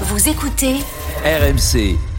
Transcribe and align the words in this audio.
Vous 0.00 0.28
écoutez 0.28 0.80
RMC. 1.24 2.13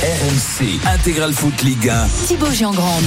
RMC 0.00 0.80
Intégral 0.94 1.34
Foot 1.34 1.60
Ligue 1.60 1.90
1. 1.90 2.08
Thibaut 2.26 2.50
Giangrande. 2.50 3.04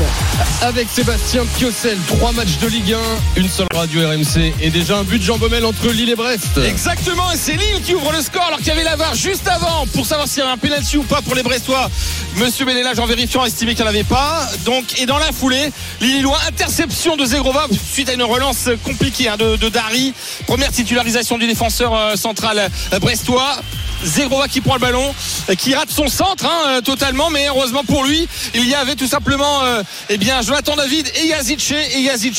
Avec 0.62 0.88
Sébastien 0.88 1.44
Piocel, 1.58 1.98
trois 2.06 2.32
matchs 2.34 2.60
de 2.62 2.68
Ligue 2.68 2.94
1, 3.36 3.42
une 3.42 3.50
seule 3.50 3.66
radio 3.74 4.08
RMC 4.08 4.54
et 4.62 4.70
déjà 4.70 4.98
un 4.98 5.04
but 5.04 5.18
de 5.18 5.24
Jean 5.24 5.40
Baumel 5.40 5.66
entre 5.66 5.90
Lille 5.90 6.12
et 6.12 6.16
Brest. 6.16 6.56
Exactement, 6.64 7.32
et 7.32 7.36
c'est 7.36 7.54
Lille 7.54 7.82
qui 7.84 7.96
ouvre 7.96 8.12
le 8.12 8.22
score 8.22 8.44
alors 8.44 8.60
qu'il 8.60 8.68
y 8.68 8.72
avait 8.72 8.84
la 8.84 8.96
VAR 8.96 9.16
juste 9.16 9.48
avant 9.48 9.88
pour 9.88 10.06
savoir 10.06 10.28
s'il 10.28 10.40
y 10.40 10.42
avait 10.44 10.52
un 10.52 10.58
penalty 10.58 10.98
ou 10.98 11.04
pas 11.04 11.24
pour 11.24 11.34
les 11.34 11.42
Brestois. 11.42 11.90
Monsieur 12.36 12.64
Benelage 12.64 13.00
en 13.00 13.08
vérifiant 13.08 13.42
a 13.42 13.48
estimé 13.48 13.74
qu'il 13.74 13.84
n'y 13.86 13.90
en 13.90 13.94
avait 13.94 14.04
pas. 14.04 14.48
Donc, 14.64 15.00
et 15.00 15.08
dans 15.08 15.18
la 15.18 15.32
foulée, 15.32 15.72
Lillois, 16.00 16.38
interception 16.48 17.16
de 17.16 17.26
Zegrova 17.26 17.66
suite 17.92 18.10
à 18.10 18.14
une 18.14 18.22
relance 18.22 18.70
compliquée 18.84 19.30
hein, 19.30 19.38
de, 19.38 19.56
de 19.56 19.70
Dari. 19.70 20.14
Première 20.46 20.72
titularisation 20.72 21.40
du 21.40 21.48
défenseur 21.48 21.96
euh, 21.96 22.16
central 22.16 22.70
euh, 22.94 23.00
brestois. 23.00 23.56
Zegrova 24.04 24.48
qui 24.48 24.62
prend 24.62 24.76
le 24.76 24.80
ballon, 24.80 25.14
euh, 25.50 25.56
qui 25.56 25.74
rate 25.76 25.90
son 25.90 26.08
centre 26.08 26.46
hein, 26.46 26.68
euh, 26.68 26.82
totalement, 26.82 27.30
mais 27.30 27.48
heureusement 27.48 27.84
pour 27.84 28.04
lui, 28.04 28.28
il 28.54 28.68
y 28.68 28.76
avait 28.76 28.96
tout 28.96 29.08
simplement 29.08 29.64
euh, 29.64 29.84
eh 30.10 30.18
bien 30.18 30.42
Jonathan 30.42 30.76
David 30.76 31.10
et 31.16 31.28
Yazice 31.28 31.72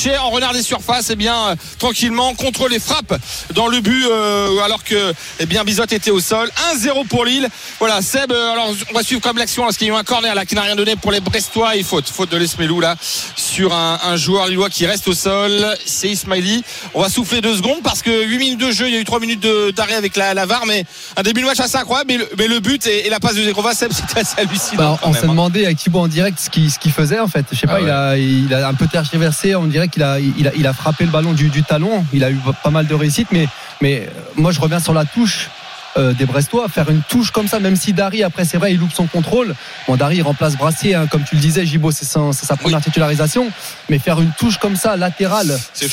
et 0.07 0.19
en 0.19 0.31
renard 0.31 0.53
des 0.53 0.63
surfaces, 0.63 1.11
eh 1.11 1.17
bien 1.17 1.49
euh, 1.49 1.55
tranquillement 1.79 2.35
contre 2.35 2.69
les 2.69 2.79
frappes 2.79 3.15
dans 3.55 3.69
le 3.69 3.81
but 3.81 4.05
euh, 4.11 4.59
alors 4.61 4.85
que 4.85 5.13
eh 5.41 5.47
bien 5.47 5.65
Bizot 5.65 5.85
était 5.85 6.11
au 6.11 6.21
sol. 6.21 6.51
1-0 6.75 7.07
pour 7.07 7.25
Lille. 7.25 7.49
Voilà, 7.79 8.03
Seb, 8.03 8.33
euh, 8.33 8.53
alors 8.53 8.73
on 8.91 8.95
va 8.95 9.03
suivre 9.03 9.21
comme 9.21 9.39
l'action 9.39 9.65
parce 9.65 9.77
qu'il 9.77 9.89
y 9.89 9.91
a 9.91 9.95
eu 9.95 9.97
un 9.97 10.05
corner 10.05 10.35
là 10.35 10.45
qui 10.45 10.55
n'a 10.55 10.63
rien 10.63 10.77
donné 10.77 10.97
pour 10.97 11.13
les 11.13 11.21
Brestois 11.21 11.73
faute, 11.85 12.09
faute 12.09 12.31
de 12.31 12.37
l'Esmelou 12.37 12.81
là 12.81 12.97
sur 13.37 13.75
un, 13.75 13.99
un 14.05 14.17
joueur 14.17 14.47
lillois 14.47 14.71
qui 14.71 14.87
reste 14.87 15.09
au 15.09 15.15
sol. 15.15 15.77
C'est 15.85 16.09
Ismaili. 16.09 16.63
On 16.95 17.01
va 17.01 17.09
souffler 17.09 17.41
deux 17.41 17.57
secondes 17.57 17.83
parce 17.83 18.03
que 18.03 18.25
8 18.25 18.39
minutes 18.39 18.61
de 18.61 18.71
jeu, 18.71 18.89
il 18.89 18.95
y 18.95 18.97
a 18.97 19.01
eu 19.01 19.05
3 19.05 19.21
minutes 19.21 19.47
d'arrêt 19.75 19.95
avec 19.95 20.17
la, 20.17 20.35
la 20.35 20.47
VAR, 20.47 20.67
mais 20.67 20.85
un 21.17 21.23
début 21.23 21.41
de 21.41 21.47
match 21.47 21.54
assez 21.63 21.77
incroyable. 21.77 22.09
Mais 22.13 22.19
le, 22.19 22.29
mais 22.39 22.49
le 22.49 22.61
but 22.61 22.87
et, 22.87 23.07
et 23.07 23.11
la 23.11 23.21
passe 23.21 23.35
de 23.35 23.43
Zegrova, 23.43 23.75
Seb, 23.75 23.93
c'était 23.93 24.21
assez 24.21 24.41
hallucinant. 24.41 24.95
Bah, 24.95 24.99
on 25.05 25.13
s'est 25.13 25.25
hein. 25.25 25.29
demandé 25.29 25.65
avec 25.65 25.79
Thibaut 25.79 26.01
en 26.01 26.09
direct 26.09 26.39
ce 26.41 26.51
qu'il 26.51 26.71
qu'il 26.71 26.93
faisait 26.93 27.21
en 27.21 27.29
fait. 27.29 27.47
Je 27.53 27.59
sais 27.59 27.67
pas, 27.67 27.79
Ah 27.79 27.81
il, 27.81 27.91
a, 27.91 28.17
il 28.19 28.55
a 28.55 28.69
un 28.69 28.75
peu 28.75 28.87
tergiversé. 28.87 29.55
On 29.57 29.67
dirait 29.67 29.89
qu'il 29.89 30.03
a, 30.03 30.19
il 30.19 30.49
a, 30.49 30.53
il 30.57 30.67
a 30.67 30.73
frappé 30.73 31.05
le 31.05 31.11
ballon 31.11 31.33
du, 31.33 31.49
du 31.49 31.63
talon. 31.63 32.05
Il 32.13 32.25
a 32.25 32.31
eu 32.31 32.39
pas 32.63 32.71
mal 32.71 32.87
de 32.87 32.95
réussite, 32.95 33.29
mais, 33.33 33.47
mais 33.81 34.09
euh, 34.09 34.21
moi 34.37 34.53
je 34.53 34.61
reviens 34.61 34.81
sur 34.81 34.93
la 34.95 35.05
touche. 35.05 35.49
euh, 35.97 36.13
des 36.13 36.27
Brestois, 36.27 36.69
faire 36.69 36.91
une 36.91 37.03
touche 37.03 37.31
comme 37.31 37.49
ça, 37.49 37.61
même 37.61 37.77
si 37.77 37.93
Dari, 37.93 38.23
après, 38.23 38.45
c'est 38.45 38.57
vrai, 38.59 38.73
il 38.73 38.79
loupe 38.79 38.93
son 38.93 39.07
contrôle. 39.07 39.55
Bon, 39.87 39.97
Dari, 39.97 40.23
remplace 40.23 40.57
Brassier, 40.57 40.95
hein, 40.95 41.07
comme 41.07 41.23
tu 41.25 41.37
le 41.37 41.41
disais, 41.41 41.65
Gibo, 41.65 41.91
c'est 41.91 42.05
sa 42.05 42.57
première 42.57 42.81
titularisation. 42.81 43.49
Mais 43.89 43.99
faire 43.99 44.21
une 44.21 44.33
touche 44.33 44.59
comme 44.59 44.77
ça, 44.77 44.97
latérale, 44.97 45.57
C'est 45.73 45.87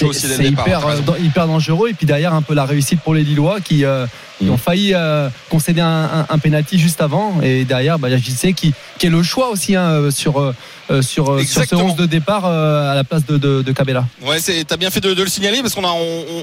hyper, 0.43 0.87
euh, 0.87 0.95
hyper 1.19 1.47
dangereux. 1.47 1.89
Et 1.89 1.93
puis 1.93 2.05
derrière, 2.05 2.33
un 2.33 2.41
peu 2.41 2.53
la 2.53 2.65
réussite 2.65 2.99
pour 3.01 3.13
les 3.13 3.23
Lillois 3.23 3.61
qui, 3.61 3.85
euh, 3.85 4.05
qui 4.41 4.49
ont 4.49 4.57
failli 4.57 4.93
euh, 4.93 5.29
concéder 5.49 5.81
un, 5.81 5.87
un, 5.87 6.25
un 6.29 6.37
penalty 6.39 6.77
juste 6.79 7.01
avant. 7.01 7.41
Et 7.41 7.65
derrière, 7.65 7.99
bah, 7.99 8.09
JC 8.15 8.53
qui, 8.53 8.73
qui 8.97 9.05
est 9.07 9.09
le 9.09 9.23
choix 9.23 9.49
aussi 9.49 9.75
hein, 9.75 10.09
sur, 10.11 10.39
euh, 10.39 10.53
sur, 10.89 10.91
euh, 10.91 11.01
sur 11.01 11.37
ce 11.37 11.41
Exactement. 11.41 11.85
11 11.85 11.95
de 11.95 12.05
départ 12.05 12.43
euh, 12.45 12.91
à 12.91 12.95
la 12.95 13.03
place 13.03 13.25
de, 13.25 13.37
de, 13.37 13.61
de 13.61 13.71
Cabella. 13.71 14.05
Ouais, 14.23 14.39
c'est, 14.39 14.63
t'as 14.65 14.77
bien 14.77 14.89
fait 14.89 14.99
de, 15.01 15.13
de 15.13 15.23
le 15.23 15.29
signaler 15.29 15.61
parce 15.61 15.73
qu'on 15.73 15.85
a, 15.85 15.93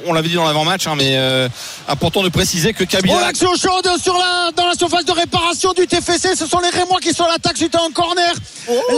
on, 0.07 0.13
l'avait 0.13 0.29
dit 0.29 0.35
dans 0.35 0.47
l'avant-match, 0.47 0.87
hein, 0.87 0.95
mais 0.97 1.17
euh, 1.17 1.49
important 1.89 2.23
de 2.23 2.29
préciser 2.29 2.73
que 2.73 2.85
Oh, 2.85 2.91
Kabila. 2.91 3.21
l'action 3.21 3.51
chaude 3.55 3.89
sur 4.03 4.15
la, 4.15 4.51
dans 4.57 4.67
la 4.67 4.75
surface 4.75 5.05
de 5.05 5.13
réparation 5.13 5.73
du 5.73 5.87
TFC. 5.87 6.35
Ce 6.37 6.47
sont 6.47 6.61
les 6.61 6.71
Rémois 6.71 7.01
qui 7.01 7.13
sont 7.13 7.25
à 7.25 7.29
l'attaque 7.29 7.57
suite 7.57 7.75
à 7.75 7.81
un 7.87 7.91
corner. 7.93 8.33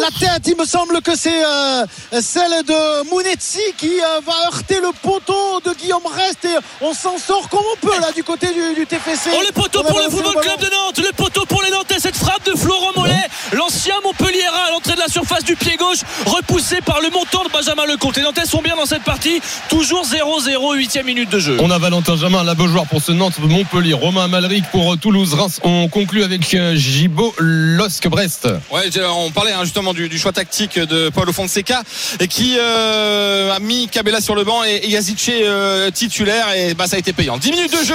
La 0.00 0.08
tête, 0.18 0.46
il 0.46 0.56
me 0.56 0.64
semble 0.64 1.00
que 1.02 1.16
c'est 1.16 1.44
euh, 1.44 1.84
celle 2.20 2.64
de 2.64 3.10
Mounetzi 3.10 3.60
qui 3.78 3.88
euh, 4.00 4.20
va 4.26 4.32
heurter 4.46 4.76
le 4.80 4.90
poteau 5.02 5.60
de 5.64 5.72
Guillaume 5.74 6.06
Rest 6.14 6.44
et 6.44 6.56
on 6.80 6.92
s'en 6.94 7.18
sort 7.18 7.48
comme 7.48 7.60
on 7.74 7.86
peut 7.86 8.00
là 8.00 8.12
du 8.14 8.22
côté 8.24 8.48
du, 8.48 8.74
du 8.80 8.86
Oh 8.92 9.40
le 9.46 9.52
poteau 9.52 9.82
pour 9.84 9.98
le 9.98 10.10
Football. 10.10 10.34
Club 10.42 10.58
de 10.60 10.64
Nantes, 10.74 10.98
le 10.98 11.12
poteau 11.12 11.44
pour 11.46 11.62
les 11.62 11.70
Nantais, 11.70 11.98
cette 12.00 12.16
frappe 12.16 12.44
de 12.46 12.56
Florent 12.58 12.92
Mollet, 12.96 13.12
l'ancien 13.52 13.94
Montpelliérain 14.02 14.64
à 14.68 14.70
l'entrée 14.72 14.94
de 14.94 14.98
la 14.98 15.08
surface 15.08 15.44
du 15.44 15.54
pied 15.54 15.76
gauche, 15.76 15.98
repoussé 16.26 16.80
par 16.80 17.00
le 17.00 17.10
montant 17.10 17.44
de 17.44 17.50
Benjamin 17.50 17.86
Lecomte. 17.86 18.16
Les 18.16 18.22
Nantais 18.22 18.46
sont 18.46 18.62
bien 18.62 18.74
dans 18.76 18.86
cette 18.86 19.02
partie, 19.04 19.40
toujours 19.68 20.04
0-0, 20.04 20.74
8 20.74 21.04
minute 21.04 21.30
de 21.30 21.38
jeu. 21.38 21.56
On 21.60 21.70
a 21.70 21.78
Valentin 21.78 22.16
Jamin, 22.16 22.42
la 22.42 22.54
joueur 22.56 22.86
pour 22.86 23.00
ce 23.02 23.12
Nantes 23.12 23.38
Montpellier, 23.38 23.94
Romain 23.94 24.26
Malric 24.28 24.64
pour 24.72 24.92
euh, 24.92 24.96
Toulouse, 24.96 25.34
Reims. 25.34 25.60
On 25.62 25.88
conclut 25.88 26.24
avec 26.24 26.52
euh, 26.54 26.74
Gibo 26.74 27.32
Losc 27.38 28.06
Brest. 28.08 28.48
Ouais, 28.72 28.90
j'ai- 28.92 29.04
on 29.04 29.30
parlait 29.30 29.52
hein, 29.52 29.64
justement 29.64 29.92
du, 29.94 30.08
du 30.08 30.18
choix 30.18 30.32
tactique 30.32 30.78
de 30.78 31.08
Paulo 31.10 31.32
Fonseca 31.32 31.82
et 32.18 32.26
qui 32.28 32.56
euh, 32.58 33.52
a 33.54 33.58
mis 33.60 33.88
Kabela 33.88 34.20
sur 34.20 34.34
le 34.34 34.44
banc 34.44 34.64
et, 34.64 34.76
et 34.76 34.90
Yazice 34.90 35.30
euh, 35.30 35.90
titulaire 35.90 36.52
et 36.54 36.74
bah 36.74 36.86
ça 36.86 36.96
a 36.96 36.98
été 36.98 37.12
payant. 37.12 37.38
10 37.38 37.50
minutes 37.52 37.72
de 37.78 37.84
jeu. 37.84 37.94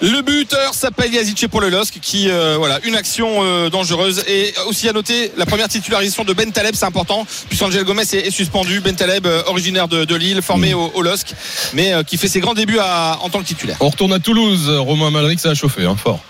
Le 0.00 0.21
buteur 0.22 0.74
s'appelle 0.74 1.12
Yazice 1.12 1.46
pour 1.50 1.60
le 1.60 1.68
LOSC 1.68 1.98
qui 2.00 2.30
euh, 2.30 2.56
voilà 2.58 2.78
une 2.84 2.94
action 2.96 3.42
euh, 3.44 3.68
dangereuse 3.70 4.24
et 4.26 4.54
aussi 4.66 4.88
à 4.88 4.92
noter 4.92 5.32
la 5.36 5.46
première 5.46 5.68
titularisation 5.68 6.24
de 6.24 6.32
Ben 6.32 6.50
Taleb, 6.52 6.74
c'est 6.74 6.84
important 6.86 7.26
puisqu'Angel 7.48 7.84
Gomez 7.84 8.02
est, 8.02 8.26
est 8.26 8.30
suspendu. 8.30 8.80
Ben 8.80 8.94
Taleb 8.96 9.26
euh, 9.26 9.42
originaire 9.46 9.88
de, 9.88 10.04
de 10.04 10.14
Lille, 10.14 10.40
formé 10.42 10.74
au, 10.74 10.90
au 10.94 11.02
LOSC, 11.02 11.34
mais 11.74 11.92
qui 12.06 12.16
fait 12.16 12.28
ses 12.28 12.40
grands 12.40 12.54
débuts 12.54 12.78
à- 12.80 13.18
en 13.22 13.28
tant 13.28 13.40
que 13.40 13.46
titulaire. 13.46 13.76
On 13.80 13.88
retourne 13.88 14.12
à 14.12 14.18
Toulouse. 14.18 14.68
Romain 14.68 15.10
Malric, 15.10 15.40
ça 15.40 15.50
a 15.50 15.54
chauffé, 15.54 15.84
hein, 15.84 15.96
fort. 15.96 16.20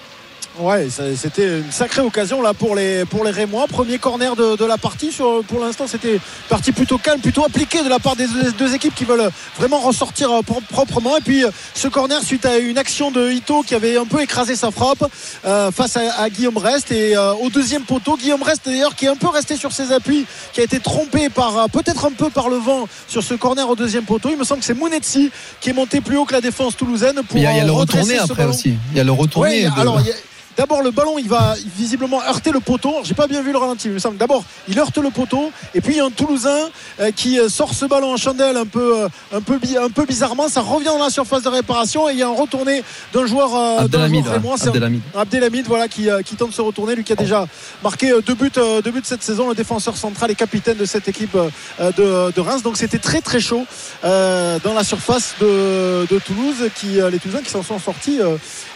Ouais, 0.58 0.88
c'était 1.16 1.58
une 1.60 1.72
sacrée 1.72 2.02
occasion 2.02 2.42
là 2.42 2.52
pour 2.52 2.74
les 2.76 3.06
pour 3.06 3.24
les 3.24 3.30
Rémois. 3.30 3.66
Premier 3.68 3.98
corner 3.98 4.36
de, 4.36 4.54
de 4.56 4.64
la 4.66 4.76
partie. 4.76 5.10
Sur, 5.10 5.42
pour 5.44 5.60
l'instant, 5.64 5.86
c'était 5.86 6.20
partie 6.50 6.72
plutôt 6.72 6.98
calme, 6.98 7.20
plutôt 7.20 7.42
appliquée 7.44 7.82
de 7.82 7.88
la 7.88 7.98
part 7.98 8.16
des 8.16 8.26
deux, 8.26 8.52
deux 8.52 8.74
équipes 8.74 8.94
qui 8.94 9.04
veulent 9.04 9.30
vraiment 9.58 9.78
ressortir 9.80 10.30
euh, 10.30 10.42
pro- 10.42 10.60
proprement. 10.70 11.16
Et 11.16 11.22
puis 11.22 11.42
euh, 11.44 11.50
ce 11.74 11.88
corner 11.88 12.22
suite 12.22 12.44
à 12.44 12.58
une 12.58 12.76
action 12.76 13.10
de 13.10 13.30
Ito 13.30 13.62
qui 13.62 13.74
avait 13.74 13.96
un 13.96 14.04
peu 14.04 14.20
écrasé 14.20 14.54
sa 14.54 14.70
frappe 14.70 15.10
euh, 15.46 15.70
face 15.70 15.96
à, 15.96 16.20
à 16.20 16.28
Guillaume 16.28 16.58
Rest 16.58 16.92
et 16.92 17.16
euh, 17.16 17.32
au 17.34 17.48
deuxième 17.48 17.82
poteau. 17.84 18.18
Guillaume 18.18 18.42
Rest 18.42 18.62
d'ailleurs 18.66 18.94
qui 18.94 19.06
est 19.06 19.10
un 19.10 19.16
peu 19.16 19.28
resté 19.28 19.56
sur 19.56 19.72
ses 19.72 19.90
appuis, 19.90 20.26
qui 20.52 20.60
a 20.60 20.64
été 20.64 20.80
trompé 20.80 21.30
par 21.30 21.70
peut-être 21.70 22.04
un 22.04 22.12
peu 22.12 22.28
par 22.28 22.50
le 22.50 22.56
vent 22.56 22.86
sur 23.08 23.22
ce 23.22 23.32
corner 23.32 23.66
au 23.70 23.74
deuxième 23.74 24.04
poteau. 24.04 24.28
Il 24.30 24.36
me 24.38 24.44
semble 24.44 24.60
que 24.60 24.66
c'est 24.66 24.74
Mounetzi 24.74 25.30
qui 25.62 25.70
est 25.70 25.74
monté 25.74 26.02
plus 26.02 26.18
haut 26.18 26.26
que 26.26 26.34
la 26.34 26.42
défense 26.42 26.76
toulousaine 26.76 27.22
pour 27.26 27.38
il 27.38 27.42
y 27.42 27.46
a, 27.46 27.52
il 27.52 27.56
y 27.56 27.60
a 27.60 27.64
le 27.64 27.72
retourné 27.72 28.18
après 28.18 28.34
ballon. 28.34 28.50
aussi. 28.50 28.74
Il 28.92 28.98
y 28.98 29.00
a 29.00 29.04
le 29.04 29.12
retourné. 29.12 29.64
Ouais, 29.64 29.70
de- 29.74 29.80
alors 29.80 29.98
il 30.00 30.08
y 30.08 30.10
a- 30.10 30.14
D'abord 30.56 30.82
le 30.82 30.90
ballon 30.90 31.18
il 31.18 31.28
va 31.28 31.54
visiblement 31.76 32.20
heurter 32.22 32.50
le 32.52 32.60
poteau. 32.60 32.94
J'ai 33.04 33.14
pas 33.14 33.26
bien 33.26 33.42
vu 33.42 33.52
le 33.52 33.58
ralenti, 33.58 33.88
il 33.88 33.94
me 33.94 33.98
semble. 33.98 34.16
D'abord 34.16 34.44
il 34.68 34.78
heurte 34.78 34.98
le 34.98 35.10
poteau 35.10 35.50
et 35.74 35.80
puis 35.80 35.94
il 35.94 35.96
y 35.96 36.00
a 36.00 36.04
un 36.04 36.10
Toulousain 36.10 36.68
euh, 37.00 37.10
qui 37.10 37.38
euh, 37.38 37.48
sort 37.48 37.74
ce 37.74 37.86
ballon 37.86 38.12
en 38.12 38.16
chandelle 38.16 38.56
un 38.56 38.66
peu 38.66 39.02
euh, 39.02 39.08
un 39.34 39.40
peu 39.40 39.58
bi- 39.58 39.76
un 39.76 39.88
peu 39.88 40.04
bizarrement. 40.04 40.48
Ça 40.48 40.60
revient 40.60 40.86
dans 40.86 40.98
la 41.02 41.10
surface 41.10 41.42
de 41.42 41.48
réparation 41.48 42.08
et 42.08 42.12
il 42.12 42.18
y 42.18 42.22
a 42.22 42.28
un 42.28 42.34
retourné 42.34 42.82
d'un 43.12 43.26
joueur 43.26 43.54
euh, 43.56 43.76
d'un 43.78 43.84
Abdelhamid, 43.84 44.24
joueur 44.24 44.44
ouais, 44.44 44.62
Abdelhamid. 44.68 45.00
Abdelhamid 45.14 45.66
voilà 45.66 45.88
qui, 45.88 46.08
qui 46.24 46.36
tente 46.36 46.50
de 46.50 46.54
se 46.54 46.60
retourner 46.62 46.94
lui 46.94 47.04
qui 47.04 47.12
a 47.12 47.16
déjà 47.16 47.46
marqué 47.82 48.12
deux 48.26 48.34
buts 48.34 48.50
deux 48.84 48.90
buts 48.90 49.00
cette 49.04 49.22
saison 49.22 49.48
le 49.48 49.54
défenseur 49.54 49.96
central 49.96 50.30
et 50.30 50.34
capitaine 50.34 50.76
de 50.76 50.84
cette 50.84 51.08
équipe 51.08 51.36
de, 51.80 52.30
de 52.30 52.40
Reims 52.40 52.62
donc 52.62 52.76
c'était 52.76 52.98
très 52.98 53.20
très 53.20 53.40
chaud 53.40 53.64
dans 54.02 54.74
la 54.74 54.84
surface 54.84 55.34
de, 55.40 56.06
de 56.10 56.18
Toulouse 56.18 56.68
qui 56.74 56.98
les 57.10 57.18
Toulousains 57.18 57.42
qui 57.42 57.50
s'en 57.50 57.62
sont 57.62 57.78
sortis 57.78 58.18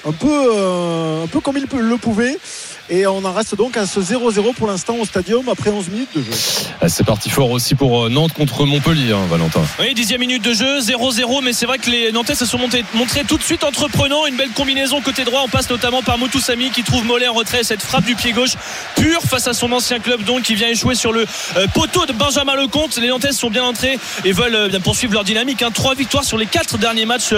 un 0.07 0.13
peu 0.13 1.23
un 1.23 1.27
peu 1.27 1.41
comme 1.41 1.57
ils 1.57 1.66
le 1.75 1.97
pouvaient 1.97 2.39
et 2.89 3.07
on 3.07 3.25
en 3.25 3.33
reste 3.33 3.57
donc 3.57 3.77
à 3.77 3.87
ce 3.87 4.01
0-0 4.01 4.55
pour 4.55 4.67
l'instant 4.69 4.97
au 5.01 5.05
stadium 5.05 5.49
après 5.49 5.71
11 5.71 5.89
minutes 5.89 6.09
de 6.17 6.23
jeu 6.23 6.31
Ah, 6.81 6.89
C'est 6.89 7.05
parti 7.05 7.31
fort 7.31 7.51
aussi 7.51 7.75
pour 7.75 8.05
euh, 8.05 8.09
Nantes 8.09 8.33
contre 8.33 8.65
Montpellier, 8.65 9.13
hein, 9.13 9.27
Valentin. 9.29 9.63
Oui, 9.81 9.93
dixième 9.95 10.21
minute 10.21 10.43
de 10.43 10.53
jeu, 10.53 10.81
0-0, 10.81 11.43
mais 11.43 11.53
c'est 11.53 11.67
vrai 11.67 11.79
que 11.79 11.91
les 11.91 12.13
Nantais 12.13 12.35
se 12.35 12.47
sont 12.47 12.59
montés- 12.59 12.85
montrés 12.95 13.25
tout 13.25 13.39
de 13.39 13.43
suite 13.43 13.65
entreprenants. 13.65 14.27
Une 14.27 14.37
belle 14.37 14.51
combinaison 14.51 15.01
côté 15.01 15.25
droit. 15.25 15.43
On 15.45 15.49
passe 15.49 15.69
notamment 15.71 16.03
par 16.03 16.19
Moutoussami 16.19 16.71
qui 16.71 16.83
trouve 16.83 17.05
Mollet 17.05 17.29
en 17.29 17.35
retrait. 17.35 17.65
Cette 17.65 17.83
frappe 17.83 18.05
du 18.05 18.15
pied 18.15 18.33
gauche 18.33 18.53
pure 18.97 19.23
face 19.23 19.47
à 19.49 19.53
son 19.55 19.73
ancien 19.73 19.99
club, 19.99 20.23
donc 20.25 20.43
qui 20.43 20.55
vient 20.55 20.69
échouer 20.69 20.95
sur 20.95 21.13
le 21.13 21.27
euh, 21.57 21.67
poteau 21.75 22.07
de 22.07 22.13
Benjamin 22.13 22.55
Lecomte. 22.55 22.97
Les 22.99 23.09
Nantais 23.09 23.33
sont 23.33 23.51
bien 23.51 23.65
entrés 23.65 23.99
et 24.25 24.33
veulent 24.33 24.55
euh, 24.55 24.69
bien 24.69 24.81
poursuivre 24.81 25.13
leur 25.15 25.25
dynamique. 25.25 25.63
hein. 25.63 25.71
Trois 25.73 25.95
victoires 25.95 26.25
sur 26.25 26.39
les 26.39 26.47
quatre 26.47 26.79
derniers 26.79 27.07
matchs 27.07 27.35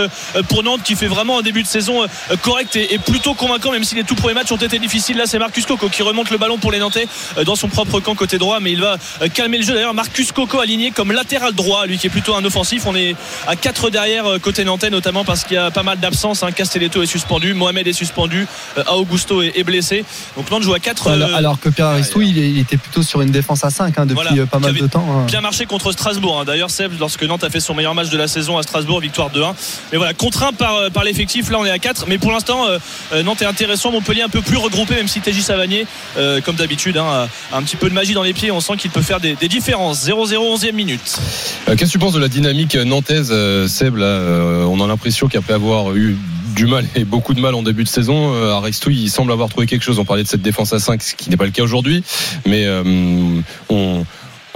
pour 0.48 0.62
Nantes 0.62 0.82
qui 0.84 0.94
fait 0.94 1.06
vraiment 1.06 1.38
un 1.38 1.42
début 1.42 1.62
de 1.62 1.68
saison 1.68 2.04
correct 2.42 2.76
et, 2.76 2.94
et 2.94 2.98
plutôt 2.98 3.34
convaincant, 3.34 3.72
même 3.72 3.84
si 3.84 3.94
les 3.94 4.04
tout 4.04 4.14
premiers 4.14 4.34
matchs 4.34 4.52
ont 4.52 4.56
été 4.56 4.78
difficiles. 4.78 5.16
Là, 5.16 5.24
c'est 5.26 5.37
Marcus 5.38 5.66
Coco 5.66 5.88
qui 5.88 6.02
remonte 6.02 6.30
le 6.30 6.38
ballon 6.38 6.58
pour 6.58 6.72
les 6.72 6.78
Nantais 6.78 7.06
euh, 7.36 7.44
dans 7.44 7.56
son 7.56 7.68
propre 7.68 8.00
camp 8.00 8.14
côté 8.14 8.38
droit, 8.38 8.60
mais 8.60 8.72
il 8.72 8.80
va 8.80 8.96
euh, 9.22 9.28
calmer 9.28 9.58
le 9.58 9.64
jeu. 9.64 9.74
D'ailleurs, 9.74 9.94
Marcus 9.94 10.32
Coco 10.32 10.60
aligné 10.60 10.90
comme 10.90 11.12
latéral 11.12 11.52
droit, 11.52 11.86
lui 11.86 11.98
qui 11.98 12.06
est 12.06 12.10
plutôt 12.10 12.34
un 12.34 12.44
offensif. 12.44 12.84
On 12.86 12.94
est 12.94 13.16
à 13.46 13.56
4 13.56 13.90
derrière 13.90 14.26
euh, 14.26 14.38
côté 14.38 14.64
nantais, 14.64 14.90
notamment 14.90 15.24
parce 15.24 15.44
qu'il 15.44 15.54
y 15.54 15.58
a 15.58 15.70
pas 15.70 15.82
mal 15.82 15.98
d'absences. 15.98 16.42
Hein. 16.42 16.52
Castelletto 16.52 17.02
est 17.02 17.06
suspendu, 17.06 17.54
Mohamed 17.54 17.86
est 17.86 17.92
suspendu, 17.92 18.46
Augusto 18.88 19.42
est, 19.42 19.62
blessé. 19.64 20.04
Donc 20.36 20.50
Nantes 20.50 20.62
joue 20.62 20.74
à 20.74 20.78
4 20.78 21.08
Alors, 21.08 21.34
alors 21.34 21.60
que 21.60 21.68
Pierre 21.68 21.88
Aristou, 21.88 22.22
il, 22.22 22.58
était 22.58 22.76
plutôt 22.76 23.02
sur 23.02 23.20
une 23.20 23.30
défense 23.30 23.64
à 23.64 23.70
5 23.70 23.98
hein, 23.98 24.06
depuis 24.06 24.24
Voilà, 24.28 24.46
pas 24.46 24.58
mal 24.58 24.74
de 24.74 24.86
temps. 24.86 25.04
hein. 25.10 25.26
bien 25.26 25.40
marché 25.40 25.66
contre 25.66 25.92
Strasbourg. 25.92 26.40
hein. 26.40 26.44
D'ailleurs, 26.44 26.70
Seb, 26.70 26.92
lorsque 26.98 27.22
Nantes 27.24 27.44
a 27.44 27.50
fait 27.50 27.60
son 27.60 27.74
meilleur 27.74 27.94
match 27.94 28.08
de 28.08 28.16
la 28.16 28.28
saison 28.28 28.56
à 28.56 28.62
Strasbourg, 28.62 29.00
victoire 29.00 29.30
2-1. 29.30 29.54
Mais 29.92 29.98
voilà, 29.98 30.14
contraint 30.14 30.52
par, 30.52 30.90
par 30.90 31.04
l'effectif, 31.04 31.50
là 31.50 31.58
on 31.58 31.66
est 31.66 31.70
à 31.70 31.78
4. 31.78 32.06
Mais 32.08 32.18
pour 32.18 32.32
l'instant, 32.32 32.66
euh, 32.66 33.22
Nantes 33.22 33.42
est 33.42 33.46
intéressant. 33.46 33.90
Montpellier 33.90 34.22
un 34.22 34.28
peu 34.28 34.42
plus 34.42 34.56
regroupé, 34.56 34.94
même 34.94 35.08
si 35.08 35.20
TJ 35.30 35.40
Savanier, 35.42 35.86
euh, 36.16 36.40
comme 36.40 36.56
d'habitude, 36.56 36.96
hein, 36.96 37.28
un 37.52 37.62
petit 37.62 37.76
peu 37.76 37.88
de 37.88 37.94
magie 37.94 38.14
dans 38.14 38.22
les 38.22 38.32
pieds. 38.32 38.50
On 38.50 38.60
sent 38.60 38.74
qu'il 38.78 38.90
peut 38.90 39.02
faire 39.02 39.20
des, 39.20 39.34
des 39.34 39.48
différences. 39.48 40.06
0-0, 40.06 40.34
11e 40.58 40.72
minute. 40.72 41.18
Euh, 41.68 41.76
Qu'est-ce 41.76 41.90
que 41.90 41.92
tu 41.92 41.98
penses 41.98 42.14
de 42.14 42.20
la 42.20 42.28
dynamique 42.28 42.74
nantaise, 42.76 43.28
euh, 43.32 43.68
Seb 43.68 43.96
là, 43.96 44.06
euh, 44.06 44.64
On 44.64 44.80
a 44.82 44.86
l'impression 44.86 45.28
qu'après 45.28 45.54
avoir 45.54 45.94
eu 45.96 46.16
du 46.56 46.66
mal 46.66 46.84
et 46.96 47.04
beaucoup 47.04 47.34
de 47.34 47.40
mal 47.40 47.54
en 47.54 47.62
début 47.62 47.84
de 47.84 47.88
saison, 47.88 48.34
euh, 48.34 48.52
Aristou 48.52 48.90
il 48.90 49.10
semble 49.10 49.30
avoir 49.32 49.48
trouvé 49.48 49.66
quelque 49.66 49.82
chose. 49.84 49.98
On 49.98 50.04
parlait 50.04 50.22
de 50.24 50.28
cette 50.28 50.42
défense 50.42 50.72
à 50.72 50.78
5, 50.80 51.02
ce 51.02 51.14
qui 51.14 51.30
n'est 51.30 51.36
pas 51.36 51.44
le 51.44 51.50
cas 51.52 51.62
aujourd'hui, 51.62 52.02
mais 52.46 52.64
euh, 52.66 52.82
on, 53.68 54.04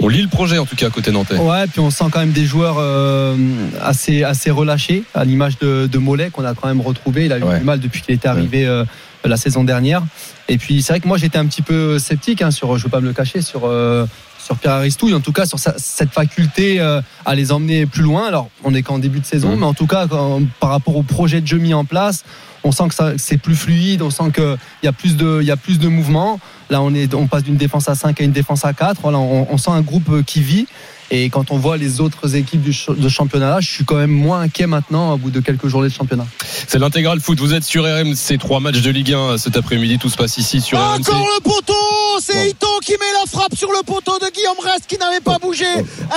on 0.01 0.07
lit 0.09 0.21
le 0.21 0.27
projet 0.27 0.57
en 0.57 0.65
tout 0.65 0.75
cas 0.75 0.87
à 0.87 0.89
côté 0.89 1.11
nantais. 1.11 1.37
Ouais, 1.37 1.65
puis 1.67 1.79
on 1.79 1.89
sent 1.91 2.05
quand 2.11 2.19
même 2.19 2.31
des 2.33 2.45
joueurs 2.45 2.75
euh, 2.79 3.37
assez, 3.81 4.23
assez 4.23 4.51
relâchés, 4.51 5.03
à 5.13 5.23
l'image 5.23 5.57
de, 5.59 5.87
de 5.89 5.97
Mollet 5.97 6.29
qu'on 6.29 6.43
a 6.43 6.53
quand 6.55 6.67
même 6.67 6.81
retrouvé. 6.81 7.25
Il 7.25 7.31
a 7.31 7.37
eu 7.37 7.43
Ouais. 7.43 7.59
du 7.59 7.63
mal 7.63 7.79
depuis 7.79 8.01
qu'il 8.01 8.13
était 8.15 8.27
arrivé 8.27 8.65
euh, 8.65 8.83
la 9.25 9.37
saison 9.37 9.63
dernière. 9.63 10.03
Et 10.49 10.57
puis 10.57 10.81
c'est 10.81 10.93
vrai 10.93 10.99
que 10.99 11.07
moi 11.07 11.17
j'étais 11.17 11.37
un 11.37 11.45
petit 11.45 11.61
peu 11.61 11.99
sceptique 11.99 12.41
hein, 12.41 12.51
sur, 12.51 12.77
je 12.77 12.83
veux 12.83 12.89
pas 12.89 12.99
me 13.01 13.07
le 13.07 13.13
cacher, 13.13 13.41
sur 13.41 13.61
euh, 13.65 14.05
sur 14.43 14.57
Pierre 14.57 14.73
Aristouille, 14.73 15.13
en 15.13 15.21
tout 15.21 15.31
cas 15.31 15.45
sur 15.45 15.57
sa- 15.57 15.75
cette 15.77 16.11
faculté 16.11 16.81
euh, 16.81 17.01
à 17.25 17.33
les 17.33 17.51
emmener 17.53 17.85
plus 17.85 18.03
loin. 18.03 18.27
Alors 18.27 18.49
on 18.63 18.73
est 18.73 18.81
qu'en 18.81 18.99
début 18.99 19.19
de 19.21 19.25
saison, 19.25 19.51
Mhm. 19.53 19.59
mais 19.59 19.65
en 19.65 19.73
tout 19.73 19.87
cas 19.87 20.05
quand- 20.07 20.41
par 20.59 20.69
rapport 20.71 20.95
au 20.97 21.03
projet 21.03 21.39
de 21.41 21.47
jeu 21.47 21.57
mis 21.57 21.73
en 21.73 21.85
place, 21.85 22.23
on 22.65 22.71
sent 22.71 22.83
que 22.89 23.17
c'est 23.17 23.37
plus 23.37 23.55
fluide, 23.55 24.01
on 24.01 24.09
sent 24.09 24.31
qu'il 24.35 24.57
y 24.83 24.87
a 24.87 24.91
plus 24.93 25.15
de 25.15 25.39
il 25.41 25.47
y 25.47 25.51
a 25.51 25.57
plus 25.57 25.79
de 25.79 25.87
mouvement. 25.87 26.39
Là 26.69 26.81
on 26.81 26.93
est 26.93 27.13
on 27.13 27.27
passe 27.27 27.43
d'une 27.43 27.57
défense 27.57 27.87
à 27.87 27.95
5 27.95 28.19
à 28.19 28.23
une 28.23 28.31
défense 28.31 28.65
à 28.65 28.73
4. 28.73 28.99
Voilà, 29.01 29.19
on, 29.19 29.47
on 29.49 29.57
sent 29.57 29.71
un 29.71 29.81
groupe 29.81 30.23
qui 30.25 30.41
vit. 30.41 30.67
Et 31.15 31.29
quand 31.29 31.51
on 31.51 31.57
voit 31.59 31.77
les 31.77 32.01
autres 32.01 32.35
équipes 32.35 32.61
du 32.63 32.73
ch- 32.73 32.97
de 32.97 33.07
championnat, 33.07 33.49
là, 33.51 33.59
je 33.61 33.69
suis 33.69 33.85
quand 33.85 33.97
même 33.97 34.09
moins 34.09 34.39
inquiet 34.41 34.65
maintenant 34.65 35.13
au 35.13 35.17
bout 35.17 35.29
de 35.29 35.41
quelques 35.41 35.67
journées 35.67 35.89
de 35.89 35.93
championnat. 35.93 36.25
C'est 36.67 36.79
l'intégral 36.79 37.19
foot. 37.19 37.39
Vous 37.39 37.53
êtes 37.53 37.63
sur 37.63 37.83
RMC, 37.83 38.39
trois 38.39 38.59
matchs 38.59 38.81
de 38.81 38.89
Ligue 38.89 39.13
1 39.13 39.37
cet 39.37 39.55
après-midi. 39.55 39.99
Tout 39.99 40.09
se 40.09 40.17
passe 40.17 40.39
ici 40.39 40.59
sur 40.59 40.79
RMC. 40.79 41.01
Encore 41.01 41.27
le 41.37 41.39
poteau 41.43 41.73
C'est 42.19 42.33
Bon. 42.33 42.49
Ito 42.49 42.67
qui 42.83 42.93
met 42.93 43.13
la 43.21 43.29
frappe 43.29 43.55
sur 43.55 43.69
le 43.69 43.83
poteau 43.85 44.17
de 44.17 44.25
Guillaume 44.33 44.57
Rest 44.63 44.87
qui 44.87 44.97
n'avait 44.97 45.19
pas 45.19 45.37
bougé. 45.37 45.67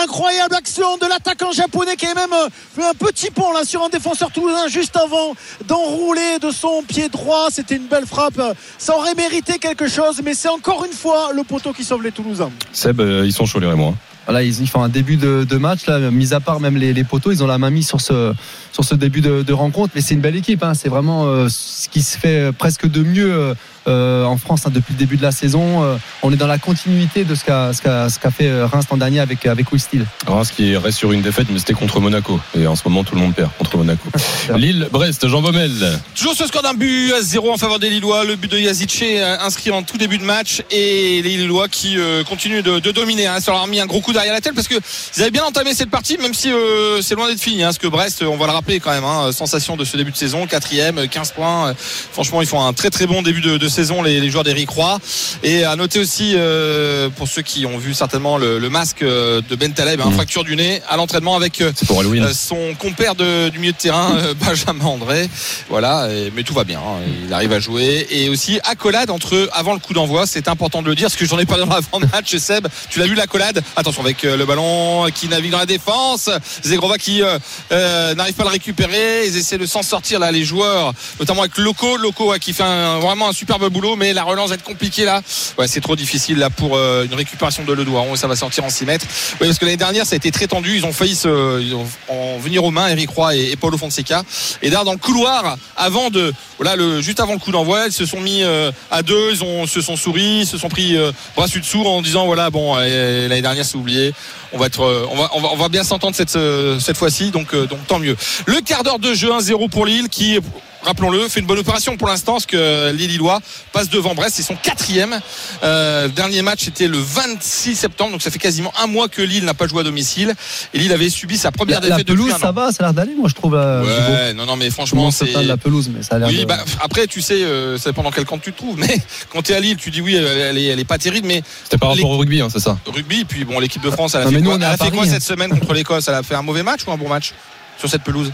Incroyable 0.03 0.55
action 0.55 0.97
de 0.97 1.07
l'attaquant 1.07 1.53
japonais 1.53 1.97
qui 1.97 2.07
a 2.07 2.15
même 2.15 2.33
euh, 2.33 2.49
fait 2.75 2.85
un 2.89 2.95
petit 2.95 3.31
pont 3.31 3.53
là 3.53 3.65
sur 3.67 3.85
un 3.85 3.91
défenseur 3.91 4.31
toulousain 4.31 4.67
juste 4.69 4.97
avant 4.97 5.35
d'enrouler 5.69 6.39
de 6.41 6.51
son 6.51 6.83
pied 6.89 7.11
droit. 7.11 7.49
C'était 7.51 7.77
une 7.77 7.87
belle 7.89 8.07
frappe. 8.07 8.41
Ça 8.79 8.97
aurait 8.97 9.15
mérité 9.15 9.59
quelque 9.59 9.89
chose, 9.89 10.23
mais 10.25 10.33
c'est 10.33 10.49
encore 10.49 10.87
une 10.87 10.93
fois 10.97 11.33
le 11.35 11.43
poteau 11.45 11.75
qui 11.75 11.85
sauve 11.85 12.03
les 12.03 12.13
Toulousains. 12.13 12.51
Seb, 12.73 12.99
euh, 13.03 13.25
ils 13.27 13.33
sont 13.35 13.45
chauds 13.45 13.61
les 13.61 13.67
Rémois. 13.67 13.95
Voilà, 14.26 14.43
ils, 14.43 14.69
font 14.69 14.82
un 14.82 14.88
début 14.88 15.17
de, 15.17 15.56
match, 15.56 15.87
là, 15.87 16.11
mis 16.11 16.34
à 16.34 16.40
part 16.40 16.61
même 16.61 16.76
les, 16.76 17.05
poteaux, 17.05 17.31
ils 17.31 17.44
ont 17.44 17.46
la 17.46 17.58
main 17.58 17.70
mise 17.70 17.87
sur 17.87 18.00
ce, 18.00 18.34
sur 18.73 18.84
ce 18.84 18.94
début 18.94 19.20
de, 19.20 19.52
rencontre. 19.52 19.93
Mais 19.94 20.00
c'est 20.00 20.14
une 20.14 20.20
belle 20.20 20.37
équipe, 20.37 20.62
hein. 20.62 20.75
c'est 20.75 20.88
vraiment 20.88 21.26
euh, 21.26 21.46
ce 21.49 21.88
qui 21.88 22.02
se 22.02 22.19
fait 22.19 22.52
presque 22.52 22.88
de 22.88 23.02
mieux 23.02 23.55
euh, 23.88 24.25
en 24.25 24.37
France 24.37 24.62
hein, 24.67 24.71
depuis 24.73 24.94
le 24.94 24.99
début 24.99 25.17
de 25.17 25.23
la 25.23 25.33
saison. 25.33 25.83
Euh, 25.85 25.97
on 26.23 26.33
est 26.33 26.37
dans 26.37 26.47
la 26.47 26.59
continuité 26.59 27.25
de 27.25 27.35
ce 27.35 27.44
qu'a 27.44 27.73
ce 27.73 27.83
qu'a 27.83 28.09
ce 28.09 28.19
qu'a 28.19 28.31
fait 28.31 28.49
euh, 28.49 28.67
Reims 28.67 28.87
l'an 28.91 28.97
dernier 28.97 29.21
avec, 29.21 29.47
avec 29.47 29.71
Will 29.73 29.81
Steele. 29.81 30.06
Reims 30.27 30.50
qui 30.55 30.77
reste 30.77 30.99
sur 30.99 31.12
une 31.12 31.23
défaite, 31.23 31.49
mais 31.50 31.59
c'était 31.59 31.75
contre 31.75 32.00
Monaco. 32.00 32.41
Et 32.59 32.67
en 32.67 32.77
ce 32.77 32.83
moment, 32.87 33.05
tout 33.05 33.15
le 33.15 33.21
monde 33.21 33.35
perd 33.35 33.50
contre 33.59 33.77
Monaco. 33.77 34.09
Lille, 34.56 34.88
Brest, 34.91 35.27
Jean 35.29 35.43
Baumel. 35.43 36.00
Toujours 36.15 36.35
ce 36.35 36.47
score 36.47 36.62
d'un 36.62 36.75
but 36.75 37.12
à 37.12 37.23
0 37.23 37.53
en 37.53 37.56
faveur 37.56 37.79
des 37.79 37.91
Lillois. 37.91 38.25
Le 38.25 38.37
but 38.37 38.50
de 38.50 38.59
Yazice 38.59 39.05
inscrit 39.41 39.71
en 39.71 39.83
tout 39.83 39.99
début 39.99 40.19
de 40.19 40.25
match 40.25 40.62
et 40.71 41.23
les 41.23 41.37
Lillois 41.37 41.69
qui 41.69 41.99
euh, 41.99 42.25
continuent 42.25 42.62
de, 42.62 42.79
de 42.79 42.91
dominer. 42.91 43.27
Hein. 43.27 43.41
Ça 43.41 43.53
leur 43.53 43.62
a 43.62 43.67
mis 43.67 43.81
un 43.81 43.87
gros 43.87 44.00
coup 44.00 44.12
derrière 44.12 44.33
la 44.33 44.41
tête 44.41 44.55
parce 44.55 44.69
que 44.69 44.75
ils 45.17 45.23
avaient 45.23 45.31
bien 45.31 45.44
entamé 45.44 45.75
cette 45.75 45.91
partie, 45.91 46.19
même 46.19 46.35
si 46.35 46.50
euh, 46.50 47.00
c'est 47.03 47.15
loin 47.15 47.29
d'être 47.29 47.41
fini. 47.41 47.62
Hein, 47.62 47.67
parce 47.67 47.79
que 47.79 47.87
Brest, 47.87 48.23
on 48.23 48.37
va 48.37 48.47
le 48.47 48.53
rappeler 48.53 48.81
quand 48.81 48.91
même, 48.91 49.05
hein, 49.05 49.33
sensation 49.33 49.77
de 49.77 49.85
ce 49.85 49.97
début 49.97 50.11
de 50.11 50.17
saison, 50.17 50.47
quatrième, 50.47 51.09
15 51.09 51.33
points. 51.33 51.75
Franchement, 52.12 52.43
ils 52.43 52.49
font 52.49 52.65
un 52.65 52.73
très 52.73 52.91
très 52.91 53.06
bon 53.06 53.23
début 53.23 53.41
de, 53.41 53.56
de 53.56 53.69
saison 53.76 54.02
les, 54.02 54.20
les 54.20 54.31
joueurs 54.31 54.43
d'Eric 54.44 54.70
Roy. 54.70 54.99
Et 55.43 55.64
à 55.64 55.76
noter 55.76 55.99
aussi 56.00 56.32
euh, 56.34 57.08
pour 57.11 57.28
ceux 57.28 57.43
qui 57.43 57.67
ont 57.67 57.78
vu 57.78 57.93
certainement 57.94 58.38
le, 58.38 58.58
le 58.58 58.70
masque 58.70 59.02
euh, 59.02 59.40
de 59.49 59.55
Ben 59.55 59.73
Taleb, 59.73 60.00
hein, 60.00 60.06
Mhm. 60.08 60.14
fracture 60.14 60.44
du 60.44 60.56
nez 60.56 60.81
à 60.88 60.96
l'entraînement 60.96 61.37
avec 61.37 61.61
euh, 61.61 61.73
pour 61.87 62.02
euh, 62.02 62.32
son 62.32 62.75
compère 62.78 63.14
de- 63.14 63.49
du 63.50 63.58
milieu 63.58 63.73
de 63.73 63.76
terrain, 63.76 64.17
Benjamin 64.46 64.84
André. 64.87 65.28
Voilà, 65.69 66.08
et- 66.11 66.32
mais 66.34 66.43
tout 66.43 66.55
va 66.55 66.64
bien. 66.64 66.78
hein, 66.81 67.00
il 67.26 67.32
arrive 67.32 67.52
à 67.52 67.61
jouer. 67.61 68.06
Et 68.11 68.28
aussi, 68.31 68.58
accolade 68.64 69.11
entre 69.11 69.34
eux 69.34 69.49
avant 69.52 69.75
le 69.75 69.78
coup 69.81 69.93
d'envoi. 69.93 70.26
C'est 70.26 70.49
important 70.49 70.81
de 70.82 70.88
le 70.88 70.94
dire, 70.94 71.06
parce 71.08 71.17
que 71.17 71.26
j'en 71.26 71.38
ai 71.38 71.44
parlé 71.46 71.64
dans 71.64 71.75
l'avant-match. 71.75 72.34
Seb, 72.37 72.67
tu 72.90 72.99
l'as 72.99 73.06
vu 73.06 73.14
l'accolade 73.14 73.62
Attention 73.76 74.02
avec 74.02 74.23
le 74.23 74.44
ballon 74.46 75.06
qui 75.14 75.28
navigue 75.28 75.50
dans 75.52 75.58
la 75.58 75.67
défense. 75.67 76.31
Zegrova 76.64 76.96
qui 76.99 77.23
euh, 77.23 78.14
n'arrive 78.14 78.34
pas 78.34 78.43
à 78.44 78.46
le 78.46 78.52
récupérer. 78.52 79.26
Ils 79.26 79.37
essaient 79.37 79.58
de 79.58 79.67
s'en 79.67 79.82
sortir 79.82 80.19
là, 80.19 80.31
les 80.32 80.44
joueurs, 80.44 80.93
notamment 81.20 81.43
avec 81.43 81.58
Loco. 81.58 81.96
Loco 81.96 82.31
ouais, 82.31 82.38
qui 82.38 82.52
fait 82.52 82.62
un- 82.62 82.99
vraiment 83.00 83.28
un 83.28 83.32
superbe 83.32 83.66
boulot, 83.69 83.97
mais 83.97 84.13
la 84.13 84.25
relance 84.25 84.49
va 84.49 84.55
être 84.55 84.63
compliquée 84.63 85.05
là. 85.05 85.23
Ouais, 85.59 85.69
c'est 85.69 85.81
trop 85.81 85.97
difficile 85.97 86.39
là 86.39 86.51
pour 86.51 86.77
euh, 86.77 87.05
une 87.05 87.15
récupération 87.15 87.65
de 87.65 87.73
Ledouaron 87.73 88.15
et 88.15 88.17
ça 88.17 88.27
va 88.27 88.37
sortir 88.37 88.65
en 88.65 88.71
6 88.71 88.87
mètres. 88.87 89.07
Oui, 89.41 89.47
parce 89.47 89.59
que 89.59 89.65
l'année 89.65 89.77
dernière, 89.77 90.07
ça 90.07 90.15
a 90.15 90.17
été 90.17 90.31
très 90.31 90.47
tendu. 90.47 90.77
Ils 90.77 90.87
ont 90.87 90.93
failli 90.93 91.15
se, 91.15 91.75
en 92.09 92.39
venir 92.39 92.65
aux 92.65 92.71
mains, 92.71 92.89
Eric 92.89 93.11
Roy 93.11 93.37
et, 93.37 93.57
Paulo 93.57 93.79
Fonseca. 93.79 94.23
Et 94.63 94.69
d'ailleurs, 94.69 94.85
dans 94.85 94.93
le 94.93 94.99
couloir, 94.99 95.57
avant 95.77 96.11
de, 96.11 96.33
voilà, 96.59 96.77
le, 96.77 97.01
juste 97.01 97.21
avant 97.21 97.33
le 97.33 97.39
coup 97.39 97.53
d'envoi, 97.53 97.87
ils 97.87 97.93
se 97.93 98.07
sont 98.07 98.21
mis 98.21 98.43
euh, 98.43 98.71
à 98.91 99.03
deux, 99.03 99.33
ils 99.33 99.43
ont, 99.43 99.67
se 99.67 99.81
sont 99.81 99.97
souris, 99.97 100.41
ils 100.41 100.47
se 100.47 100.59
sont 100.59 100.69
pris 100.69 100.97
euh, 100.97 101.12
bras 101.35 101.47
dessous 101.47 101.85
en 101.85 102.03
disant, 102.03 102.27
voilà, 102.27 102.51
bon, 102.51 102.75
l'année 102.77 103.43
dernière, 103.43 103.65
c'est 103.65 103.77
oublié. 103.77 104.12
On 104.53 104.59
va 104.59 104.67
être, 104.67 104.81
on 104.81 105.17
va, 105.17 105.31
on 105.35 105.41
va, 105.41 105.49
on 105.53 105.57
va 105.57 105.69
bien 105.69 105.85
s'entendre 105.85 106.15
cette, 106.15 106.39
cette 106.81 106.97
fois-ci, 106.97 107.31
donc, 107.31 107.55
donc 107.55 107.87
tant 107.87 107.99
mieux. 107.99 108.17
Le 108.47 108.61
quart 108.61 108.83
d'heure 108.83 108.99
de 108.99 109.15
jeu, 109.15 109.31
1-0 109.31 109.69
pour 109.69 109.87
Lille, 109.87 110.09
qui, 110.09 110.39
rappelons-le, 110.87 111.29
fait 111.29 111.41
une 111.41 111.47
bonne 111.47 111.59
opération 111.59 111.97
pour 111.97 112.09
l'instant, 112.09 112.33
parce 112.35 112.47
que 112.47 112.91
les 112.93 113.06
Lillois 113.06 113.41
passent 113.73 113.91
devant 113.91 114.15
Brest, 114.15 114.38
ils 114.38 114.43
sont 114.44 114.56
quatrième. 114.56 115.21
Euh, 115.62 116.05
le 116.06 116.12
dernier 116.12 116.43
match 116.43 116.61
c'était 116.65 116.88
le 116.88 116.99
26 116.99 117.75
septembre, 117.77 118.12
donc 118.12 118.23
ça 118.23 118.31
fait 118.31 118.38
quasiment 118.38 118.73
un 118.83 118.87
mois 118.87 119.09
que 119.09 119.21
Lille 119.23 119.44
n'a 119.44 119.55
pas 119.55 119.67
joué 119.67 119.81
à 119.81 119.85
domicile. 119.85 120.35
Et 120.73 120.79
Lille 120.79 120.93
avait 120.93 121.11
subi 121.11 121.37
sa 121.37 121.50
première 121.50 121.81
La, 121.81 121.88
la 121.88 121.97
défaite 121.97 122.06
depuis 122.09 122.23
pelouse, 122.23 122.35
un 122.35 122.38
ça 122.38 122.53
va, 122.53 122.73
ça 122.73 122.83
a 122.85 122.87
l'air 122.87 122.94
d'aller, 122.94 123.15
moi 123.15 123.29
je 123.29 123.35
trouve. 123.35 123.55
euh. 123.55 123.83
Ouais, 123.83 124.35
non, 124.35 124.47
non, 124.47 124.56
mais 124.56 124.71
franchement, 124.71 125.11
c'est. 125.11 125.27
de 125.33 125.41
la 125.49 125.56
pelouse, 125.56 125.91
mais 125.94 126.03
ça 126.03 126.15
a 126.17 126.19
l'air 126.19 126.29
Oui, 126.29 126.41
de- 126.41 126.44
bah, 126.44 126.59
après, 126.81 127.06
tu 127.06 127.21
sais, 127.21 127.43
euh, 127.43 127.77
ça 127.79 127.91
dépend 127.91 128.03
dans 128.03 128.11
quel 128.11 128.25
camp 128.25 128.38
tu 128.38 128.53
te 128.53 128.56
trouves. 128.56 128.79
Mais 128.79 128.99
quand 129.33 129.43
tu 129.43 129.53
es 129.53 129.55
à 129.55 129.61
Lille, 129.61 129.77
tu 129.77 129.91
dis 129.91 130.00
oui, 130.00 130.15
elle, 130.15 130.25
elle 130.27 130.59
est, 130.59 130.65
elle 130.67 130.79
est 130.81 130.85
pas 130.85 130.99
terrible, 130.99 131.27
mais 131.27 131.43
C'était 131.65 131.79
par 131.79 131.91
rapport 131.91 132.11
au 132.11 132.17
rugby, 132.19 132.41
hein, 132.41 132.49
c'est 132.53 132.61
ça 132.61 132.79
rugby, 132.87 133.25
puis 133.25 133.44
bon, 133.44 133.59
l'équipe 133.59 133.83
de 133.83 133.91
France, 133.91 134.15
elle 134.15 134.21
a 134.23 134.25
Non, 134.25 134.31
fait 134.31 134.37
mais 134.37 134.43
nous, 134.43 134.50
quoi, 134.50 134.59
on 134.59 134.61
est 134.61 134.65
elle 134.65 134.69
à 134.71 134.73
a 134.73 134.77
fait 134.77 134.79
Paris, 134.85 134.91
quoi 134.93 135.05
hein. 135.05 135.11
cette 135.11 135.23
semaine 135.23 135.50
contre 135.50 135.73
l'Écosse? 135.75 136.06
Elle 136.09 136.15
a 136.15 136.23
fait 136.23 136.35
un 136.35 136.43
mauvais 136.43 136.62
match 136.62 136.81
ou 136.87 136.93
un 136.93 136.97
bon 136.97 137.09
match 137.09 137.33
sur 137.79 137.88
cette 137.88 138.03
pelouse? 138.03 138.33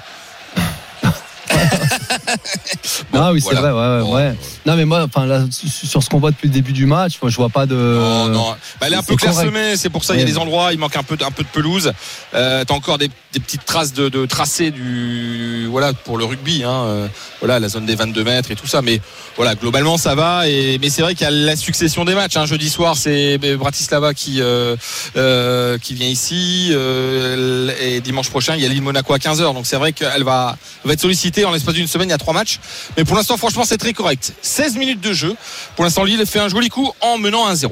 ah 3.15 3.33
oui, 3.33 3.41
c'est 3.41 3.55
vrai, 3.55 3.71
ouais, 3.71 3.79
ouais, 3.97 4.01
Bon. 4.03 4.15
ouais. 4.15 4.35
Non, 4.67 4.77
mais 4.77 4.85
moi, 4.85 5.05
enfin, 5.05 5.47
sur 5.51 6.03
ce 6.03 6.09
qu'on 6.09 6.19
voit 6.21 6.31
depuis 6.31 6.49
le 6.49 6.55
début 6.55 6.73
du 6.73 6.87
match, 6.87 7.15
moi, 7.21 7.31
je 7.31 7.37
vois 7.37 7.49
pas 7.49 7.67
de. 7.67 7.75
Non, 7.75 8.29
non. 8.29 8.51
Bah, 8.81 8.87
elle 8.87 8.93
est 8.95 8.97
un 8.97 9.03
peu 9.03 9.17
clairsemée, 9.17 9.77
c'est 9.77 9.91
pour 9.91 10.05
ça 10.05 10.15
il 10.15 10.21
y 10.21 10.23
a 10.23 10.27
des 10.27 10.39
endroits, 10.39 10.73
il 10.73 10.79
manque 10.79 10.97
un 10.97 11.03
peu, 11.03 11.17
de- 11.17 11.25
un 11.25 11.31
peu 11.31 11.43
de 11.43 11.49
pelouse. 11.49 11.93
Euh, 12.35 12.65
T'as 12.65 12.75
encore 12.75 12.99
des, 12.99 13.11
des 13.33 13.41
petites 13.41 13.65
traces 13.65 13.93
de, 13.93 14.09
de 14.09 14.27
tracé 14.27 14.71
du, 14.71 15.67
voilà, 15.71 15.93
pour 15.93 16.17
le 16.19 16.25
rugby, 16.25 16.63
hein. 16.65 16.71
euh, 16.87 17.09
voilà, 17.41 17.59
la 17.59 17.69
zone 17.69 17.87
des 17.87 17.95
22 17.95 18.25
mètres 18.25 18.51
et 18.51 18.57
tout 18.57 18.67
ça. 18.67 18.83
Mais 18.83 19.01
voilà, 19.37 19.55
globalement 19.55 19.97
ça 19.99 20.15
va. 20.15 20.49
Et 20.49 20.79
mais 20.81 20.91
c'est 20.91 21.03
vrai 21.03 21.15
qu'il 21.15 21.25
y 21.25 21.29
a 21.29 21.31
la 21.31 21.57
succession 21.57 22.05
des 22.05 22.15
matchs. 22.15 22.37
Hein. 22.37 22.47
Jeudi 22.47 22.69
soir, 22.71 22.97
c'est 22.97 23.39
Bratislava 23.57 24.15
qui 24.15 24.41
euh, 24.41 24.77
euh, 25.17 25.79
qui 25.79 25.95
vient 25.95 26.07
ici, 26.09 26.73
et 27.81 28.01
dimanche 28.01 28.31
prochain 28.31 28.55
il 28.57 28.63
y 28.63 28.67
a 28.67 28.69
Lille 28.69 28.83
Monaco 28.83 29.13
à 29.13 29.19
15h. 29.19 29.55
Donc 29.55 29.67
c'est 29.67 29.77
vrai 29.77 29.93
qu'elle 29.93 30.25
va, 30.25 30.57
va 30.85 30.93
être 30.93 31.01
sollicitée 31.01 31.42
en 31.45 31.53
l'espace 31.53 31.75
d'une 31.75 31.87
semaine. 31.87 32.09
Il 32.09 32.13
y 32.13 32.15
a 32.15 32.19
trois 32.19 32.35
matchs. 32.35 32.61
Mais 32.97 33.05
pour 33.05 33.17
l'instant, 33.17 33.37
franchement, 33.37 33.65
c'est 33.65 33.79
très 33.79 33.93
correct. 33.93 34.35
16 34.43 34.77
minutes 34.77 35.01
de 35.01 35.13
jeu. 35.13 35.35
Pour 35.77 35.85
l'instant, 35.85 36.05
Lille 36.05 36.25
fait 36.27 36.39
un 36.39 36.49
joli 36.49 36.69
coup 36.69 36.91
en 37.01 37.19
menant 37.19 37.53
1-0. 37.53 37.71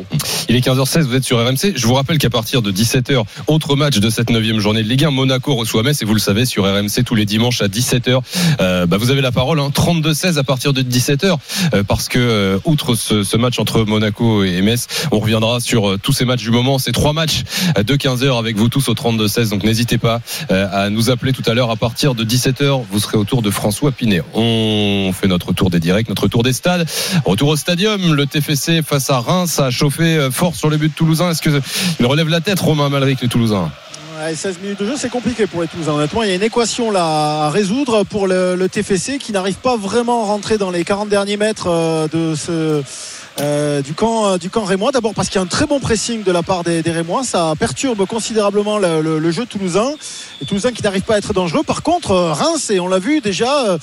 Il 0.48 0.56
est 0.56 0.66
15h16, 0.66 1.02
vous 1.02 1.14
êtes 1.14 1.24
sur 1.24 1.38
RMC. 1.38 1.74
Je 1.76 1.86
vous 1.86 1.94
rappelle 1.94 2.18
qu'à 2.18 2.30
partir 2.30 2.62
de 2.62 2.72
17h, 2.72 3.24
autre 3.46 3.76
match 3.76 3.98
de 3.98 4.10
cette 4.10 4.30
neuvième 4.30 4.58
journée 4.58 4.82
de 4.82 4.88
Ligue 4.88 5.04
1, 5.04 5.10
Monaco 5.10 5.54
reçoit 5.54 5.82
Metz 5.82 6.02
et 6.02 6.04
vous 6.04 6.14
le 6.14 6.20
savez 6.20 6.44
sur 6.44 6.64
RMC 6.64 7.04
tous 7.04 7.14
les 7.14 7.26
dimanches 7.26 7.62
à 7.62 7.68
17h. 7.68 8.20
Euh, 8.60 8.86
bah, 8.86 8.96
vous 8.96 9.10
avez 9.10 9.20
la 9.20 9.32
parole, 9.32 9.60
hein, 9.60 9.70
32-16 9.72 10.38
à 10.38 10.44
partir 10.44 10.72
de 10.72 10.82
17h 10.82 11.36
euh, 11.74 11.82
parce 11.84 12.08
que 12.08 12.18
euh, 12.18 12.58
outre 12.64 12.94
ce, 12.94 13.36
match 13.36 13.58
entre 13.58 13.84
Monaco 13.84 14.44
et 14.44 14.60
Metz, 14.60 14.86
on 15.12 15.18
reviendra 15.18 15.60
sur 15.60 15.98
tous 16.00 16.12
ces 16.12 16.24
matchs 16.24 16.42
du 16.42 16.50
moment. 16.50 16.78
C'est 16.78 16.92
trois 16.92 17.12
matchs 17.12 17.42
de 17.76 17.96
15h 17.96 18.38
avec 18.38 18.56
vous 18.56 18.68
tous 18.68 18.88
au 18.88 18.94
32-16. 18.94 19.50
Donc 19.50 19.62
n'hésitez 19.62 19.98
pas 19.98 20.20
à 20.50 20.90
nous 20.90 21.10
appeler 21.10 21.32
tout 21.32 21.42
à 21.46 21.54
l'heure 21.54 21.70
à 21.70 21.76
partir 21.76 22.14
de 22.14 22.24
17h. 22.24 22.84
Vous 22.90 22.98
serez 22.98 23.16
autour 23.16 23.40
de 23.40 23.50
François 23.60 23.92
Pinet. 23.92 24.22
On 24.32 25.12
fait 25.12 25.28
notre 25.28 25.52
tour 25.52 25.68
des 25.68 25.80
directs, 25.80 26.08
notre 26.08 26.28
tour 26.28 26.42
des 26.42 26.54
stades. 26.54 26.88
Retour 27.26 27.50
au 27.50 27.56
stadium, 27.56 28.14
le 28.14 28.24
TFC 28.24 28.80
face 28.80 29.10
à 29.10 29.18
Reims 29.18 29.58
a 29.58 29.68
chauffé 29.68 30.16
euh, 30.16 30.30
fort 30.30 30.54
sur 30.54 30.70
le 30.70 30.78
but 30.78 30.94
toulousain. 30.94 31.30
Est-ce 31.30 31.42
que 31.42 31.60
il 32.00 32.06
relève 32.06 32.28
la 32.28 32.40
tête 32.40 32.58
Romain 32.58 32.88
Malric 32.88 33.20
les 33.20 33.28
Toulousains? 33.28 33.70
Ouais, 34.18 34.34
16 34.34 34.60
minutes 34.62 34.80
de 34.80 34.86
jeu, 34.86 34.94
c'est 34.96 35.10
compliqué 35.10 35.46
pour 35.46 35.60
les 35.60 35.68
Toulousains. 35.68 35.92
Honnêtement, 35.92 36.22
il 36.22 36.30
y 36.30 36.32
a 36.32 36.36
une 36.36 36.42
équation 36.42 36.90
à 36.96 37.50
résoudre 37.50 38.04
pour 38.04 38.26
le, 38.26 38.54
le 38.54 38.68
TFC 38.70 39.18
qui 39.18 39.32
n'arrive 39.32 39.56
pas 39.56 39.76
vraiment 39.76 40.22
à 40.22 40.26
rentrer 40.28 40.56
dans 40.56 40.70
les 40.70 40.82
40 40.82 41.10
derniers 41.10 41.36
mètres 41.36 41.68
euh, 41.68 42.08
de 42.08 42.34
ce. 42.34 42.82
Euh, 43.38 43.80
du 43.80 43.94
camp 43.94 44.26
euh, 44.26 44.38
du 44.38 44.50
camp 44.50 44.64
rémois. 44.64 44.92
D'abord 44.92 45.14
parce 45.14 45.28
qu'il 45.28 45.36
y 45.36 45.38
a 45.38 45.42
un 45.42 45.46
très 45.46 45.66
bon 45.66 45.80
pressing 45.80 46.22
de 46.22 46.32
la 46.32 46.42
part 46.42 46.64
des, 46.64 46.82
des 46.82 46.90
rémois. 46.90 47.22
Ça 47.24 47.54
perturbe 47.58 48.04
considérablement 48.06 48.78
le, 48.78 49.30
jeu 49.30 49.46
toulousain. 49.46 49.92
Et 50.42 50.46
toulousain 50.46 50.72
qui 50.72 50.82
n'arrive 50.82 51.02
pas 51.02 51.14
à 51.14 51.18
être 51.18 51.32
dangereux. 51.32 51.62
Par 51.62 51.82
contre 51.82 52.10
euh, 52.10 52.32
Reims 52.32 52.70
et 52.70 52.80
on 52.80 52.88
l'a 52.88 52.98
vu 52.98 53.20
déjà 53.20 53.78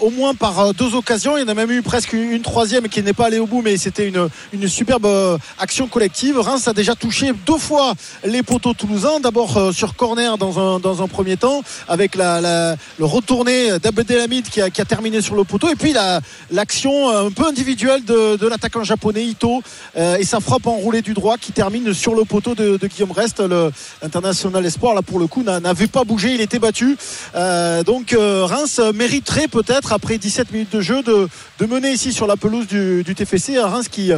au 0.00 0.10
moins 0.10 0.34
par 0.34 0.58
euh, 0.60 0.72
deux 0.72 0.94
occasions. 0.94 1.36
Il 1.36 1.42
y 1.42 1.44
en 1.44 1.48
a 1.48 1.54
même 1.54 1.70
eu 1.70 1.82
presque 1.82 2.12
une, 2.12 2.42
troisième 2.42 2.88
qui 2.88 3.02
n'est 3.02 3.12
pas 3.12 3.26
allée 3.26 3.38
au 3.38 3.46
bout, 3.46 3.62
mais 3.62 3.76
c'était 3.76 4.06
une, 4.08 4.28
une 4.52 4.68
superbe 4.68 5.06
euh, 5.06 5.38
action 5.58 5.86
collective. 5.88 6.38
Reims 6.38 6.66
a 6.68 6.72
déjà 6.72 6.94
touché 6.94 7.32
deux 7.46 7.58
fois 7.58 7.94
les 8.24 8.42
poteaux 8.42 8.74
toulousains. 8.74 9.20
D'abord 9.20 9.56
euh, 9.56 9.72
sur 9.72 9.94
corner 9.96 10.38
dans 10.38 10.58
un, 10.58 10.80
dans 10.80 11.02
un 11.02 11.08
premier 11.08 11.36
temps, 11.36 11.62
avec 11.88 12.14
le 12.16 12.76
retourné 13.00 13.78
d'Abdelhamid 13.78 14.48
qui 14.48 14.60
a, 14.60 14.70
qui 14.70 14.80
a 14.80 14.84
terminé 14.84 15.20
sur 15.20 15.34
le 15.34 15.44
poteau. 15.44 15.68
Et 15.68 15.76
puis 15.76 15.92
la- 15.92 16.20
l'action 16.50 17.10
un 17.10 17.30
peu 17.30 17.46
individuelle 17.46 18.04
de, 18.04 18.46
l'attaquant 18.46 18.84
japonais 18.84 19.24
Ito 19.24 19.62
euh, 19.96 20.16
et 20.16 20.24
sa 20.24 20.40
frappe 20.40 20.66
enroulée 20.66 21.02
du 21.02 21.14
droit 21.14 21.36
qui 21.38 21.52
termine 21.52 21.92
sur 21.94 22.14
le 22.14 22.24
poteau 22.24 22.54
de, 22.54 22.78
Guillaume 22.86 23.12
Rest. 23.12 23.40
Le 23.40 23.70
international 24.02 24.64
espoir, 24.64 24.94
là 24.94 25.02
pour 25.02 25.18
le 25.18 25.26
coup, 25.26 25.42
n'a- 25.42 25.60
n'avait 25.60 25.86
pas 25.86 26.04
bougé. 26.04 26.34
Il 26.34 26.40
était 26.40 26.58
battu. 26.58 26.96
Euh, 27.34 27.82
donc 27.82 28.12
euh, 28.12 28.44
Reims 28.44 28.80
mériterait 28.94 29.48
peut-être, 29.48 29.75
après 29.92 30.18
17 30.18 30.52
minutes 30.52 30.72
de 30.72 30.80
jeu, 30.80 31.02
de, 31.02 31.28
de 31.58 31.66
mener 31.66 31.92
ici 31.92 32.12
sur 32.12 32.26
la 32.26 32.36
pelouse 32.36 32.66
du, 32.66 33.02
du 33.04 33.14
TFC. 33.14 33.56
Un 33.56 33.66
Reims 33.66 33.88
qui, 33.88 34.10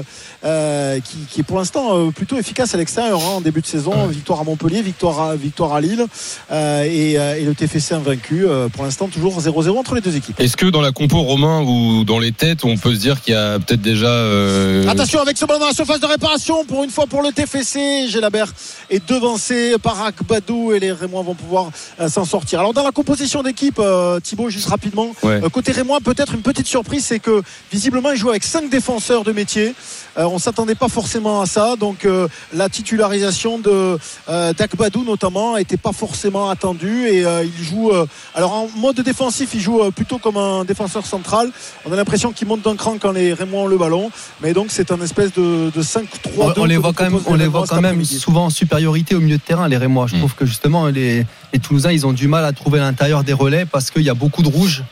euh, 0.44 1.00
qui, 1.00 1.16
qui 1.30 1.40
est 1.40 1.44
pour 1.44 1.58
l'instant 1.58 1.96
euh, 1.96 2.10
plutôt 2.10 2.36
efficace 2.38 2.74
à 2.74 2.78
l'extérieur 2.78 3.20
hein, 3.20 3.34
en 3.36 3.40
début 3.40 3.60
de 3.60 3.66
saison. 3.66 4.06
Victoire 4.06 4.40
à 4.40 4.44
Montpellier, 4.44 4.82
victoire 4.82 5.20
à, 5.20 5.36
victoire 5.36 5.74
à 5.74 5.80
Lille 5.80 6.04
euh, 6.50 6.84
et, 6.84 7.12
et 7.14 7.44
le 7.44 7.54
TFC 7.54 7.94
invaincu. 7.94 8.46
Pour 8.72 8.84
l'instant, 8.84 9.08
toujours 9.08 9.40
0-0 9.40 9.76
entre 9.78 9.94
les 9.94 10.00
deux 10.00 10.16
équipes. 10.16 10.38
Est-ce 10.40 10.56
que 10.56 10.66
dans 10.66 10.80
la 10.80 10.92
compo 10.92 11.20
romain 11.22 11.62
ou 11.62 12.04
dans 12.04 12.18
les 12.18 12.32
têtes, 12.32 12.64
on 12.64 12.76
peut 12.76 12.94
se 12.94 13.00
dire 13.00 13.20
qu'il 13.20 13.34
y 13.34 13.36
a 13.36 13.58
peut-être 13.58 13.80
déjà. 13.82 14.06
euh, 14.08 14.86
Attention 14.88 15.20
avec 15.20 15.36
ce 15.38 15.44
ballon 15.44 15.60
dans 15.60 15.66
la 15.66 15.72
surface 15.72 16.00
de 16.00 16.06
réparation 16.06 16.64
pour 16.64 16.84
une 16.84 16.90
fois 16.90 17.06
pour 17.06 17.22
le 17.22 17.32
TFC. 17.32 18.08
Gélabert 18.08 18.52
est 18.90 19.06
devancé 19.08 19.76
par 19.82 20.02
Akbadou 20.02 20.72
et 20.72 20.80
les 20.80 20.92
Rémois 20.92 21.22
vont 21.22 21.34
pouvoir 21.34 21.70
s'en 22.08 22.24
sortir. 22.24 22.60
Alors 22.60 22.72
dans 22.74 22.84
la 22.84 22.92
composition 22.92 23.42
d'équipe, 23.42 23.80
Thibaut, 24.22 24.50
juste 24.50 24.68
rapidement, 24.68 25.08
Ouais. 25.22 25.40
Euh, 25.48 25.50
côté 25.50 25.72
Rémois, 25.72 26.00
peut-être 26.00 26.34
une 26.34 26.42
petite 26.42 26.66
surprise, 26.66 27.04
c'est 27.04 27.18
que 27.18 27.42
visiblement 27.72 28.10
il 28.12 28.16
joue 28.18 28.30
avec 28.30 28.44
cinq 28.44 28.70
défenseurs 28.70 29.24
de 29.24 29.32
métier. 29.32 29.74
Euh, 30.18 30.24
on 30.24 30.38
s'attendait 30.38 30.74
pas 30.74 30.88
forcément 30.88 31.40
à 31.40 31.46
ça, 31.46 31.76
donc 31.76 32.04
euh, 32.04 32.28
la 32.54 32.68
titularisation 32.68 33.58
de 33.58 33.98
euh, 34.28 34.52
d'Akbadou 34.52 35.04
notamment 35.04 35.56
n'était 35.56 35.76
pas 35.76 35.92
forcément 35.92 36.50
attendue 36.50 37.06
et 37.08 37.24
euh, 37.24 37.44
il 37.44 37.64
joue. 37.64 37.90
euh, 37.90 38.06
alors 38.34 38.52
en 38.52 38.68
mode 38.76 39.00
défensif, 39.00 39.50
il 39.54 39.60
joue 39.60 39.80
euh, 39.80 39.90
plutôt 39.90 40.18
comme 40.18 40.36
un 40.36 40.64
défenseur 40.64 41.06
central. 41.06 41.50
On 41.86 41.92
a 41.92 41.96
l'impression 41.96 42.32
qu'il 42.32 42.46
monte 42.48 42.62
d'un 42.62 42.76
cran 42.76 42.96
quand 43.00 43.12
les 43.12 43.32
Rémois 43.32 43.62
ont 43.62 43.66
le 43.66 43.78
ballon, 43.78 44.10
mais 44.42 44.52
donc 44.52 44.66
c'est 44.70 44.90
un 44.92 45.00
espèce 45.00 45.32
de, 45.32 45.70
de 45.74 45.82
5-3-2. 45.82 46.04
on, 46.38 46.52
on 46.56 46.64
les 46.64 46.76
voit 46.76 46.92
quand 46.92 47.04
même, 47.04 47.20
on 47.26 47.34
les 47.34 47.46
voit 47.46 47.66
quand 47.66 47.80
même 47.80 48.04
souvent 48.04 48.46
en 48.46 48.50
supériorité 48.50 49.14
au 49.14 49.20
milieu 49.20 49.36
de 49.38 49.42
terrain, 49.42 49.68
les 49.68 49.76
Rémois. 49.76 50.06
Je 50.06 50.16
Mm. 50.16 50.18
trouve 50.18 50.34
que 50.34 50.46
justement, 50.46 50.86
les, 50.88 51.24
les 51.52 51.58
Toulousains, 51.60 51.92
ils 51.92 52.06
ont 52.06 52.12
du 52.12 52.26
mal 52.28 52.44
à 52.44 52.52
trouver 52.52 52.78
l'intérieur 52.80 53.22
des 53.24 53.32
relais 53.32 53.64
parce 53.66 53.90
qu'il 53.90 54.02
y 54.02 54.10
a 54.10 54.14
beaucoup 54.14 54.42
de 54.42 54.48
rouge. 54.48 54.82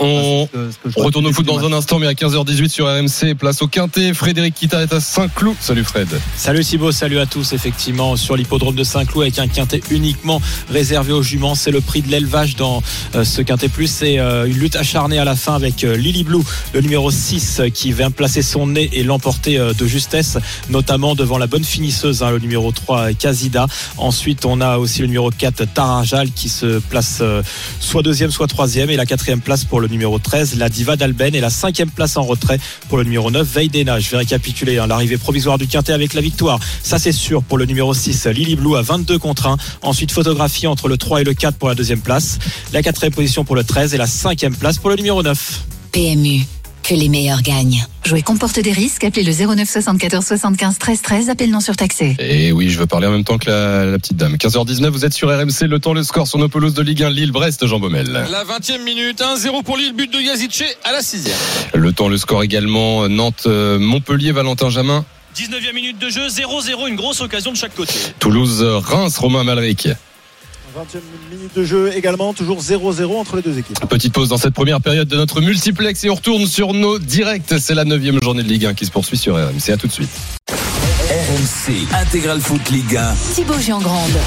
On, 0.00 0.48
C'est 0.50 0.58
ce 0.58 0.64
que- 0.66 0.70
ce 0.72 0.78
que 0.78 0.90
je 0.90 0.94
on 0.96 1.00
vois 1.00 1.04
retourne 1.06 1.26
au 1.26 1.32
foot 1.32 1.46
dans 1.46 1.64
un 1.64 1.72
instant, 1.72 1.98
mais 1.98 2.06
à 2.06 2.14
15h18 2.14 2.70
sur 2.70 2.86
RMC, 2.86 3.34
place 3.34 3.60
au 3.62 3.66
Quintet. 3.68 4.14
Frédéric 4.14 4.54
Kita 4.54 4.82
est 4.82 4.92
à 4.92 5.00
Saint-Cloud. 5.00 5.56
Salut 5.60 5.84
Fred. 5.84 6.08
Salut 6.36 6.64
Thibaut, 6.64 6.90
salut 6.92 7.18
à 7.18 7.26
tous. 7.26 7.52
Effectivement, 7.52 8.16
sur 8.16 8.36
l'hippodrome 8.36 8.74
de 8.74 8.84
Saint-Cloud 8.84 9.22
avec 9.22 9.38
un 9.38 9.46
quintet 9.48 9.80
uniquement 9.90 10.40
réservé 10.70 11.12
aux 11.12 11.22
juments. 11.22 11.54
C'est 11.54 11.70
le 11.70 11.80
prix 11.80 12.00
de 12.02 12.08
l'élevage 12.10 12.56
dans 12.56 12.82
euh, 13.14 13.24
ce 13.24 13.42
quintet 13.42 13.68
plus. 13.68 13.88
C'est 13.88 14.18
euh, 14.18 14.46
une 14.46 14.56
lutte 14.58 14.76
acharnée 14.76 15.18
à 15.18 15.24
la 15.24 15.36
fin 15.36 15.54
avec 15.54 15.84
euh, 15.84 15.96
Lily 15.96 16.24
Blue, 16.24 16.42
le 16.72 16.80
numéro 16.80 17.10
6, 17.10 17.60
euh, 17.60 17.68
qui 17.68 17.92
vient 17.92 18.10
placer 18.10 18.40
son 18.42 18.68
nez 18.68 18.88
et 18.94 19.02
l'emporter 19.02 19.58
de 19.58 19.86
justesse, 19.86 20.38
notamment 20.70 21.14
devant 21.14 21.36
la 21.38 21.46
bonne 21.46 21.64
finisseuse, 21.64 22.22
hein, 22.22 22.30
le 22.30 22.38
numéro 22.38 22.72
3, 22.72 23.12
Kazida. 23.12 23.66
Ensuite, 23.98 24.44
on 24.46 24.60
a 24.62 24.78
aussi 24.78 25.00
le 25.02 25.08
numéro 25.08 25.30
4, 25.30 25.64
Taranjal, 25.74 26.30
qui 26.30 26.48
se 26.48 26.78
place 26.78 27.22
soit 27.80 28.02
deuxième, 28.02 28.30
soit 28.30 28.46
troisième. 28.46 28.88
Et 28.90 28.96
la 28.96 29.06
quatrième 29.06 29.40
place 29.40 29.64
pour 29.64 29.80
le 29.80 29.88
numéro 29.90 30.18
13, 30.18 30.56
la 30.56 30.68
Diva 30.68 30.96
d'Alben. 30.96 31.34
Et 31.34 31.40
la 31.40 31.50
cinquième 31.50 31.90
place 31.90 32.16
en 32.16 32.22
retrait 32.22 32.58
pour 32.88 32.98
le 32.98 33.04
numéro 33.04 33.30
9, 33.30 33.46
Veidena. 33.46 34.00
Je 34.00 34.10
vais 34.10 34.18
récapituler 34.18 34.78
hein, 34.78 34.86
l'arrivée 34.86 35.18
provisoire 35.18 35.58
du 35.58 35.66
Quintet 35.66 35.92
avec 35.92 36.14
la 36.14 36.20
victoire. 36.20 36.58
Ça, 36.82 36.98
c'est 36.98 37.12
sûr 37.12 37.42
pour 37.42 37.58
le 37.58 37.66
numéro 37.66 37.92
6, 37.92 38.26
Lily 38.26 38.56
Blue 38.56 38.76
à 38.76 38.82
22 38.82 39.18
contre 39.18 39.46
1. 39.46 39.56
Ensuite, 39.82 40.12
photographie 40.12 40.66
entre 40.66 40.88
le 40.88 40.96
3 40.96 41.20
et 41.22 41.24
le 41.24 41.34
4 41.34 41.56
pour 41.56 41.68
la 41.68 41.74
deuxième 41.74 42.00
place. 42.00 42.38
La 42.72 42.82
quatrième 42.82 43.12
position 43.12 43.44
pour 43.44 43.56
le 43.56 43.64
13 43.64 43.94
et 43.94 43.98
la 43.98 44.06
cinquième 44.06 44.54
place 44.54 44.78
pour 44.78 44.90
le 44.90 44.96
numéro 44.96 45.22
9. 45.22 45.64
PMU, 45.92 46.46
que 46.82 46.94
les 46.94 47.08
meilleurs 47.08 47.42
gagnent. 47.42 47.84
Jouer 48.04 48.22
comporte 48.22 48.58
des 48.60 48.72
risques. 48.72 49.04
Appelez 49.04 49.22
le 49.22 49.32
09 49.32 49.68
74 49.68 50.24
75 50.24 50.78
13 50.78 51.02
13. 51.02 51.30
Appel 51.30 51.50
non 51.50 51.60
surtaxé. 51.60 52.16
Et 52.18 52.52
oui, 52.52 52.70
je 52.70 52.78
veux 52.78 52.86
parler 52.86 53.06
en 53.06 53.12
même 53.12 53.24
temps 53.24 53.38
que 53.38 53.48
la, 53.50 53.84
la 53.84 53.98
petite 53.98 54.16
dame. 54.16 54.34
15h19, 54.34 54.88
vous 54.88 55.04
êtes 55.04 55.12
sur 55.12 55.28
RMC. 55.28 55.68
Le 55.68 55.78
temps, 55.78 55.92
le 55.92 56.02
score 56.02 56.26
sur 56.26 56.38
nos 56.38 56.48
pelouses 56.48 56.74
de 56.74 56.82
Ligue 56.82 57.02
1, 57.02 57.10
Lille-Brest, 57.10 57.66
Jean 57.66 57.78
Baumel. 57.78 58.10
La 58.10 58.44
20e 58.44 58.82
minute, 58.82 59.20
1-0 59.20 59.62
pour 59.62 59.76
Lille, 59.76 59.92
but 59.92 60.12
de 60.12 60.18
Yazice 60.18 60.64
à 60.84 60.92
la 60.92 61.02
6 61.02 61.30
Le 61.74 61.92
temps, 61.92 62.08
le 62.08 62.16
score 62.16 62.42
également, 62.42 63.08
Nantes, 63.08 63.44
euh, 63.46 63.78
Montpellier, 63.78 64.32
Valentin 64.32 64.70
Jamin, 64.70 65.04
19e 65.36 65.74
minute 65.74 65.98
de 65.98 66.08
jeu, 66.08 66.26
0-0, 66.26 66.88
une 66.88 66.96
grosse 66.96 67.20
occasion 67.20 67.52
de 67.52 67.56
chaque 67.56 67.74
côté. 67.74 67.94
Toulouse, 68.18 68.62
Reims, 68.62 69.16
Romain 69.18 69.44
Malric. 69.44 69.88
20e 70.76 71.00
minute 71.30 71.56
de 71.56 71.64
jeu 71.64 71.92
également, 71.94 72.32
toujours 72.32 72.60
0-0 72.60 73.16
entre 73.18 73.36
les 73.36 73.42
deux 73.42 73.58
équipes. 73.58 73.78
Petite 73.88 74.12
pause 74.12 74.28
dans 74.28 74.38
cette 74.38 74.54
première 74.54 74.80
période 74.80 75.08
de 75.08 75.16
notre 75.16 75.40
multiplex 75.40 76.04
et 76.04 76.10
on 76.10 76.14
retourne 76.14 76.46
sur 76.46 76.72
nos 76.72 76.98
directs. 76.98 77.54
C'est 77.58 77.74
la 77.74 77.84
neuvième 77.84 78.22
journée 78.22 78.42
de 78.42 78.48
Ligue 78.48 78.66
1 78.66 78.74
qui 78.74 78.86
se 78.86 78.90
poursuit 78.90 79.18
sur 79.18 79.34
RMC. 79.34 79.70
À 79.72 79.76
tout 79.76 79.86
de 79.86 79.92
suite. 79.92 80.10
RMC 80.48 81.94
Intégral 81.94 82.40
Foot 82.40 82.70
Ligue 82.70 82.96
1. 82.96 83.14
Thibaut 83.34 83.58
Giangrande. 83.58 84.18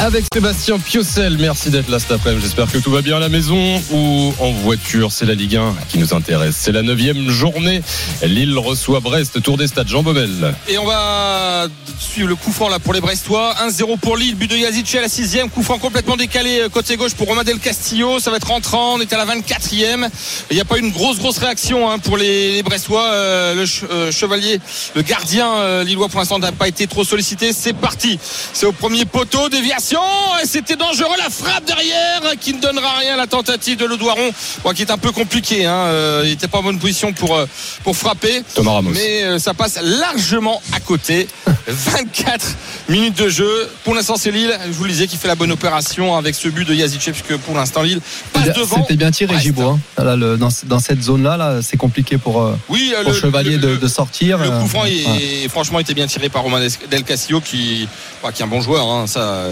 Avec 0.00 0.24
Sébastien 0.32 0.78
Piocel, 0.78 1.38
merci 1.38 1.70
d'être 1.70 1.88
là 1.88 1.98
cet 1.98 2.12
après-midi. 2.12 2.42
J'espère 2.42 2.70
que 2.70 2.78
tout 2.78 2.90
va 2.90 3.02
bien 3.02 3.16
à 3.16 3.20
la 3.20 3.28
maison 3.28 3.80
ou 3.92 4.34
en 4.40 4.50
voiture. 4.50 5.12
C'est 5.12 5.26
la 5.26 5.34
Ligue 5.34 5.56
1 5.56 5.74
qui 5.88 5.98
nous 5.98 6.14
intéresse. 6.14 6.56
C'est 6.58 6.72
la 6.72 6.82
neuvième 6.82 7.30
journée. 7.30 7.82
Lille 8.22 8.58
reçoit 8.58 9.00
Brest, 9.00 9.42
tour 9.42 9.56
des 9.56 9.68
stades. 9.68 9.88
Jean 9.88 10.02
Baumel. 10.02 10.54
Et 10.68 10.78
on 10.78 10.86
va 10.86 11.66
suivre 11.98 12.28
le 12.28 12.34
coup 12.34 12.52
franc 12.52 12.68
là 12.68 12.78
pour 12.78 12.92
les 12.92 13.00
Brestois. 13.00 13.54
1-0 13.66 13.98
pour 13.98 14.16
Lille, 14.16 14.34
but 14.34 14.50
de 14.50 14.56
à 14.56 15.00
la 15.00 15.08
6 15.08 15.38
Coup 15.54 15.62
franc 15.62 15.78
complètement 15.78 16.16
décalé 16.16 16.60
euh, 16.60 16.68
côté 16.68 16.96
gauche 16.96 17.14
pour 17.14 17.28
Romain 17.28 17.44
Del 17.44 17.58
Castillo. 17.58 18.18
Ça 18.18 18.30
va 18.30 18.38
être 18.38 18.48
rentrant. 18.48 18.94
On 18.94 19.00
est 19.00 19.12
à 19.12 19.18
la 19.18 19.26
24e. 19.26 20.08
Il 20.50 20.54
n'y 20.54 20.60
a 20.60 20.64
pas 20.64 20.78
une 20.78 20.90
grosse 20.90 21.18
grosse 21.18 21.38
réaction 21.38 21.90
hein, 21.90 21.98
pour 21.98 22.16
les, 22.16 22.62
Brestois. 22.62 23.04
Euh, 23.12 23.54
le 23.54 23.64
euh, 23.90 24.12
chevalier, 24.12 24.60
le 24.94 25.02
gardien 25.02 25.82
lillois 25.84 26.08
pour 26.08 26.18
l'instant 26.18 26.38
n'a 26.38 26.52
pas 26.52 26.68
été 26.68 26.86
trop 26.86 27.04
sollicité. 27.04 27.52
C'est 27.52 27.72
parti. 27.72 28.18
C'est 28.52 28.66
au 28.66 28.72
premier 28.72 29.04
poteau, 29.04 29.48
déviation. 29.48 29.81
Et 29.90 30.46
C'était 30.46 30.76
dangereux 30.76 31.16
la 31.18 31.28
frappe 31.30 31.64
derrière 31.64 32.20
qui 32.40 32.54
ne 32.54 32.60
donnera 32.60 32.98
rien. 32.98 33.16
La 33.16 33.26
tentative 33.26 33.78
de 33.78 33.84
Ledoiron, 33.86 34.30
bon, 34.62 34.70
qui 34.72 34.82
est 34.82 34.90
un 34.90 34.98
peu 34.98 35.10
compliqué. 35.12 35.66
Hein. 35.66 35.72
Euh, 35.86 36.20
il 36.24 36.30
n'était 36.30 36.46
pas 36.48 36.58
en 36.58 36.62
bonne 36.62 36.78
position 36.78 37.12
pour, 37.12 37.36
euh, 37.36 37.46
pour 37.82 37.96
frapper. 37.96 38.42
Thomas 38.54 38.72
Ramos. 38.72 38.90
Mais 38.94 39.24
euh, 39.24 39.38
ça 39.38 39.54
passe 39.54 39.80
largement 39.82 40.62
à 40.72 40.80
côté. 40.80 41.26
24 41.66 42.46
minutes 42.88 43.16
de 43.18 43.28
jeu. 43.28 43.68
Pour 43.84 43.94
l'instant, 43.94 44.16
c'est 44.16 44.30
Lille. 44.30 44.56
Je 44.66 44.72
vous 44.72 44.84
le 44.84 44.90
disais 44.90 45.06
qui 45.06 45.16
fait 45.16 45.28
la 45.28 45.34
bonne 45.34 45.50
opération 45.52 46.16
avec 46.16 46.34
ce 46.34 46.48
but 46.48 46.66
de 46.66 46.74
Yazice, 46.74 46.98
puisque 47.02 47.36
pour 47.38 47.54
l'instant, 47.56 47.82
Lille 47.82 48.00
passe 48.32 48.52
devant. 48.54 48.76
c'était 48.82 48.96
bien 48.96 49.10
tiré. 49.10 49.38
Gibo. 49.40 49.62
hein. 49.62 49.80
Dans, 49.96 50.48
dans 50.64 50.78
cette 50.80 51.02
zone-là, 51.02 51.36
là, 51.36 51.60
c'est 51.62 51.76
compliqué 51.76 52.18
pour, 52.18 52.52
Oui, 52.68 52.92
pour 53.02 53.12
le, 53.12 53.18
Chevalier 53.18 53.56
le- 53.56 53.58
de, 53.58 53.76
de 53.76 53.88
sortir. 53.88 54.38
le 54.38 54.50
coup 54.50 54.66
franc 54.68 54.84
est, 54.84 55.06
ouais. 55.06 55.48
franchement 55.48 55.78
était 55.80 55.94
bien 55.94 56.06
tiré 56.06 56.28
par 56.28 56.42
Romain 56.42 56.60
Del 56.90 57.04
Castillo 57.04 57.40
qui, 57.40 57.88
bah, 58.22 58.30
qui 58.32 58.42
est 58.42 58.44
un 58.44 58.48
bon 58.48 58.60
joueur. 58.60 58.86
hein. 58.86 59.06
ça, 59.06 59.44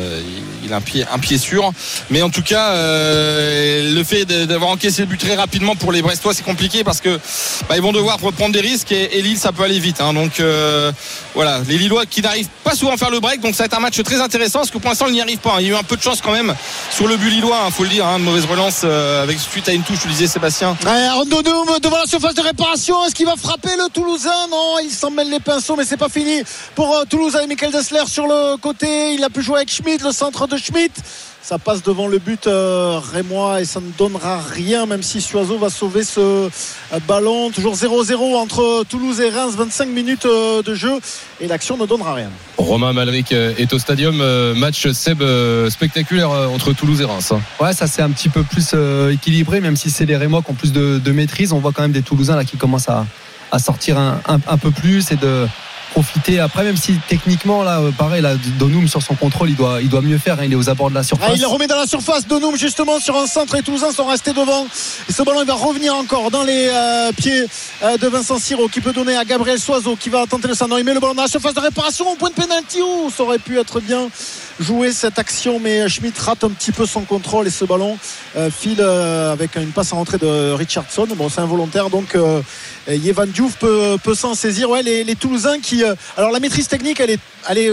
il 0.64 0.72
a 0.72 0.76
un 0.76 0.80
pied, 0.80 1.04
un 1.12 1.18
pied 1.18 1.38
sûr. 1.38 1.72
Mais 2.10 2.22
en 2.22 2.30
tout 2.30 2.42
cas, 2.42 2.70
euh, 2.70 3.94
le 3.94 4.04
fait 4.04 4.24
d'avoir 4.24 4.70
encaissé 4.70 5.02
le 5.02 5.06
but 5.08 5.18
très 5.18 5.34
rapidement 5.34 5.76
pour 5.76 5.92
les 5.92 6.02
Brestois, 6.02 6.34
c'est 6.34 6.44
compliqué 6.44 6.84
parce 6.84 7.00
que 7.00 7.18
bah, 7.68 7.76
ils 7.76 7.82
vont 7.82 7.92
devoir 7.92 8.20
reprendre 8.20 8.52
des 8.52 8.60
risques 8.60 8.92
et, 8.92 9.20
Lille, 9.22 9.38
ça 9.38 9.52
peut 9.52 9.62
aller 9.62 9.78
vite. 9.78 10.00
hein. 10.00 10.12
Donc 10.14 10.40
euh, 10.40 10.92
voilà, 11.34 11.60
les 11.68 11.78
Lillois 11.78 12.06
qui 12.06 12.22
n'arrivent 12.22 12.48
pas 12.64 12.74
souvent 12.74 12.92
à 12.92 12.96
faire 12.96 13.10
le 13.10 13.20
break, 13.20 13.40
donc 13.40 13.54
ça 13.54 13.62
va 13.62 13.66
être 13.66 13.76
un 13.76 13.80
match 13.80 14.00
très 14.02 14.20
intéressant 14.20 14.60
parce 14.60 14.70
que 14.70 14.78
pour 14.78 14.88
l'instant, 14.90 15.06
ils 15.08 15.14
n'y 15.14 15.20
arrivent 15.20 15.38
pas. 15.38 15.54
hein. 15.54 15.60
Il 15.60 15.66
y 15.66 15.70
a 15.70 15.72
eu 15.72 15.76
un 15.76 15.82
peu 15.82 15.96
de 15.96 16.02
chance 16.02 16.20
quand 16.20 16.32
même 16.32 16.54
sur 16.90 17.06
le 17.06 17.16
but 17.16 17.30
lillois, 17.30 17.58
il 17.66 17.72
faut 17.72 17.82
le 17.84 17.88
dire. 17.88 18.06
Hein, 18.06 18.18
mauvaise 18.18 18.44
relance 18.46 18.82
euh, 18.84 19.22
avec 19.22 19.38
suite 19.38 19.68
à 19.68 19.72
une 19.72 19.82
touche, 19.82 20.00
tu 20.02 20.08
disais 20.08 20.26
Sébastien. 20.26 20.76
Ouais, 20.84 21.08
devant 21.82 21.98
la 21.98 22.06
surface 22.06 22.34
de 22.34 22.42
réparation. 22.42 23.04
Est-ce 23.06 23.14
qu'il 23.14 23.26
va 23.26 23.36
frapper 23.36 23.70
le 23.76 23.88
Toulousain? 23.90 24.46
Non, 24.50 24.76
il 24.82 24.90
s'en 24.90 25.10
mêle 25.10 25.30
les 25.30 25.40
pinceaux, 25.40 25.76
mais 25.76 25.84
c'est 25.84 25.96
pas 25.96 26.08
fini 26.08 26.42
pour 26.74 27.04
Toulouse 27.08 27.36
avec 27.36 27.48
Michael 27.48 27.72
Dessler 27.72 28.02
sur 28.06 28.26
le 28.26 28.56
côté. 28.56 29.14
Il 29.14 29.24
a 29.24 29.30
pu 29.30 29.42
jouer 29.42 29.56
avec 29.56 29.70
Schmidt, 29.70 30.02
centre 30.12 30.46
de 30.46 30.56
Schmidt. 30.56 30.92
Ça 31.42 31.58
passe 31.58 31.82
devant 31.82 32.06
le 32.06 32.18
but 32.18 32.46
euh, 32.46 33.00
rémois 33.12 33.62
et 33.62 33.64
ça 33.64 33.80
ne 33.80 33.90
donnera 33.98 34.40
rien, 34.52 34.84
même 34.84 35.02
si 35.02 35.22
Suazo 35.22 35.56
va 35.56 35.70
sauver 35.70 36.04
ce 36.04 36.20
euh, 36.20 36.48
ballon. 37.08 37.50
Toujours 37.50 37.74
0-0 37.74 38.36
entre 38.36 38.84
Toulouse 38.88 39.20
et 39.20 39.30
Reims, 39.30 39.54
25 39.56 39.86
minutes 39.88 40.26
euh, 40.26 40.62
de 40.62 40.74
jeu 40.74 40.92
et 41.40 41.46
l'action 41.48 41.78
ne 41.78 41.86
donnera 41.86 42.12
rien. 42.14 42.28
Romain 42.58 42.92
Malric 42.92 43.32
est 43.32 43.72
au 43.72 43.78
stadium. 43.78 44.20
Euh, 44.20 44.54
Match 44.54 44.90
Seb 44.92 45.22
euh, 45.22 45.70
spectaculaire 45.70 46.30
euh, 46.30 46.46
entre 46.48 46.72
Toulouse 46.74 47.00
et 47.00 47.04
Reims. 47.06 47.32
hein. 47.32 47.40
Ouais, 47.58 47.72
ça 47.72 47.86
c'est 47.86 48.02
un 48.02 48.10
petit 48.10 48.28
peu 48.28 48.42
plus 48.42 48.72
euh, 48.74 49.10
équilibré, 49.10 49.60
même 49.60 49.76
si 49.76 49.88
c'est 49.90 50.04
les 50.06 50.16
Rémois 50.18 50.42
qui 50.42 50.50
ont 50.50 50.54
plus 50.54 50.72
de, 50.72 50.98
de 51.02 51.12
maîtrise. 51.12 51.52
On 51.54 51.58
voit 51.58 51.72
quand 51.72 51.82
même 51.82 51.92
des 51.92 52.02
Toulousains 52.02 52.36
là 52.36 52.44
qui 52.44 52.58
commencent 52.58 52.90
à, 52.90 53.06
à 53.50 53.58
sortir 53.58 53.98
un, 53.98 54.20
un- 54.28 54.40
un 54.46 54.58
peu 54.58 54.70
plus 54.70 55.10
et 55.10 55.16
de, 55.16 55.48
profiter. 55.90 56.40
Après, 56.40 56.64
même 56.64 56.76
si 56.76 56.98
techniquement, 57.08 57.62
là, 57.62 57.80
euh, 57.80 57.90
pareil, 57.92 58.22
là, 58.22 58.34
Donum 58.58 58.88
sur 58.88 59.02
son 59.02 59.14
contrôle, 59.14 59.50
il 59.50 59.56
doit, 59.56 59.80
il 59.82 59.88
doit 59.88 60.00
mieux 60.00 60.18
faire. 60.18 60.38
hein, 60.40 60.44
il 60.44 60.52
est 60.52 60.56
aux 60.56 60.68
abords 60.70 60.90
de 60.90 60.94
la 60.94 61.00
Ah, 61.00 61.04
surface. 61.04 61.30
il 61.34 61.40
le 61.40 61.46
remet 61.46 61.66
dans 61.66 61.76
la 61.78 61.86
surface. 61.86 62.26
Donoum 62.26 62.56
justement 62.56 62.98
sur 63.00 63.16
un 63.16 63.26
centre 63.26 63.54
et 63.56 63.62
Toulousain 63.62 63.92
sont 63.92 64.06
restés 64.06 64.32
devant. 64.32 64.66
Et 65.08 65.12
ce 65.12 65.22
ballon 65.22 65.40
il 65.42 65.46
va 65.46 65.54
revenir 65.54 65.94
encore 65.94 66.30
dans 66.30 66.42
les 66.44 66.68
euh, 66.72 67.12
pieds 67.12 67.44
euh, 67.82 67.96
de 67.96 68.06
Vincent 68.08 68.38
Siro 68.38 68.68
qui 68.68 68.80
peut 68.80 68.92
donner 68.92 69.16
à 69.16 69.24
Gabriel 69.24 69.58
Soiseau 69.58 69.96
qui 69.96 70.08
va 70.08 70.26
tenter 70.26 70.48
le 70.48 70.54
centre. 70.54 70.78
Il 70.78 70.84
met 70.84 70.94
le 70.94 71.00
ballon 71.00 71.14
dans 71.14 71.22
la 71.22 71.28
surface 71.28 71.54
de 71.54 71.60
réparation 71.60 72.10
au 72.10 72.14
point 72.16 72.30
de 72.30 72.34
pénalty. 72.34 72.78
Oh, 72.82 73.10
ça 73.14 73.22
aurait 73.24 73.38
pu 73.38 73.58
être 73.58 73.80
bien 73.80 74.08
joué 74.60 74.92
cette 74.92 75.18
action, 75.18 75.58
mais 75.58 75.88
Schmidt 75.88 76.20
rate 76.20 76.44
un 76.44 76.50
petit 76.50 76.70
peu 76.70 76.84
son 76.86 77.00
contrôle 77.00 77.46
et 77.46 77.50
ce 77.50 77.64
ballon 77.64 77.96
euh, 78.36 78.50
file 78.50 78.80
euh, 78.80 79.32
avec 79.32 79.56
une 79.56 79.72
passe 79.72 79.92
en 79.92 79.96
rentrée 79.96 80.18
de 80.18 80.52
Richardson. 80.52 81.06
Bon, 81.16 81.28
c'est 81.30 81.40
involontaire 81.40 81.88
donc 81.90 82.14
euh, 82.14 82.42
Yevan 82.88 83.26
Diouf 83.28 83.56
peut, 83.56 83.98
s'en 84.14 84.34
saisir. 84.34 84.68
Ouais, 84.70 84.82
les, 84.82 85.16
Toulousains 85.16 85.60
qui. 85.60 85.82
euh, 85.82 85.94
alors 86.16 86.30
la 86.30 86.40
maîtrise 86.40 86.68
technique, 86.68 87.00
elle 87.00 87.10
est, 87.10 87.20
elle 87.48 87.58
est, 87.58 87.72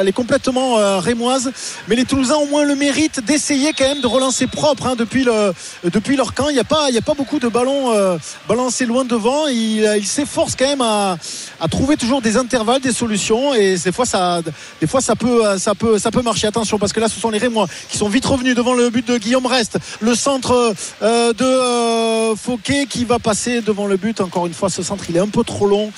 elle 0.00 0.08
est 0.08 0.12
complètement 0.12 0.78
euh, 0.78 0.98
rémoise, 1.00 1.52
mais 1.86 1.96
les 1.96 2.04
Toulousains 2.06 2.36
ont 2.36 2.42
au 2.44 2.46
moins 2.46 2.64
le 2.64 2.74
mérite 2.76 3.20
d'essayer 3.24 3.72
quand 3.76 3.84
même 3.84 4.00
de 4.00 4.06
relancer 4.06 4.46
propre 4.46 4.86
hein, 4.86 4.94
depuis, 4.96 5.24
le, 5.24 5.52
depuis 5.84 6.16
leur 6.16 6.32
camp. 6.34 6.48
Il 6.48 6.54
n'y 6.54 6.60
a, 6.60 6.64
pas- 6.64 6.86
a 6.86 7.00
pas 7.02 7.14
beaucoup 7.14 7.38
de 7.38 7.48
ballons 7.48 7.92
euh, 7.92 8.16
balancés 8.48 8.86
loin 8.86 9.04
devant. 9.04 9.46
Il, 9.48 9.84
il 9.98 10.06
s'efforce 10.06 10.56
quand 10.56 10.66
même 10.66 10.80
à, 10.80 11.18
à 11.60 11.68
trouver 11.68 11.96
toujours 11.98 12.22
des 12.22 12.36
intervalles, 12.38 12.80
des 12.80 12.92
solutions, 12.92 13.52
et 13.54 13.76
des 13.76 13.92
fois 13.92 14.06
ça, 14.06 14.40
des 14.80 14.86
fois 14.86 15.00
ça 15.02 15.14
peut, 15.14 15.58
ça 15.58 15.74
peut, 15.74 15.89
ça 15.98 16.10
peut 16.10 16.22
marcher. 16.22 16.46
Attention, 16.46 16.78
parce 16.78 16.92
que 16.92 17.00
là, 17.00 17.08
ce 17.08 17.20
sont 17.20 17.30
les 17.30 17.38
Rémois 17.38 17.66
qui 17.88 17.98
sont 17.98 18.08
vite 18.08 18.26
revenus 18.26 18.54
devant 18.54 18.74
le 18.74 18.90
but 18.90 19.06
de 19.06 19.18
Guillaume 19.18 19.46
Rest. 19.46 19.78
Le 20.00 20.14
centre 20.14 20.74
euh, 21.02 21.32
de 21.32 21.44
euh, 21.44 22.36
Fauquet 22.36 22.86
qui 22.86 23.04
va 23.04 23.18
passer 23.18 23.60
devant 23.60 23.86
le 23.86 23.96
but. 23.96 24.20
Encore 24.20 24.46
une 24.46 24.54
fois, 24.54 24.70
ce 24.70 24.82
centre, 24.82 25.04
il 25.08 25.16
est 25.16 25.20
un 25.20 25.28
peu 25.28 25.44
trop 25.44 25.66
long. 25.66 25.92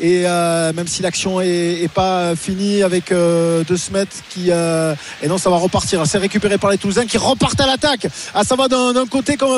Et 0.00 0.22
euh, 0.26 0.72
même 0.72 0.88
si 0.88 1.02
l'action 1.02 1.40
est, 1.40 1.88
pas 1.94 2.34
finie 2.34 2.82
avec 2.82 3.10
De 3.10 3.76
Smet 3.76 4.06
qui 4.30 4.50
et 4.50 5.28
non 5.28 5.38
ça 5.38 5.50
va 5.50 5.56
repartir 5.56 6.04
c'est 6.06 6.18
récupéré 6.18 6.58
par 6.58 6.70
les 6.70 6.78
Toulousains 6.78 7.06
qui 7.06 7.18
repartent 7.18 7.60
à 7.60 7.66
l'attaque 7.66 8.08
ah 8.34 8.42
ça 8.42 8.56
va 8.56 8.66
d'un 8.66 9.06
côté 9.06 9.36
comme, 9.36 9.52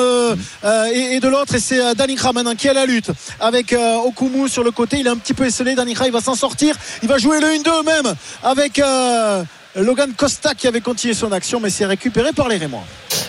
et, 0.93 1.19
de 1.19 1.27
l'autre 1.27 1.55
et 1.55 1.59
c'est 1.59 1.95
Danikra 1.95 2.33
maintenant 2.33 2.53
qui 2.53 2.67
est 2.67 2.71
à 2.71 2.73
la 2.73 2.85
lutte 2.85 3.09
avec 3.39 3.75
Okumu 4.05 4.47
sur 4.47 4.63
le 4.63 4.69
côté 4.69 4.99
il 4.99 5.07
est 5.07 5.09
un 5.09 5.17
petit 5.17 5.33
peu 5.33 5.45
esselé 5.45 5.73
Danikra 5.73 6.05
il 6.05 6.13
va 6.13 6.21
s'en 6.21 6.35
sortir 6.35 6.75
il 7.01 7.09
va 7.09 7.17
jouer 7.17 7.39
le 7.39 7.47
1-2 7.47 7.85
même 7.85 8.13
avec 8.43 8.79
Logan 9.77 10.11
Costa 10.15 10.53
qui 10.55 10.67
avait 10.67 10.81
continué 10.81 11.13
son 11.13 11.31
action 11.31 11.59
mais 11.59 11.69
c'est 11.69 11.85
récupéré 11.85 12.33
par 12.33 12.47
les 12.47 12.57
Rémois 12.57 12.83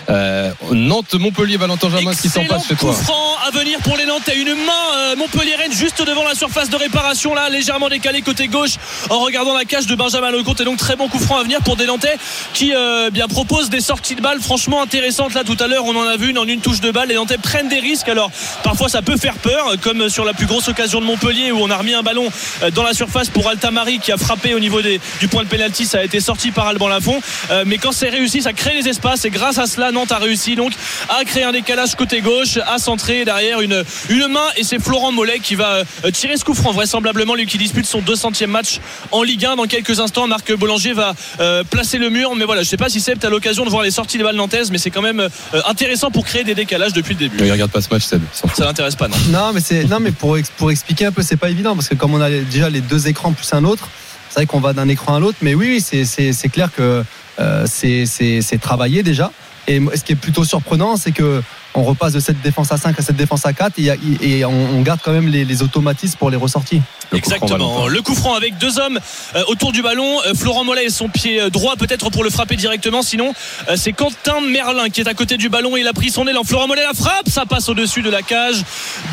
Euh, 0.09 0.51
Nantes, 0.71 1.13
Montpellier, 1.13 1.57
Valentin 1.57 1.89
Jamin, 1.91 2.13
ce 2.13 2.21
qui 2.23 2.29
s'en 2.29 2.43
passe 2.45 2.67
chez 2.67 2.73
coup 2.75 2.85
toi. 2.87 2.93
franc 2.93 3.35
à 3.47 3.51
venir 3.51 3.77
pour 3.79 3.95
les 3.95 4.05
Nantais. 4.05 4.35
Une 4.37 4.55
main 4.55 4.85
euh, 4.97 5.15
Montpellier-Rennes 5.15 5.71
juste 5.71 6.01
devant 6.03 6.23
la 6.23 6.33
surface 6.33 6.69
de 6.69 6.75
réparation 6.75 7.35
là, 7.35 7.49
légèrement 7.49 7.89
décalé 7.89 8.21
côté 8.23 8.47
gauche 8.47 8.71
en 9.11 9.19
regardant 9.19 9.53
la 9.55 9.65
cage 9.65 9.85
de 9.85 9.93
Benjamin 9.95 10.31
Lecomte. 10.31 10.61
Et 10.61 10.65
donc 10.65 10.77
très 10.77 10.95
bon 10.95 11.07
coup 11.09 11.19
franc 11.19 11.37
à 11.37 11.43
venir 11.43 11.61
pour 11.61 11.75
des 11.75 11.85
Nantais 11.85 12.17
qui 12.53 12.73
euh, 12.73 13.11
bien 13.11 13.27
proposent 13.27 13.69
des 13.69 13.81
sorties 13.81 14.15
de 14.15 14.21
balles 14.21 14.41
franchement 14.41 14.81
intéressantes 14.81 15.35
là 15.35 15.43
tout 15.43 15.57
à 15.59 15.67
l'heure. 15.67 15.85
On 15.85 15.95
en 15.95 16.07
a 16.07 16.17
vu 16.17 16.31
une 16.31 16.39
en 16.39 16.45
une 16.47 16.61
touche 16.61 16.81
de 16.81 16.89
balle. 16.89 17.09
Les 17.09 17.15
Nantais 17.15 17.37
prennent 17.37 17.69
des 17.69 17.79
risques. 17.79 18.09
Alors 18.09 18.31
parfois 18.63 18.89
ça 18.89 19.03
peut 19.03 19.17
faire 19.17 19.35
peur, 19.35 19.73
comme 19.81 20.09
sur 20.09 20.25
la 20.25 20.33
plus 20.33 20.47
grosse 20.47 20.67
occasion 20.67 20.99
de 21.01 21.05
Montpellier 21.05 21.51
où 21.51 21.59
on 21.61 21.69
a 21.69 21.77
remis 21.77 21.93
un 21.93 22.03
ballon 22.03 22.27
euh, 22.63 22.71
dans 22.71 22.83
la 22.83 22.93
surface 22.95 23.29
pour 23.29 23.47
Altamari 23.47 23.99
qui 23.99 24.11
a 24.11 24.17
frappé 24.17 24.55
au 24.55 24.59
niveau 24.59 24.81
des, 24.81 24.99
du 25.19 25.27
point 25.27 25.43
de 25.43 25.49
pénalty. 25.49 25.85
Ça 25.85 25.99
a 25.99 26.03
été 26.03 26.19
sorti 26.19 26.38
par 26.47 26.67
Alban 26.67 26.87
Lafont. 26.87 27.21
Euh, 27.51 27.63
mais 27.65 27.77
quand 27.77 27.91
c'est 27.91 28.09
réussi, 28.09 28.41
ça 28.41 28.53
crée 28.53 28.73
les 28.73 28.87
espaces. 28.87 29.25
Et 29.25 29.29
grâce 29.29 29.57
à 29.57 29.67
cela, 29.67 29.91
Nantes 29.91 30.11
a 30.11 30.17
réussi 30.17 30.55
donc 30.55 30.73
à 31.09 31.23
créer 31.25 31.43
un 31.43 31.51
décalage 31.51 31.95
côté 31.95 32.21
gauche, 32.21 32.57
à 32.67 32.77
centrer 32.77 33.25
derrière 33.25 33.61
une, 33.61 33.83
une 34.09 34.27
main. 34.27 34.47
Et 34.57 34.63
c'est 34.63 34.79
Florent 34.79 35.11
Mollet 35.11 35.39
qui 35.39 35.55
va 35.55 35.83
euh, 36.05 36.11
tirer 36.11 36.37
ce 36.37 36.45
coup 36.45 36.53
franc, 36.53 36.71
vraisemblablement, 36.71 37.35
lui 37.35 37.45
qui 37.45 37.57
dispute 37.57 37.85
son 37.85 38.01
200e 38.01 38.47
match 38.47 38.79
en 39.11 39.23
Ligue 39.23 39.45
1. 39.45 39.55
Dans 39.55 39.65
quelques 39.65 39.99
instants, 39.99 40.27
Marc 40.27 40.51
Boulanger 40.53 40.93
va 40.93 41.13
euh, 41.39 41.63
placer 41.63 41.97
le 41.97 42.09
mur. 42.09 42.35
Mais 42.35 42.45
voilà, 42.45 42.63
je 42.63 42.69
sais 42.69 42.77
pas 42.77 42.89
si 42.89 42.99
Seb, 42.99 43.19
tu 43.19 43.25
as 43.25 43.29
l'occasion 43.29 43.65
de 43.65 43.69
voir 43.69 43.83
les 43.83 43.91
sorties 43.91 44.17
des 44.17 44.23
balles 44.23 44.35
nantaises, 44.35 44.71
mais 44.71 44.77
c'est 44.77 44.91
quand 44.91 45.01
même 45.01 45.19
euh, 45.19 45.29
intéressant 45.67 46.11
pour 46.11 46.25
créer 46.25 46.43
des 46.43 46.55
décalages 46.55 46.93
depuis 46.93 47.13
le 47.13 47.19
début. 47.19 47.37
Il 47.41 47.51
regarde 47.51 47.71
pas 47.71 47.81
ce 47.81 47.89
match, 47.91 48.03
Seb. 48.03 48.21
Ça 48.33 48.65
l'intéresse 48.65 48.95
pas, 48.95 49.07
non? 49.07 49.17
Non, 49.29 49.53
mais 49.53 49.61
c'est 49.61 49.83
non, 49.85 49.99
mais 49.99 50.11
pour 50.11 50.37
pour 50.57 50.71
expliquer 50.71 51.05
un 51.05 51.11
peu, 51.11 51.21
c'est 51.21 51.37
pas 51.37 51.49
évident 51.49 51.75
parce 51.75 51.87
que 51.87 51.95
comme 51.95 52.13
on 52.13 52.21
a 52.21 52.29
déjà 52.29 52.69
les 52.69 52.81
deux 52.81 53.07
écrans 53.07 53.31
plus 53.33 53.51
un 53.53 53.63
autre, 53.63 53.89
c'est 54.29 54.35
vrai 54.35 54.45
qu'on 54.45 54.59
va 54.59 54.73
d'un 54.73 54.87
écran 54.87 55.15
à 55.15 55.19
l'autre. 55.19 55.37
Mais 55.41 55.55
oui, 55.55 55.81
c'est 55.81 56.49
clair 56.49 56.71
que 56.73 57.03
euh, 57.39 57.65
c'est 57.67 58.61
travaillé 58.61 59.03
déjà. 59.03 59.31
Et 59.67 59.81
ce 59.95 60.03
qui 60.03 60.13
est 60.13 60.15
plutôt 60.15 60.43
surprenant, 60.43 60.97
c'est 60.97 61.11
que 61.11 61.41
on 61.75 61.83
repasse 61.83 62.13
de 62.13 62.19
cette 62.19 62.41
défense 62.41 62.71
à 62.71 62.77
5 62.77 62.99
à 62.99 63.03
cette 63.03 63.15
défense 63.15 63.45
à 63.45 63.53
4 63.53 63.75
et, 63.77 64.43
on 64.45 64.81
garde 64.81 64.99
quand 65.03 65.11
même 65.11 65.27
les, 65.27 65.45
les 65.45 65.61
automatismes 65.61 66.17
pour 66.17 66.31
les 66.31 66.37
ressorties. 66.37 66.81
Le 67.11 67.19
coup 67.19 67.29
franc, 67.29 67.35
Exactement. 67.47 67.87
Le 67.87 68.01
coup 68.01 68.15
franc 68.15 68.33
avec 68.35 68.57
deux 68.57 68.77
hommes 68.79 68.99
euh, 69.35 69.43
autour 69.47 69.71
du 69.71 69.81
ballon. 69.81 70.19
Euh, 70.27 70.33
Florent 70.35 70.63
Mollet 70.63 70.85
et 70.85 70.89
son 70.89 71.09
pied 71.09 71.41
euh, 71.41 71.49
droit 71.49 71.75
peut-être 71.75 72.09
pour 72.11 72.23
le 72.23 72.29
frapper 72.29 72.55
directement. 72.55 73.01
Sinon, 73.01 73.33
euh, 73.67 73.75
c'est 73.75 73.93
Quentin 73.93 74.41
Merlin 74.41 74.89
qui 74.89 75.01
est 75.01 75.07
à 75.07 75.13
côté 75.13 75.37
du 75.37 75.49
ballon. 75.49 75.75
Il 75.75 75.87
a 75.87 75.93
pris 75.93 76.11
son 76.11 76.27
élan. 76.27 76.43
Florent 76.43 76.67
Mollet 76.67 76.83
la 76.83 76.93
frappe. 76.93 77.27
Ça 77.29 77.45
passe 77.45 77.67
au-dessus 77.69 78.01
de 78.03 78.09
la 78.09 78.21
cage 78.21 78.63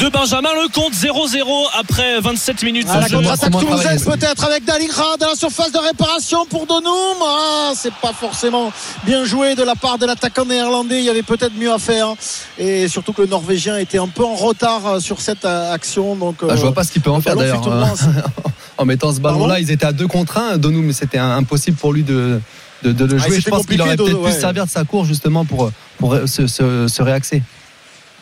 de 0.01 0.09
Benjamin. 0.09 0.51
Le 0.55 0.69
compte 0.69 0.93
0-0 0.93 1.69
après 1.79 2.21
27 2.21 2.63
minutes. 2.65 2.87
Ah, 2.91 3.01
la 3.01 3.09
contre-attaque 3.09 3.53
toulousaine 3.53 4.01
peut-être 4.01 4.45
avec 4.45 4.65
Dalingra 4.65 5.17
dans 5.19 5.29
la 5.29 5.35
surface 5.35 5.73
de 5.73 5.79
réparation 5.79 6.45
pour 6.47 6.67
Donoum. 6.67 7.17
Ah, 7.23 7.73
c'est 7.75 7.95
pas 7.95 8.13
forcément 8.13 8.73
bien 9.05 9.25
joué 9.25 9.55
de 9.55 9.63
la 9.63 9.75
part 9.75 9.99
de 9.99 10.07
l'attaquant 10.07 10.45
néerlandais. 10.45 10.99
Il 10.99 11.05
y 11.05 11.11
avait 11.11 11.23
peut-être 11.23 11.55
mieux 11.57 11.73
à 11.73 11.79
faire. 11.79 12.15
Et 12.59 12.89
surtout 12.89 13.13
que 13.13 13.23
le 13.23 13.29
Norvégien 13.29 13.79
était 13.79 13.99
un 13.99 14.09
peu 14.09 14.25
en 14.25 14.35
retard 14.35 15.01
sur 15.01 15.21
cette 15.21 15.45
action. 15.45 16.15
Donc, 16.17 16.37
Ah, 16.49 16.57
je 16.57 16.61
vois 16.61 16.75
pas 16.75 16.85
ce 16.85 16.93
qu'il 16.93 17.03
peut 17.03 17.11
en 17.11 17.21
faire 17.21 17.37
d'ailleurs. 17.37 17.63
en- 18.79 18.85
mettant 18.85 19.13
ce 19.13 19.21
ballon-là, 19.21 19.61
ils 19.61 19.71
étaient 19.71 19.87
à 19.87 19.93
deux 19.93 20.07
contre 20.09 20.39
un. 20.39 20.59
Donou, 20.59 20.83
mais 20.83 20.93
c'était 20.93 21.19
impossible 21.19 21.77
pour 21.77 21.93
lui 21.93 22.03
de 22.03 22.41
de, 22.83 22.93
de 22.93 23.05
le 23.07 23.15
Ah, 23.21 23.27
jouer. 23.27 23.37
Je 23.37 23.41
c'était 23.41 23.51
pense 23.51 23.67
qu'il 23.67 23.81
aurait 23.81 23.97
peut-être 23.97 24.19
pu 24.19 24.25
ouais. 24.25 24.33
se 24.33 24.41
servir 24.41 24.67
de 24.67 24.71
sa 24.71 24.85
course 24.85 25.09
justement 25.09 25.45
pour 25.45 25.71
pour 25.99 26.15
se, 26.27 26.47
se, 26.47 26.87
se 26.89 27.03
réaxer. 27.03 27.43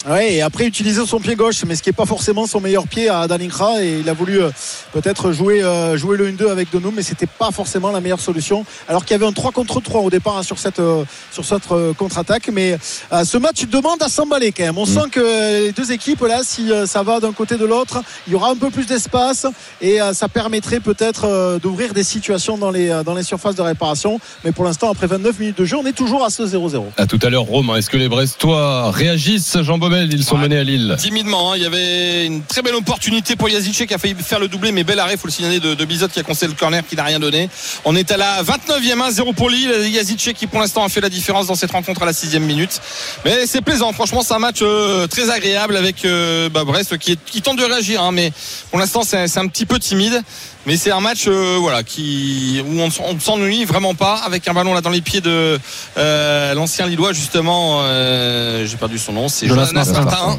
Ouais, 0.07 0.35
et 0.35 0.43
après 0.43 0.67
utiliser 0.67 1.05
son 1.07 1.19
pied 1.19 1.35
gauche, 1.35 1.65
mais 1.67 1.77
ce 1.77 1.83
qui 1.83 1.89
n'est 1.89 1.95
pas 1.95 2.05
forcément 2.05 2.47
son 2.47 2.61
meilleur 2.61 2.87
pied 2.87 3.09
à 3.09 3.27
Dalinkra. 3.27 3.83
Et 3.83 4.01
il 4.01 4.09
a 4.11 4.13
voulu 4.13 4.43
euh, 4.43 4.51
peut-être 4.93 5.33
jouer, 5.33 5.63
euh, 5.63 5.97
jouer 5.97 6.19
le 6.19 6.31
1-2 6.31 6.51
avec 6.51 6.71
Donoum, 6.71 6.93
mais 6.95 7.03
c'était 7.03 7.27
pas 7.27 7.51
forcément 7.51 7.91
la 7.91 8.03
meilleure 8.03 8.21
solution. 8.21 8.67
Alors 8.87 9.05
qu'il 9.07 9.13
y 9.13 9.15
avait 9.15 9.27
un 9.27 9.33
3 9.33 9.53
contre 9.53 9.81
3 9.81 10.03
au 10.03 10.11
départ 10.11 10.37
hein, 10.37 10.43
sur 10.43 10.59
cette, 10.59 10.79
euh, 10.79 11.05
sur 11.33 11.47
cette 11.47 11.71
euh, 11.73 11.95
contre-attaque. 11.95 12.51
Mais 12.53 12.77
euh, 13.13 13.25
ce 13.25 13.39
match 13.39 13.65
demande 13.65 14.03
à 14.03 14.09
s'emballer 14.09 14.53
quand 14.53 14.65
même. 14.65 14.77
On 14.77 14.85
sent 14.85 15.09
que 15.11 15.65
les 15.65 15.73
deux 15.73 15.91
équipes, 15.91 16.21
là, 16.21 16.41
si 16.43 16.71
ça 16.87 17.03
va 17.03 17.21
d'un 17.21 17.33
côté 17.33 17.57
de 17.57 17.65
l'autre, 17.65 18.03
il 18.27 18.35
y 18.35 18.37
aura 18.37 18.51
un 18.51 18.57
peu 18.57 18.71
plus 18.71 18.87
d'espace 18.87 19.47
et 19.81 20.01
euh, 20.01 20.13
ça 20.13 20.29
permettrait 20.29 20.81
peut-être 20.81 21.25
euh, 21.25 21.59
d'ouvrir 21.59 21.95
des 21.95 22.05
situations 22.05 22.59
dans 22.59 22.71
les, 22.71 23.03
dans 23.05 23.15
les 23.15 23.23
surfaces 23.23 23.55
de 23.55 23.63
réparation. 23.63 24.21
Mais 24.45 24.53
pour 24.53 24.65
l'instant, 24.65 24.91
après 24.91 25.07
29 25.07 25.39
minutes 25.39 25.59
de 25.59 25.65
jeu, 25.65 25.77
on 25.77 25.87
est 25.87 25.93
toujours 25.93 26.25
à 26.25 26.31
ce 26.31 26.43
0-0. 26.43 26.85
À 26.97 27.07
tout 27.07 27.19
à 27.23 27.31
l'heure, 27.31 27.45
Romain. 27.45 27.77
Est-ce 27.77 27.89
que 27.91 27.97
les 27.97 28.09
Brestois 28.09 28.91
réagissent, 28.91 29.57
Jean 29.63 29.79
Ils 30.03 30.25
sont 30.25 30.37
Ouais. 30.37 30.43
menés 30.43 30.59
à 30.59 30.65
Lille. 30.65 30.97
Timidement, 30.99 31.53
hein. 31.53 31.57
il 31.57 31.63
y 31.63 31.67
avait 31.67 32.27
une 32.27 32.43
très 32.43 32.63
belle 32.63 32.75
opportunité 32.75 33.37
pour 33.37 33.49
Yazice 33.49 33.85
qui 33.87 33.95
a 33.95 33.99
failli 33.99 34.15
faire 34.15 34.41
le 34.41 34.49
doublé, 34.49 34.73
mais 34.73 34.85
bel 34.85 34.99
arrêt, 34.99 35.17
faut 35.17 35.27
le 35.29 35.33
signaler 35.33 35.61
de, 35.61 35.75
de 35.75 35.85
Bizot 35.85 36.09
qui 36.09 36.21
a 36.21 36.23
concédé 36.23 36.53
le 36.53 36.59
corner 36.59 36.83
qui 36.89 36.97
n'a 36.97 37.05
rien 37.05 37.19
donné. 37.21 37.49
On 37.85 37.95
est 37.97 38.11
à 38.11 38.17
la 38.17 38.43
29e, 38.43 39.11
1-0 39.11 39.35
pour 39.35 39.51
Lille. 39.51 39.71
Yazice 39.91 40.31
qui 40.35 40.47
pour 40.47 40.61
l'instant 40.61 40.85
a 40.85 40.89
fait 40.89 41.01
la 41.01 41.09
différence 41.09 41.47
dans 41.47 41.55
cette 41.55 41.71
rencontre 41.71 42.03
à 42.03 42.07
la 42.07 42.13
6 42.13 42.39
minute. 42.41 42.81
Mais 43.25 43.47
c'est 43.47 43.61
plaisant, 43.63 43.93
franchement, 43.93 44.23
c'est 44.23 44.35
un 44.35 44.39
match 44.39 44.59
euh, 44.63 45.07
très 45.07 45.31
agréable 45.31 45.77
avec 45.77 46.05
euh, 46.05 46.49
bah, 46.49 46.65
Brest 46.65 46.99
qui, 46.99 47.13
est- 47.13 47.25
qui 47.25 47.43
tente 47.43 47.59
de 47.59 47.65
réagir, 47.65 48.03
hein, 48.03 48.11
mais 48.13 48.33
pour 48.71 48.79
l'instant 48.79 49.03
c'est 49.05 49.39
un 49.39 49.47
petit 49.49 49.67
peu 49.67 49.79
timide. 49.79 50.23
Mais 50.67 50.77
c'est 50.79 50.91
un 50.91 51.01
match 51.01 51.25
euh, 51.29 51.57
voilà, 51.61 51.83
qui, 51.83 52.63
où 52.67 52.81
on, 52.81 52.87
ne 52.89 52.93
on 53.07 53.15
ne 53.15 53.21
s'ennuie 53.21 53.65
vraiment 53.67 53.95
pas 53.95 54.17
avec 54.25 54.49
un 54.49 54.55
ballon 54.55 54.73
là 54.73 54.81
dans 54.81 54.91
les 54.91 55.03
pieds 55.03 55.21
de 55.21 55.59
euh, 55.99 56.55
l'ancien 56.55 56.87
Lillois 56.87 57.13
justement. 57.13 57.81
euh, 57.83 58.65
J'ai 58.67 58.77
perdu 58.79 58.99
son 58.99 59.13
nom, 59.13 59.29
c'est 59.29 59.47
Jonas 59.47 59.67
Jonas, 59.67 59.85
Martin. 59.93 60.05
Martin. 60.05 60.39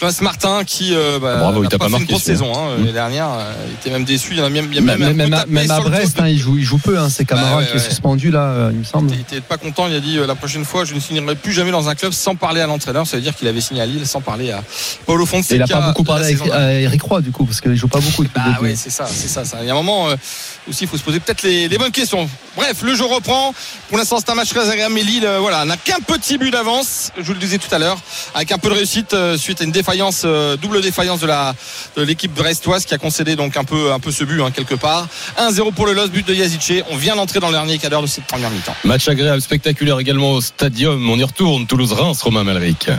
Jonas 0.00 0.18
Martin 0.22 0.64
qui 0.64 0.94
bah, 1.20 1.38
Bravo, 1.38 1.64
il 1.64 1.66
a 1.66 1.70
pas 1.70 1.78
fait 1.78 1.84
une 1.86 1.90
marqué, 1.90 2.06
grosse 2.06 2.22
saison 2.22 2.52
hein, 2.54 2.76
l'année 2.78 2.92
dernière. 2.92 3.28
Il 3.68 3.74
était 3.74 3.90
même 3.90 4.04
déçu. 4.04 4.28
Il 4.32 4.38
y 4.38 4.40
en 4.40 4.44
a 4.44 4.48
même, 4.50 4.66
il 4.70 4.74
y 4.76 4.78
a 4.78 4.80
Même, 4.80 4.98
même, 5.00 5.16
même 5.16 5.34
à, 5.34 5.44
même 5.46 5.70
à 5.70 5.80
Brest, 5.80 6.20
hein, 6.20 6.28
il, 6.28 6.38
joue, 6.38 6.56
il 6.56 6.64
joue 6.64 6.78
peu. 6.78 6.96
Hein, 6.98 7.08
c'est 7.10 7.24
Camara 7.24 7.50
Bah 7.50 7.56
ouais, 7.58 7.64
qui 7.66 7.72
est 7.72 7.74
ouais. 7.74 7.80
suspendu 7.80 8.30
là, 8.30 8.68
il 8.70 8.78
me 8.78 8.84
semble. 8.84 9.10
il 9.12 9.20
était 9.20 9.40
pas 9.40 9.56
content. 9.56 9.88
Il 9.88 9.96
a 9.96 10.00
dit 10.00 10.18
la 10.24 10.34
prochaine 10.36 10.64
fois, 10.64 10.84
je 10.84 10.94
ne 10.94 11.00
signerai 11.00 11.34
plus 11.34 11.52
jamais 11.52 11.72
dans 11.72 11.88
un 11.88 11.94
club 11.96 12.12
sans 12.12 12.36
parler 12.36 12.60
à 12.60 12.66
l'entraîneur. 12.66 13.06
Ça 13.06 13.16
veut 13.16 13.22
dire 13.22 13.34
qu'il 13.34 13.48
avait 13.48 13.60
signé 13.60 13.80
à 13.80 13.86
Lille 13.86 14.06
sans 14.06 14.20
parler 14.20 14.52
à 14.52 14.62
Paulo 15.04 15.26
Fonseca. 15.26 15.54
Et 15.54 15.58
il 15.58 15.62
a 15.62 15.66
pas 15.66 15.80
beaucoup 15.88 16.04
parlé 16.04 16.36
à 16.52 16.72
Eric 16.74 17.02
Roy 17.02 17.20
du 17.22 17.32
coup, 17.32 17.44
parce 17.44 17.60
qu'il 17.60 17.74
joue 17.74 17.88
pas 17.88 18.00
beaucoup. 18.00 18.22
début. 18.22 18.38
ouais, 18.62 18.74
c'est 18.76 18.90
ça, 18.90 19.06
c'est 19.10 19.28
ça, 19.28 19.44
ça. 19.44 19.58
Il 19.64 19.68
y 19.68 19.70
a 19.70 19.72
un 19.72 19.76
moment 19.76 20.08
euh, 20.08 20.16
aussi, 20.68 20.84
il 20.84 20.88
faut 20.88 20.98
se 20.98 21.02
poser 21.02 21.20
peut-être 21.20 21.42
les, 21.42 21.68
bonnes 21.78 21.90
questions. 21.90 22.28
Bref, 22.56 22.82
le 22.82 22.94
jeu 22.94 23.04
reprend. 23.04 23.54
Pour 23.88 23.98
l'instant, 23.98 24.18
c'est 24.18 24.30
un 24.30 24.34
match 24.34 24.50
très 24.50 24.68
agréable. 24.68 24.94
Mais 24.94 25.02
Lille, 25.02 25.28
voilà, 25.40 25.64
n'a 25.64 25.76
qu'un 25.76 26.00
petit 26.00 26.38
but 26.38 26.50
d'avance. 26.50 27.10
Je 27.16 27.22
vous 27.22 27.32
le 27.32 27.38
disais 27.38 27.58
tout 27.58 27.74
à 27.74 27.78
l'heure, 27.78 27.98
avec 28.34 28.52
un 28.52 28.58
peu 28.58 28.68
de 28.68 28.74
réussite 28.74 29.14
euh, 29.14 29.36
suite 29.38 29.60
à 29.60 29.64
une 29.64 29.72
défaillance, 29.72 30.22
euh, 30.24 30.56
double 30.56 30.82
défaillance 30.82 31.20
de 31.20 32.02
l'équipe 32.02 32.32
brestoise 32.32 32.84
qui 32.84 32.94
a 32.94 32.98
concédé 32.98 33.36
donc 33.36 33.56
un 33.56 33.64
peu 33.64 33.92
un 33.92 34.00
peu 34.00 34.12
ce 34.12 34.24
but 34.24 34.42
hein, 34.42 34.50
quelque 34.50 34.74
part. 34.74 35.08
1-0 35.38 35.72
pour 35.72 35.86
le 35.86 35.94
Los, 35.94 36.08
but 36.08 36.26
de 36.26 36.34
Yazice. 36.34 36.84
On 36.90 36.96
vient 36.96 37.16
d'entrer 37.16 37.40
dans 37.40 37.48
le 37.48 37.54
dernier 37.54 37.78
quart 37.78 38.02
de 38.02 38.06
cette 38.06 38.24
première 38.24 38.50
mi-temps. 38.50 38.76
Match 38.84 39.08
agréable, 39.08 39.40
spectaculaire 39.40 39.98
également 39.98 40.32
au 40.32 40.40
stadium. 40.40 41.08
On 41.08 41.18
y 41.18 41.24
retourne. 41.24 41.66
Toulouse-Reims, 41.66 42.20
Romain 42.22 42.44
Malric. 42.44 42.90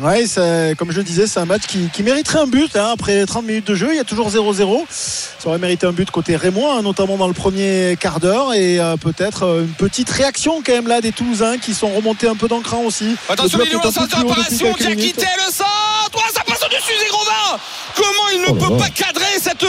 Ouais, 0.00 0.26
c'est- 0.26 0.74
comme 0.78 0.90
je 0.90 0.96
le 0.98 1.02
disais, 1.04 1.26
c'est 1.26 1.38
un 1.40 1.44
match 1.44 1.62
qui, 1.66 1.88
qui 1.92 2.02
mériterait 2.02 2.38
un 2.40 2.46
but. 2.46 2.74
hein. 2.76 2.90
après 2.94 3.24
30 3.26 3.44
minutes 3.44 3.66
de 3.66 3.74
jeu, 3.74 3.88
il 3.92 3.96
y 3.96 4.00
a 4.00 4.04
toujours 4.04 4.30
0-0. 4.30 4.86
Ça 4.88 5.48
aurait 5.48 5.58
mérité 5.58 5.86
un 5.86 5.92
but 5.92 6.10
côté 6.10 6.36
Rémois, 6.36 6.76
hein, 6.78 6.82
notamment 6.82 7.16
dans 7.18 7.28
le 7.28 7.34
premier 7.34 7.96
quart 8.00 8.18
d'heure. 8.20 8.54
Et 8.54 8.80
euh, 8.80 8.96
peut-être 8.96 9.42
euh, 9.44 9.60
une 9.62 9.68
petite 9.74 10.08
réaction 10.10 10.62
quand 10.64 10.72
même 10.72 10.88
là 10.88 11.00
des 11.00 11.12
Toulousains 11.12 11.58
qui 11.58 11.74
sont 11.74 11.88
remontés 11.88 12.26
un 12.28 12.36
peu 12.36 12.48
d'encran 12.48 12.82
aussi. 12.86 13.16
Attention, 13.28 13.58
Le 13.58 13.64
il 13.64 13.68
est 13.68 13.72
quelques 14.64 14.76
qui 14.78 14.86
a 14.86 14.90
quitté 14.96 15.26
le 15.46 15.52
centre. 15.52 15.68
Gros 17.10 17.24
vins. 17.24 17.58
Comment 17.94 18.28
il 18.34 18.40
ne 18.40 18.46
Oh 18.48 18.54
là 18.54 18.66
peut 18.66 18.72
là. 18.74 18.78
pas 18.84 18.88
cadrer 18.90 19.24
cette. 19.40 19.64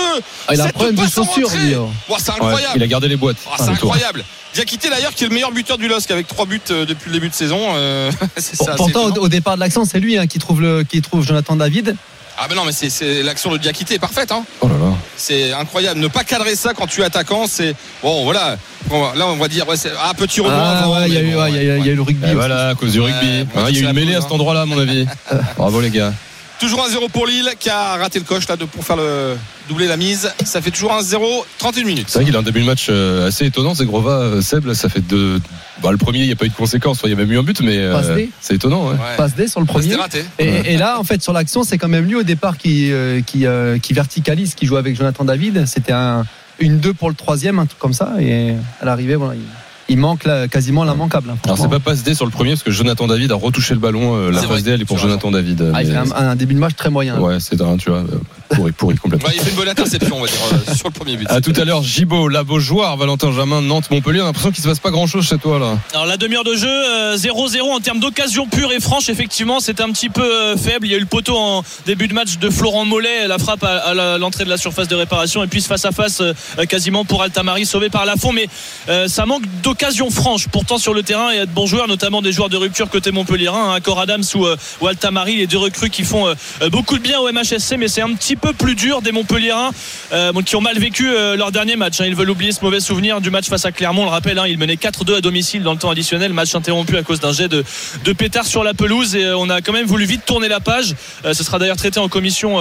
Ah, 0.47 0.54
il 0.54 0.62
a 0.62 0.65
un 0.65 0.67
problème 0.69 0.95
de 0.95 1.02
lui. 1.02 1.08
hein. 1.08 1.12
C'est 1.15 2.32
Ouais, 2.32 2.38
incroyable. 2.38 2.73
il 2.76 2.84
a 2.84 2.88
gardé 2.88 3.08
les 3.08 3.15
boîtes. 3.17 3.38
Ah, 3.52 3.56
c'est 3.58 3.69
incroyable. 3.69 4.23
Diakité 4.54 4.89
d'ailleurs 4.89 5.13
qui 5.13 5.23
est 5.23 5.28
le 5.28 5.34
meilleur 5.34 5.52
buteur 5.52 5.78
du 5.78 5.88
LOSC 5.88 6.12
avec 6.12 6.28
3 6.28 6.45
buts 6.45 6.62
euh, 6.71 6.86
depuis 6.86 7.08
le 7.10 7.13
début 7.13 7.30
de 7.30 7.34
saison. 7.34 7.60
euh, 7.76 8.12
ça, 8.38 8.76
Pourtant, 8.78 9.06
au, 9.06 9.12
au 9.19 9.28
départ 9.28 9.56
de 9.56 9.60
l'action, 9.62 9.84
c'est 9.84 9.99
lui 9.99 10.17
hein, 10.17 10.28
qui, 10.28 10.38
trouve 10.39 10.62
le, 10.62 10.84
qui 10.84 11.02
trouve 11.02 11.26
Jonathan 11.26 11.56
David. 11.56 11.95
Ah 12.38 12.47
mais 12.49 12.56
non 12.56 12.63
mais 12.65 12.71
c'est- 12.71 13.21
l'action 13.21 13.52
de 13.52 13.58
Diakité 13.58 13.93
est 13.95 13.99
parfaite 13.99 14.32
hein. 14.32 14.43
Oh 14.62 14.67
là 14.67 14.73
là. 14.73 14.93
C'est 15.17 15.54
incroyable. 15.54 15.99
Ne 15.99 16.08
pas 16.08 16.23
cadrer 16.23 16.56
ça 16.56 16.73
quand 16.73 16.88
tu 16.88 17.02
es 17.02 17.04
attaquant, 17.04 17.45
c'est 17.47 17.76
bon 18.02 18.23
voilà. 18.23 18.58
Bon, 18.88 19.12
là 19.13 19.28
on 19.28 19.36
va 19.38 19.47
dire 19.47 19.67
ouais, 19.67 19.76
ah 20.04 20.13
petit 20.15 20.41
rebond 20.41 20.52
Ah, 20.56 20.80
avant, 20.80 20.95
ouais, 20.95 21.08
il 21.10 21.13
y, 21.13 21.17
a 21.17 21.21
eu- 21.21 21.32
bon, 21.34 21.41
ouais, 21.43 21.52
il 21.52 21.56
y 21.56 21.60
a 21.60 21.62
eu- 21.76 21.80
il 21.80 21.86
y 21.86 21.89
a 21.89 21.91
eu 21.91 21.95
le 21.95 22.02
rugby. 22.02 22.23
Et 22.23 22.26
aussi. 22.30 22.36
voilà, 22.36 22.69
à 22.69 22.76
cause 22.76 22.91
du 22.91 23.02
rugby. 23.02 23.45
il 23.56 23.62
y 23.62 23.65
a 23.65 23.69
eu 23.69 23.84
une 23.84 23.93
mêlée 23.93 24.15
à 24.15 24.21
cet 24.21 24.32
endroit-là, 24.32 24.62
à 24.62 24.65
mon 24.65 24.80
avis. 24.80 25.06
Bravo 25.58 25.80
les 25.80 25.91
gars. 25.91 26.12
Toujours 26.60 26.86
un 26.86 26.89
0 26.89 27.10
pour 27.10 27.28
Lille 27.28 27.50
qui 27.60 27.70
a 27.70 27.98
raté 27.98 28.20
le 28.20 28.26
coche 28.26 28.48
là 28.48 28.56
de, 28.56 28.66
pour 28.66 28.86
faire 28.86 28.96
le 28.96 29.36
doubler 29.68 29.88
la 29.88 29.98
mise. 29.98 30.32
Ça 30.46 30.62
fait 30.62 30.72
toujours 30.72 30.94
un 30.94 31.02
0 31.02 31.46
31 31.58 31.84
minutes. 31.86 32.06
C'est 32.08 32.20
vrai 32.20 32.26
qu'il 32.26 32.36
a 32.36 32.39
un 32.39 32.44
début 32.44 32.62
de 32.62 32.66
match 32.66 32.88
euh, 32.89 33.28
assez 33.28 33.46
étonnant. 33.46 33.74
Zegrova, 33.74 34.12
euh, 34.12 34.42
Seb, 34.42 34.66
là, 34.66 34.76
ça 34.76 34.88
fait 34.88 35.02
deux. 35.02 35.42
Bah, 35.82 35.92
le 35.92 35.98
premier, 35.98 36.20
il 36.20 36.28
n'y 36.28 36.32
a 36.32 36.36
pas 36.36 36.46
eu 36.46 36.50
de 36.50 36.54
conséquences. 36.54 36.98
Enfin, 37.00 37.08
il 37.08 37.12
y 37.12 37.13
a 37.13 37.18
même 37.18 37.32
eu 37.32 37.38
un 37.38 37.44
but, 37.44 37.60
mais 37.62 37.78
euh, 37.78 37.94
Passe 37.94 38.16
D. 38.16 38.30
c'est 38.39 38.56
étonnant. 38.56 38.86
Ouais. 38.86 38.94
Ouais. 38.94 39.18
Passe 39.18 39.36
D 39.36 39.48
sur 39.48 39.60
le 39.60 39.66
premier. 39.66 39.96
raté. 39.96 40.24
Et, 40.39 40.74
et 40.74 40.78
là, 40.78 41.00
en 41.00 41.04
fait, 41.04 41.22
sur 41.22 41.34
l'action, 41.34 41.63
c'est 41.63 41.78
quand 41.78 41.89
même 41.89 42.06
lui 42.06 42.16
au 42.16 42.24
départ 42.24 42.58
qui, 42.58 42.92
euh, 42.92 43.22
qui, 43.22 43.46
euh, 43.46 43.80
qui 43.80 43.94
verticalise, 43.94 44.54
qui 44.56 44.66
joue 44.66 44.78
avec 44.78 44.96
Jonathan 44.96 45.26
David. 45.26 45.66
C'était 45.66 45.92
un, 45.92 46.26
une 46.60 46.80
2 46.80 46.94
pour 46.94 47.10
le 47.10 47.16
troisième, 47.16 47.60
un 47.60 47.66
truc 47.66 47.80
comme 47.80 47.94
ça. 47.94 48.13
Et 48.22 48.54
à 48.82 48.86
l'arrivée, 48.86 49.16
voilà, 49.16 49.36
il, 49.36 49.42
il 49.89 49.98
manque 49.98 50.28
quasiment 50.50 50.84
l'immanquable. 50.84 51.30
hein, 51.32 51.38
Alors, 51.46 51.58
c'est 51.58 51.67
pas 51.69 51.80
passe 51.80 52.04
D 52.04 52.13
sur 52.15 52.26
le 52.26 52.32
premier, 52.32 52.52
parce 52.52 52.63
que 52.63 52.72
Jonathan 52.72 53.08
David 53.08 53.32
a 53.32 53.36
retouché 53.36 53.74
le 53.74 53.80
ballon. 53.80 54.15
euh, 54.15 54.32
la 54.32 54.41
passe 54.43 54.63
D, 54.63 54.72
elle 54.72 54.82
est 54.82 54.86
pour 54.86 54.98
Jonathan 54.98 55.32
David. 55.32 55.72
Ah, 55.74 55.84
il 55.84 55.91
fait 55.91 55.98
un, 55.98 56.12
un 56.12 56.36
début 56.36 56.54
de 56.54 56.60
match 56.60 56.76
très 56.76 56.89
moyen. 56.89 57.19
Ouais, 57.19 57.38
c'est 57.39 57.62
un, 57.62 57.78
tu 57.78 57.89
vois, 57.89 58.00
euh, 58.00 58.19
pourri, 58.56 58.72
pourri 58.72 58.96
complètement. 58.96 59.28
Ouais, 59.28 59.36
il 59.36 59.42
fait 59.42 59.50
une 59.52 59.56
bonne 59.56 59.70
interception 59.70 60.18
on 60.18 60.22
va 60.22 60.28
dire 60.28 60.38
euh, 60.54 60.74
sur 60.74 60.88
le 60.88 60.94
premier 60.94 61.18
but. 61.18 61.30
À 61.30 61.42
tout 61.42 61.54
à 61.56 61.66
l'heure, 61.66 61.84
Gibaud, 61.84 62.28
la 62.28 62.44
Beaujoire, 62.44 62.98
Valentin 62.98 63.32
Jamin, 63.32 63.62
Nantes, 63.62 63.89
Montpellier. 63.92 64.22
On 64.22 64.24
a 64.24 64.28
l'impression 64.28 64.52
qu'il 64.52 64.63
se 64.63 64.68
passe 64.68 64.80
pas 64.80 64.92
grand 64.92 65.08
chose 65.08 65.28
chez 65.28 65.38
toi, 65.38 65.60
là. 65.60 65.78
Alors 65.94 66.06
la 66.06 66.18
demi-heure 66.18 66.44
de 66.44 66.56
jeu, 66.56 66.68
euh, 66.68 67.18
0-0 67.18 67.62
en 67.72 67.80
termes 67.80 68.00
d'occasion 68.00 68.48
pure 68.48 68.72
et 68.72 68.80
franche, 68.80 69.10
effectivement, 69.10 69.60
c'était 69.60 69.84
un 69.84 69.92
petit 69.92 70.10
peu 70.10 70.24
euh, 70.24 70.58
faible. 70.58 70.88
Il 70.88 70.92
y 70.92 70.96
a 70.96 70.98
eu 70.98 71.02
le 71.02 71.06
poteau 71.06 71.38
en 71.38 71.63
début 71.86 72.08
de 72.08 72.13
match 72.13 72.38
de 72.38 72.50
Florent 72.50 72.86
Mollet, 72.86 73.28
la 73.28 73.38
frappe 73.38 73.63
à, 73.63 73.94
l'entrée 74.18 74.46
de 74.46 74.50
la 74.50 74.58
surface 74.58 74.88
de 74.88 74.96
réparation, 74.96 75.44
et 75.44 75.48
puis 75.48 75.62
ce 75.62 75.68
face 75.68 75.86
à 75.86 75.92
face 75.92 76.22
euh, 76.22 76.34
quasiment 76.68 77.06
pour 77.06 77.24
Altamari 77.24 77.66
sauvé 77.66 77.89
par 77.89 78.06
Lafont. 78.06 78.32
Mais 78.32 78.48
euh, 78.89 79.08
ça 79.08 79.26
manque 79.26 79.44
d'occasion 79.62 80.10
franche. 80.10 80.48
Pourtant 80.48 80.78
sur 80.78 80.94
le 80.94 81.04
terrain, 81.04 81.32
il 81.32 81.38
y 81.38 81.39
a 81.39 81.46
de 81.46 81.52
bons 81.52 81.66
joueurs, 81.66 81.88
notamment 81.88 82.22
des 82.22 82.32
joueurs 82.32 82.50
de 82.50 82.58
rupture 82.58 82.89
côté 82.89 83.12
Montpellierin, 83.12 83.74
hein, 83.74 83.80
Cor 83.82 84.00
Adams 84.00 84.24
ou, 84.36 84.46
euh, 84.46 84.56
ou 84.82 84.88
Altamari, 84.88 85.38
les 85.38 85.48
deux 85.48 85.58
recrues 85.58 85.89
qui 85.89 86.04
font 86.04 86.28
euh, 86.28 86.34
euh, 86.62 86.70
beaucoup 86.70 86.98
de 86.98 87.04
bien 87.04 87.20
au 87.20 87.32
MHSC, 87.32 87.78
mais 87.78 87.88
c'est 87.88 88.02
un 88.02 88.13
petit 88.13 88.36
peu 88.36 88.43
plus 88.52 88.76
dur 88.76 89.02
des 89.02 89.14
Montpellierins 89.14 89.72
euh, 90.12 90.34
qui 90.46 90.56
ont 90.58 90.62
mal 90.62 90.78
vécu 90.78 91.10
euh, 91.10 91.38
leur 91.38 91.52
dernier 91.52 91.78
match. 91.78 92.02
hein. 92.02 92.06
Ils 92.06 92.16
veulent 92.16 92.30
oublier 92.30 92.52
ce 92.52 92.62
mauvais 92.62 92.82
souvenir 92.82 93.22
du 93.22 93.30
match 93.30 93.48
face 93.48 93.66
à 93.66 93.72
Clermont. 93.72 94.02
On 94.02 94.06
le 94.06 94.12
rappelle, 94.12 94.38
hein, 94.40 94.48
ils 94.48 94.58
menaient 94.58 94.76
4-2 94.76 95.18
à 95.18 95.22
domicile 95.22 95.64
dans 95.64 95.72
le 95.72 95.80
temps 95.80 95.90
additionnel. 95.90 96.34
Match 96.34 96.54
interrompu 96.56 96.98
à 96.98 97.04
cause 97.04 97.22
d'un 97.22 97.32
jet 97.32 97.48
de, 97.48 97.64
de 98.04 98.14
pétard 98.14 98.46
sur 98.46 98.64
la 98.64 98.74
pelouse. 98.74 99.16
Et 99.16 99.24
euh, 99.24 99.38
on 99.38 99.50
a 99.50 99.62
quand 99.62 99.72
même 99.72 99.86
voulu 99.86 100.06
vite 100.06 100.26
tourner 100.26 100.50
la 100.50 100.60
page. 100.60 100.96
Ce 101.24 101.44
sera 101.44 101.60
d'ailleurs 101.60 101.78
traité 101.78 102.00
en 102.00 102.10
commission 102.10 102.58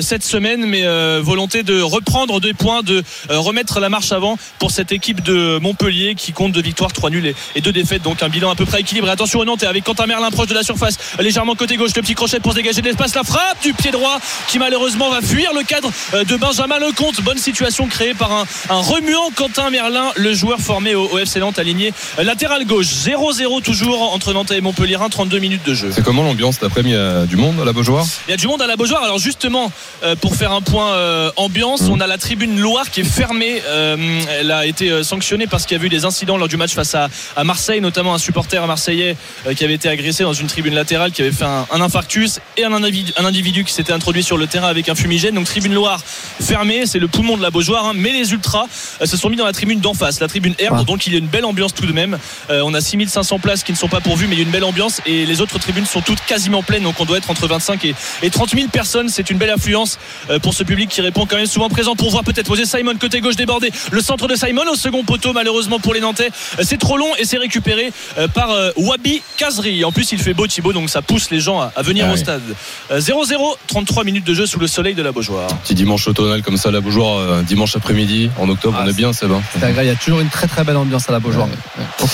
cette 0.00 0.24
semaine. 0.24 0.66
Mais 0.66 0.84
volonté 1.20 1.62
de 1.62 1.80
reprendre 1.80 2.40
des 2.40 2.52
points, 2.52 2.82
de 2.82 3.02
remettre 3.28 3.80
la 3.80 3.88
marche 3.88 4.12
avant 4.12 4.36
pour 4.58 4.70
cette 4.70 4.92
équipe 4.92 5.22
de 5.22 5.58
Montpellier 5.58 6.14
qui 6.14 6.32
compte 6.32 6.52
deux 6.52 6.62
victoires, 6.62 6.92
trois 6.92 7.10
nuls 7.10 7.26
et, 7.26 7.34
et 7.54 7.60
deux 7.60 7.72
défaites. 7.72 8.02
Donc 8.02 8.22
un 8.22 8.28
bilan 8.28 8.50
à 8.50 8.54
peu 8.56 8.66
près 8.66 8.80
équilibré. 8.80 9.10
Attention 9.10 9.40
au 9.40 9.44
Nantes 9.44 9.62
avec 9.62 9.84
Quentin 9.84 10.06
Merlin 10.06 10.30
proche 10.30 10.48
de 10.48 10.54
la 10.54 10.62
surface. 10.62 10.98
Légèrement 11.20 11.54
côté 11.54 11.76
gauche, 11.76 11.92
le 11.94 12.02
petit 12.02 12.14
crochet 12.14 12.40
pour 12.40 12.52
se 12.52 12.56
dégager 12.56 12.80
de 12.80 12.86
l'espace. 12.86 13.14
La 13.14 13.24
frappe 13.24 13.62
du 13.62 13.72
pied 13.72 13.90
droit 13.90 14.18
qui 14.48 14.58
malheureusement 14.58 14.95
va 14.98 15.22
fuir 15.22 15.52
le 15.54 15.62
cadre 15.62 15.90
euh, 16.14 16.24
de 16.24 16.36
Benjamin 16.36 16.78
Lecomte. 16.78 17.20
Bonne 17.22 17.38
situation 17.38 17.86
créée 17.86 18.14
par 18.14 18.32
un, 18.32 18.44
un 18.70 18.80
remuant 18.80 19.30
Quentin 19.34 19.70
Merlin, 19.70 20.12
le 20.16 20.34
joueur 20.34 20.58
formé 20.60 20.94
au, 20.94 21.06
au 21.08 21.18
FC 21.18 21.38
Nantes 21.40 21.58
aligné 21.58 21.92
euh, 22.18 22.24
latéral 22.24 22.64
gauche. 22.66 22.86
0-0 22.86 23.62
toujours 23.62 24.12
entre 24.14 24.32
Nantes 24.32 24.50
et 24.50 24.60
Montpellier. 24.60 24.96
32 25.10 25.38
minutes 25.38 25.64
de 25.66 25.74
jeu. 25.74 25.90
C'est 25.92 26.02
comment 26.02 26.22
l'ambiance 26.22 26.62
après-midi 26.62 26.94
Il 26.94 26.98
y 26.98 26.98
a 26.98 27.26
du 27.26 27.36
monde 27.36 27.60
à 27.60 27.64
la 27.64 27.72
Beaujoire? 27.72 28.04
Il 28.26 28.30
y 28.30 28.34
a 28.34 28.36
du 28.38 28.46
monde 28.48 28.62
à 28.62 28.66
la 28.66 28.76
Beaujoire. 28.76 29.02
Alors 29.02 29.18
justement, 29.18 29.70
euh, 30.02 30.16
pour 30.16 30.34
faire 30.36 30.52
un 30.52 30.62
point 30.62 30.92
euh, 30.92 31.30
ambiance, 31.36 31.82
Mmh. 31.82 31.90
on 31.90 32.00
a 32.00 32.06
la 32.06 32.16
tribune 32.16 32.58
Loire 32.58 32.90
qui 32.90 33.00
est 33.00 33.04
fermée. 33.04 33.60
Euh, 33.66 34.20
elle 34.40 34.50
a 34.50 34.64
été 34.66 35.02
sanctionnée 35.04 35.46
parce 35.46 35.66
qu'il 35.66 35.76
y 35.76 35.80
a 35.80 35.84
eu 35.84 35.88
des 35.88 36.04
incidents 36.06 36.36
lors 36.38 36.48
du 36.48 36.56
match 36.56 36.72
face 36.72 36.94
à, 36.94 37.08
à 37.36 37.44
Marseille, 37.44 37.80
notamment 37.80 38.14
un 38.14 38.18
supporter 38.18 38.66
marseillais 38.66 39.16
euh, 39.46 39.52
qui 39.54 39.64
avait 39.64 39.74
été 39.74 39.88
agressé 39.88 40.22
dans 40.22 40.32
une 40.32 40.46
tribune 40.46 40.74
latérale, 40.74 41.12
qui 41.12 41.22
avait 41.22 41.32
fait 41.32 41.44
un, 41.44 41.66
un 41.70 41.80
infarctus 41.80 42.40
et 42.56 42.64
un 42.64 42.72
individu, 42.72 43.12
un 43.18 43.24
individu 43.24 43.64
qui 43.64 43.72
s'était 43.72 43.92
introduit 43.92 44.22
sur 44.22 44.38
le 44.38 44.46
terrain 44.46 44.68
avec 44.68 44.85
un 44.88 44.94
fumigène. 44.94 45.34
Donc 45.34 45.46
tribune 45.46 45.74
Loire 45.74 46.00
fermée, 46.40 46.86
c'est 46.86 46.98
le 46.98 47.08
poumon 47.08 47.36
de 47.36 47.42
la 47.42 47.50
Beaujoire. 47.50 47.86
hein. 47.86 47.92
mais 47.94 48.12
les 48.12 48.32
ultras 48.32 48.66
euh, 49.00 49.06
se 49.06 49.16
sont 49.16 49.28
mis 49.28 49.36
dans 49.36 49.44
la 49.44 49.52
tribune 49.52 49.80
d'en 49.80 49.94
face, 49.94 50.20
la 50.20 50.28
tribune 50.28 50.54
R. 50.54 50.72
Ah. 50.72 50.84
Donc 50.84 51.06
il 51.06 51.12
y 51.12 51.16
a 51.16 51.18
une 51.18 51.26
belle 51.26 51.44
ambiance 51.44 51.74
tout 51.74 51.86
de 51.86 51.92
même. 51.92 52.18
Euh, 52.50 52.62
on 52.64 52.74
a 52.74 52.80
6500 52.80 53.38
places 53.38 53.62
qui 53.62 53.72
ne 53.72 53.76
sont 53.76 53.88
pas 53.88 54.00
pourvues, 54.00 54.26
mais 54.26 54.34
il 54.36 54.38
y 54.38 54.42
a 54.42 54.44
une 54.44 54.50
belle 54.50 54.64
ambiance 54.64 55.00
et 55.06 55.26
les 55.26 55.40
autres 55.40 55.58
tribunes 55.58 55.86
sont 55.86 56.00
toutes 56.00 56.24
quasiment 56.26 56.62
pleines. 56.62 56.82
Donc 56.82 57.00
on 57.00 57.04
doit 57.04 57.18
être 57.18 57.30
entre 57.30 57.46
25 57.46 57.84
et, 57.84 57.94
et 58.22 58.30
30 58.30 58.50
000 58.50 58.68
personnes. 58.68 59.08
C'est 59.08 59.30
une 59.30 59.38
belle 59.38 59.50
affluence 59.50 59.98
euh, 60.30 60.38
pour 60.38 60.54
ce 60.54 60.62
public 60.64 60.88
qui 60.90 61.00
répond 61.00 61.26
quand 61.26 61.36
même 61.36 61.46
souvent 61.46 61.68
présent 61.68 61.96
pour 61.96 62.10
voir 62.10 62.24
peut-être 62.24 62.46
poser 62.46 62.64
Simon 62.64 62.94
côté 62.98 63.20
gauche 63.20 63.36
débordé. 63.36 63.70
Le 63.90 64.00
centre 64.00 64.28
de 64.28 64.36
Simon 64.36 64.62
au 64.70 64.76
second 64.76 65.04
poteau, 65.04 65.32
malheureusement 65.32 65.78
pour 65.78 65.94
les 65.94 66.00
Nantais. 66.00 66.30
C'est 66.62 66.78
trop 66.78 66.96
long 66.96 67.14
et 67.18 67.24
c'est 67.24 67.38
récupéré 67.38 67.92
par 68.34 68.50
Wabi 68.76 69.22
Kazri. 69.36 69.84
En 69.84 69.92
plus, 69.92 70.12
il 70.12 70.18
fait 70.18 70.34
beau 70.34 70.46
Thibaut, 70.46 70.72
donc 70.72 70.90
ça 70.90 71.02
pousse 71.02 71.30
les 71.30 71.40
gens 71.40 71.60
à, 71.60 71.82
venir 71.82 72.06
Ah 72.08 72.12
au 72.12 72.16
stade. 72.16 72.42
Euh, 72.90 73.00
0-0, 73.00 73.56
33 73.66 74.04
minutes 74.04 74.24
de 74.24 74.34
jeu 74.34 74.46
sous 74.46 74.58
le 74.58 74.66
soleil 74.76 74.94
de 74.94 75.02
la 75.02 75.10
Beaujoire. 75.12 75.48
Petit 75.64 75.74
dimanche 75.74 76.06
automnal 76.06 76.42
comme 76.42 76.58
ça, 76.58 76.70
la 76.70 76.82
Beaujoire, 76.82 77.16
euh, 77.18 77.42
dimanche 77.42 77.74
après-midi, 77.76 78.30
en 78.38 78.46
octobre, 78.50 78.76
Ah, 78.78 78.82
on 78.84 78.88
est 78.88 78.90
c'est- 78.92 78.96
bien, 78.98 79.12
Seb. 79.14 79.32
hein. 79.32 79.40
C'est 79.52 79.64
agréable. 79.64 79.86
Il 79.88 79.88
y 79.88 79.90
a 79.90 79.96
toujours 79.96 80.20
une 80.20 80.28
très 80.28 80.46
très 80.46 80.64
belle 80.64 80.76
ambiance 80.76 81.08
à 81.08 81.12
la 81.12 81.18
Beaujoire. 81.18 81.48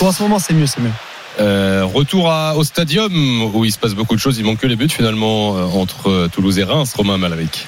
En 0.01 0.13
ce 0.13 0.23
moment, 0.23 0.39
c'est 0.39 0.55
mieux, 0.55 0.67
c'est 0.67 0.81
mieux. 0.81 0.91
Euh, 1.41 1.85
retour 1.93 2.31
à- 2.31 2.55
au 2.57 2.63
stadium 2.63 3.13
où 3.55 3.65
il 3.65 3.73
se 3.73 3.79
passe 3.79 3.95
beaucoup 3.95 4.15
de 4.15 4.21
choses. 4.21 4.39
Il 4.39 4.45
manque 4.45 4.59
que 4.59 4.67
les 4.69 4.77
buts 4.77 4.89
finalement 4.89 5.57
euh, 5.57 5.63
entre 5.65 6.09
euh, 6.11 6.29
Toulouse 6.31 6.59
et 6.61 6.65
Reims. 6.65 6.93
Romain 6.95 7.19
Malaric. 7.19 7.67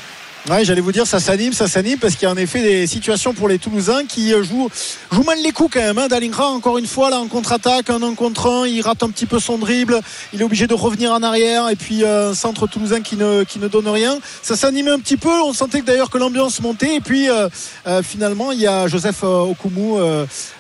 Ouais, 0.50 0.62
j'allais 0.62 0.83
vous 0.83 0.92
dire, 0.92 1.07
ça 1.07 1.20
s'anime, 1.20 1.54
ça 1.54 1.66
s'anime, 1.68 1.98
parce 1.98 2.16
qu'il 2.16 2.24
y 2.24 2.26
a 2.26 2.30
en 2.30 2.37
effet 2.37 2.61
des 2.61 2.87
situations 2.87 3.33
pour 3.33 3.48
les 3.48 3.59
Toulousains 3.59 4.04
qui 4.04 4.35
euh, 4.35 4.42
jouent, 4.42 4.68
jouent 5.11 5.22
mal 5.22 5.38
les 5.42 5.52
coups 5.52 5.70
quand 5.72 5.80
même. 5.80 5.96
Hein. 5.96 6.07
Dalingra, 6.07 6.50
encore 6.50 6.76
une 6.76 6.87
fois, 6.87 7.09
là, 7.09 7.18
en 7.18 7.28
contre-attaque, 7.28 7.88
un 7.88 8.02
1 8.02 8.14
contre 8.14 8.50
1, 8.50 8.66
il 8.66 8.83
rate 8.83 9.02
un 9.02 9.09
petit 9.09 9.24
peu 9.24 9.40
son 9.40 9.57
dribble, 9.57 9.98
il 10.35 10.42
est 10.42 10.44
obligé 10.44 10.66
de 10.66 10.74
revenir 10.74 11.12
en 11.12 11.22
arrière, 11.22 11.70
et 11.70 11.76
puis 11.76 12.04
euh, 12.04 12.33
un 12.33 12.35
centre 12.35 12.66
toulousain 12.66 13.00
qui 13.00 13.16
ne, 13.16 13.68
donne 13.68 13.88
rien. 13.88 14.18
Ça 14.42 14.54
s'animait 14.54 14.90
un 14.90 14.98
petit 14.98 15.16
peu, 15.16 15.30
on 15.30 15.54
sentait 15.54 15.80
d'ailleurs 15.80 16.11
que 16.11 16.18
l'ambiance 16.18 16.61
montait, 16.61 16.96
et 16.96 17.00
puis 17.00 17.30
euh, 17.30 17.48
finalement, 18.02 18.52
il 18.52 18.61
y 18.61 18.66
a 18.66 18.87
Joseph 18.87 19.22
Okumu, 19.22 19.98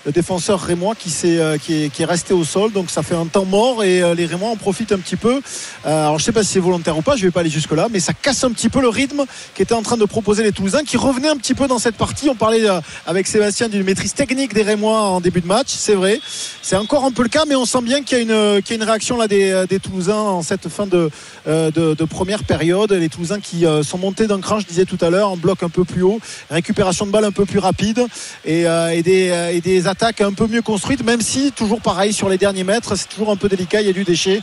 le 0.06 0.12
défenseur 0.12 0.62
rémois, 0.62 0.94
qui, 0.94 1.10
est, 1.28 2.04
resté 2.06 2.32
au 2.32 2.44
sol, 2.44 2.72
donc 2.72 2.88
ça 2.88 3.02
fait 3.02 3.16
un 3.16 3.26
temps 3.26 3.44
mort, 3.44 3.84
et 3.84 4.14
les 4.14 4.24
Rémois 4.24 4.48
en 4.48 4.56
profitent 4.56 4.92
un 4.92 4.98
petit 4.98 5.16
peu. 5.16 5.42
Alors 5.84 6.18
je 6.18 6.24
sais 6.24 6.32
pas 6.32 6.42
si 6.42 6.52
c'est 6.52 6.60
volontaire 6.60 6.96
ou 6.96 7.02
pas, 7.02 7.16
je 7.16 7.26
vais 7.26 7.30
pas 7.30 7.40
aller 7.40 7.50
jusque-là, 7.50 7.88
mais 7.90 8.00
ça 8.00 8.14
casse 8.14 8.44
un 8.44 8.50
petit 8.50 8.70
peu 8.70 8.80
le 8.80 8.88
rythme 8.88 9.24
qui 9.54 9.60
était 9.60 9.73
en 9.74 9.82
train 9.82 9.96
de 9.96 10.04
proposer 10.04 10.42
les 10.42 10.52
Toulousains, 10.52 10.84
qui 10.84 10.96
revenaient 10.96 11.28
un 11.28 11.36
petit 11.36 11.54
peu 11.54 11.66
dans 11.66 11.78
cette 11.78 11.96
partie. 11.96 12.28
On 12.28 12.34
parlait 12.34 12.68
euh, 12.68 12.80
avec 13.06 13.26
Sébastien 13.26 13.68
d'une 13.68 13.82
maîtrise 13.82 14.14
technique 14.14 14.54
des 14.54 14.62
Rémois 14.62 15.00
en 15.00 15.20
début 15.20 15.40
de 15.40 15.46
match, 15.46 15.68
c'est 15.68 15.94
vrai. 15.94 16.20
C'est 16.62 16.76
encore 16.76 17.04
un 17.04 17.12
peu 17.12 17.22
le 17.22 17.28
cas, 17.28 17.44
mais 17.46 17.54
on 17.54 17.64
sent 17.64 17.82
bien 17.82 18.02
qu'il 18.02 18.18
y 18.18 18.20
a 18.20 18.22
une, 18.22 18.82
réaction 18.82 19.16
là 19.16 19.28
des, 19.28 19.50
euh, 19.50 19.66
des 19.66 19.80
Toulousains 19.80 20.14
en 20.14 20.42
cette 20.42 20.68
fin 20.68 20.86
de, 20.86 21.10
euh, 21.46 21.94
première 22.08 22.44
période. 22.44 22.92
Les 22.92 23.08
Toulousains 23.08 23.40
qui 23.40 23.64
sont 23.82 23.98
montés 23.98 24.26
d'un 24.26 24.40
cran, 24.40 24.60
je 24.60 24.66
disais 24.66 24.84
tout 24.84 24.98
à 25.00 25.10
l'heure, 25.10 25.30
en 25.30 25.36
bloc 25.36 25.62
un 25.62 25.68
peu 25.68 25.84
plus 25.84 26.02
haut, 26.02 26.20
récupération 26.50 27.06
de 27.06 27.10
balles 27.10 27.24
un 27.24 27.32
peu 27.32 27.44
plus 27.44 27.58
rapide 27.58 28.06
et, 28.44 28.64
des, 29.02 29.86
attaques 29.86 30.20
un 30.20 30.32
peu 30.32 30.46
mieux 30.46 30.62
construites, 30.62 31.04
même 31.04 31.20
si 31.20 31.52
toujours 31.52 31.80
pareil 31.80 32.12
sur 32.12 32.28
les 32.28 32.38
derniers 32.38 32.64
mètres, 32.64 32.96
c'est 32.96 33.08
toujours 33.08 33.30
un 33.30 33.36
peu 33.36 33.48
délicat, 33.48 33.80
il 33.80 33.86
y 33.86 33.90
a 33.90 33.92
du 33.92 34.04
déchet. 34.04 34.40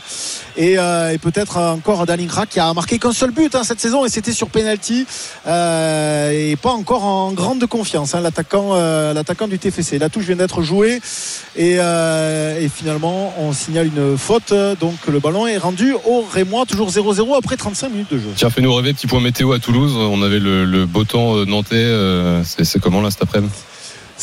Et, 0.56 0.72
et 0.74 1.18
peut-être 1.18 1.56
encore 1.58 2.04
Dalingra 2.06 2.46
qui 2.46 2.60
a 2.60 2.72
marqué 2.74 2.98
qu'un 2.98 3.12
seul 3.12 3.30
but 3.30 3.54
hein, 3.54 3.64
cette 3.64 3.80
saison 3.80 4.04
et 4.04 4.08
c'était 4.08 4.32
sur 4.32 4.48
penalty 4.48 5.06
euh, 5.46 6.30
et 6.30 6.56
pas 6.56 6.70
encore 6.70 7.04
en 7.04 7.32
grande 7.32 7.66
confiance 7.66 8.14
hein, 8.14 8.20
l'attaquant 8.20 8.70
euh, 8.72 9.12
l'attaquant 9.12 9.48
du 9.48 9.58
TFC 9.58 9.98
la 9.98 10.08
touche 10.08 10.24
vient 10.24 10.36
d'être 10.36 10.62
jouée 10.62 11.00
et, 11.56 11.76
euh, 11.78 12.60
et 12.60 12.68
finalement 12.68 13.34
on 13.38 13.52
signale 13.52 13.88
une 13.88 14.16
faute 14.16 14.54
donc 14.80 15.06
le 15.06 15.18
ballon 15.18 15.46
est 15.46 15.58
rendu 15.58 15.94
au 15.94 16.24
Rémois 16.32 16.66
toujours 16.66 16.90
0-0 16.90 17.36
après 17.36 17.56
35 17.56 17.88
minutes 17.90 18.12
de 18.12 18.18
jeu 18.18 18.30
Tiens, 18.36 18.50
fais-nous 18.50 18.74
rêver, 18.74 18.92
petit 18.92 19.06
point 19.06 19.20
météo 19.20 19.52
à 19.52 19.58
Toulouse. 19.58 19.94
On 19.96 20.22
avait 20.22 20.38
le, 20.38 20.64
le 20.64 20.86
beau 20.86 21.04
temps 21.04 21.44
nantais. 21.44 21.86
c'est 22.44 22.80
comment 22.80 23.00
là 23.00 23.10
cet 23.10 23.22
après-midi? 23.22 23.52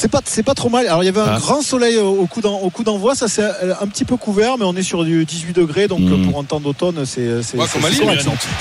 C'est 0.01 0.07
pas, 0.07 0.21
c'est 0.23 0.43
pas 0.43 0.53
trop 0.53 0.69
mal. 0.69 0.87
Alors 0.87 1.03
il 1.03 1.07
y 1.07 1.09
avait 1.09 1.19
un 1.19 1.33
Ah. 1.35 1.39
grand 1.39 1.61
soleil 1.61 1.97
au 1.97 2.25
coup 2.25 2.39
d'en- 2.39 2.57
au 2.59 2.69
coup 2.69 2.85
d'envoi, 2.85 3.15
ça 3.15 3.27
c'est 3.27 3.41
euh, 3.43 3.73
un 3.81 3.87
petit 3.87 4.05
peu 4.05 4.15
couvert, 4.15 4.57
mais 4.57 4.63
on 4.63 4.73
est 4.77 4.81
sur 4.81 5.03
du 5.03 5.25
18 5.25 5.51
degrés, 5.51 5.89
donc 5.89 5.99
Mm. 5.99 6.29
pour 6.29 6.39
un 6.39 6.45
temps 6.45 6.61
d'automne, 6.61 7.05
c'est 7.05 7.43
c'est 7.43 7.57
Ouais, 7.57 7.65
c'est- 7.67 7.79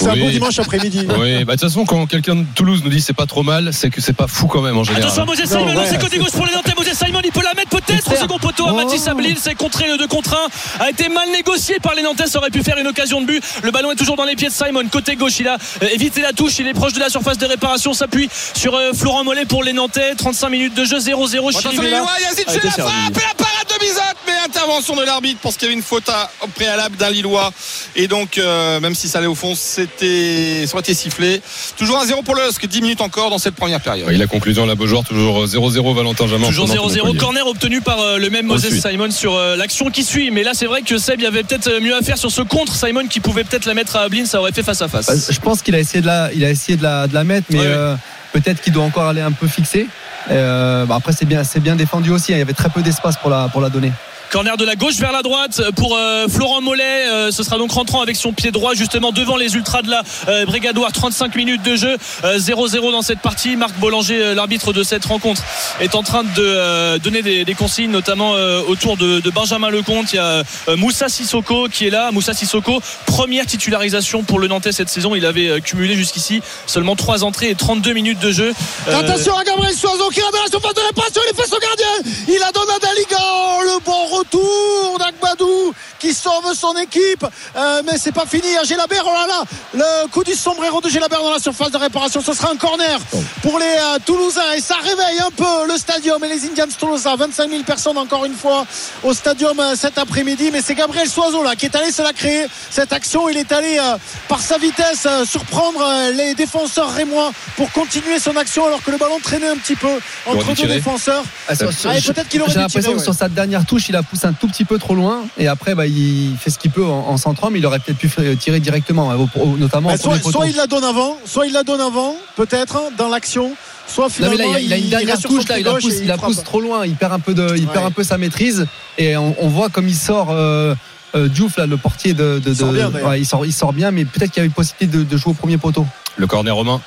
un 0.09 0.17
beau 0.17 0.25
Oui. 0.27 0.33
dimanche 0.33 0.59
après-midi. 0.59 1.07
Oui, 1.21 1.45
bah 1.45 1.55
de 1.55 1.61
toute 1.61 1.69
façon, 1.69 1.85
quand 1.85 2.07
quelqu'un 2.07 2.35
de 2.35 2.45
Toulouse 2.57 2.81
nous 2.83 2.91
dit 2.91 3.01
c'est 3.01 3.13
pas 3.13 3.27
trop 3.27 3.45
mal, 3.45 3.71
c'est 3.73 3.89
que 3.91 4.01
c'est 4.01 4.15
pas 4.15 4.27
fou 4.27 4.49
quand 4.49 4.63
même 4.63 4.77
en 4.77 4.83
général. 4.83 5.05
Attention 5.05 5.23
à 5.23 5.27
Moses 5.27 5.45
Simon, 5.45 5.67
ouais. 5.77 5.87
c'est 5.89 6.01
côté 6.01 6.19
gauche 6.19 6.33
pour 6.33 6.45
les 6.45 6.53
Nantais. 6.55 6.73
Moses 6.77 6.93
Simon, 6.93 7.21
il 7.25 7.31
peut 7.31 7.43
la 7.45 7.55
mettre 7.55 7.71
peut-être 7.71 8.13
au 8.13 8.17
second 8.17 8.39
poteau 8.39 8.67
à 8.67 8.73
Oh. 8.73 8.77
Mathis 8.77 9.07
Ablil. 9.07 9.37
C'est 9.41 9.55
contré 9.55 9.87
le 9.87 9.97
2 9.97 10.09
contre 10.09 10.35
1. 10.81 10.85
A 10.85 10.91
été 10.91 11.09
mal 11.09 11.31
négocié 11.31 11.77
par 11.81 11.95
les 11.95 12.03
Nantais. 12.03 12.27
Ça 12.27 12.39
aurait 12.41 12.51
pu 12.51 12.65
faire 12.65 12.79
une 12.79 12.89
occasion 12.89 13.21
de 13.21 13.27
but. 13.27 13.43
Le 13.63 13.71
ballon 13.71 13.93
est 13.93 13.97
toujours 13.97 14.17
dans 14.17 14.25
les 14.25 14.35
pieds 14.35 14.49
de 14.49 14.53
Simon. 14.53 14.83
Côté 14.91 15.15
gauche, 15.15 15.39
il 15.39 15.47
a 15.47 15.57
euh, 15.83 15.87
évité 15.93 16.21
la 16.21 16.33
touche. 16.33 16.59
Il 16.59 16.67
est 16.67 16.75
proche 16.75 16.95
de 16.95 17.01
la 17.01 17.09
surface 17.11 17.39
de 17.39 17.47
réparation. 17.47 17.93
S'appuie 17.95 18.29
sur 18.55 18.75
euh, 18.75 18.91
Florent 18.93 19.23
Mollet 19.23 19.45
pour 19.45 19.63
les 19.63 19.73
Nantais. 19.73 20.15
35 20.17 20.49
minutes 20.49 20.75
de 20.75 20.85
jeu 20.85 20.99
0-0. 21.29 21.49
Attention 21.51 21.71
les 21.71 21.77
Chirivella. 21.77 21.99
Lillois, 21.99 22.11
Yazid 22.23 22.45
a 22.49 22.53
chez 22.53 22.59
été 22.59 22.67
la 22.67 22.73
servi. 22.73 22.91
frappe 22.93 23.17
et 23.17 23.21
la 23.29 23.35
parade 23.45 23.69
de 23.69 23.85
Bizot, 23.85 24.01
mais 24.27 24.33
intervention 24.47 24.97
de 24.97 25.03
l'arbitre 25.05 25.41
parce 25.43 25.57
qu'il 25.57 25.65
y 25.69 25.71
avait 25.71 25.77
une 25.77 25.83
faute 25.85 26.09
à- 26.09 26.31
au 26.43 26.49
préalable 26.49 26.97
d'un 26.97 27.11
Lillois. 27.11 27.53
Et 27.97 28.09
donc, 28.09 28.39
euh, 28.39 28.81
même 28.81 28.95
si 28.95 29.09
ça 29.09 29.19
allait 29.19 29.27
au 29.29 29.35
fond, 29.35 29.55
c'était, 29.55 30.65
ça 30.67 30.73
aurait 30.75 30.81
été 30.81 30.95
sifflé. 30.95 31.41
Toujours 31.77 31.99
un 31.99 32.05
0 32.07 32.23
pour 32.23 32.35
le 32.35 32.43
LOSC, 32.43 32.67
10 32.67 32.83
minutes 32.83 33.01
encore 33.01 33.31
dans 33.31 33.39
cette 33.39 33.55
première 33.55 33.81
période. 33.81 34.09
Oui, 34.09 34.17
la 34.17 34.27
conclusion 34.27 34.67
la 34.67 34.75
Beaujoire, 34.75 35.05
toujours 35.05 35.47
0-0 35.47 35.95
Valentin 35.95 36.27
Jamin. 36.27 36.47
Toujours 36.49 36.65
entre 36.65 36.75
Nantes 36.77 36.85
et 36.91 36.95
0-0, 36.99 37.05
Montpellier. 37.07 37.19
corner 37.21 37.47
obtenu 37.47 37.81
par 37.81 38.01
euh, 38.01 38.19
le 38.19 38.31
même 38.31 38.47
Moses 38.47 38.67
Ensuite. 38.67 38.87
Simon 38.87 39.11
sur 39.11 39.35
euh, 39.37 39.57
l'action 39.57 39.91
qui 39.91 40.03
suit. 40.05 40.31
Mais 40.31 40.43
là, 40.43 40.53
c'est 40.55 40.67
vrai 40.67 40.83
que 40.83 40.99
Seb, 40.99 41.21
il 41.21 41.25
y 41.25 41.27
avait 41.27 41.43
peut-être 41.43 41.69
euh, 41.69 41.81
mieux 41.81 41.95
à 41.97 42.03
faire 42.03 42.19
sur 42.19 42.31
ce 42.31 42.43
contre. 42.43 42.75
Simon 42.75 43.07
qui 43.07 43.21
pouvait 43.21 43.45
peut-être 43.45 43.67
la 43.67 43.75
mettre 43.75 43.97
à 43.97 44.01
Ablin, 44.03 44.25
ça 44.27 44.41
aurait 44.41 44.53
fait 44.53 44.63
face 44.63 44.83
à 44.83 44.89
face. 44.89 45.07
Bah, 45.07 45.15
Je 45.31 45.41
pense 45.41 45.63
qu'il 45.63 45.75
a 45.75 45.79
essayé 45.79 46.01
de 46.01 46.07
la, 46.07 46.31
il 46.35 46.45
a 46.45 46.51
essayé 46.51 46.77
de 46.77 46.83
la, 46.83 47.07
de 47.07 47.15
la 47.15 47.25
mettre, 47.25 47.47
mais 47.51 47.59
Ouais, 47.59 47.65
ouais. 47.67 47.73
euh, 47.73 47.95
peut-être 48.33 48.61
qu'il 48.61 48.73
doit 48.73 48.85
encore 48.85 49.05
aller 49.09 49.21
un 49.21 49.33
peu 49.33 49.47
fixer. 49.49 49.87
Euh, 50.31 50.87
bah, 50.87 50.97
après, 50.97 51.13
c'est 51.13 51.25
bien, 51.25 51.45
c'est 51.45 51.61
bien 51.61 51.77
défendu 51.77 52.11
aussi. 52.11 52.33
hein. 52.33 52.37
Il 52.37 52.41
y 52.41 52.43
avait 52.43 52.53
très 52.53 52.69
peu 52.69 52.83
d'espace 52.83 53.17
pour 53.17 53.31
la, 53.31 53.49
pour 53.49 53.61
la 53.61 53.71
donner. 53.71 53.93
Corner 54.31 54.57
de 54.57 54.65
la 54.65 54.77
gauche 54.77 54.97
vers 54.97 55.13
la 55.13 55.23
droite 55.23 55.63
pour 55.77 55.97
euh, 55.97 56.29
Florent 56.29 56.61
Mollet. 56.61 57.09
Euh, 57.09 57.31
ce 57.31 57.43
sera 57.43 57.57
donc 57.57 57.73
rentrant 57.73 58.03
avec 58.03 58.17
son 58.17 58.33
pied 58.33 58.51
droit 58.51 58.75
justement 58.75 59.11
devant 59.11 59.37
les 59.37 59.55
ultras 59.55 59.83
de 59.83 59.91
la 59.91 60.03
euh, 60.29 60.45
Brigadoire. 60.45 60.93
35 60.93 61.35
minutes 61.35 61.63
de 61.63 61.77
jeu. 61.77 61.97
Euh, 62.25 62.39
0-0 62.39 62.93
dans 62.93 63.03
cette 63.03 63.21
partie. 63.21 63.57
Marc 63.57 63.75
Bollanger, 63.79 64.23
euh, 64.23 64.35
l'arbitre 64.35 64.73
de 64.73 64.83
cette 64.83 65.05
rencontre, 65.05 65.43
est 65.81 65.95
en 65.95 66.03
train 66.03 66.25
de 66.25 66.31
euh, 66.39 66.99
donner 66.99 67.23
des, 67.23 67.55
consignes, 67.55 67.91
notamment 67.91 68.35
euh, 68.35 68.61
autour 68.69 68.97
de, 68.97 69.23
Benjamin 69.31 69.71
Lecomte. 69.71 70.13
Il 70.13 70.17
y 70.17 70.19
a 70.19 70.43
euh, 70.69 70.77
Moussa 70.77 71.09
Sissoko 71.09 71.69
qui 71.69 71.87
est 71.87 71.91
là. 71.91 72.11
Moussa 72.11 72.35
Sissoko, 72.35 72.81
première 73.07 73.47
titularisation 73.47 74.23
pour 74.23 74.39
le 74.39 74.49
Nantais 74.49 74.73
cette 74.73 74.89
saison. 74.89 75.15
Il 75.15 75.25
avait 75.25 75.49
euh, 75.49 75.61
cumulé 75.61 75.95
jusqu'ici 75.95 76.43
seulement 76.67 76.97
3 76.97 77.25
entrées 77.25 77.51
et 77.51 77.55
32 77.55 77.93
minutes 77.93 78.19
de 78.19 78.31
jeu. 78.33 78.53
Euh, 78.89 78.99
Attention 78.99 79.37
à 79.37 79.45
Gabriel 79.45 79.75
Soiseau 79.75 80.09
qui 80.11 80.21
la 80.21 80.51
surface 80.51 80.75
de 80.75 80.81
réparation, 80.81 81.21
il 81.31 81.37
face 81.37 81.53
au 81.53 81.59
gardien. 81.59 82.13
Il 82.29 82.43
a 82.43 82.53
donné 82.53 82.73
à 82.73 82.79
Daligan 82.79 83.61
le 83.63 83.85
bon 83.85 84.18
retour 84.19 84.99
d'Agbadou 84.99 85.73
qui 85.99 86.13
sauve 86.15 86.53
son 86.55 86.77
équipe. 86.77 87.25
Euh, 87.57 87.83
mais 87.87 87.99
c'est 87.99 88.13
pas 88.13 88.27
fini. 88.27 88.57
À 88.57 88.65
Gélabert, 88.65 89.05
oh 89.07 89.13
là 89.13 89.27
là, 89.27 89.45
le 89.75 90.09
coup 90.09 90.25
du 90.25 90.35
sombrero 90.35 90.81
de 90.81 90.89
Gélabert 90.89 91.23
dans 91.23 91.31
la 91.33 91.39
surface 91.39 91.71
de 91.71 91.77
réparation. 91.79 92.21
Ce 92.21 92.33
sera 92.33 92.51
un 92.51 92.57
corner 92.57 92.99
pour 93.43 93.59
les 93.59 93.65
euh, 93.67 93.99
Toulousains 94.05 94.53
et 94.57 94.61
ça 94.61 94.77
réveille 94.77 95.21
un 95.21 95.31
peu 95.31 95.67
le 95.67 95.77
stadium 95.79 96.23
et 96.25 96.29
les 96.29 96.45
Indians 96.45 96.67
Toulousain. 96.79 97.17
25 97.17 97.51
000 97.51 97.63
personnes 97.65 97.99
encore 97.99 98.25
une 98.25 98.35
fois 98.35 98.67
au 99.03 99.13
stadium 99.15 99.59
euh, 99.61 99.75
cet 99.77 99.99
après-midi. 99.99 100.51
Mais 100.53 100.63
c'est 100.63 100.75
Gabriel 100.75 101.09
Soiseau 101.09 101.43
là 101.43 101.55
qui 101.57 101.67
est 101.67 101.77
allé 101.77 101.91
se 101.93 102.03
la 102.03 102.13
créer 102.13 102.47
cette 102.71 102.93
action. 102.93 103.29
Il 103.29 103.37
est 103.37 103.53
allé 103.53 103.79
euh, 103.79 103.97
par 104.29 104.41
sa 104.41 104.59
vitesse 104.59 105.07
euh, 105.07 105.25
surprendre 105.25 105.81
euh, 105.83 106.13
les 106.13 106.35
défenseurs 106.35 106.93
rémois 106.93 107.33
pour 107.57 107.71
continuer 107.73 108.19
son 108.19 108.37
action 108.37 108.67
alors 108.67 108.83
que 108.83 108.91
le 108.91 108.99
ballon 108.99 109.19
traînait 109.23 109.49
un 109.49 109.57
petit 109.57 109.77
peu 109.77 109.89
entre 110.27 110.55
deux 110.55 110.67
défenseurs. 110.67 111.25
Ah, 111.49 111.53
Ah, 111.85 111.97
et 111.97 112.01
peut-être 112.01 112.29
qu'il 112.29 112.43
aurait 112.43 112.51
J'ai 112.53 112.59
l'impression 112.59 112.81
tirer, 112.81 112.93
que 112.95 112.99
ouais. 112.99 113.05
sur 113.05 113.15
sa 113.15 113.29
dernière 113.29 113.65
touche, 113.67 113.89
il 113.89 113.97
a 113.97 114.03
poussé 114.09 114.27
un 114.27 114.33
tout 114.33 114.49
petit 114.49 114.65
peu 114.65 114.79
trop 114.79 114.95
loin. 114.95 115.21
Et 115.39 115.49
après, 115.49 115.75
bah, 115.75 115.87
il 115.87 116.37
fait 116.41 116.51
ce 116.51 116.59
qu'il 116.59 116.71
peut 116.71 116.85
en, 116.85 117.09
en 117.09 117.17
centrant, 117.17 117.51
mais 117.51 117.59
il 117.59 117.67
aurait 117.67 117.79
peut-être 117.79 117.99
pu 117.99 118.09
f- 118.09 118.37
tirer 118.37 118.61
directement, 118.61 119.11
hein, 119.11 119.17
notamment 119.59 119.91
Bah, 119.91 119.97
soit, 119.99 120.19
soit 120.21 120.47
il 120.49 120.57
la 120.57 120.67
donne 120.67 120.85
avant, 120.85 121.17
soit 121.25 121.47
il 121.47 121.53
la 121.53 121.63
donne 121.63 121.81
avant, 121.81 122.15
peut-être 122.37 122.81
dans 122.97 123.09
l'action, 123.09 123.53
soit 123.87 124.05
Non, 124.05 124.11
finalement 124.11 124.37
mais 124.39 124.53
là, 124.55 124.61
il, 124.61 124.73
a- 124.73 124.77
il 124.77 124.83
a 124.83 124.85
une 124.85 124.89
dernière 124.91 125.21
touche, 125.21 125.47
là, 125.49 125.59
il 125.59 125.65
la 125.65 125.73
gauche 125.73 125.83
pousse, 125.83 125.95
et 125.95 126.01
il 126.03 126.07
la 126.09 126.17
pousse 126.19 126.43
trop 126.43 126.61
loin, 126.61 126.85
il 126.87 126.95
perd 126.95 127.13
un 127.13 127.21
peu, 127.21 127.35
de, 127.35 127.55
il 127.57 127.67
Ouais. 127.67 127.73
perd 127.73 127.87
un 127.87 127.91
peu 127.91 128.03
sa 128.05 128.19
maîtrise. 128.19 128.67
Et 128.99 129.17
on, 129.17 129.35
on 129.41 129.49
voit 129.49 129.69
comme 129.69 129.89
il 129.89 129.97
sort. 129.97 130.29
Euh, 130.31 130.75
euh, 131.15 131.27
Diouf, 131.29 131.57
là, 131.57 131.65
le 131.65 131.79
portier 131.79 132.13
de, 132.13 132.39
de- 132.39 132.51
Il 132.51 132.57
sort 132.57 132.69
de- 132.69 132.75
bien, 132.77 132.91
ouais, 132.91 133.21
il 133.21 133.25
sort, 133.25 133.47
il 133.47 133.53
sort 133.53 133.73
bien, 133.73 133.91
mais 133.91 134.05
peut-être 134.05 134.31
qu'il 134.31 134.37
y 134.37 134.41
avait 134.41 134.49
une 134.49 134.53
possibilité 134.53 134.99
de, 134.99 135.05
de 135.05 135.17
jouer 135.17 135.31
au 135.31 135.35
premier 135.35 135.57
poteau. 135.57 135.87
Le 136.17 136.27
corner 136.27 136.55
romain. 136.55 136.81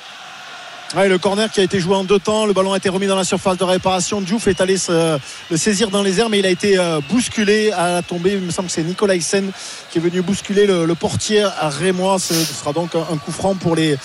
Ouais, 0.94 1.08
le 1.08 1.16
corner 1.16 1.50
qui 1.50 1.60
a 1.60 1.62
été 1.62 1.80
joué 1.80 1.96
en 1.96 2.04
deux 2.04 2.18
temps, 2.18 2.44
le 2.44 2.52
ballon 2.52 2.74
a 2.74 2.76
été 2.76 2.90
remis 2.90 3.06
dans 3.06 3.16
la 3.16 3.24
surface 3.24 3.56
de 3.56 3.64
réparation. 3.64 4.20
Diouf 4.20 4.46
est 4.46 4.60
allé 4.60 4.76
se, 4.76 5.18
le 5.50 5.56
saisir 5.56 5.88
dans 5.88 6.02
les 6.02 6.20
airs, 6.20 6.28
mais 6.28 6.38
il 6.40 6.44
a 6.44 6.50
été 6.50 6.78
euh, 6.78 7.00
bousculé 7.08 7.72
à 7.72 7.92
la 7.92 8.02
tombée. 8.02 8.32
Il 8.34 8.40
me 8.40 8.50
semble 8.50 8.68
que 8.68 8.74
c'est 8.74 8.82
Nicolas 8.82 9.14
Hyssen 9.14 9.52
qui 9.90 9.98
est 9.98 10.00
venu 10.02 10.20
bousculer 10.20 10.66
le, 10.66 10.84
le 10.84 10.94
portier 10.94 11.42
à 11.44 11.70
Rémois. 11.70 12.18
Ce 12.18 12.34
sera 12.34 12.74
donc 12.74 12.94
un, 12.94 13.06
un 13.10 13.16
coup 13.16 13.32
franc 13.32 13.54
pour 13.54 13.74
les, 13.74 13.96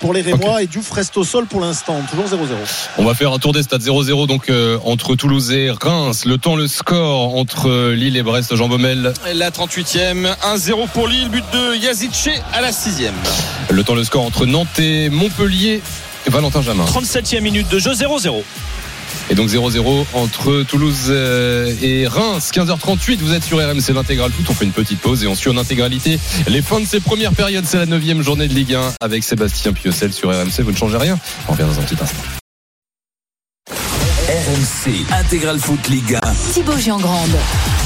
pour 0.00 0.12
les 0.12 0.20
Rémois. 0.20 0.62
Et 0.62 0.68
Diouf 0.68 0.88
reste 0.92 1.16
au 1.16 1.24
sol 1.24 1.46
pour 1.46 1.60
l'instant, 1.60 2.00
toujours 2.08 2.26
0-0. 2.26 2.46
On 2.98 3.04
va 3.04 3.14
faire 3.14 3.32
un 3.32 3.38
tour 3.40 3.52
des 3.52 3.64
stades 3.64 3.82
0-0 3.82 4.28
donc 4.28 4.48
euh, 4.48 4.78
entre 4.84 5.16
Toulouse 5.16 5.50
et 5.50 5.72
Reims. 5.72 6.26
Le 6.26 6.38
temps, 6.38 6.54
le 6.54 6.68
score 6.68 7.34
entre 7.36 7.90
Lille 7.90 8.16
et 8.16 8.22
Brest. 8.22 8.54
Jean 8.54 8.68
Baumel. 8.68 9.12
La 9.34 9.50
38e, 9.50 10.32
1-0 10.54 10.88
pour 10.94 11.08
Lille, 11.08 11.28
but 11.28 11.44
de 11.52 11.74
Yazidche 11.74 12.28
à 12.52 12.60
la 12.60 12.70
6e. 12.70 13.10
Le 13.70 13.82
temps, 13.82 13.96
le 13.96 14.04
score 14.04 14.24
entre 14.24 14.46
Nantes 14.46 14.78
et 14.78 15.10
Montpellier. 15.10 15.82
Valentin 16.30 16.62
Jamin. 16.62 16.84
37e 16.84 17.40
minute 17.40 17.68
de 17.68 17.78
jeu 17.78 17.92
0-0. 17.92 18.42
Et 19.28 19.34
donc 19.34 19.48
0-0 19.48 20.06
entre 20.12 20.62
Toulouse 20.62 21.06
euh, 21.08 21.74
et 21.82 22.06
Reims. 22.06 22.50
15h38, 22.54 23.18
vous 23.18 23.34
êtes 23.34 23.44
sur 23.44 23.58
RMC 23.58 23.92
l'intégral 23.94 24.30
foot. 24.30 24.46
On 24.48 24.54
fait 24.54 24.64
une 24.64 24.72
petite 24.72 25.00
pause 25.00 25.24
et 25.24 25.26
on 25.26 25.34
suit 25.34 25.50
en 25.50 25.56
intégralité 25.56 26.18
les 26.46 26.62
fins 26.62 26.80
de 26.80 26.86
ces 26.86 27.00
premières 27.00 27.32
périodes. 27.32 27.64
C'est 27.66 27.78
la 27.78 27.86
9 27.86 28.22
journée 28.22 28.46
de 28.46 28.54
Ligue 28.54 28.74
1 28.74 28.94
avec 29.00 29.24
Sébastien 29.24 29.72
Piocel 29.72 30.12
sur 30.12 30.30
RMC. 30.30 30.60
Vous 30.60 30.72
ne 30.72 30.76
changez 30.76 30.96
rien. 30.96 31.18
On 31.48 31.52
revient 31.52 31.64
dans 31.64 31.80
un 31.80 31.82
petit 31.82 31.96
instant. 32.00 32.45
RMC 34.46 35.04
Intégral 35.10 35.58
Foot 35.58 35.88
Ligue 35.88 36.16
1. 36.22 36.52
Thibaut 36.52 36.78
Giangrande. 36.78 37.34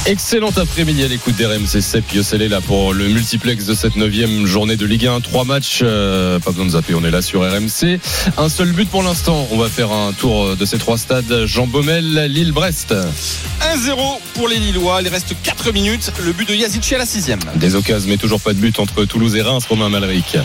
Excellent 0.05 0.51
après-midi 0.55 1.03
à 1.03 1.09
l'écoute 1.09 1.35
d'RMC. 1.37 1.81
Seb 1.81 2.05
Piocel 2.05 2.43
est 2.43 2.49
là 2.49 2.61
pour 2.61 2.93
le 2.93 3.09
multiplex 3.09 3.65
de 3.65 3.73
cette 3.73 3.97
9 3.97 4.45
journée 4.45 4.77
de 4.77 4.85
Ligue 4.85 5.07
1. 5.07 5.21
Trois 5.23 5.45
matchs, 5.45 5.81
euh, 5.83 6.39
pas 6.39 6.51
besoin 6.51 6.67
de 6.67 6.73
zapper, 6.73 6.95
on 6.95 7.03
est 7.03 7.11
là 7.11 7.23
sur 7.23 7.41
RMC. 7.41 7.99
Un 8.37 8.51
seul 8.51 8.73
but 8.73 8.91
pour 8.91 9.03
l'instant. 9.03 9.49
On 9.53 9.57
va 9.57 9.71
faire 9.71 9.91
un 9.91 10.13
tour 10.13 10.55
de 10.55 10.65
ces 10.67 10.77
trois 10.77 10.99
stades. 10.99 11.47
Jean 11.47 11.67
Baumel, 11.67 12.27
Lille-Brest. 12.27 12.93
1-0 12.93 14.21
pour 14.35 14.47
les 14.47 14.59
Lillois. 14.59 15.01
Il 15.01 15.09
reste 15.09 15.35
4 15.43 15.73
minutes. 15.73 16.13
Le 16.23 16.33
but 16.33 16.47
de 16.47 16.55
Yazidche 16.55 16.93
à 16.93 16.99
la 16.99 17.07
6e. 17.07 17.39
Des 17.57 17.75
occasions, 17.75 18.11
mais 18.11 18.19
toujours 18.19 18.43
pas 18.43 18.53
de 18.53 18.59
but 18.59 18.79
entre 18.81 19.07
Toulouse 19.07 19.35
et 19.35 19.41
Reims. 19.41 19.65
Romain 19.67 19.89
Malric. 19.89 20.37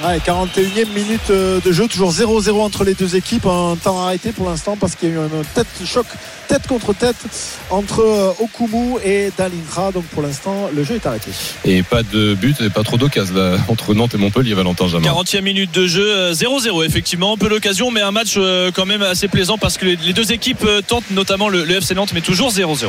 Ouais, 0.00 0.18
41e 0.18 0.88
minute 0.94 1.30
euh, 1.30 1.60
de 1.64 1.70
jeu, 1.70 1.86
toujours 1.86 2.12
0-0 2.12 2.60
entre 2.60 2.82
les 2.84 2.94
deux 2.94 3.14
équipes, 3.14 3.46
un 3.46 3.76
temps 3.76 4.00
arrêté 4.02 4.32
pour 4.32 4.48
l'instant 4.48 4.76
parce 4.80 4.96
qu'il 4.96 5.10
y 5.10 5.12
a 5.12 5.14
eu 5.14 5.18
un 5.18 5.28
tête 5.54 5.66
choc 5.84 6.06
tête 6.48 6.66
contre 6.66 6.92
tête 6.92 7.16
entre 7.70 8.00
euh, 8.00 8.32
Okumu 8.40 8.98
et 9.04 9.30
Dalinra. 9.38 9.92
Donc 9.92 10.04
pour 10.06 10.22
l'instant, 10.22 10.70
le 10.74 10.82
jeu 10.82 10.96
est 10.96 11.06
arrêté. 11.06 11.30
Et 11.64 11.82
pas 11.82 12.02
de 12.02 12.34
but 12.34 12.60
et 12.60 12.70
pas 12.70 12.82
trop 12.82 12.96
d'occasions 12.96 13.34
entre 13.68 13.94
Nantes 13.94 14.14
et 14.14 14.18
Montpellier, 14.18 14.54
Valentin 14.54 14.88
Jamin. 14.88 15.08
40e 15.08 15.42
minute 15.42 15.72
de 15.72 15.86
jeu, 15.86 16.04
euh, 16.04 16.34
0-0 16.34 16.84
effectivement, 16.84 17.36
peu 17.36 17.48
d'occasion, 17.48 17.90
mais 17.90 18.00
un 18.00 18.10
match 18.10 18.34
euh, 18.36 18.70
quand 18.74 18.86
même 18.86 19.02
assez 19.02 19.28
plaisant 19.28 19.56
parce 19.56 19.78
que 19.78 19.86
les 19.86 20.12
deux 20.12 20.32
équipes 20.32 20.64
euh, 20.64 20.80
tentent, 20.82 21.10
notamment 21.12 21.48
le, 21.48 21.64
le 21.64 21.76
FC 21.76 21.94
Nantes, 21.94 22.10
mais 22.12 22.22
toujours 22.22 22.50
0-0. 22.50 22.88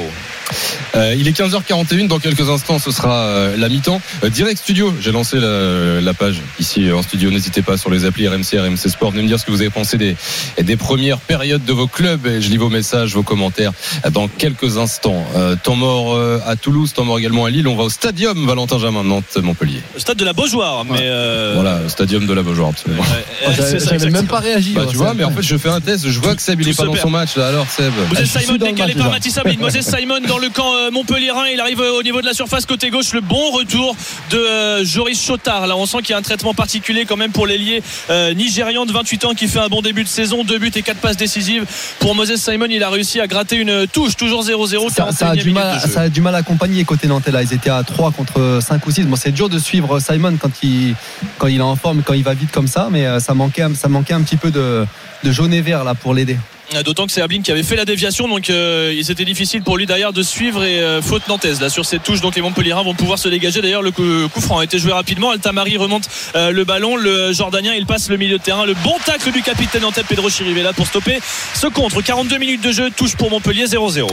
Euh, 0.96 1.16
il 1.18 1.28
est 1.28 1.38
15h41, 1.38 2.08
dans 2.08 2.20
quelques 2.20 2.50
instants 2.50 2.80
ce 2.80 2.92
sera 2.92 3.26
euh, 3.26 3.58
la 3.58 3.70
mi-temps. 3.70 4.02
Euh, 4.24 4.30
direct 4.30 4.60
studio, 4.60 4.94
j'ai 5.02 5.12
lancé 5.12 5.40
la, 5.40 6.02
la 6.02 6.14
page 6.14 6.42
ici 6.60 6.90
euh, 6.90 6.93
en 6.94 7.02
studio, 7.04 7.30
n'hésitez 7.32 7.62
pas 7.62 7.78
sur 7.78 7.90
les 7.90 8.06
applis 8.06 8.28
RMC, 8.28 8.58
RMC 8.60 8.78
Sport, 8.90 9.12
venez 9.12 9.24
me 9.24 9.28
dire 9.28 9.40
ce 9.40 9.46
que 9.46 9.52
vous 9.52 9.62
avez 9.62 9.70
pensé 9.70 9.98
des, 9.98 10.16
des 10.62 10.76
premières 10.78 11.20
périodes 11.20 11.64
de 11.66 11.74
vos 11.74 11.88
clubs. 11.88 12.26
Et 12.28 12.42
je 12.42 12.50
lis 12.50 12.58
vos 12.58 12.70
messages, 12.70 13.14
vos 13.14 13.24
commentaires 13.24 13.72
dans 14.12 14.28
quelques 14.28 14.78
instants. 14.78 15.24
Euh, 15.36 15.56
temps 15.62 15.76
mort 15.76 16.14
euh, 16.16 16.40
à 16.46 16.56
Toulouse, 16.56 16.94
temps 16.94 17.06
mort 17.06 17.20
également 17.20 17.46
à 17.46 17.50
Lille. 17.50 17.68
On 17.68 17.76
va 17.76 17.84
au 17.84 17.90
stadium 17.90 18.46
Valentin 18.46 18.80
Jamin, 18.80 19.04
Nantes, 19.04 19.38
Montpellier. 19.42 19.82
Stade 19.98 20.18
de 20.18 20.26
la 20.26 20.34
Beaujoire, 20.34 20.86
mais. 20.86 21.00
euh, 21.02 21.54
Voilà, 21.56 21.80
stadium 21.90 22.26
de 22.26 22.34
la 22.34 22.42
Beaujoire, 22.44 22.70
absolument. 22.70 23.02
ouais, 23.02 23.48
ouais, 23.48 23.54
J'avais 23.56 23.80
c'est 23.80 24.00
ça, 24.00 24.10
même 24.10 24.28
pas 24.28 24.40
réagi. 24.40 24.74
Bah, 24.74 24.82
hein, 24.84 24.88
tu 24.90 24.98
vois, 24.98 25.14
mais 25.14 25.24
en 25.24 25.32
fait, 25.32 25.42
je 25.42 25.58
fais 25.58 25.70
un 25.70 25.82
test. 25.82 26.10
Je 26.10 26.20
vois 26.20 26.36
que 26.36 26.42
Seb, 26.42 26.62
il 26.62 26.68
est 26.70 26.78
pas 26.78 26.86
dans 26.86 26.92
perd. 26.94 27.04
son 27.04 27.10
match 27.10 27.36
là. 27.36 27.48
Alors, 27.48 27.68
Seb. 27.70 27.92
Moses 28.10 28.26
Simon 28.26 28.58
dans 28.58 28.66
le 28.66 28.72
décalé 28.72 28.94
par 28.94 29.08
Ablin. 29.14 29.56
Moses 29.60 29.82
Simon 29.82 30.20
dans 30.28 30.38
le 30.38 30.50
camp 30.50 30.74
euh, 30.76 30.92
Montpellierin. 30.92 31.48
Il 31.54 31.60
arrive 31.60 31.80
au 31.80 32.04
niveau 32.04 32.22
de 32.22 32.26
la 32.26 32.34
surface 32.34 32.66
côté 32.66 32.90
gauche. 32.90 33.14
Le 33.14 33.22
bon 33.22 33.52
retour 33.52 33.96
de 34.30 34.38
euh, 34.38 34.86
Joris 34.86 35.24
Chotard. 35.26 35.68
Là, 35.68 35.76
on 35.78 35.86
sent 35.86 35.98
qu'il 36.00 36.12
y 36.12 36.14
a 36.14 36.18
un 36.18 36.22
traitement 36.22 36.54
particulier 36.54 36.83
quand 37.08 37.18
même 37.18 37.32
pour 37.32 37.48
l'ailier 37.48 37.82
euh, 38.10 38.34
nigérian 38.34 38.86
de 38.86 38.92
28 38.92 39.26
ans 39.26 39.34
qui 39.34 39.48
fait 39.48 39.60
un 39.60 39.68
bon 39.68 39.82
début 39.82 40.04
de 40.04 40.10
saison. 40.10 40.44
Deux 40.44 40.60
buts 40.60 40.72
et 40.76 40.82
quatre 40.82 41.00
passes 41.00 41.18
décisives 41.18 41.66
pour 42.00 42.16
Moses 42.16 42.36
Simon. 42.36 42.68
Il 42.70 42.84
a 42.84 42.90
réussi 42.90 43.20
à 43.20 43.28
gratter 43.28 43.58
une 43.58 43.88
touche. 43.88 44.16
Toujours 44.16 44.44
0-0. 44.44 44.90
ça, 44.90 45.12
ça 45.12 45.30
a 45.30 45.36
41e 45.36 45.44
du 45.44 45.52
mal, 45.52 45.80
ça 45.80 46.02
a 46.02 46.10
du 46.10 46.22
mal 46.22 46.36
à 46.36 46.40
accompagner 46.40 46.84
côté 46.86 47.08
nantais 47.08 47.32
là. 47.32 47.42
Ils 47.42 47.54
étaient 47.54 47.70
à 47.70 47.84
3 47.84 48.12
contre 48.12 48.60
5 48.62 48.86
ou 48.86 48.92
6. 48.92 49.04
Bon, 49.04 49.16
c'est 49.16 49.32
dur 49.32 49.50
de 49.50 49.60
suivre 49.60 50.00
Simon 50.00 50.38
quand 50.38 50.52
il, 50.64 50.96
quand 51.38 51.48
il 51.48 51.58
est 51.58 51.62
en 51.62 51.76
forme, 51.76 52.04
quand 52.04 52.14
il 52.14 52.24
va 52.24 52.34
vite 52.34 52.52
comme 52.52 52.68
ça, 52.68 52.90
mais 52.92 53.06
euh, 53.06 53.20
ça 53.20 53.34
manquait, 53.34 53.66
ça 53.76 53.88
manquait 53.88 54.14
un 54.14 54.22
petit 54.22 54.38
peu 54.38 54.52
de, 54.52 54.86
de 55.24 55.32
jaune 55.32 55.54
et 55.54 55.62
vert 55.62 55.84
là 55.84 55.96
pour 55.96 56.14
l'aider. 56.14 56.38
D'autant 56.86 57.06
que 57.06 57.12
c'est 57.12 57.22
Ablin 57.22 57.42
qui 57.42 57.52
avait 57.52 57.62
fait 57.62 57.76
la 57.76 57.86
déviation, 57.86 58.28
donc 58.28 58.50
euh, 58.50 58.94
il 58.96 59.06
c'était 59.06 59.26
difficile 59.26 59.62
pour 59.62 59.78
lui 59.78 59.86
d'ailleurs 59.86 60.12
de 60.12 60.24
suivre 60.24 60.64
et 60.64 60.80
euh, 60.82 61.02
faute 61.04 61.28
nantaise 61.28 61.62
là 61.62 61.70
sur 61.70 61.86
cette 61.86 62.04
touche. 62.04 62.22
Donc 62.22 62.36
les 62.36 62.42
Montpellierins 62.42 62.82
vont 62.82 62.96
pouvoir 62.96 63.20
se 63.20 63.30
dégager. 63.30 63.62
D'ailleurs 63.62 63.84
le 63.84 63.92
coup, 63.92 64.04
franc 64.40 64.58
a 64.58 64.64
été 64.64 64.80
joué 64.80 64.92
rapidement. 64.92 65.30
Altamari 65.30 65.78
remonte 65.78 66.10
euh, 66.36 66.52
le 66.52 66.64
ballon, 66.64 66.96
le 66.96 67.32
Jordanien 67.32 67.74
il 67.76 67.86
passe 67.86 68.10
le 68.10 68.18
milieu 68.18 68.40
de 68.40 68.44
terrain. 68.44 68.66
Le 68.66 68.74
bon 68.84 68.96
tacle 69.06 69.32
du 69.32 69.44
capitaine 69.44 69.84
nantais 69.84 70.04
Pedro 70.04 70.30
Chirivella 70.30 70.74
pour 70.74 70.88
stopper 70.88 71.20
ce 71.54 71.68
contre. 71.68 72.02
42 72.02 72.38
minutes 72.40 72.64
de 72.64 72.72
jeu, 72.72 72.90
touche 72.90 73.16
pour 73.16 73.30
Montpellier 73.30 73.66
0-0. 73.66 74.08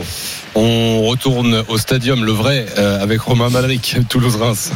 On 0.55 1.03
retourne 1.03 1.65
au 1.69 1.79
stadium, 1.79 2.25
le 2.25 2.33
vrai, 2.33 2.67
avec 2.77 3.21
Romain 3.21 3.49
Malric, 3.49 3.97
Toulouse-Reims. 4.09 4.73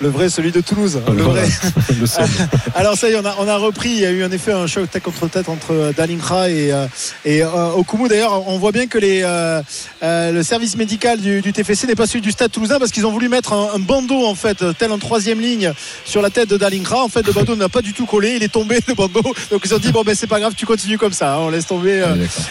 Le 0.00 0.08
vrai, 0.08 0.28
celui 0.28 0.52
de 0.52 0.60
Toulouse. 0.60 1.00
Le 1.08 1.22
Voilà, 1.22 1.42
vrai. 1.42 1.48
le 2.00 2.06
seul. 2.06 2.24
Alors 2.76 2.96
ça 2.96 3.08
y 3.08 3.12
est, 3.14 3.16
on 3.16 3.24
a, 3.24 3.34
on 3.40 3.48
a 3.48 3.56
repris. 3.56 3.88
Il 3.90 3.98
y 3.98 4.06
a 4.06 4.10
eu 4.10 4.24
en 4.24 4.30
effet 4.30 4.52
un 4.52 4.68
choc 4.68 4.88
tête 4.88 5.02
contre 5.02 5.28
tête 5.28 5.48
entre 5.48 5.72
euh, 5.72 5.92
Dalingra 5.92 6.48
et, 6.50 6.72
euh, 6.72 6.86
et 7.24 7.42
euh, 7.42 7.72
Okumu. 7.74 8.08
D'ailleurs, 8.08 8.46
on 8.48 8.58
voit 8.58 8.70
bien 8.70 8.86
que 8.86 8.96
les, 8.98 9.22
euh, 9.24 9.60
euh, 10.04 10.30
le 10.30 10.42
service 10.44 10.76
médical 10.76 11.18
du, 11.20 11.40
du 11.40 11.52
TFC 11.52 11.88
n'est 11.88 11.96
pas 11.96 12.06
celui 12.06 12.20
du 12.20 12.30
Stade 12.30 12.52
Toulousain 12.52 12.78
parce 12.78 12.92
qu'ils 12.92 13.06
ont 13.06 13.10
voulu 13.10 13.28
mettre 13.28 13.52
un, 13.52 13.70
un 13.74 13.80
bandeau 13.80 14.24
en 14.24 14.36
fait, 14.36 14.64
tel 14.78 14.92
en 14.92 14.98
troisième 14.98 15.40
ligne 15.40 15.72
sur 16.04 16.22
la 16.22 16.30
tête 16.30 16.48
de 16.48 16.56
Dalingra. 16.56 17.02
En 17.02 17.08
fait, 17.08 17.26
le 17.26 17.32
bandeau 17.32 17.56
n'a 17.56 17.68
pas 17.68 17.82
du 17.82 17.92
tout 17.92 18.06
collé. 18.06 18.34
Il 18.36 18.44
est 18.44 18.52
tombé 18.52 18.78
le 18.86 18.94
bandeau. 18.94 19.22
Donc 19.50 19.62
ils 19.64 19.74
ont 19.74 19.78
dit 19.78 19.90
bon 19.90 20.02
ben 20.04 20.14
c'est 20.14 20.28
pas 20.28 20.38
grave, 20.38 20.54
tu 20.56 20.64
continues 20.64 20.98
comme 20.98 21.12
ça. 21.12 21.34
hein, 21.34 21.38
on 21.40 21.50
laisse 21.50 21.66
tomber. 21.66 22.04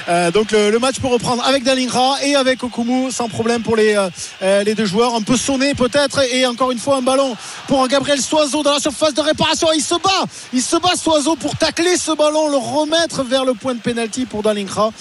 Ah, 0.08 0.32
donc 0.32 0.52
le, 0.52 0.70
le 0.70 0.80
match 0.80 1.00
peut 1.00 1.08
reprendre 1.08 1.46
avec 1.46 1.64
Dalingra 1.64 2.16
et 2.26 2.36
avec 2.36 2.62
Okumu 2.62 3.10
sans 3.10 3.30
problème 3.30 3.62
pour 3.62 3.78
les, 3.78 3.96
les 4.66 4.76
deux 4.76 4.86
joueurs. 4.86 5.16
Un 5.16 5.22
peu 5.22 5.38
sonné 5.38 5.74
peut-être 5.76 6.22
et 6.34 6.46
encore 6.46 6.72
une 6.72 6.80
fois 6.80 6.98
un 6.98 7.02
ballon 7.02 7.36
pour 7.68 7.88
Gabriel 7.88 8.22
Soiseau 8.22 8.64
dans 8.64 8.74
la 8.74 8.80
surface 8.80 9.14
de 9.14 9.22
réparation. 9.22 9.68
Il 9.74 9.82
se 9.82 9.96
bat, 9.96 10.26
il 10.54 10.62
se 10.62 10.78
bat 10.78 10.96
Soiseau 10.96 11.36
pour 11.36 11.56
tacler 11.56 11.98
ce 11.98 12.12
ballon, 12.12 12.50
le 12.50 12.58
remettre 12.58 13.24
vers 13.24 13.46
le 13.46 13.54
point 13.54 13.76
de 13.76 13.80
pénalty 13.80 14.26
pour 14.26 14.44
Dalingra. 14.44 14.92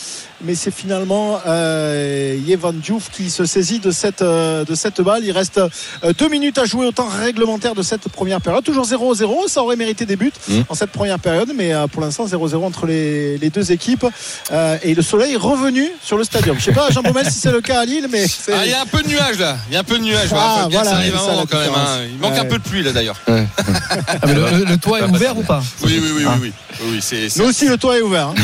Mais 0.44 0.55
c'est 0.55 0.70
finalement 0.70 1.40
euh, 1.46 2.37
Yevan 2.46 2.75
Diouf 2.79 3.11
qui 3.11 3.31
se 3.31 3.46
saisit 3.46 3.79
de 3.81 3.90
cette, 3.90 4.20
euh, 4.22 4.64
de 4.64 4.75
cette 4.75 5.01
balle. 5.01 5.25
Il 5.25 5.33
reste 5.33 5.59
euh, 5.59 6.12
deux 6.18 6.29
minutes 6.29 6.59
à 6.59 6.64
jouer 6.66 6.87
au 6.87 6.92
temps 6.92 7.09
réglementaire 7.09 7.75
de 7.75 7.83
cette 7.83 8.09
première 8.11 8.40
période. 8.42 8.62
Toujours 8.62 8.85
0-0. 8.87 9.49
Ça 9.49 9.62
aurait 9.62 9.77
mérité 9.77 10.05
des 10.05 10.16
buts 10.16 10.33
Mmh. 10.49 10.61
en 10.68 10.75
cette 10.75 10.90
première 10.90 11.18
période, 11.18 11.51
mais 11.57 11.72
euh, 11.72 11.87
pour 11.87 12.03
l'instant 12.03 12.27
0-0 12.27 12.57
entre 12.64 12.87
les, 12.87 13.38
les 13.38 13.49
deux 13.51 13.72
équipes. 13.72 14.05
Euh, 14.53 14.77
et 14.83 14.94
le 14.94 15.03
soleil 15.03 15.33
est 15.35 15.38
revenu 15.38 15.88
sur 16.03 16.18
le 16.18 16.25
stadium. 16.25 16.57
Je 16.59 16.64
sais 16.64 16.72
pas, 16.72 16.90
Jean 16.90 17.03
Baumel, 17.03 17.25
si 17.27 17.38
c'est 17.38 17.51
le 17.53 17.61
cas 17.61 17.81
à 17.81 17.85
Lille, 17.85 18.07
mais 18.11 18.27
c'est. 18.29 18.53
Ah, 18.53 18.64
il 18.64 18.70
y 18.70 18.75
a 18.75 18.83
un 18.83 18.87
peu 18.87 19.03
de 19.03 19.09
nuages 19.09 19.38
là. 19.38 19.57
Il 19.70 19.75
y 19.75 19.77
a 19.77 19.81
un 19.81 19.85
peu 19.85 19.99
de 19.99 20.05
nuages. 20.05 20.29
Ah, 20.33 20.59
Fabien, 20.62 20.68
voilà, 20.79 20.90
ça 20.90 20.96
arrive 20.96 21.12
c'est 21.12 21.18
un 21.18 21.20
ça, 21.20 21.27
moment 21.29 21.40
la 21.40 21.46
quand 21.46 21.59
même. 21.59 21.68
différence. 21.68 21.88
hein. 21.88 22.01
Il 22.12 22.18
manque 22.18 22.38
un 22.38 22.44
peu 22.44 22.59
de 22.59 22.62
pluie 22.62 22.83
là 22.83 22.92
d'ailleurs. 22.92 23.16
Ah, 23.27 24.27
le, 24.27 24.59
le- 24.59 24.64
le 24.64 24.77
toit 24.77 25.01
est 25.01 25.05
ouvert 25.05 25.37
ou 25.38 25.42
pas? 25.42 25.62
Oui, 25.83 25.99
oui, 26.03 26.11
oui, 26.16 26.25
oui, 26.25 26.33
oui. 26.42 26.53
Oui, 26.83 26.99
c'est. 27.01 27.29
Nous 27.37 27.45
aussi, 27.47 27.67
le 27.69 27.77
toit 27.77 27.99
est 27.99 28.03
ouvert. 28.03 28.29
hein. 28.29 28.35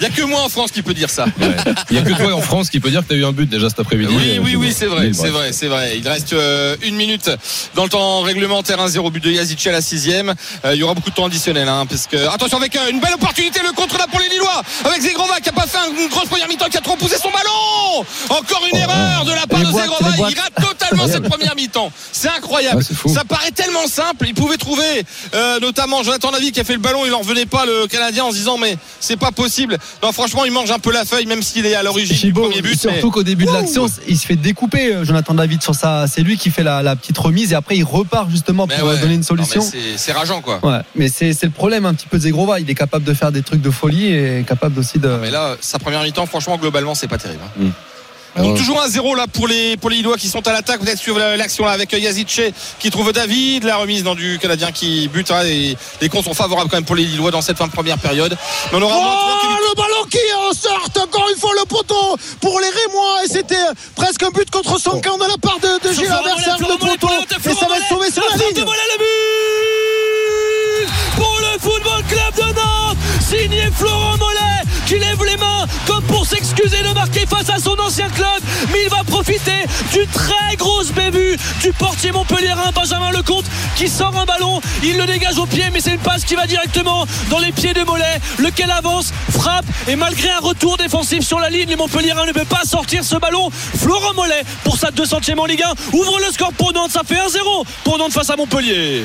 Il 0.00 0.02
y 0.04 0.06
a 0.06 0.10
que 0.10 0.22
moi 0.22 0.42
en 0.42 0.48
France 0.48 0.70
qui 0.70 0.82
peut 0.82 0.94
dire 0.94 1.10
ça. 1.10 1.24
Ouais. 1.24 1.56
Il 1.90 1.94
n'y 1.94 1.98
a 1.98 2.02
que 2.02 2.16
toi 2.20 2.34
en 2.34 2.40
France 2.40 2.70
qui 2.70 2.80
peut 2.80 2.90
dire 2.90 3.02
que 3.02 3.08
tu 3.08 3.14
as 3.14 3.16
eu 3.16 3.24
un 3.24 3.32
but 3.32 3.48
déjà 3.48 3.68
cet 3.68 3.80
après-midi. 3.80 4.12
Oui, 4.16 4.36
Euh, 4.36 4.40
oui, 4.44 4.56
oui, 4.56 4.74
c'est 4.76 4.86
vrai, 4.86 5.10
c'est 5.12 5.30
vrai, 5.30 5.52
c'est 5.52 5.68
vrai. 5.68 5.98
Il 5.98 6.06
reste 6.08 6.32
euh, 6.32 6.76
une 6.82 6.96
minute 6.96 7.30
dans 7.74 7.84
le 7.84 7.88
temps 7.88 8.20
réglementaire, 8.20 8.78
1-0 8.78 9.10
but 9.10 9.22
de 9.24 9.30
Yazici 9.30 9.68
à 9.68 9.72
la 9.72 9.80
sixième. 9.80 10.34
Euh, 10.64 10.74
il 10.74 10.78
y 10.80 10.82
aura 10.82 10.94
beaucoup 10.94 11.10
de 11.10 11.14
temps 11.14 11.26
additionnel, 11.26 11.68
hein, 11.68 11.86
parce 11.88 12.06
que 12.06 12.16
attention 12.28 12.58
avec 12.58 12.76
euh, 12.76 12.90
une 12.90 13.00
belle 13.00 13.14
opportunité, 13.14 13.60
le 13.64 13.72
contre 13.72 13.98
là 13.98 14.06
pour 14.10 14.20
les 14.20 14.28
Lillois, 14.28 14.62
avec 14.84 15.00
Zegrova 15.00 15.40
qui 15.40 15.48
a 15.48 15.52
pas 15.52 15.66
fait 15.66 15.78
une 16.00 16.08
grosse 16.08 16.28
première 16.28 16.48
mi-temps, 16.48 16.68
qui 16.70 16.78
a 16.78 16.80
trop 16.80 16.96
poussé 16.96 17.16
son 17.20 17.30
ballon. 17.30 18.04
Encore 18.30 18.62
une 18.72 18.78
erreur 18.78 19.24
de 19.24 19.32
la 19.32 19.46
part 19.46 19.60
Les 19.60 19.66
de 19.66 19.72
Zegrova. 19.72 20.10
Il 20.30 20.38
rate 20.38 20.52
totalement 20.90 21.12
cette 21.12 21.28
première 21.28 21.54
mi-temps. 21.56 21.90
C'est 22.12 22.28
incroyable. 22.28 22.78
Ouais, 22.78 22.94
fou. 22.94 23.08
Ça 23.08 23.24
paraît 23.24 23.50
tellement 23.50 23.86
simple. 23.86 24.26
Il 24.26 24.34
pouvait 24.34 24.56
trouver, 24.56 25.04
euh, 25.34 25.60
notamment 25.60 26.02
Jonathan 26.02 26.30
Lavie 26.30 26.52
qui 26.52 26.60
a 26.60 26.64
fait 26.64 26.74
le 26.74 26.78
ballon. 26.80 27.04
Il 27.06 27.12
en 27.14 27.18
revenait 27.20 27.46
pas 27.46 27.66
le 27.66 27.86
Canadien 27.86 28.24
en 28.24 28.30
se 28.30 28.36
disant 28.36 28.58
mais 28.58 28.76
c'est 29.00 29.16
pas 29.16 29.30
possible. 29.32 29.78
Non, 30.02 30.12
franchement, 30.12 30.44
il 30.44 30.52
mange 30.52 30.70
un 30.70 30.78
peu 30.78 30.92
la 30.92 31.04
feuille, 31.04 31.26
même 31.26 31.42
s'il 31.42 31.66
est 31.66 31.74
à 31.74 31.82
l'origine 31.82 32.16
du 32.16 32.32
premier 32.32 32.62
but. 32.62 32.70
mais- 32.84 32.92
surtout 32.92 33.10
qu'au 33.10 33.22
début 33.22 33.44
de 33.44 33.52
l'action, 33.52 33.86
il 34.06 34.18
se 34.18 34.26
fait 34.26 34.36
découper 34.36 34.94
euh, 34.94 35.04
Jonathan 35.04 35.34
David 35.34 35.62
sur 35.62 35.74
ça. 35.74 36.06
C'est 36.06 36.22
lui 36.22 36.36
qui 36.36 36.50
fait 36.50 36.62
la, 36.62 36.82
la 36.82 36.96
petite 36.96 37.18
remise 37.18 37.52
et 37.52 37.54
après 37.54 37.76
il 37.76 37.84
repart 37.84 38.30
justement 38.30 38.66
pour 38.66 38.78
euh, 38.88 38.94
ouais. 38.94 39.00
donner 39.00 39.14
une 39.14 39.22
solution. 39.22 39.60
c'est- 39.62 40.12
rageant 40.12 40.40
quoi. 40.40 40.58
Ouais, 40.62 40.80
mais 40.96 41.08
c'est 41.08 41.34
le 41.42 41.50
problème 41.50 41.84
un 41.86 41.92
petit 41.94 42.06
peu 42.06 42.16
de 42.18 42.22
Zegrova. 42.22 42.60
Il 42.60 42.68
est 42.70 42.74
capable 42.74 43.04
de 43.04 43.12
faire 43.14 43.30
des 43.30 43.42
trucs 43.42 43.60
de 43.60 43.70
folie 43.70 44.06
et 44.12 44.44
capable 44.48 44.78
aussi 44.80 44.98
de. 44.98 45.08
Mais 45.20 45.30
là, 45.30 45.56
sa 45.60 45.78
première 45.78 46.02
mi-temps, 46.02 46.26
franchement, 46.26 46.56
globalement, 46.56 46.94
c'est 46.94 47.08
pas 47.08 47.18
terrible. 47.18 47.42
hein. 47.44 47.70
Ah 47.70 47.87
Donc 48.36 48.52
ouais. 48.52 48.58
toujours 48.58 48.80
un 48.82 48.88
0 48.88 49.14
là 49.14 49.26
pour 49.26 49.48
les 49.48 49.76
pour 49.76 49.90
les 49.90 49.96
Lillois 49.96 50.16
qui 50.16 50.28
sont 50.28 50.46
à 50.46 50.52
l'attaque. 50.52 50.80
Peut-être 50.80 50.98
suivre 50.98 51.18
l'action 51.36 51.64
là 51.64 51.72
avec 51.72 51.92
Yazice 51.92 52.52
qui 52.78 52.90
trouve 52.90 53.12
David, 53.12 53.64
la 53.64 53.76
remise 53.76 54.02
dans 54.04 54.14
du 54.14 54.38
Canadien 54.38 54.70
qui 54.72 55.08
bute. 55.08 55.30
hein, 55.30 55.42
et 55.44 55.76
les 56.00 56.08
comptes 56.08 56.24
sont 56.24 56.34
favorables 56.34 56.70
quand 56.70 56.76
même 56.76 56.84
pour 56.84 56.96
les 56.96 57.04
Lillois 57.04 57.30
dans 57.30 57.42
cette 57.42 57.56
fin 57.58 57.66
de 57.66 57.72
première 57.72 57.98
période. 57.98 58.36
Mais 58.70 58.78
on 58.78 58.82
aura 58.82 58.94
moins 58.94 59.14
Oh, 59.40 59.56
le 59.70 59.74
ballon 59.74 60.04
qui 60.10 60.18
en 60.36 60.52
sort 60.52 60.88
encore 61.02 61.28
une 61.32 61.38
fois 61.40 61.52
le 61.58 61.64
poteau 61.66 62.16
pour 62.40 62.60
les 62.60 62.68
Rémois 62.68 63.24
et 63.24 63.28
c'était 63.28 63.56
presque 63.94 64.22
un 64.22 64.30
but 64.30 64.48
contre 64.50 64.78
son 64.80 65.00
camp 65.00 65.16
de 65.16 65.24
la 65.24 65.36
part 65.40 65.58
de, 65.60 65.88
de 65.88 65.92
Gilles 65.94 66.04
le 66.08 66.76
poteau 66.78 67.08
et 67.08 67.54
ça 67.54 67.66
va 67.68 67.78
être 67.78 67.88
sauvé 67.88 68.10
sur 68.10 68.24
la 68.30 68.36
ligne 68.36 68.64
Mollet, 68.64 68.88
le 68.92 68.98
but 68.98 70.88
pour 71.16 71.38
le 71.40 71.58
Football 71.58 72.02
Club 72.08 72.34
de 72.36 72.54
Nantes 72.54 72.87
signé 73.28 73.68
Florent 73.74 74.16
Mollet 74.16 74.62
qui 74.86 74.98
lève 74.98 75.22
les 75.22 75.36
mains 75.36 75.66
comme 75.86 76.02
pour 76.04 76.24
s'excuser 76.24 76.82
de 76.82 76.94
marquer 76.94 77.26
face 77.26 77.50
à 77.50 77.58
son 77.58 77.78
ancien 77.78 78.08
club. 78.08 78.40
Mais 78.72 78.84
il 78.84 78.88
va 78.88 79.04
profiter 79.04 79.66
du 79.92 80.06
très 80.06 80.56
grosse 80.56 80.92
bévue 80.92 81.36
du 81.60 81.72
portier 81.72 82.10
montpelliérain 82.10 82.70
Benjamin 82.74 83.10
Lecomte 83.10 83.44
qui 83.76 83.88
sort 83.88 84.16
un 84.18 84.24
ballon. 84.24 84.62
Il 84.82 84.96
le 84.96 85.04
dégage 85.04 85.36
au 85.36 85.44
pied 85.44 85.64
mais 85.72 85.80
c'est 85.80 85.92
une 85.92 85.98
passe 85.98 86.24
qui 86.24 86.36
va 86.36 86.46
directement 86.46 87.04
dans 87.28 87.38
les 87.38 87.52
pieds 87.52 87.74
de 87.74 87.82
Mollet 87.82 88.18
lequel 88.38 88.70
avance 88.70 89.12
frappe 89.30 89.66
et 89.88 89.96
malgré 89.96 90.30
un 90.30 90.40
retour 90.40 90.78
défensif 90.78 91.20
sur 91.20 91.38
la 91.38 91.50
ligne 91.50 91.68
les 91.68 91.76
Montpelliérains 91.76 92.26
ne 92.26 92.32
peut 92.32 92.46
pas 92.46 92.64
sortir 92.64 93.04
ce 93.04 93.16
ballon. 93.16 93.50
Florent 93.50 94.14
Mollet 94.14 94.42
pour 94.64 94.78
sa 94.78 94.88
200e 94.88 95.38
en 95.38 95.44
Ligue 95.44 95.64
1 95.64 95.96
ouvre 95.96 96.18
le 96.18 96.32
score 96.32 96.54
pour 96.54 96.72
Nantes. 96.72 96.92
Ça 96.92 97.02
fait 97.06 97.16
1-0 97.16 97.66
pour 97.84 97.98
Nantes 97.98 98.12
face 98.12 98.30
à 98.30 98.36
Montpellier 98.36 99.04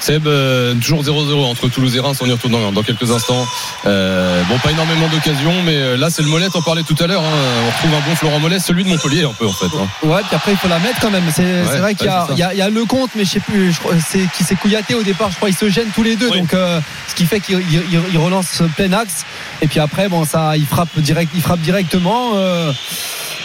Seb, 0.00 0.26
euh, 0.26 0.74
toujours 0.76 1.02
0-0 1.04 1.44
entre 1.44 1.68
Toulouse 1.68 1.94
et 1.96 2.00
Reims. 2.00 2.18
On 2.22 2.26
y 2.26 2.32
retourne 2.32 2.52
dans, 2.52 2.72
dans 2.72 2.82
quelques 2.82 3.10
instants. 3.10 3.46
Euh, 3.86 4.42
bon, 4.48 4.58
pas 4.58 4.70
énormément 4.70 5.08
d'occasions, 5.08 5.52
mais 5.64 5.76
euh, 5.76 5.96
là, 5.96 6.08
c'est 6.10 6.22
le 6.22 6.28
Mollet. 6.28 6.48
T'en 6.48 6.62
parlais 6.62 6.82
tout 6.82 6.96
à 7.00 7.06
l'heure. 7.06 7.22
hein. 7.22 7.38
On 7.64 7.70
retrouve 7.70 7.94
un 7.94 8.08
bon 8.08 8.16
Florent 8.16 8.38
Mollet, 8.40 8.58
celui 8.60 8.84
de 8.84 8.88
Montpellier, 8.88 9.24
un 9.24 9.32
peu 9.32 9.46
en 9.46 9.52
fait. 9.52 9.66
hein. 9.66 9.86
Ouais, 10.02 10.20
puis 10.26 10.34
après 10.36 10.52
il 10.52 10.56
faut 10.58 10.68
la 10.68 10.78
mettre 10.78 11.00
quand 11.00 11.10
même. 11.10 11.24
C'est 11.34 11.62
vrai 11.78 11.94
qu'il 11.94 12.06
y, 12.06 12.42
a- 12.42 12.54
y 12.54 12.58
y 12.58 12.70
le 12.70 12.84
compte, 12.86 13.10
mais 13.14 13.24
je 13.24 13.30
sais 13.30 13.40
plus. 13.40 13.74
C'est 14.08 14.26
qui 14.36 14.42
s'est 14.44 14.54
couillaté 14.56 14.94
au 14.94 15.02
départ. 15.02 15.30
Je 15.30 15.36
crois 15.36 15.48
ils 15.50 15.56
se 15.56 15.68
gênent 15.68 15.90
tous 15.94 16.02
les 16.02 16.16
deux. 16.16 16.30
Oui. 16.30 16.40
Donc 16.40 16.54
euh, 16.54 16.80
ce 17.08 17.14
qui 17.14 17.26
fait 17.26 17.40
qu'il 17.40 17.60
il- 17.70 17.82
il- 17.92 18.00
il 18.12 18.18
relance 18.18 18.62
plein 18.76 18.92
axe. 18.92 19.24
Et 19.60 19.66
puis 19.66 19.80
après 19.80 20.08
bon 20.08 20.24
ça, 20.24 20.56
il 20.56 20.66
frappe 20.66 20.98
direct, 20.98 21.30
il 21.34 21.42
frappe 21.42 21.60
directement. 21.60 22.32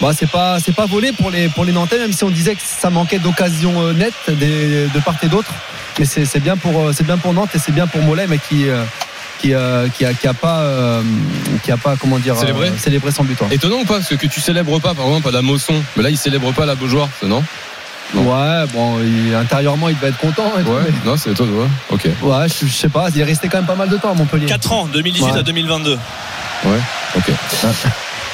Bah, 0.01 0.11
c'est 0.17 0.29
pas 0.29 0.59
c'est 0.59 0.75
pas 0.75 0.85
volé 0.85 1.11
pour 1.13 1.31
les 1.31 1.47
pour 1.49 1.63
les 1.65 1.71
Nantais, 1.71 1.97
même 1.97 2.11
si 2.13 2.23
on 2.23 2.29
disait 2.29 2.55
que 2.55 2.61
ça 2.63 2.89
manquait 2.89 3.19
d'occasions 3.19 3.93
nettes 3.93 4.13
de 4.29 4.99
part 4.99 5.15
et 5.23 5.27
d'autre. 5.27 5.49
Mais 5.99 6.05
c'est 6.05 6.25
c'est 6.25 6.39
bien 6.39 6.57
pour 6.57 6.79
euh, 6.79 6.91
c'est 6.93 7.05
bien 7.05 7.17
pour 7.17 7.33
Nantes 7.33 7.49
et 7.55 7.59
c'est 7.59 7.71
bien 7.71 7.87
pour 7.87 8.01
Mollet, 8.01 8.27
mais 8.27 8.37
qui 8.37 8.67
euh, 8.69 8.83
qui, 9.39 9.53
euh, 9.53 9.87
qui 9.89 10.05
a, 10.05 10.13
qui 10.13 10.27
a 10.27 10.33
pas 10.33 10.59
euh, 10.61 11.01
qui 11.63 11.71
a 11.71 11.77
pas 11.77 11.95
comment 11.99 12.17
dire 12.19 12.35
Célébré 12.37 12.67
euh, 12.69 12.77
célébré 12.77 13.11
son 13.11 13.23
but. 13.23 13.37
Étonnant 13.51 13.77
ou 13.81 13.85
pas 13.85 13.95
Parce 13.95 14.07
que, 14.07 14.15
que 14.15 14.27
tu 14.27 14.39
célèbres 14.41 14.79
pas, 14.79 14.93
par 14.93 15.05
exemple, 15.07 15.27
à 15.27 15.31
la 15.31 15.41
Mosson. 15.41 15.73
Mais 15.97 16.03
là, 16.03 16.09
il 16.09 16.17
célèbre 16.17 16.51
pas 16.53 16.63
à 16.63 16.65
la 16.67 16.75
Beaujoire, 16.75 17.09
non? 17.23 17.43
Non. 18.13 18.21
Ouais, 18.21 18.65
bon, 18.73 18.99
il- 19.01 19.33
intérieurement, 19.35 19.89
il 19.89 19.95
devait 19.95 20.07
être 20.09 20.17
content. 20.19 20.51
et 20.59 20.63
tout, 20.63 20.69
Ouais, 20.69 20.81
mais- 20.85 21.09
non, 21.09 21.17
c'est 21.17 21.31
étonnant. 21.31 21.63
Ouais, 21.63 21.67
ok. 21.91 22.05
Ouais, 22.21 22.47
je, 22.47 22.65
je 22.67 22.71
sais 22.73 22.87
pas, 22.89 23.07
il 23.13 23.19
est 23.19 23.23
resté 23.23 23.49
quand 23.49 23.57
même 23.57 23.65
pas 23.65 23.75
mal 23.75 23.89
de 23.89 23.97
temps 23.97 24.11
à 24.11 24.13
Montpellier. 24.13 24.45
4 24.45 24.71
ans 24.71 24.85
2018 24.85 25.31
Ouais. 25.31 25.39
à 25.39 25.43
2022 25.43 25.97
Ouais, 26.65 26.79
ok. 27.17 27.31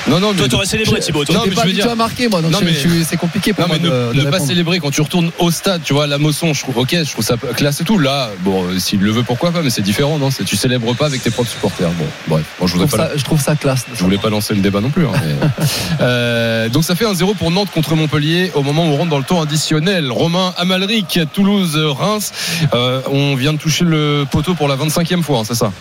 Non, 0.08 0.20
non, 0.20 0.32
mais. 0.32 0.38
toi 0.40 0.48
t'aurais 0.50 0.66
célébré 0.66 1.00
Thibaut. 1.00 1.24
Non, 1.32 1.42
mais 1.46 1.52
pas 1.52 1.62
je 1.62 1.68
veux 1.68 1.74
du 1.74 1.80
tout 1.80 1.84
dire- 1.84 1.92
à 1.92 1.96
marquer, 1.96 2.28
moi, 2.28 2.42
donc 2.42 2.52
mais- 2.64 2.74
c'est 3.08 3.18
compliqué 3.18 3.54
pour 3.54 3.68
Non, 3.68 3.74
mais 3.74 3.80
moi 3.80 3.90
ne, 3.90 4.14
de, 4.14 4.20
de 4.20 4.26
ne 4.26 4.32
pas 4.32 4.40
célébrer 4.40 4.80
quand 4.80 4.92
tu 4.92 5.02
retournes 5.02 5.32
au 5.40 5.52
stade, 5.52 5.82
tu 5.84 5.94
vois, 5.94 6.08
la 6.08 6.18
Mosson, 6.18 6.54
je 6.54 6.62
trouve, 6.62 6.78
ok, 6.80 6.96
je 7.04 7.12
trouve 7.12 7.24
ça 7.26 7.36
classe 7.56 7.82
et 7.82 7.84
tout. 7.84 7.98
Là, 8.00 8.30
bon, 8.40 8.66
euh, 8.66 8.80
s'il 8.80 9.00
le 9.00 9.12
veut, 9.12 9.24
pourquoi 9.24 9.52
pas, 9.52 9.62
mais 9.62 9.70
c'est 9.70 9.82
différent, 9.82 10.18
non 10.18 10.30
Tu 10.46 10.56
célèbres 10.56 10.96
pas 10.96 11.06
avec 11.06 11.22
tes 11.22 11.30
propres 11.30 11.50
supporters. 11.52 11.90
Bon, 11.92 12.06
bref, 12.28 12.44
bon, 12.60 12.68
je 12.68 12.74
je, 12.74 12.78
trouve 12.78 12.90
pas. 12.92 12.98
ça, 12.98 13.12
je 13.16 13.24
trouve 13.24 13.42
ça 13.42 13.56
classe. 13.56 13.86
Je 13.94 14.04
voulais 14.04 14.18
pas 14.18 14.30
lancer 14.30 14.54
le 14.56 14.62
débat 14.62 14.82
non 14.82 14.90
plus. 14.90 15.06
hein, 15.06 15.12
mais- 15.24 15.66
Euh, 16.02 16.70
donc 16.70 16.84
ça 16.84 16.96
fait 16.96 17.06
un 17.06 17.14
0 17.14 17.34
pour 17.36 17.52
Nantes 17.52 17.70
contre 17.74 17.96
Montpellier 17.96 18.52
au 18.56 18.64
moment 18.64 18.86
où 18.86 18.92
on 18.92 18.98
rentre 18.98 19.10
dans 19.10 19.18
le 19.20 19.24
temps 19.24 19.42
additionnel. 19.42 20.12
Romain 20.12 20.54
Amalric, 20.58 21.20
Toulouse, 21.34 21.76
Reims. 21.78 22.32
Euh, 22.74 23.02
on 23.12 23.36
vient 23.36 23.54
de 23.54 23.58
toucher 23.60 23.86
le 23.86 24.26
poteau 24.30 24.56
pour 24.56 24.68
la 24.68 24.76
25e 24.76 25.22
fois, 25.24 25.40
hein, 25.40 25.44
c'est 25.46 25.56
ça? 25.56 25.72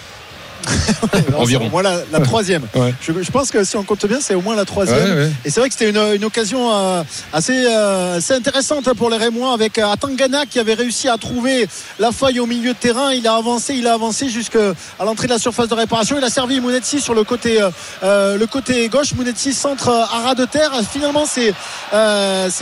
Environ. 1.36 1.66
Au 1.66 1.70
moins 1.70 1.82
la, 1.82 2.00
la 2.12 2.20
troisième. 2.20 2.62
Ouais. 2.74 2.94
Je, 3.00 3.12
je 3.22 3.30
pense 3.30 3.50
que 3.50 3.64
si 3.64 3.76
on 3.76 3.82
compte 3.82 4.04
bien, 4.06 4.18
c'est 4.20 4.34
au 4.34 4.40
moins 4.40 4.56
la 4.56 4.64
troisième. 4.64 4.98
Ouais, 4.98 5.24
ouais. 5.24 5.30
Et 5.44 5.50
c'est 5.50 5.60
vrai 5.60 5.68
que 5.68 5.74
c'était 5.76 5.90
une, 5.90 6.16
une 6.16 6.24
occasion 6.24 6.72
euh, 6.72 7.02
assez, 7.32 7.64
euh, 7.66 8.16
assez 8.18 8.34
intéressante 8.34 8.92
pour 8.94 9.10
les 9.10 9.16
Rémois 9.16 9.52
avec 9.52 9.78
euh, 9.78 9.90
Atangana 9.90 10.46
qui 10.46 10.58
avait 10.58 10.74
réussi 10.74 11.08
à 11.08 11.16
trouver 11.16 11.68
la 11.98 12.12
faille 12.12 12.40
au 12.40 12.46
milieu 12.46 12.72
de 12.72 12.78
terrain. 12.78 13.12
Il 13.12 13.26
a 13.26 13.34
avancé, 13.34 13.74
il 13.74 13.86
a 13.86 13.94
avancé 13.94 14.28
jusqu'à 14.28 14.74
l'entrée 15.04 15.26
de 15.26 15.32
la 15.32 15.38
surface 15.38 15.68
de 15.68 15.74
réparation. 15.74 16.16
Il 16.18 16.24
a 16.24 16.30
servi 16.30 16.60
Mounetsi 16.60 17.00
sur 17.00 17.14
le 17.14 17.24
côté, 17.24 17.60
euh, 18.02 18.36
le 18.36 18.46
côté 18.46 18.88
gauche. 18.88 19.14
Mounetsi 19.14 19.52
centre 19.52 19.88
à 19.88 20.20
ras 20.24 20.34
de 20.34 20.44
terre. 20.44 20.72
Finalement, 20.90 21.24
c'est 21.26 21.54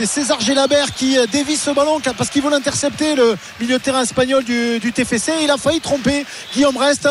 César 0.05 0.39
Gélabert 0.39 0.93
qui 0.93 1.17
dévie 1.31 1.57
ce 1.57 1.71
ballon 1.71 1.99
parce 2.17 2.29
qu'il 2.29 2.41
veut 2.41 2.49
l'intercepter, 2.49 3.15
le 3.15 3.35
milieu 3.59 3.77
de 3.77 3.83
terrain 3.83 4.01
espagnol 4.01 4.43
du, 4.43 4.79
du 4.79 4.91
TFC. 4.91 5.31
Il 5.43 5.51
a 5.51 5.57
failli 5.57 5.79
tromper 5.81 6.25
Guillaume 6.53 6.77
Rest, 6.77 7.07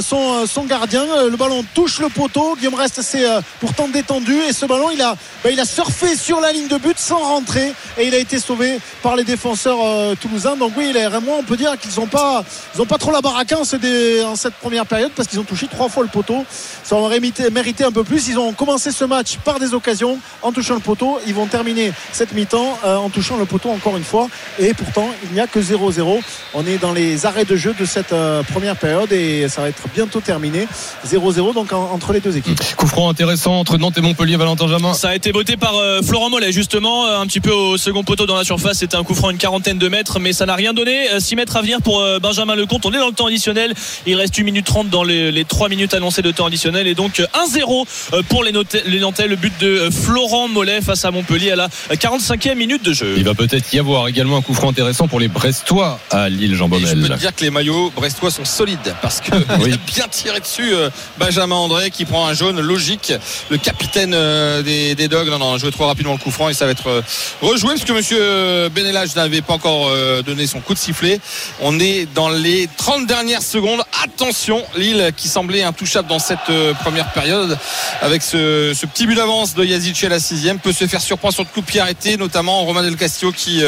son 0.00 0.31
son, 0.32 0.46
son 0.46 0.64
gardien. 0.64 1.04
Le 1.30 1.36
ballon 1.36 1.64
touche 1.74 2.00
le 2.00 2.08
poteau. 2.08 2.56
Guillaume 2.56 2.74
Reste 2.74 3.02
c'est 3.02 3.26
pourtant 3.60 3.88
détendu 3.88 4.34
et 4.48 4.52
ce 4.52 4.66
ballon 4.66 4.90
il 4.90 5.00
a, 5.02 5.16
bah, 5.42 5.50
il 5.50 5.60
a 5.60 5.64
surfé 5.64 6.16
sur 6.16 6.40
la 6.40 6.52
ligne 6.52 6.68
de 6.68 6.76
but 6.76 6.98
sans 6.98 7.18
rentrer 7.18 7.72
et 7.98 8.06
il 8.06 8.14
a 8.14 8.18
été 8.18 8.38
sauvé 8.38 8.78
par 9.02 9.16
les 9.16 9.24
défenseurs 9.24 9.78
toulousains. 10.20 10.56
Donc 10.56 10.72
oui, 10.76 10.92
il 10.94 11.02
vraiment 11.08 11.38
on 11.38 11.42
peut 11.42 11.56
dire 11.56 11.78
qu'ils 11.78 12.00
n'ont 12.00 12.06
pas, 12.06 12.44
pas 12.88 12.98
trop 12.98 13.10
la 13.10 13.20
baraque 13.20 13.52
en, 13.52 13.64
cette 13.64 14.54
première 14.60 14.86
période 14.86 15.12
parce 15.14 15.28
qu'ils 15.28 15.40
ont 15.40 15.44
touché 15.44 15.66
trois 15.68 15.88
fois 15.88 16.02
le 16.02 16.08
poteau. 16.08 16.44
Ça 16.84 16.96
aurait 16.96 17.20
mérité, 17.20 17.84
un 17.84 17.92
peu 17.92 18.04
plus. 18.04 18.28
Ils 18.28 18.38
ont 18.38 18.52
commencé 18.52 18.92
ce 18.92 19.04
match 19.04 19.38
par 19.38 19.58
des 19.58 19.74
occasions 19.74 20.18
en 20.42 20.52
touchant 20.52 20.74
le 20.74 20.80
poteau. 20.80 21.18
Ils 21.26 21.34
vont 21.34 21.46
terminer 21.46 21.92
cette 22.12 22.32
mi-temps 22.32 22.78
en 22.84 23.10
touchant 23.10 23.36
le 23.36 23.44
poteau 23.44 23.70
encore 23.70 23.96
une 23.96 24.04
fois. 24.04 24.28
Et 24.58 24.74
pourtant, 24.74 25.08
il 25.24 25.32
n'y 25.32 25.40
a 25.40 25.46
que 25.46 25.60
0-0. 25.60 26.20
On 26.54 26.66
est 26.66 26.78
dans 26.78 26.92
les 26.92 27.26
arrêts 27.26 27.44
de 27.44 27.56
jeu 27.56 27.74
de 27.78 27.84
cette 27.84 28.14
première 28.52 28.76
période 28.76 29.12
et 29.12 29.48
ça 29.48 29.62
va 29.62 29.68
être 29.68 29.82
bientôt 29.94 30.21
terminé. 30.22 30.66
0-0 31.06 31.54
donc 31.54 31.72
entre 31.72 32.12
les 32.12 32.20
deux 32.20 32.36
équipes. 32.36 32.60
Coup 32.76 32.86
franc 32.86 33.10
intéressant 33.10 33.58
entre 33.58 33.78
Nantes 33.78 33.98
et 33.98 34.00
Montpellier, 34.00 34.36
Valentin 34.36 34.68
Jamin. 34.68 34.94
Ça 34.94 35.10
a 35.10 35.14
été 35.14 35.32
voté 35.32 35.56
par 35.56 35.76
euh, 35.76 36.02
Florent 36.02 36.30
Mollet 36.30 36.52
justement, 36.52 37.06
euh, 37.06 37.20
un 37.20 37.26
petit 37.26 37.40
peu 37.40 37.52
au 37.52 37.76
second 37.76 38.04
poteau 38.04 38.26
dans 38.26 38.36
la 38.36 38.44
surface. 38.44 38.78
C'était 38.78 38.96
un 38.96 39.04
coup 39.04 39.14
franc 39.14 39.30
une 39.30 39.38
quarantaine 39.38 39.78
de 39.78 39.88
mètres, 39.88 40.18
mais 40.18 40.32
ça 40.32 40.46
n'a 40.46 40.54
rien 40.54 40.72
donné. 40.72 41.08
6 41.18 41.34
euh, 41.34 41.36
mètres 41.36 41.56
à 41.56 41.62
venir 41.62 41.80
pour 41.82 42.04
Benjamin 42.20 42.54
Lecomte. 42.54 42.86
On 42.86 42.92
est 42.92 42.98
dans 42.98 43.08
le 43.08 43.12
temps 43.12 43.26
additionnel. 43.26 43.74
Il 44.06 44.16
reste 44.16 44.38
1 44.38 44.44
minute 44.44 44.66
30 44.66 44.88
dans 44.88 45.04
les, 45.04 45.32
les 45.32 45.44
3 45.44 45.68
minutes 45.68 45.94
annoncées 45.94 46.22
de 46.22 46.30
temps 46.30 46.46
additionnel 46.46 46.86
et 46.86 46.94
donc 46.94 47.20
1-0 47.20 48.22
pour 48.28 48.44
les, 48.44 48.52
les 48.86 49.00
Nantais. 49.00 49.26
Le 49.26 49.36
but 49.36 49.52
de 49.60 49.90
Florent 49.90 50.48
Mollet 50.48 50.80
face 50.80 51.04
à 51.04 51.10
Montpellier 51.10 51.52
à 51.52 51.56
la 51.56 51.68
45e 51.90 52.54
minute 52.54 52.84
de 52.84 52.92
jeu. 52.92 53.14
Il 53.16 53.24
va 53.24 53.34
peut-être 53.34 53.72
y 53.72 53.78
avoir 53.78 54.08
également 54.08 54.36
un 54.36 54.42
coup 54.42 54.54
franc 54.54 54.70
intéressant 54.70 55.08
pour 55.08 55.20
les 55.20 55.28
Brestois 55.28 55.98
à 56.10 56.28
Lille, 56.28 56.54
Jean 56.54 56.68
Baumel. 56.68 56.88
Je 56.88 56.94
peux 56.94 57.14
te 57.14 57.18
dire 57.18 57.34
que 57.34 57.44
les 57.44 57.50
maillots 57.50 57.90
brestois 57.94 58.30
sont 58.30 58.44
solides 58.44 58.94
parce 59.00 59.20
que 59.20 59.30
il 59.66 59.72
a 59.72 59.76
bien 59.76 60.06
tiré 60.12 60.40
dessus 60.40 60.72
Benjamin 61.18 61.56
André 61.56 61.90
qui 61.90 62.04
prend 62.04 62.26
un 62.26 62.34
jaune 62.34 62.60
logique. 62.60 63.12
Le 63.50 63.58
capitaine 63.58 64.12
euh, 64.14 64.62
des, 64.62 65.08
Dogs. 65.08 65.28
Non, 65.28 65.38
non, 65.38 65.58
joué 65.58 65.70
trop 65.70 65.86
rapidement 65.86 66.12
le 66.12 66.18
coup 66.18 66.30
franc 66.30 66.48
et 66.48 66.54
ça 66.54 66.64
va 66.64 66.70
être 66.70 66.88
euh, 66.88 67.02
rejoué 67.40 67.74
parce 67.74 67.84
que 67.84 67.92
monsieur 67.92 68.68
Benelage 68.68 69.14
n'avait 69.16 69.42
pas 69.42 69.54
encore 69.54 69.88
euh, 69.88 70.22
donné 70.22 70.46
son 70.46 70.60
coup 70.60 70.74
de 70.74 70.78
sifflet. 70.78 71.20
On 71.60 71.78
est 71.80 72.06
dans 72.14 72.28
les 72.28 72.68
30 72.76 73.06
dernières 73.06 73.42
secondes. 73.42 73.82
Attention, 74.04 74.62
Lille 74.76 75.12
qui 75.16 75.28
semblait 75.28 75.62
intouchable 75.62 76.08
dans 76.08 76.18
cette 76.18 76.38
première 76.80 77.12
période 77.12 77.58
avec 78.00 78.22
ce, 78.22 78.72
petit 78.86 79.06
but 79.06 79.14
d'avance 79.14 79.54
de 79.54 79.64
Yazic 79.64 80.02
à 80.04 80.08
la 80.08 80.20
sixième 80.20 80.58
peut 80.58 80.72
se 80.72 80.86
faire 80.86 81.00
surprendre 81.00 81.34
sur 81.34 81.42
le 81.42 81.48
coup 81.48 81.60
de 81.60 81.66
pied 81.66 81.80
arrêté, 81.80 82.16
notamment 82.16 82.64
Romain 82.64 82.82
Del 82.82 82.96
Castillo 82.96 83.32
qui 83.32 83.62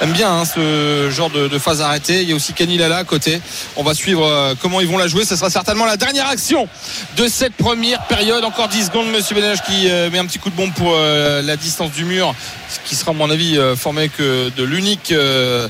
aime 0.00 0.12
bien 0.12 0.32
hein, 0.32 0.44
ce 0.44 1.10
genre 1.10 1.30
de, 1.30 1.58
phase 1.58 1.80
arrêtée. 1.80 2.22
Il 2.22 2.28
y 2.28 2.32
a 2.32 2.36
aussi 2.36 2.52
Kenny 2.52 2.78
Lala 2.78 2.98
à 2.98 3.04
côté. 3.04 3.40
On 3.76 3.82
va 3.82 3.94
suivre 3.94 4.54
comment 4.60 4.80
ils 4.80 4.88
vont 4.88 4.98
la 4.98 5.08
jouer. 5.08 5.24
Ce 5.24 5.36
sera 5.36 5.50
certainement 5.50 5.83
la 5.86 5.96
dernière 5.96 6.28
action 6.28 6.68
de 7.16 7.26
cette 7.28 7.54
première 7.54 8.06
période. 8.06 8.44
Encore 8.44 8.68
10 8.68 8.86
secondes, 8.86 9.10
monsieur 9.10 9.34
Benelage 9.34 9.62
qui 9.62 9.86
met 10.10 10.18
un 10.18 10.26
petit 10.26 10.38
coup 10.38 10.50
de 10.50 10.56
bombe 10.56 10.72
pour 10.74 10.94
euh, 10.94 11.42
la 11.42 11.56
distance 11.56 11.92
du 11.92 12.04
mur, 12.04 12.34
ce 12.68 12.78
qui 12.88 12.94
sera 12.94 13.10
à 13.10 13.14
mon 13.14 13.30
avis 13.30 13.58
euh, 13.58 13.76
formé 13.76 14.08
que 14.08 14.50
de 14.50 14.62
l'unique 14.62 15.12
euh, 15.12 15.68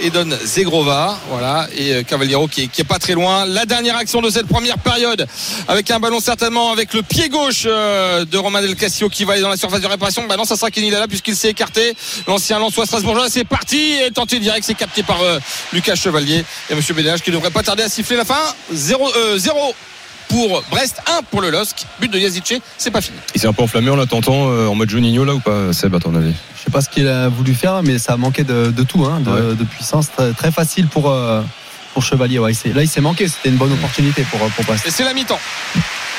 Edon 0.00 0.30
Zegrova 0.44 1.18
voilà 1.28 1.68
et 1.76 2.04
Cavaliero 2.04 2.48
qui 2.48 2.62
est, 2.62 2.84
pas 2.84 2.98
très 2.98 3.14
loin. 3.14 3.44
La 3.46 3.66
dernière 3.66 3.96
action 3.96 4.20
de 4.20 4.30
cette 4.30 4.46
première 4.46 4.78
période 4.78 5.26
avec 5.68 5.90
un 5.90 6.00
ballon 6.00 6.20
certainement 6.20 6.72
avec 6.72 6.94
le 6.94 7.02
pied 7.02 7.28
gauche 7.28 7.64
de 7.64 8.36
Romain 8.36 8.62
Del 8.62 8.76
Castillo 8.76 9.08
qui 9.08 9.24
va 9.24 9.34
aller 9.34 9.42
dans 9.42 9.48
la 9.48 9.56
surface 9.56 9.80
de 9.80 9.86
réparation. 9.86 10.26
Bah 10.26 10.36
non 10.36 10.44
ça 10.44 10.56
sera 10.56 10.70
Kenny 10.70 10.92
puisqu'il 11.08 11.36
s'est 11.36 11.50
écarté. 11.50 11.94
L'ancien 12.26 12.58
Lançois 12.58 12.86
Strasbourgeois 12.86 13.28
c'est 13.28 13.44
parti 13.44 13.94
et 13.94 14.10
tenté 14.10 14.38
direct. 14.38 14.64
C'est 14.66 14.74
capté 14.74 15.02
par 15.02 15.18
Lucas 15.72 15.94
Chevalier 15.96 16.44
et 16.70 16.74
Monsieur 16.74 16.94
Bédage 16.94 17.22
qui 17.22 17.30
devrait 17.30 17.50
pas 17.50 17.62
tarder 17.62 17.82
à 17.82 17.88
siffler 17.88 18.16
la 18.16 18.24
fin. 18.24 18.40
0 18.72 19.10
0 19.36 19.74
pour 20.30 20.62
Brest, 20.70 21.02
1 21.06 21.22
pour 21.30 21.42
le 21.42 21.50
LOSC. 21.50 21.84
But 22.00 22.10
de 22.10 22.18
Yazice, 22.18 22.60
c'est 22.78 22.90
pas 22.90 23.00
fini. 23.00 23.18
Il 23.34 23.40
s'est 23.40 23.48
un 23.48 23.52
peu 23.52 23.62
enflammé 23.62 23.90
en 23.90 23.96
l'attentant 23.96 24.50
euh, 24.50 24.68
en 24.68 24.74
mode 24.74 24.88
Juninho 24.88 25.24
là 25.24 25.34
ou 25.34 25.40
pas, 25.40 25.72
Seb, 25.72 25.94
à 25.94 25.98
ton 25.98 26.14
avis? 26.14 26.32
Je 26.56 26.64
sais 26.64 26.70
pas 26.70 26.80
ce 26.80 26.88
qu'il 26.88 27.08
a 27.08 27.28
voulu 27.28 27.54
faire, 27.54 27.82
mais 27.82 27.98
ça 27.98 28.14
a 28.14 28.16
manqué 28.16 28.44
de, 28.44 28.70
tout, 28.84 29.04
hein, 29.04 29.20
de, 29.20 29.64
puissance. 29.64 30.08
Très, 30.36 30.52
facile 30.52 30.86
pour, 30.86 31.10
euh, 31.10 31.42
pour 31.92 32.02
Chevalier. 32.02 32.38
Ouais, 32.38 32.52
là, 32.74 32.82
il 32.82 32.88
s'est 32.88 33.00
manqué. 33.00 33.28
C'était 33.28 33.48
une 33.48 33.56
bonne 33.56 33.72
opportunité 33.72 34.24
pour, 34.30 34.40
pour 34.40 34.64
Brest. 34.64 34.86
Et 34.86 34.90
c'est 34.90 35.04
la 35.04 35.14
mi-temps. 35.14 35.40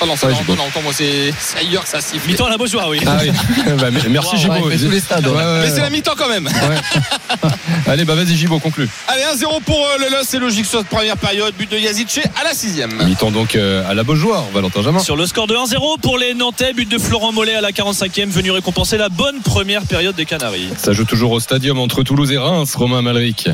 Oh 0.03 0.07
non, 0.07 0.15
ça 0.15 0.27
ouais, 0.27 0.33
non, 0.47 0.55
non, 0.55 0.81
moi 0.81 0.91
c'est 0.93 1.31
ailleurs 1.59 1.83
que 1.83 1.89
ça 1.89 2.01
siffle. 2.01 2.27
Mi-temps 2.27 2.47
à 2.47 2.49
la 2.49 2.57
Beaujoire, 2.57 2.89
oui. 2.89 2.99
Ah, 3.07 3.17
oui. 3.21 3.31
bah, 3.79 3.87
merci 4.09 4.37
Gibo. 4.37 4.53
Ouais, 4.53 4.77
tous 4.77 4.89
les 4.89 4.99
stades. 4.99 5.27
mais 5.27 5.69
c'est 5.69 5.81
la 5.81 5.89
mi-temps 5.89 6.13
quand 6.17 6.29
même. 6.29 6.47
Allez, 7.87 8.05
bah 8.05 8.15
vas-y 8.15 8.35
Gibo, 8.35 8.59
conclu. 8.59 8.87
Allez, 9.07 9.23
1-0 9.23 9.61
pour 9.63 9.77
euh, 9.77 9.97
le 9.99 10.05
LOS, 10.09 10.23
c'est 10.25 10.39
logique 10.39 10.65
sur 10.65 10.79
cette 10.79 10.87
première 10.87 11.17
période. 11.17 11.53
But 11.57 11.71
de 11.71 11.77
Yazice 11.77 12.19
à 12.39 12.43
la 12.43 12.53
sixième. 12.53 12.93
Mi-temps 13.03 13.31
donc 13.31 13.55
euh, 13.55 13.89
à 13.89 13.93
la 13.93 14.03
Beaujoire, 14.03 14.45
Valentin 14.53 14.81
Jamin. 14.81 14.99
Sur 14.99 15.15
le 15.15 15.25
score 15.25 15.47
de 15.47 15.55
1-0 15.55 15.99
pour 15.99 16.17
les 16.17 16.33
Nantais, 16.33 16.73
but 16.73 16.89
de 16.89 16.97
Florent 16.97 17.31
Mollet 17.31 17.55
à 17.55 17.61
la 17.61 17.71
45e, 17.71 18.29
venu 18.29 18.51
récompenser 18.51 18.97
la 18.97 19.09
bonne 19.09 19.41
première 19.41 19.83
période 19.83 20.15
des 20.15 20.25
Canaries. 20.25 20.69
Ça 20.77 20.93
joue 20.93 21.05
toujours 21.05 21.31
au 21.31 21.39
stadium 21.39 21.79
entre 21.79 22.03
Toulouse 22.03 22.31
et 22.31 22.37
Reims, 22.37 22.73
Romain 22.75 23.01
Malric. 23.01 23.49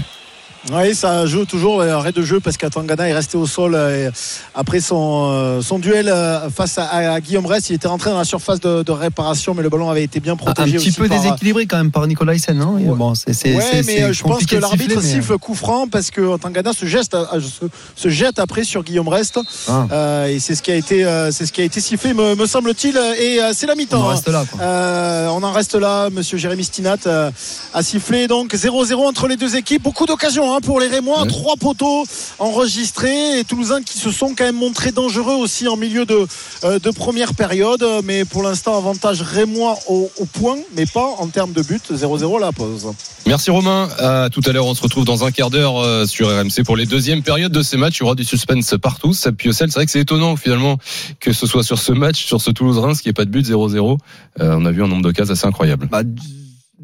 Oui, 0.72 0.94
ça 0.96 1.26
joue 1.26 1.46
toujours 1.46 1.82
arrêt 1.82 2.12
de 2.12 2.22
jeu 2.22 2.42
parce 2.42 2.58
qu'Atangana 2.58 3.08
est 3.08 3.14
resté 3.14 3.38
au 3.38 3.46
sol 3.46 3.74
euh, 3.74 4.12
après 4.54 4.82
son, 4.82 5.30
euh, 5.32 5.62
son 5.62 5.80
duel 5.80 6.10
euh, 6.10 6.50
face 6.50 6.78
à, 6.78 7.22
Guillaume 7.22 7.46
Rest. 7.46 7.70
Il 7.70 7.76
était 7.76 7.88
rentré 7.88 8.10
dans 8.10 8.18
la 8.18 8.26
surface 8.26 8.60
de, 8.60 8.92
réparation, 8.92 9.54
mais 9.54 9.64
le 9.64 9.70
ballon 9.70 9.90
avait 9.90 10.04
été 10.04 10.20
bien 10.20 10.36
protégé. 10.36 10.76
Un 10.76 10.80
petit 10.80 10.92
peu 10.92 11.08
déséquilibré 11.08 11.68
quand 11.68 11.78
même 11.78 11.92
par 11.92 12.06
Nicolas 12.08 12.34
Hyssen, 12.34 12.58
non 12.58 12.78
bon, 12.96 13.14
mais 13.28 14.14
je 14.14 14.24
pense 14.24 14.46
que 14.46 14.58
l'arbitre 14.58 15.02
siffle 15.02 15.38
coup 15.38 15.56
franc 15.56 15.88
parce 15.88 16.12
que 16.12 16.34
Atangana 16.34 16.74
se 16.74 16.86
jette, 16.86 17.16
se, 17.96 18.10
jette 18.10 18.40
après 18.40 18.64
sur 18.64 18.84
Guillaume 18.84 19.08
Rest. 19.08 19.40
Ah. 19.70 20.28
et 20.30 20.40
c'est 20.40 20.56
ce 20.56 20.62
qui 20.62 20.72
a 20.72 20.76
été, 20.76 21.06
c'est 21.32 21.46
ce 21.46 21.52
qui 21.52 21.62
a 21.62 21.64
été 21.64 21.80
sifflé, 21.80 22.14
me, 22.14 22.46
semble-t-il. 22.46 22.98
Et 23.20 23.40
c'est 23.54 23.68
la 23.68 23.76
mi-temps. 23.76 24.02
On 24.02 24.06
en 24.06 24.08
reste 24.08 24.28
là. 24.28 24.46
on 25.32 25.44
en 25.44 25.52
reste 25.52 25.76
là. 25.76 26.10
Monsieur 26.10 26.38
Jérémy 26.38 26.64
Stinat 26.64 27.32
a 27.74 27.84
sifflé 27.84 28.28
donc 28.28 28.54
0-0 28.54 28.96
entre 28.96 29.28
les 29.28 29.38
deux 29.38 29.56
équipes. 29.56 29.84
Beaucoup 29.84 30.06
d'occasions. 30.06 30.54
Hein 30.54 30.57
pour 30.62 30.80
les 30.80 30.88
Rémois. 30.88 31.26
Trois 31.28 31.56
poteaux 31.56 32.06
enregistrés 32.40 33.40
et 33.40 33.44
Toulousains 33.44 33.82
qui 33.82 33.98
se 33.98 34.12
sont 34.12 34.34
quand 34.36 34.46
même 34.46 34.56
montrés 34.56 34.92
dangereux 34.92 35.36
aussi 35.36 35.68
en 35.68 35.78
milieu 35.78 36.06
de, 36.06 36.28
euh, 36.64 36.80
de 36.80 36.92
première 36.92 37.34
période. 37.34 37.86
Mais 38.04 38.26
pour 38.26 38.44
l'instant, 38.44 38.78
avantage 38.78 39.22
Rémois 39.22 39.78
au, 39.88 40.10
point, 40.34 40.58
mais 40.76 40.86
pas 40.86 41.16
en 41.20 41.28
termes 41.28 41.54
de 41.54 41.62
but. 41.62 41.92
0-0 41.92 42.40
la 42.40 42.52
pause. 42.52 42.88
Merci 43.26 43.52
Romain. 43.52 43.90
À 44.00 44.30
tout 44.30 44.42
à 44.46 44.52
l'heure, 44.52 44.66
on 44.66 44.74
se 44.74 44.82
retrouve 44.82 45.06
dans 45.06 45.26
un 45.26 45.32
quart 45.32 45.50
d'heure 45.50 45.78
euh, 45.78 46.06
sur 46.06 46.30
RMC 46.30 46.64
pour 46.66 46.78
les 46.78 46.86
deuxièmes 46.86 47.24
périodes 47.24 47.52
de 47.52 47.62
ces 47.62 47.78
matchs. 47.78 47.98
Il 47.98 48.02
y 48.02 48.04
aura 48.04 48.16
du 48.16 48.24
suspense 48.24 48.76
partout. 48.82 49.14
Ça 49.14 49.32
c'est 49.38 49.74
vrai 49.74 49.86
que 49.86 49.92
c'est 49.92 50.00
étonnant 50.00 50.36
finalement 50.36 50.78
que 51.20 51.34
ce 51.34 51.46
soit 51.46 51.64
sur 51.64 51.80
ce 51.80 51.92
match, 51.92 52.26
sur 52.26 52.42
ce 52.42 52.52
Toulouse-Reims, 52.52 53.02
qui 53.02 53.08
n'y 53.08 53.12
ait 53.12 53.14
pas 53.14 53.26
de 53.26 53.30
but 53.30 53.46
0-0. 53.46 53.98
Euh, 54.40 54.56
on 54.58 54.66
a 54.66 54.72
vu 54.72 54.84
un 54.84 54.88
nombre 54.88 55.04
de 55.04 55.12
cases 55.12 55.30
assez 55.30 55.46
incroyable. 55.46 55.88
Bah, 55.92 56.04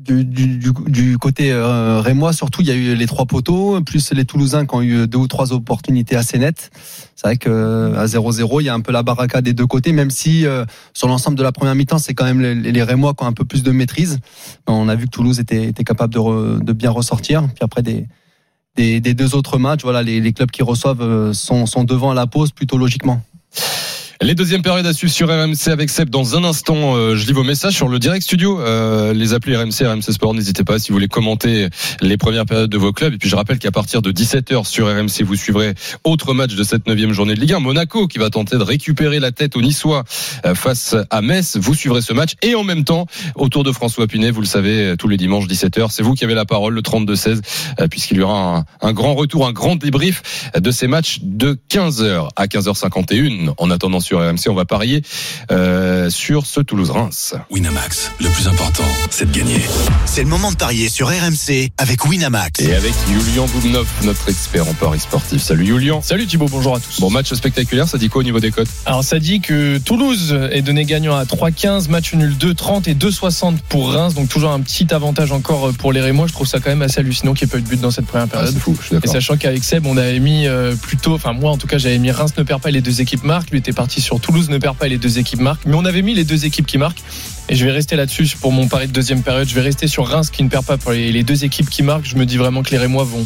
du, 0.03 0.25
du, 0.25 0.73
du, 0.87 1.17
côté 1.17 1.51
euh, 1.51 2.01
rémois, 2.01 2.33
surtout, 2.33 2.61
il 2.61 2.67
y 2.67 2.71
a 2.71 2.75
eu 2.75 2.95
les 2.95 3.05
trois 3.05 3.25
poteaux, 3.25 3.79
plus 3.81 4.11
les 4.11 4.25
Toulousains 4.25 4.65
qui 4.65 4.75
ont 4.75 4.81
eu 4.81 5.07
deux 5.07 5.17
ou 5.17 5.27
trois 5.27 5.53
opportunités 5.53 6.15
assez 6.15 6.37
nettes. 6.37 6.71
C'est 7.15 7.27
vrai 7.27 7.37
que 7.37 7.93
à 7.95 8.05
0-0, 8.05 8.61
il 8.61 8.65
y 8.65 8.69
a 8.69 8.73
un 8.73 8.81
peu 8.81 8.91
la 8.91 9.03
baraka 9.03 9.41
des 9.41 9.53
deux 9.53 9.65
côtés, 9.65 9.93
même 9.93 10.09
si 10.09 10.45
euh, 10.45 10.65
sur 10.93 11.07
l'ensemble 11.07 11.37
de 11.37 11.43
la 11.43 11.51
première 11.51 11.75
mi-temps, 11.75 11.99
c'est 11.99 12.13
quand 12.13 12.25
même 12.25 12.41
les, 12.41 12.55
les, 12.55 12.83
Rémois 12.83 13.13
qui 13.13 13.23
ont 13.23 13.27
un 13.27 13.33
peu 13.33 13.45
plus 13.45 13.63
de 13.63 13.71
maîtrise. 13.71 14.19
On 14.67 14.89
a 14.89 14.95
vu 14.95 15.05
que 15.05 15.11
Toulouse 15.11 15.39
était, 15.39 15.63
était 15.63 15.85
capable 15.85 16.13
de, 16.13 16.59
de 16.59 16.73
bien 16.73 16.91
ressortir. 16.91 17.43
Puis 17.43 17.61
après 17.61 17.81
des, 17.81 18.07
des, 18.75 18.99
des, 18.99 19.13
deux 19.13 19.35
autres 19.35 19.57
matchs, 19.57 19.83
voilà, 19.83 20.03
les, 20.03 20.19
les 20.19 20.33
clubs 20.33 20.51
qui 20.51 20.63
reçoivent 20.63 21.01
euh, 21.01 21.33
sont, 21.33 21.65
sont 21.65 21.85
devant 21.85 22.11
à 22.11 22.13
la 22.13 22.27
pause 22.27 22.51
plutôt 22.51 22.77
logiquement. 22.77 23.21
Les 24.23 24.35
deuxièmes 24.35 24.61
périodes 24.61 24.85
à 24.85 24.93
suivre 24.93 25.11
sur 25.11 25.27
RMC 25.27 25.67
avec 25.67 25.89
Seb 25.89 26.09
dans 26.09 26.37
un 26.37 26.45
instant. 26.45 26.95
Euh, 26.95 27.13
je 27.17 27.27
lis 27.27 27.33
vos 27.33 27.43
messages 27.43 27.73
sur 27.73 27.89
le 27.89 27.99
direct 27.99 28.23
studio. 28.23 28.57
Euh, 28.61 29.11
les 29.11 29.33
applis 29.33 29.53
RMC, 29.53 29.85
RMC 29.85 30.13
Sport, 30.13 30.33
n'hésitez 30.33 30.63
pas 30.63 30.79
si 30.79 30.89
vous 30.89 30.93
voulez 30.95 31.09
commenter 31.09 31.67
les 31.99 32.15
premières 32.15 32.45
périodes 32.45 32.69
de 32.69 32.77
vos 32.77 32.93
clubs. 32.93 33.13
Et 33.13 33.17
puis 33.17 33.27
je 33.27 33.35
rappelle 33.35 33.59
qu'à 33.59 33.71
partir 33.71 34.01
de 34.01 34.13
17h 34.13 34.65
sur 34.65 34.87
RMC, 34.87 35.25
vous 35.25 35.35
suivrez 35.35 35.73
autre 36.05 36.33
match 36.33 36.55
de 36.55 36.63
cette 36.63 36.87
neuvième 36.87 37.11
journée 37.11 37.35
de 37.35 37.41
Ligue 37.41 37.51
1. 37.51 37.59
Monaco 37.59 38.07
qui 38.07 38.17
va 38.17 38.29
tenter 38.29 38.57
de 38.57 38.63
récupérer 38.63 39.19
la 39.19 39.33
tête 39.33 39.57
au 39.57 39.61
Niçois 39.61 40.05
euh, 40.45 40.55
face 40.55 40.95
à 41.09 41.21
Metz. 41.21 41.57
Vous 41.57 41.73
suivrez 41.73 41.99
ce 41.99 42.13
match. 42.13 42.35
Et 42.41 42.55
en 42.55 42.63
même 42.63 42.85
temps, 42.85 43.07
autour 43.35 43.65
de 43.65 43.73
François 43.73 44.07
Pinet, 44.07 44.31
vous 44.31 44.39
le 44.39 44.47
savez, 44.47 44.95
tous 44.97 45.09
les 45.09 45.17
dimanches 45.17 45.47
17h, 45.47 45.87
c'est 45.91 46.01
vous 46.01 46.13
qui 46.13 46.23
avez 46.23 46.33
la 46.33 46.45
parole, 46.45 46.73
le 46.73 46.81
32-16, 46.81 47.41
puisqu'il 47.89 48.19
y 48.19 48.21
aura 48.21 48.59
un, 48.81 48.87
un, 48.87 48.93
grand 48.93 49.15
retour, 49.15 49.45
un 49.47 49.51
grand 49.51 49.75
débrief 49.75 50.49
de 50.57 50.71
ces 50.71 50.87
matchs 50.87 51.19
de 51.23 51.59
15h 51.69 52.29
à 52.37 52.45
15h51. 52.45 53.53
En 53.57 53.69
attendant 53.69 53.99
sur 53.99 54.12
sur 54.13 54.19
RMC. 54.19 54.49
On 54.49 54.53
va 54.53 54.65
parier 54.65 55.01
euh, 55.51 56.09
sur 56.09 56.45
ce 56.45 56.59
Toulouse-Reims. 56.59 57.33
Winamax, 57.49 58.11
le 58.21 58.29
plus 58.29 58.47
important, 58.47 58.83
c'est 59.09 59.31
de 59.31 59.35
gagner. 59.35 59.59
C'est 60.05 60.21
le 60.21 60.29
moment 60.29 60.51
de 60.51 60.55
parier 60.55 60.87
sur 60.89 61.07
RMC 61.07 61.71
avec 61.79 62.05
Winamax. 62.05 62.59
Et 62.59 62.75
avec 62.75 62.93
Julian 63.07 63.47
Boubnov, 63.47 63.87
notre 64.03 64.29
expert 64.29 64.67
en 64.67 64.73
paris 64.73 64.99
sportif. 64.99 65.41
Salut 65.41 65.65
Julian. 65.65 66.01
Salut 66.03 66.27
Thibaut, 66.27 66.47
bonjour 66.47 66.75
à 66.75 66.79
tous. 66.79 66.99
Bon 66.99 67.09
match 67.09 67.33
spectaculaire, 67.33 67.87
ça 67.87 67.97
dit 67.97 68.09
quoi 68.09 68.19
au 68.19 68.23
niveau 68.23 68.39
des 68.39 68.51
cotes? 68.51 68.67
Alors 68.85 69.03
ça 69.03 69.17
dit 69.17 69.41
que 69.41 69.79
Toulouse 69.79 70.37
est 70.51 70.61
donné 70.61 70.85
gagnant 70.85 71.15
à 71.15 71.23
3,15, 71.23 71.89
match 71.89 72.13
nul 72.13 72.35
2,30 72.39 72.87
et 72.89 72.93
2,60 72.93 73.55
pour 73.67 73.91
Reims, 73.93 74.13
donc 74.13 74.29
toujours 74.29 74.51
un 74.51 74.59
petit 74.59 74.93
avantage 74.93 75.31
encore 75.31 75.73
pour 75.73 75.91
les 75.91 76.01
Rémois. 76.01 76.27
Je 76.27 76.33
trouve 76.33 76.47
ça 76.47 76.59
quand 76.59 76.69
même 76.69 76.83
assez 76.83 76.99
hallucinant 76.99 77.33
qu'il 77.33 77.47
n'y 77.47 77.49
ait 77.49 77.53
pas 77.53 77.57
eu 77.57 77.61
de 77.63 77.67
but 77.67 77.81
dans 77.81 77.91
cette 77.91 78.05
première 78.05 78.27
ah, 78.29 78.33
période. 78.33 78.53
C'est 78.53 78.59
fou, 78.59 78.77
je 78.79 78.85
suis 78.85 78.95
et 78.95 78.99
d'accord. 78.99 79.11
sachant 79.11 79.37
qu'avec 79.37 79.63
Seb, 79.63 79.87
on 79.87 79.97
avait 79.97 80.19
mis 80.19 80.45
euh, 80.45 80.75
plutôt, 80.75 81.15
enfin 81.15 81.33
moi 81.33 81.49
en 81.49 81.57
tout 81.57 81.67
cas, 81.67 81.79
j'avais 81.79 81.97
mis 81.97 82.11
Reims 82.11 82.33
ne 82.37 82.43
perd 82.43 82.61
pas 82.61 82.69
et 82.69 82.73
les 82.73 82.81
deux 82.81 83.01
équipes 83.01 83.23
marquent. 83.23 83.49
Lui 83.49 83.57
était 83.57 83.73
parti 83.73 83.92
sur 84.01 84.19
Toulouse 84.19 84.49
ne 84.49 84.57
perd 84.57 84.77
pas 84.77 84.87
et 84.87 84.89
les 84.89 84.97
deux 84.97 85.19
équipes 85.19 85.41
marquent. 85.41 85.65
Mais 85.65 85.75
on 85.75 85.85
avait 85.85 86.01
mis 86.01 86.13
les 86.13 86.23
deux 86.23 86.45
équipes 86.45 86.65
qui 86.65 86.77
marquent. 86.77 87.01
Et 87.49 87.55
je 87.55 87.65
vais 87.65 87.71
rester 87.71 87.95
là-dessus 87.95 88.37
pour 88.39 88.51
mon 88.51 88.67
pari 88.67 88.87
de 88.87 88.93
deuxième 88.93 89.21
période. 89.21 89.47
Je 89.47 89.55
vais 89.55 89.61
rester 89.61 89.87
sur 89.87 90.07
Reims 90.07 90.29
qui 90.29 90.43
ne 90.43 90.49
perd 90.49 90.65
pas 90.65 90.77
pour 90.77 90.91
les, 90.91 91.23
deux 91.23 91.43
équipes 91.43 91.69
qui 91.69 91.83
marquent. 91.83 92.05
Je 92.05 92.15
me 92.15 92.25
dis 92.25 92.37
vraiment 92.37 92.63
que 92.63 92.71
les 92.71 92.77
Rémois 92.77 93.03
vont 93.03 93.25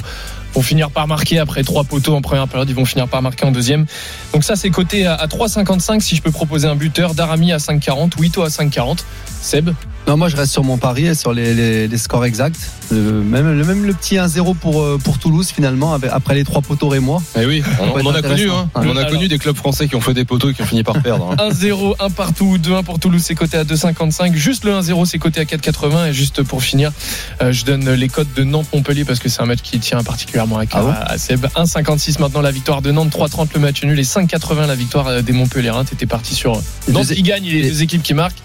vont 0.54 0.62
finir 0.62 0.90
par 0.90 1.08
marquer 1.08 1.40
après 1.40 1.62
trois 1.64 1.84
poteaux 1.84 2.16
en 2.16 2.22
première 2.22 2.48
période, 2.48 2.68
ils 2.70 2.76
vont 2.76 2.86
finir 2.86 3.08
par 3.08 3.22
marquer 3.22 3.46
en 3.46 3.52
deuxième. 3.52 3.86
Donc 4.34 4.44
ça 4.44 4.56
c'est 4.56 4.70
coté 4.70 5.06
à, 5.06 5.14
à 5.14 5.28
3,55 5.28 6.00
si 6.00 6.16
je 6.16 6.22
peux 6.22 6.32
proposer 6.32 6.68
un 6.68 6.76
buteur, 6.76 7.14
Darami 7.14 7.52
à 7.52 7.58
5,40, 7.58 8.18
Wito 8.18 8.42
à 8.42 8.48
5,40. 8.48 9.00
Seb 9.42 9.70
Non, 10.08 10.16
moi 10.16 10.30
je 10.30 10.38
reste 10.38 10.54
sur 10.54 10.64
mon 10.64 10.78
pari 10.78 11.06
et 11.08 11.16
sur 11.16 11.34
les, 11.34 11.54
les- 11.54 11.88
les 11.90 11.98
scores 11.98 12.24
exacts. 12.24 12.72
Euh, 12.94 13.22
même, 13.22 13.52
le- 13.58 13.66
même 13.66 13.86
le 13.86 13.94
petit 13.94 14.16
1-0 14.16 14.56
pour, 14.56 14.82
euh, 14.82 14.98
pour 15.04 15.20
Toulouse 15.20 15.52
finalement, 15.54 15.94
avec- 15.94 16.10
après 16.14 16.34
les 16.34 16.46
trois 16.46 16.62
poteaux 16.62 16.88
rémois. 16.88 17.22
Eh 17.38 17.46
oui, 17.46 17.62
on, 17.82 17.92
peut 17.92 18.02
on 18.06 18.10
en 18.10 18.14
a 18.16 18.22
connu, 18.22 18.50
hein. 18.50 18.70
on 18.76 18.88
en 18.90 18.96
a 18.96 19.00
Alors- 19.02 19.12
connu 19.12 19.28
des 19.28 19.38
clubs 19.38 19.58
français 19.58 19.90
qui 19.90 19.98
ont 19.98 20.02
fait 20.02 20.14
des 20.14 20.24
poteaux 20.24 20.50
et 20.50 20.54
qui 20.54 20.62
ont 20.62 20.66
fini 20.66 20.84
par 20.84 21.02
perdre. 21.02 21.32
hein. 21.38 21.50
1-0, 21.50 21.96
1 22.00 22.10
partout, 22.10 22.58
2-1 22.58 22.84
pour 22.84 23.00
Toulouse, 23.00 23.22
c'est 23.22 23.36
coté 23.36 23.58
à 23.58 23.66
2,55. 23.66 24.34
Juste 24.34 24.64
le 24.64 24.72
1-0, 24.72 25.06
c'est 25.06 25.20
coté 25.20 25.42
à 25.42 25.44
4,80. 25.44 26.08
Et 26.08 26.14
juste 26.14 26.42
pour 26.42 26.64
finir, 26.64 26.94
euh, 27.42 27.52
je 27.52 27.66
donne 27.66 27.90
les 27.92 28.08
codes 28.08 28.32
de 28.34 28.46
Nantes-Montpellier 28.46 29.04
parce 29.04 29.20
que 29.20 29.28
c'est 29.28 29.42
un 29.42 29.46
match 29.46 29.60
qui 29.62 29.78
tient 29.80 30.02
particulièrement 30.04 30.58
à 30.58 30.66
cœur 30.66 30.86
Ah 30.88 31.06
bon 31.06 31.14
à 31.14 31.18
Seb. 31.18 31.48
1,56 31.54 32.20
maintenant 32.22 32.40
la 32.42 32.52
victoire 32.52 32.82
de 32.82 32.92
Nantes, 32.92 33.10
3,30 33.12 33.50
le 33.56 33.60
match 33.60 33.84
nul 33.84 34.00
et 34.00 34.04
5,80 34.04 34.68
la 34.68 34.76
victoire 34.76 35.08
euh, 35.08 35.22
des 35.22 35.34
Montpelliérains. 35.34 35.84
T'étais 35.84 36.06
parti 36.06 36.34
sur 36.34 36.62
Nantes 36.88 37.08
qui 37.08 37.24
gagne 37.24 37.46
et 37.46 37.52
les- 37.52 37.70
deux 37.72 37.84
équipes 37.84 38.04
qui 38.04 38.14
marquent. 38.14 38.38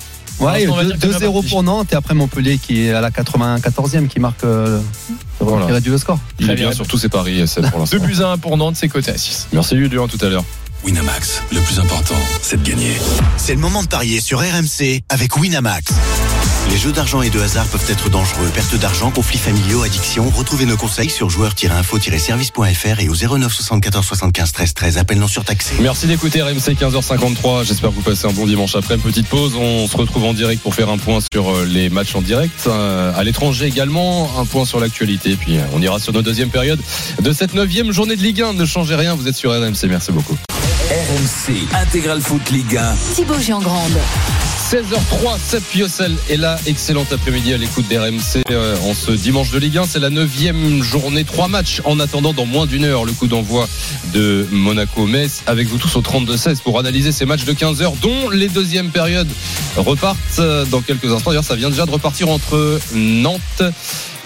Ouais, 0.43 0.53
l'instant, 0.61 0.73
on 0.73 0.77
va 0.77 0.85
dire 0.85 0.95
que 0.97 1.01
t'es 1.01 1.09
bien 1.09 1.19
2-0 1.19 1.33
parti. 1.33 1.49
pour 1.49 1.63
Nantes 1.63 1.93
et 1.93 1.97
après 1.97 2.15
Montpellier 2.15 2.59
qui 2.59 2.87
est 2.87 2.93
à 2.93 3.01
la 3.01 3.11
94e 3.11 4.09
qui 4.09 4.21
marque 4.21 4.45
euh, 4.45 4.81
Voilà. 5.41 5.67
qui 5.67 5.73
réduit 5.73 5.91
le 5.93 5.99
score. 5.99 6.19
Il 6.39 6.47
Très 6.47 6.53
est 6.55 6.57
bien 6.57 6.67
bien. 6.69 6.75
sur 6.77 6.87
tous 6.87 6.99
ses 6.99 7.09
paris, 7.09 7.43
pour 7.55 7.63
2 7.63 7.79
l'instant. 7.79 7.99
buts 7.99 8.17
à 8.23 8.29
1 8.33 8.39
pour 8.39 8.57
Nantes, 8.57 8.77
c'est 8.77 8.89
coté 8.89 9.11
à 9.13 9.19
6. 9.19 9.49
Merci 9.53 9.77
Julien 9.77 10.07
tout 10.09 10.19
à 10.25 10.29
l'heure. 10.29 10.45
Winamax, 10.85 11.43
le 11.53 11.61
plus 11.61 11.79
important, 11.79 12.17
c'est 12.43 12.61
de 12.61 12.69
gagner. 12.69 12.93
C'est 13.37 13.55
le 13.55 13.61
moment 13.61 13.83
de 13.85 13.89
parier 13.89 14.21
sur 14.21 14.41
RMC 14.41 15.03
avec 15.09 15.37
Winamax. 15.37 15.93
Les 16.71 16.79
jeux 16.79 16.93
d'argent 16.93 17.21
et 17.23 17.29
de 17.29 17.39
hasard 17.41 17.67
peuvent 17.67 17.85
être 17.89 18.09
dangereux. 18.09 18.49
Perte 18.55 18.75
d'argent, 18.77 19.11
conflits 19.11 19.39
familiaux, 19.39 19.83
addiction. 19.83 20.31
Retrouvez 20.35 20.65
nos 20.65 20.77
conseils 20.77 21.11
sur 21.11 21.29
joueurs-info-service.fr 21.29 23.01
et 23.01 23.09
au 23.09 23.15
09 23.15 23.53
74 23.53 24.07
75 24.07 24.53
13 24.53 24.75
13. 24.75 24.99
Appel 24.99 25.19
non 25.19 25.29
surtaxé. 25.29 25.75
Merci 25.81 26.07
d'écouter 26.07 26.41
RMC 26.43 26.75
15h53. 26.81 27.65
J'espère 27.67 27.91
que 27.91 27.97
vous 27.97 28.03
passez 28.03 28.27
un 28.27 28.33
bon 28.33 28.47
dimanche 28.47 28.75
après. 28.75 28.97
Petite 28.97 29.27
pause. 29.29 29.55
On 29.57 29.87
se 29.87 29.97
retrouve 29.97 30.25
en 30.25 30.33
direct 30.33 30.63
pour 30.63 30.75
faire 30.75 30.89
un 30.89 30.99
point 30.99 31.19
sur 31.33 31.51
euh, 31.51 31.65
les 31.67 31.91
matchs 31.91 32.15
en 32.15 32.23
direct. 32.23 32.65
Euh, 32.67 33.13
À 33.15 33.23
l'étranger 33.25 33.67
également, 33.67 34.31
un 34.39 34.47
point 34.47 34.65
sur 34.65 34.81
l'actualité. 34.81 35.37
Puis 35.37 35.59
euh, 35.59 35.63
on 35.75 35.83
ira 35.83 35.99
sur 35.99 36.13
notre 36.15 36.25
deuxième 36.27 36.51
période 36.51 36.81
de 37.21 37.33
cette 37.33 37.53
neuvième 37.55 37.93
journée 37.93 38.17
de 38.17 38.23
Ligue 38.23 38.41
1. 38.41 38.55
Ne 38.55 38.65
changez 38.65 38.95
rien, 38.95 39.15
vous 39.15 39.29
êtes 39.29 39.37
sur 39.37 39.51
RMC. 39.53 39.89
Merci 39.89 40.13
beaucoup. 40.13 40.39
RMC, 40.91 41.55
Intégral 41.75 42.21
Foot 42.23 42.51
Ligue 42.51 42.77
1. 42.79 42.95
Thibaut 43.15 43.39
Giangrande. 43.41 43.99
16h03, 44.73 45.39
Seb 45.39 45.63
Piocel 45.65 46.17
est 46.31 46.39
là. 46.39 46.57
Excellent 46.65 47.05
après-midi 47.13 47.53
à 47.53 47.59
l'écoute 47.59 47.87
d'RMC 47.89 48.43
euh, 48.51 48.75
en 48.79 48.95
ce 48.95 49.11
dimanche 49.11 49.51
de 49.51 49.59
Ligue 49.59 49.77
1. 49.77 49.85
C'est 49.85 49.99
la 49.99 50.09
neuvième 50.09 50.83
journée, 50.83 51.25
trois 51.25 51.47
matchs 51.47 51.83
en 51.85 52.01
attendant 52.01 52.33
dans 52.33 52.47
moins 52.47 52.65
d'une 52.65 52.85
heure 52.87 53.05
le 53.05 53.13
coup 53.13 53.27
d'envoi 53.27 53.69
de 54.15 54.47
Monaco-Metz 54.51 55.43
avec 55.47 55.69
vous 55.69 55.77
tous 55.77 55.95
au 55.97 56.01
32-16 56.01 56.63
pour 56.63 56.79
analyser 56.79 57.13
ces 57.13 57.27
matchs 57.27 57.45
de 57.45 57.53
15 57.53 57.83
heures 57.83 57.93
dont 58.01 58.31
les 58.31 58.49
deuxièmes 58.49 58.89
périodes 58.89 59.29
repartent 59.77 60.39
euh, 60.39 60.65
dans 60.65 60.81
quelques 60.81 61.13
instants. 61.13 61.33
D'ailleurs, 61.33 61.45
ça 61.45 61.55
vient 61.55 61.69
déjà 61.69 61.85
de 61.85 61.91
repartir 61.91 62.31
entre 62.31 62.81
Nantes 62.95 63.63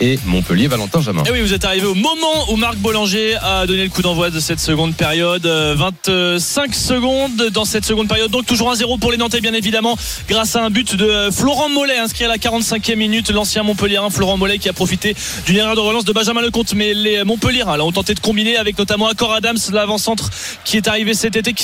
et 0.00 0.18
Montpellier. 0.26 0.66
Valentin 0.68 1.00
Jamin. 1.00 1.22
Et 1.24 1.30
oui, 1.30 1.40
vous 1.40 1.52
êtes 1.52 1.64
arrivé 1.64 1.86
au 1.86 1.94
moment 1.94 2.50
où 2.50 2.56
Marc 2.56 2.76
Bollanger 2.76 3.36
a 3.36 3.66
donné 3.66 3.84
le 3.84 3.90
coup 3.90 4.02
d'envoi 4.02 4.30
de 4.30 4.40
cette 4.40 4.60
seconde 4.60 4.94
période. 4.94 5.46
Euh, 5.46 5.74
25 5.76 6.74
secondes 6.74 7.50
dans 7.52 7.64
cette 7.64 7.84
seconde 7.84 8.08
période. 8.08 8.30
Donc 8.30 8.46
toujours 8.46 8.72
1-0 8.72 8.98
pour 8.98 9.10
les 9.10 9.18
Nantais, 9.18 9.40
bien 9.40 9.54
évidemment, 9.54 9.96
grâce 10.28 10.56
à 10.56 10.64
un 10.64 10.70
but 10.70 10.96
de 10.96 11.04
euh, 11.04 11.30
Florent 11.30 11.68
Mollet, 11.68 11.98
inscrit 11.98 12.24
à 12.24 12.28
la 12.28 12.38
45e 12.38 12.96
minute. 12.96 13.30
L'ancien 13.30 13.62
Montpellierin, 13.62 14.10
Florent 14.10 14.36
Mollet, 14.36 14.58
qui 14.58 14.68
a 14.68 14.72
profité 14.72 15.14
d'une 15.46 15.56
erreur 15.56 15.74
de 15.74 15.80
relance 15.80 16.04
de 16.04 16.12
Benjamin 16.12 16.42
Lecomte. 16.42 16.74
Mais 16.74 16.94
les 16.94 17.24
Montpellierins 17.24 17.76
là, 17.76 17.84
ont 17.84 17.92
tenté 17.92 18.14
de 18.14 18.20
combiner 18.20 18.56
avec 18.56 18.78
notamment 18.78 19.08
Accor 19.08 19.32
Adams, 19.32 19.58
l'avant-centre 19.72 20.30
qui 20.64 20.76
est 20.76 20.88
arrivé 20.88 21.14
cet 21.14 21.36
été. 21.36 21.54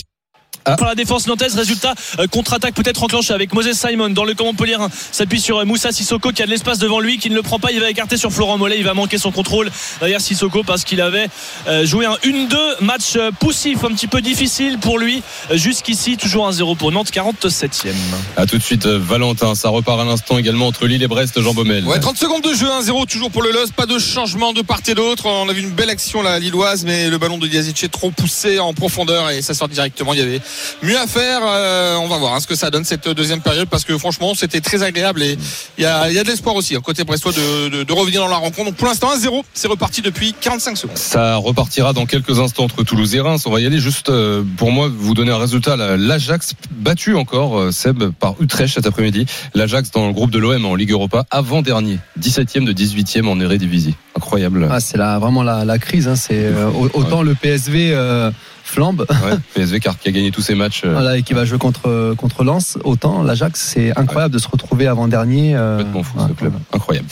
Ah. 0.64 0.76
Par 0.76 0.88
la 0.88 0.94
défense 0.94 1.26
nantaise, 1.26 1.54
résultat, 1.56 1.94
euh, 2.18 2.26
contre-attaque 2.26 2.74
peut-être 2.74 3.02
enclenché 3.02 3.34
avec 3.34 3.52
Moses 3.52 3.72
Simon 3.72 4.10
dans 4.10 4.24
le 4.24 4.34
camp 4.34 4.44
Montpellierin. 4.44 4.88
S'appuie 5.10 5.40
sur 5.40 5.58
euh, 5.58 5.64
Moussa 5.64 5.92
Sissoko 5.92 6.30
qui 6.30 6.42
a 6.42 6.46
de 6.46 6.50
l'espace 6.50 6.78
devant 6.78 7.00
lui, 7.00 7.18
qui 7.18 7.30
ne 7.30 7.34
le 7.34 7.42
prend 7.42 7.58
pas. 7.58 7.72
Il 7.72 7.80
va 7.80 7.90
écarter 7.90 8.16
sur 8.16 8.32
Florent 8.32 8.58
Mollet. 8.58 8.78
Il 8.78 8.84
va 8.84 8.94
manquer 8.94 9.18
son 9.18 9.32
contrôle 9.32 9.70
derrière 10.00 10.20
Sissoko 10.20 10.62
parce 10.62 10.84
qu'il 10.84 11.00
avait 11.00 11.28
euh, 11.66 11.84
joué 11.84 12.06
un 12.06 12.14
1-2 12.24 12.56
match 12.80 13.18
poussif, 13.40 13.84
un 13.84 13.88
petit 13.88 14.06
peu 14.06 14.20
difficile 14.20 14.78
pour 14.78 14.98
lui. 14.98 15.22
Jusqu'ici, 15.52 16.16
toujours 16.16 16.48
1-0 16.50 16.76
pour 16.76 16.92
Nantes, 16.92 17.10
47e. 17.10 17.92
À 18.36 18.46
tout 18.46 18.58
de 18.58 18.62
suite, 18.62 18.86
Valentin. 18.86 19.54
Ça 19.54 19.68
repart 19.68 20.00
à 20.00 20.04
l'instant 20.04 20.38
également 20.38 20.68
entre 20.68 20.86
Lille 20.86 21.02
et 21.02 21.08
Brest, 21.08 21.40
Jean 21.40 21.54
Baumel. 21.54 21.84
Ouais, 21.84 22.00
30 22.00 22.16
secondes 22.16 22.42
de 22.42 22.54
jeu, 22.54 22.66
1-0 22.66 23.06
toujours 23.06 23.30
pour 23.30 23.42
le 23.42 23.50
LOS, 23.50 23.72
pas 23.76 23.86
de 23.86 23.98
changement 23.98 24.52
de 24.52 24.62
part 24.62 24.80
et 24.86 24.94
d'autre. 24.94 25.26
On 25.26 25.48
a 25.48 25.52
vu 25.52 25.62
une 25.62 25.70
belle 25.70 25.90
action 25.90 26.22
la 26.22 26.38
lilloise, 26.38 26.84
mais 26.84 27.08
le 27.08 27.18
ballon 27.18 27.38
de 27.38 27.46
Diazic 27.46 27.82
est 27.84 27.88
trop 27.88 28.10
poussé 28.10 28.58
en 28.58 28.74
profondeur 28.74 29.30
et 29.30 29.42
ça 29.42 29.54
sort 29.54 29.68
directement. 29.68 30.12
Il 30.12 30.18
y 30.18 30.22
avait 30.22 30.40
mieux 30.82 30.98
à 30.98 31.06
faire. 31.06 31.40
Euh, 31.44 31.96
on 31.96 32.08
va 32.08 32.18
voir 32.18 32.34
hein, 32.34 32.40
ce 32.40 32.46
que 32.46 32.54
ça 32.54 32.70
donne 32.70 32.84
cette 32.84 33.08
deuxième 33.08 33.40
période 33.40 33.68
parce 33.68 33.84
que 33.84 33.96
franchement 33.98 34.34
c'était 34.34 34.60
très 34.60 34.82
agréable 34.82 35.22
et 35.22 35.38
il 35.78 35.82
y 35.84 35.86
a, 35.86 36.08
il 36.10 36.14
y 36.14 36.18
a 36.18 36.22
de 36.24 36.28
l'espoir 36.28 36.54
aussi 36.56 36.74
hein, 36.76 36.80
côté 36.82 37.04
brestois 37.04 37.32
de, 37.32 37.68
de- 37.68 37.82
de 37.84 37.92
revenir 37.92 38.20
dans 38.22 38.28
la 38.28 38.36
rencontre. 38.36 38.66
Donc 38.70 38.76
pour 38.76 38.88
l'instant 38.88 39.08
1-0, 39.14 39.42
c'est 39.54 39.68
reparti 39.68 40.02
depuis 40.02 40.34
45 40.40 40.76
secondes. 40.76 40.96
Ça 40.98 41.36
repartira 41.36 41.92
dans 41.92 42.06
quelques 42.06 42.38
instants 42.38 42.64
entre 42.64 42.82
Toulouse 42.82 43.14
et 43.14 43.20
Reims. 43.20 43.44
On 43.46 43.50
va 43.50 43.60
y 43.60 43.66
aller 43.66 43.78
juste 43.80 44.08
euh, 44.08 44.42
pour 44.56 44.72
moi 44.72 44.88
vous 44.94 45.14
donner 45.14 45.30
un 45.32 45.38
résultat. 45.38 45.76
La- 45.76 45.96
L'Ajax 45.96 46.52
battu 46.70 47.14
encore 47.16 47.58
euh, 47.58 47.70
Seb 47.72 48.04
par 48.18 48.34
Utrecht 48.40 48.74
cet 48.74 48.86
après-midi. 48.86 49.26
L'Ajax 49.54 49.90
dans 49.90 50.06
le 50.06 50.12
groupe 50.12 50.30
de 50.30 50.38
l'OM 50.38 50.64
en 50.64 50.74
Ligue 50.74 50.90
Europa 50.92 51.24
avant 51.30 51.62
dernier, 51.62 51.98
17e 52.20 52.64
de 52.64 52.72
18e 52.72 53.26
en 53.28 53.40
Eredivisie. 53.40 53.94
Incroyable. 54.16 54.68
Ah, 54.70 54.80
c'est 54.80 54.98
la, 54.98 55.18
vraiment 55.18 55.42
la, 55.42 55.64
la 55.64 55.78
crise. 55.78 56.08
hein. 56.08 56.16
C'est 56.16 56.34
euh, 56.34 56.68
au- 56.68 56.90
autant 56.94 57.22
le 57.22 57.34
PSV 57.34 57.90
euh, 57.92 58.30
flambe 58.72 59.06
Ouais, 59.10 59.36
PSV 59.54 59.80
qui 59.80 59.88
a 59.88 60.12
gagné 60.12 60.30
tous 60.30 60.40
ses 60.42 60.54
matchs. 60.54 60.82
euh, 60.84 60.92
voilà, 60.92 61.16
et 61.18 61.22
qui 61.22 61.34
va 61.34 61.44
jouer 61.44 61.58
contre 61.58 62.14
contre 62.16 62.44
Lens. 62.44 62.78
Autant 62.84 63.22
l'Ajax, 63.22 63.60
c'est 63.60 63.96
incroyable 63.98 64.34
de 64.34 64.38
se 64.38 64.48
retrouver 64.48 64.86
avant 64.86 65.08
dernier. 65.08 65.54
Complètement 65.54 66.02
fou 66.02 66.18
ce 66.28 66.32
club, 66.32 66.52
incroyable. 66.72 67.06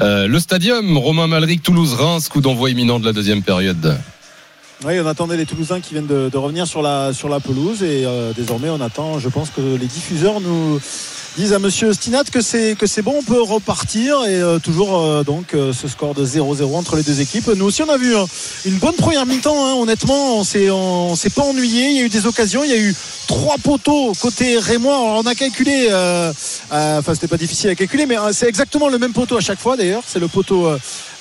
Euh, 0.00 0.26
le 0.26 0.38
stadium, 0.38 0.96
Romain 0.98 1.26
Malric, 1.26 1.62
Toulouse, 1.62 1.94
Reims, 1.94 2.28
coup 2.28 2.40
d'envoi 2.40 2.70
imminent 2.70 2.98
de 3.00 3.04
la 3.06 3.12
deuxième 3.12 3.42
période. 3.42 3.98
Oui, 4.84 5.00
on 5.02 5.06
attendait 5.06 5.38
les 5.38 5.46
Toulousains 5.46 5.80
qui 5.80 5.94
viennent 5.94 6.06
de, 6.06 6.28
de 6.30 6.36
revenir 6.36 6.66
sur 6.66 6.82
la, 6.82 7.14
sur 7.14 7.30
la 7.30 7.40
pelouse 7.40 7.82
et 7.82 8.04
euh, 8.04 8.32
désormais 8.36 8.68
on 8.68 8.80
attend, 8.82 9.18
je 9.18 9.30
pense 9.30 9.48
que 9.48 9.62
les 9.62 9.86
diffuseurs 9.86 10.40
nous 10.42 10.78
disent 11.36 11.52
à 11.52 11.58
Monsieur 11.58 11.92
Stinat 11.92 12.24
que 12.24 12.40
c'est 12.40 12.76
que 12.78 12.86
c'est 12.86 13.02
bon, 13.02 13.16
on 13.18 13.22
peut 13.22 13.42
repartir 13.42 14.24
et 14.24 14.40
euh, 14.40 14.58
toujours 14.58 15.02
euh, 15.02 15.22
donc 15.22 15.52
euh, 15.52 15.74
ce 15.74 15.86
score 15.86 16.14
de 16.14 16.24
0-0 16.24 16.74
entre 16.74 16.96
les 16.96 17.02
deux 17.02 17.20
équipes. 17.20 17.48
Nous 17.48 17.66
aussi 17.66 17.82
on 17.82 17.90
a 17.90 17.98
vu 17.98 18.16
hein, 18.16 18.24
une 18.64 18.78
bonne 18.78 18.94
première 18.94 19.26
mi-temps, 19.26 19.66
hein, 19.66 19.74
honnêtement, 19.74 20.38
on 20.38 20.44
s'est 20.44 20.70
on, 20.70 21.14
s'est 21.14 21.28
pas 21.28 21.42
ennuyé, 21.42 21.88
il 21.88 21.96
y 21.96 22.00
a 22.00 22.04
eu 22.04 22.08
des 22.08 22.26
occasions, 22.26 22.64
il 22.64 22.70
y 22.70 22.72
a 22.72 22.78
eu 22.78 22.94
trois 23.26 23.56
poteaux 23.58 24.12
côté 24.18 24.58
Rémois. 24.58 24.98
On 24.98 25.26
a 25.26 25.34
calculé, 25.34 25.88
enfin 26.70 27.14
c'était 27.14 27.28
pas 27.28 27.36
difficile 27.36 27.68
à 27.68 27.74
calculer, 27.74 28.06
mais 28.06 28.16
c'est 28.32 28.48
exactement 28.48 28.88
le 28.88 28.98
même 28.98 29.12
poteau 29.12 29.36
à 29.36 29.40
chaque 29.40 29.60
fois 29.60 29.76
d'ailleurs. 29.76 30.04
C'est 30.06 30.20
le 30.20 30.28
poteau, 30.28 30.70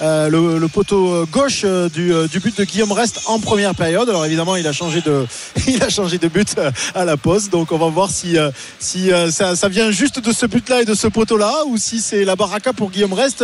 euh, 0.02 0.06
euh, 0.16 0.30
le, 0.30 0.60
le 0.60 0.68
poteau 0.68 1.26
gauche 1.32 1.62
euh, 1.64 1.90
du, 1.90 2.14
euh, 2.14 2.28
du 2.28 2.40
but 2.40 2.58
de 2.58 2.64
Guillaume 2.64 2.92
Reste 2.92 3.22
en 3.28 3.40
première 3.40 3.76
période. 3.76 4.08
Alors 4.10 4.26
évidemment, 4.26 4.56
il 4.56 4.66
a 4.68 4.72
changé 4.72 5.02
de, 5.02 5.26
il 5.68 5.82
a 5.84 5.90
changé 5.90 6.18
de 6.18 6.28
but 6.28 6.56
euh, 6.58 6.72
à 6.94 7.06
la 7.06 7.18
pause. 7.18 7.50
Donc 7.50 7.72
on 7.72 7.78
va 7.78 7.88
voir 7.88 8.10
si, 8.12 8.38
euh, 8.38 8.50
si 8.80 9.12
euh, 9.12 9.32
ça, 9.32 9.56
ça 9.56 9.68
vient 9.68 9.92
juste 9.92 10.20
de 10.20 10.32
ce 10.32 10.46
but-là 10.46 10.82
et 10.82 10.86
de 10.86 10.94
ce 10.94 11.08
poteau-là, 11.08 11.64
ou 11.68 11.78
si 11.78 12.00
c'est 12.00 12.24
la 12.26 12.36
baraka 12.36 12.72
pour 12.74 12.92
Guillaume 12.92 13.14
Reste, 13.14 13.44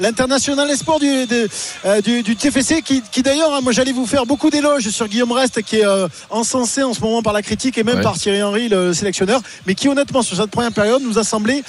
l'international 0.00 0.70
espoir 0.70 0.98
du, 0.98 1.26
de- 1.26 1.48
euh, 1.84 2.00
du, 2.00 2.22
du 2.22 2.36
TFC, 2.36 2.82
qui, 2.82 3.02
qui 3.10 3.22
d'ailleurs, 3.22 3.54
hein, 3.54 3.60
moi 3.62 3.72
j'allais 3.72 3.92
vous 3.92 4.06
faire 4.06 4.26
beaucoup 4.26 4.50
d'éloges 4.50 4.88
sur 4.88 5.08
Guillaume 5.08 5.32
Reste, 5.32 5.62
qui 5.62 5.76
est 5.76 5.86
euh, 5.86 6.08
encensé 6.30 6.82
en 6.82 6.94
ce 6.94 7.00
moment 7.00 7.22
par 7.22 7.32
la 7.32 7.42
critique 7.42 7.78
et 7.78 7.84
même 7.84 7.96
Ouais. 7.96 8.02
par 8.02 8.16
Thierry 8.16 8.42
Henry, 8.42 8.68
le 8.68 8.94
sélectionneur, 8.94 9.40
mais 9.66 9.74
qui 9.74 9.88
honnêtement 9.88 10.22
sur 10.22 10.36
cette 10.36 10.50
première 10.50 10.72
période 10.72 11.02
nous 11.02 11.18
a 11.18 11.24
semblé 11.24 11.62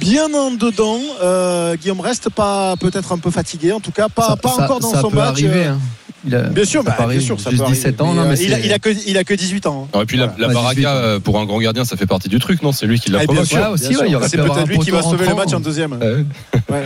bien 0.00 0.32
en 0.34 0.50
dedans. 0.50 0.98
Euh, 1.22 1.76
Guillaume 1.76 2.00
Reste 2.00 2.30
pas 2.30 2.76
peut-être 2.76 3.12
un 3.12 3.18
peu 3.18 3.30
fatigué, 3.30 3.72
en 3.72 3.80
tout 3.80 3.92
cas 3.92 4.08
pas, 4.08 4.28
Ça- 4.28 4.36
pas 4.36 4.48
ça- 4.50 4.64
encore 4.64 4.80
dans 4.80 4.90
ça 4.92 5.00
son 5.00 5.10
peut 5.10 5.16
match. 5.16 5.28
arriver. 5.28 5.64
hein. 5.64 5.78
Il 6.26 6.34
a, 6.34 6.42
Bien 6.42 6.64
sûr, 6.64 6.82
bah, 6.82 6.96
bien 7.08 7.20
sûr, 7.20 7.38
ça 7.40 7.50
peut 7.50 7.56
17 7.56 8.00
ans. 8.00 8.06
arriver. 8.06 8.20
non, 8.20 8.28
Mais, 8.28 8.34
mais 8.34 8.40
euh, 8.40 8.44
il, 8.44 8.52
a, 8.52 8.56
c'est- 8.56 8.66
il 8.66 8.72
a 8.72 8.78
que, 8.80 8.90
il 9.06 9.16
a 9.18 9.24
que 9.24 9.34
18 9.34 9.66
ans. 9.66 9.88
hein. 9.94 10.00
Et 10.02 10.04
puis 10.04 10.16
la, 10.16 10.34
la 10.36 10.48
baraka 10.48 10.74
18, 10.74 10.86
euh, 10.86 11.20
pour 11.20 11.38
un 11.38 11.44
grand 11.46 11.60
gardien, 11.60 11.84
ça 11.84 11.96
fait 11.96 12.06
partie 12.06 12.28
du 12.28 12.38
truc, 12.40 12.60
non 12.62 12.72
C'est 12.72 12.86
lui 12.86 12.98
qui 12.98 13.10
l'a 13.10 13.20
Ah, 13.20 13.22
sûr, 13.44 13.58
Ouais, 13.60 13.68
ouais, 13.68 14.28
C'est 14.28 14.36
peut-être 14.36 14.66
lui 14.66 14.78
qui 14.80 14.90
va 14.90 15.02
sauver 15.02 15.26
le 15.28 15.34
match 15.36 15.52
en 15.54 15.60
deuxième. 15.60 15.92
Ouais. 15.92 16.84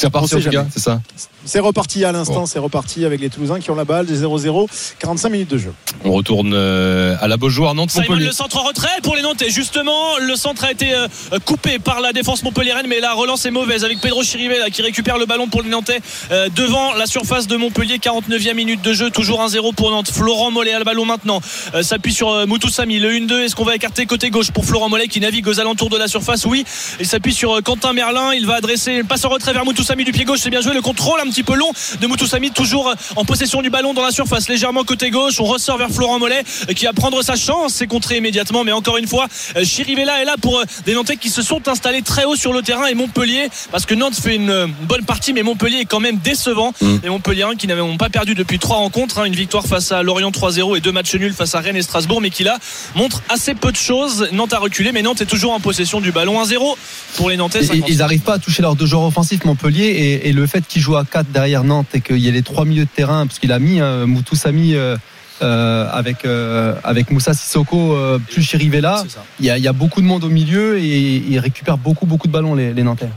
C'est 0.00 0.06
reparti 0.06 0.34
en 0.36 0.66
c'est 0.72 0.80
ça. 0.80 1.02
C'est 1.44 1.60
reparti 1.60 2.04
à 2.06 2.12
l'instant, 2.12 2.46
c'est 2.46 2.58
reparti 2.58 3.04
avec 3.04 3.20
les 3.20 3.28
Toulousains 3.28 3.60
qui 3.60 3.70
ont 3.70 3.74
la 3.74 3.84
balle, 3.84 4.06
des 4.06 4.22
0-0, 4.22 4.66
45 4.98 5.28
minutes 5.28 5.50
de 5.50 5.58
jeu. 5.58 5.74
On 6.04 6.12
retourne 6.12 6.52
euh, 6.54 7.16
à 7.20 7.28
la 7.28 7.36
Beaujoire, 7.36 7.74
Nantes, 7.74 7.90
Simon 7.90 8.14
le 8.14 8.32
centre 8.32 8.58
en 8.58 8.62
retrait 8.62 8.88
pour 9.02 9.14
les 9.14 9.20
Nantais. 9.20 9.50
Justement, 9.50 10.16
le 10.18 10.36
centre 10.36 10.64
a 10.64 10.70
été 10.70 10.94
euh, 10.94 11.08
coupé 11.44 11.78
par 11.78 12.00
la 12.00 12.14
défense 12.14 12.42
montpelliéraine, 12.42 12.86
mais 12.88 13.00
la 13.00 13.12
relance 13.12 13.44
est 13.44 13.50
mauvaise 13.50 13.84
avec 13.84 14.00
Pedro 14.00 14.22
Chirivella 14.22 14.70
qui 14.70 14.80
récupère 14.80 15.18
le 15.18 15.26
ballon 15.26 15.48
pour 15.48 15.60
les 15.62 15.68
Nantais 15.68 16.00
euh, 16.30 16.48
devant 16.54 16.94
la 16.94 17.04
surface 17.04 17.46
de 17.46 17.56
Montpellier. 17.56 17.98
49e 17.98 18.54
minute 18.54 18.80
de 18.80 18.94
jeu, 18.94 19.10
toujours 19.10 19.44
1-0 19.44 19.74
pour 19.74 19.90
Nantes. 19.90 20.10
Florent 20.10 20.50
Mollet 20.50 20.72
a 20.72 20.78
le 20.78 20.84
ballon 20.86 21.04
maintenant. 21.04 21.42
S'appuie 21.82 22.14
sur 22.14 22.46
Moutoussamy. 22.46 22.98
Le 23.00 23.10
1-2, 23.10 23.40
est-ce 23.40 23.54
qu'on 23.54 23.64
va 23.64 23.74
écarter 23.74 24.06
côté 24.06 24.30
gauche 24.30 24.50
pour 24.50 24.64
Florent 24.64 24.88
Mollet 24.88 25.08
qui 25.08 25.20
navigue 25.20 25.46
aux 25.46 25.60
alentours 25.60 25.90
de 25.90 25.98
la 25.98 26.08
surface? 26.08 26.46
Oui. 26.46 26.64
Il 26.98 27.06
s'appuie 27.06 27.34
sur 27.34 27.62
Quentin 27.62 27.92
Merlin. 27.92 28.32
Il 28.32 28.46
va 28.46 28.54
adresser 28.54 28.92
une 28.92 29.06
passe 29.06 29.24
en 29.26 29.28
retrait 29.28 29.52
vers 29.52 29.64
Moutoussamy 29.90 30.04
du 30.04 30.12
pied 30.12 30.24
gauche. 30.24 30.38
C'est 30.40 30.50
bien 30.50 30.60
joué. 30.60 30.72
Le 30.72 30.82
contrôle 30.82 31.20
un 31.20 31.28
petit 31.28 31.42
peu 31.42 31.54
long 31.54 31.72
de 32.00 32.06
Moutoussamy, 32.06 32.52
toujours 32.52 32.88
euh, 32.88 32.94
en 33.16 33.24
possession 33.24 33.60
du 33.60 33.70
ballon 33.70 33.92
dans 33.92 34.04
la 34.04 34.12
surface, 34.12 34.48
légèrement 34.48 34.84
côté 34.84 35.10
gauche. 35.10 35.40
On 35.40 35.44
ressort 35.44 35.78
vers 35.78 35.90
Florent 35.90 36.20
Mollet 36.20 36.44
euh, 36.68 36.74
qui 36.74 36.84
va 36.84 36.92
prendre 36.92 37.20
sa 37.22 37.34
chance. 37.34 37.74
C'est 37.74 37.88
contré 37.88 38.18
immédiatement, 38.18 38.62
mais 38.62 38.70
encore 38.70 38.98
une 38.98 39.08
fois, 39.08 39.26
euh, 39.56 39.64
Chirivella 39.64 40.22
est 40.22 40.24
là 40.24 40.36
pour 40.40 40.62
des 40.86 40.94
Nantais 40.94 41.16
qui 41.16 41.28
se 41.28 41.42
sont 41.42 41.66
installés 41.66 42.02
très 42.02 42.24
haut 42.24 42.36
sur 42.36 42.52
le 42.52 42.62
terrain 42.62 42.86
et 42.86 42.94
Montpellier, 42.94 43.48
parce 43.72 43.84
que 43.84 43.94
Nantes 43.94 44.14
fait 44.14 44.36
une 44.36 44.72
bonne 44.82 45.04
partie, 45.04 45.32
mais 45.32 45.42
Montpellier 45.42 45.78
est 45.78 45.86
quand 45.86 46.00
même 46.00 46.18
décevant. 46.18 46.72
Mm. 46.80 46.96
Les 47.02 47.56
qui 47.56 47.66
n'avaient 47.66 47.96
pas 47.98 48.10
perdu 48.10 48.34
depuis 48.36 48.60
trois 48.60 48.76
rencontres, 48.76 49.18
hein, 49.18 49.24
une 49.24 49.34
victoire 49.34 49.66
face 49.66 49.90
à 49.90 50.02
Lorient 50.02 50.30
3-0 50.30 50.76
et 50.76 50.80
deux 50.80 50.92
matchs 50.92 51.14
nuls 51.14 51.34
face 51.34 51.54
à 51.54 51.60
Rennes 51.60 51.76
et 51.76 51.82
Strasbourg, 51.82 52.20
mais 52.20 52.30
qui 52.30 52.44
là 52.44 52.58
montre 52.94 53.22
assez 53.28 53.54
peu 53.54 53.72
de 53.72 53.76
choses. 53.76 54.28
Nantes 54.32 54.52
a 54.52 54.58
reculé, 54.58 54.92
mais 54.92 55.02
Nantes 55.02 55.20
est 55.20 55.26
toujours 55.26 55.52
en 55.52 55.60
possession 55.60 56.00
du 56.00 56.12
ballon 56.12 56.40
1-0 56.42 56.76
pour 57.16 57.30
les 57.30 57.36
Nantais. 57.36 57.60
Ils- 57.62 57.66
50. 57.66 57.88
Ils 57.88 57.98
n'arrivent 57.98 58.20
pas 58.20 58.34
à 58.34 58.38
toucher 58.38 58.62
leurs 58.62 58.76
deux 58.76 58.86
joueurs 58.86 59.04
offensifs 59.04 59.44
Montpellier 59.44 59.79
et, 59.84 60.28
et 60.28 60.32
le 60.32 60.46
fait 60.46 60.66
qu'ils 60.66 60.82
jouent 60.82 60.96
à 60.96 61.04
4 61.04 61.30
derrière 61.30 61.64
Nantes 61.64 61.88
et 61.94 62.00
qu'il 62.00 62.18
y 62.18 62.28
ait 62.28 62.32
les 62.32 62.42
trois 62.42 62.64
milieux 62.64 62.84
de 62.84 62.90
terrain 62.90 63.26
parce 63.26 63.38
qu'il 63.38 63.52
a 63.52 63.58
mis 63.58 63.80
hein, 63.80 64.06
Moutoussamy 64.06 64.74
euh, 64.74 64.96
euh, 65.42 65.88
avec 65.90 66.24
euh, 66.24 66.74
avec 66.84 67.10
Moussa 67.10 67.32
Sissoko 67.34 67.94
euh, 67.94 68.18
plus 68.18 68.42
Chirivella 68.42 69.04
il 69.38 69.46
y, 69.46 69.50
a, 69.50 69.56
il 69.56 69.64
y 69.64 69.68
a 69.68 69.72
beaucoup 69.72 70.02
de 70.02 70.06
monde 70.06 70.24
au 70.24 70.28
milieu 70.28 70.78
et 70.78 71.16
ils 71.16 71.38
récupèrent 71.38 71.78
beaucoup 71.78 72.06
beaucoup 72.06 72.26
de 72.26 72.32
ballons 72.32 72.54
les, 72.54 72.74
les 72.74 72.82
Nantais 72.82 73.08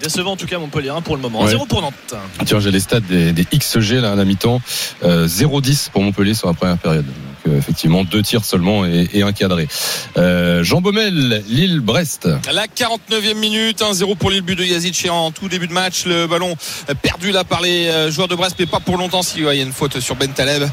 Décevant 0.00 0.32
en 0.32 0.36
tout 0.36 0.46
cas 0.46 0.58
Montpellier 0.58 0.90
hein, 0.90 1.00
pour 1.00 1.16
le 1.16 1.22
moment. 1.22 1.42
Ouais. 1.42 1.54
1-0 1.54 1.66
pour 1.68 1.80
Nantes. 1.80 1.94
Tiens, 2.44 2.60
j'ai 2.60 2.70
les 2.70 2.80
stats 2.80 3.00
des, 3.00 3.32
des 3.32 3.44
XG 3.44 3.92
là 3.92 4.12
à 4.12 4.14
la 4.14 4.24
mi-temps. 4.24 4.60
Euh, 5.04 5.26
0-10 5.26 5.90
pour 5.90 6.02
Montpellier 6.02 6.34
sur 6.34 6.48
la 6.48 6.54
première 6.54 6.78
période. 6.78 7.06
Effectivement, 7.56 8.04
deux 8.04 8.22
tirs 8.22 8.44
seulement 8.44 8.84
et, 8.84 9.08
et 9.12 9.22
un 9.22 9.32
cadré. 9.32 9.68
Euh, 10.16 10.62
Jean 10.64 10.80
Baumel, 10.80 11.44
Lille-Brest. 11.48 12.28
La 12.52 12.66
49e 12.66 13.34
minute, 13.34 13.80
1-0 13.80 14.16
pour 14.16 14.30
Lille, 14.30 14.42
but 14.42 14.56
de 14.56 14.64
Yazid 14.64 14.94
en 15.10 15.30
tout 15.30 15.48
début 15.48 15.68
de 15.68 15.72
match. 15.72 16.06
Le 16.06 16.26
ballon 16.26 16.56
perdu 17.02 17.32
là 17.32 17.44
par 17.44 17.60
les 17.60 17.88
euh, 17.88 18.10
joueurs 18.10 18.28
de 18.28 18.34
Brest, 18.34 18.56
mais 18.58 18.66
pas 18.66 18.80
pour 18.80 18.96
longtemps. 18.96 19.22
Si 19.22 19.44
ouais, 19.44 19.56
il 19.56 19.58
y 19.58 19.62
a 19.62 19.66
une 19.66 19.72
faute 19.72 20.00
sur 20.00 20.16
Ben 20.16 20.32
Taleb 20.32 20.68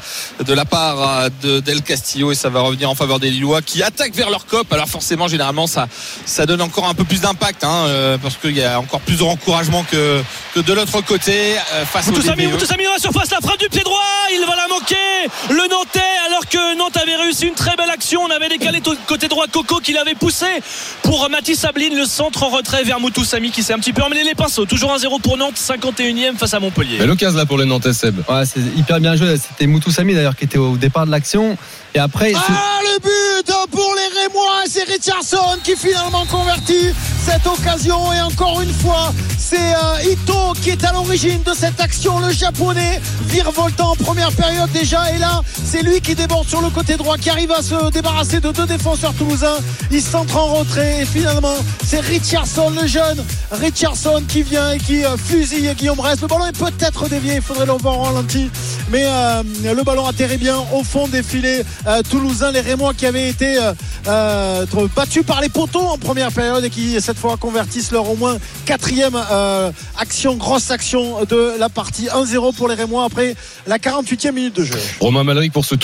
de 0.46 0.54
la 0.54 0.66
part 0.66 1.02
euh, 1.02 1.30
de 1.42 1.60
Del 1.60 1.82
Castillo 1.82 2.32
et 2.32 2.36
ça 2.36 2.50
va 2.50 2.62
revenir 2.62 2.90
en 2.90 2.96
faveur 2.96 3.20
des 3.20 3.30
Lillois 3.30 3.62
qui 3.62 3.84
attaquent 3.84 4.16
vers 4.16 4.30
leur 4.30 4.46
cop. 4.46 4.72
Alors 4.72 4.88
forcément, 4.88 5.28
généralement, 5.28 5.68
ça, 5.68 5.88
ça 6.26 6.46
donne 6.46 6.62
encore 6.62 6.88
un 6.88 6.94
peu 6.94 7.04
plus 7.04 7.22
d'impact 7.22 7.64
hein, 7.64 8.18
parce 8.22 8.38
qu'il 8.38 8.56
y 8.56 8.64
a 8.64 8.80
encore 8.80 9.02
plus 9.02 9.18
de 9.18 9.24
encouragement 9.24 9.84
que, 9.90 10.22
que 10.54 10.60
de 10.60 10.74
l'autre 10.74 11.02
côté 11.02 11.56
face 11.86 12.08
au 12.08 12.12
Moutoussamy, 12.12 12.46
DBE. 12.46 12.54
Moutoussamy 12.54 12.84
dans 12.86 12.94
la 12.94 13.00
surface, 13.00 13.32
la 13.32 13.42
frappe 13.42 13.60
du 13.60 13.70
pied 13.70 13.84
droit, 13.84 14.00
il 14.32 14.46
va 14.46 14.56
la 14.56 14.68
manquer. 14.68 14.96
Le 15.50 15.70
Nantais, 15.70 16.00
alors 16.28 16.48
que 16.48 16.58
Nantes 16.78 16.98
avait 16.98 17.16
réussi 17.16 17.48
une 17.48 17.54
très 17.54 17.76
belle 17.76 17.90
action, 17.90 18.22
on 18.22 18.30
avait 18.30 18.50
décalé 18.50 18.82
côté 19.08 19.28
droit 19.28 19.46
Coco 19.48 19.80
qui 19.80 19.94
l'avait 19.94 20.16
poussé 20.16 20.46
pour 21.04 21.30
Mathis 21.30 21.64
Abline, 21.66 21.96
le 21.96 22.06
centre 22.06 22.44
en 22.44 22.50
retrait 22.50 22.84
vers 22.84 23.00
Moutoussamy 23.00 23.52
qui 23.52 23.64
s'est 23.64 23.74
un 23.74 23.80
petit 23.80 23.94
peu 23.94 24.02
emmêlé 24.02 24.24
les 24.24 24.36
pinceaux. 24.36 24.66
Toujours 24.66 24.96
1-0 24.96 25.22
pour 25.22 25.38
Nantes, 25.38 25.56
51e 25.58 26.38
face 26.38 26.54
à 26.54 26.60
Montpellier. 26.60 26.98
Mais 27.00 27.06
l'occasion 27.06 27.38
là 27.38 27.46
pour 27.46 27.58
les 27.58 27.66
Nantais, 27.66 27.94
Seb. 27.94 28.18
ouais, 28.30 28.46
c'est 28.46 28.62
hyper 28.78 29.00
bien 29.00 29.16
joué 29.16 29.36
c'était 29.38 29.68
Moutoussamy 29.68 30.14
d'ailleurs 30.14 30.36
qui 30.36 30.46
était 30.46 30.58
au 30.58 30.78
départ 30.78 31.06
de 31.06 31.12
l'action 31.12 31.58
et 31.96 32.00
après 32.00 32.34
Ah, 32.36 32.80
le 32.84 33.00
but 33.00 33.54
pour 33.72 33.96
les 33.96 34.22
Rémois, 34.22 34.64
c'est 34.68 34.84
Richardson 34.84 35.58
qui 35.64 35.76
finalement 35.76 36.26
convertit 36.26 36.90
cette 37.26 37.46
occasion 37.48 38.12
et 38.14 38.22
encore 38.22 38.62
une 38.62 38.74
fois, 38.74 39.14
c'est 39.38 39.58
euh, 39.58 40.12
Ito 40.12 40.54
qui 40.62 40.72
est 40.72 40.84
à 40.84 40.92
l'origine 40.92 41.42
de 41.44 41.54
cette 41.54 41.80
action, 41.80 42.20
le 42.20 42.32
japonais 42.32 43.02
virevoltant 43.28 43.92
en 43.92 43.96
première 43.96 44.32
période 44.32 44.70
déjà 44.72 45.12
et 45.14 45.18
là, 45.18 45.42
c'est 45.64 45.82
lui 45.82 46.02
qui 46.02 46.14
déborde 46.16 46.48
sur 46.54 46.62
le 46.62 46.70
côté 46.70 46.98
droit, 46.98 47.18
qui 47.18 47.32
arrive 47.32 47.52
à 47.52 47.64
se 47.64 47.90
débarrasser 47.90 48.40
de 48.40 48.52
deux 48.52 48.68
défenseurs 48.68 49.16
toulousains. 49.16 49.58
Il 49.90 50.04
centre 50.04 50.38
en 50.38 50.54
retrait 50.54 51.02
et 51.02 51.06
finalement, 51.06 51.56
c'est 51.84 52.00
Richardson 52.00 52.70
le 52.80 52.86
jeune, 52.86 53.26
Richardson 53.52 54.22
qui 54.28 54.44
vient 54.44 54.72
et 54.74 54.78
qui 54.78 55.04
euh, 55.04 55.18
fusille 55.18 55.74
Guillaume 55.76 55.98
Brest. 55.98 56.22
Le 56.22 56.28
ballon 56.28 56.46
est 56.46 56.56
peut-être 56.56 57.10
dévié, 57.10 57.38
il 57.38 57.42
faudrait 57.42 57.66
le 57.66 57.72
voir 57.72 57.98
en 57.98 58.04
ralenti, 58.04 58.52
mais 58.92 59.04
euh, 59.04 59.42
le 59.64 59.84
ballon 59.84 60.06
atterrit 60.06 60.38
bien 60.38 60.58
au 60.74 60.84
fond 60.84 61.08
des 61.08 61.24
filets 61.24 61.66
euh, 61.88 62.04
toulousains, 62.08 62.52
les 62.52 62.62
Rémois 62.62 62.94
qui 62.94 63.08
avaient 63.08 63.30
été 63.30 63.58
battus 64.96 65.24
par 65.26 65.42
les 65.42 65.50
poteaux 65.50 65.88
en 65.88 65.98
première 65.98 66.32
période 66.32 66.64
et 66.64 66.70
qui 66.70 67.02
cette 67.02 67.18
fois 67.18 67.36
convertissent 67.38 67.92
leur 67.92 68.08
au 68.08 68.16
moins 68.16 68.38
quatrième 68.66 69.18
action, 69.98 70.36
grosse 70.36 70.70
action 70.70 71.26
de 71.26 71.54
la 71.58 71.70
partie 71.70 72.08
1-0 72.08 72.54
pour 72.56 72.68
les 72.68 72.76
Rémois 72.76 73.06
après 73.06 73.36
la 73.66 73.80
48e 73.80 74.34
minute 74.34 74.56
de 74.56 74.66
jeu. 74.66 74.76
Romain 75.00 75.24
Malric 75.24 75.52
pour 75.52 75.66
ce 75.66 75.76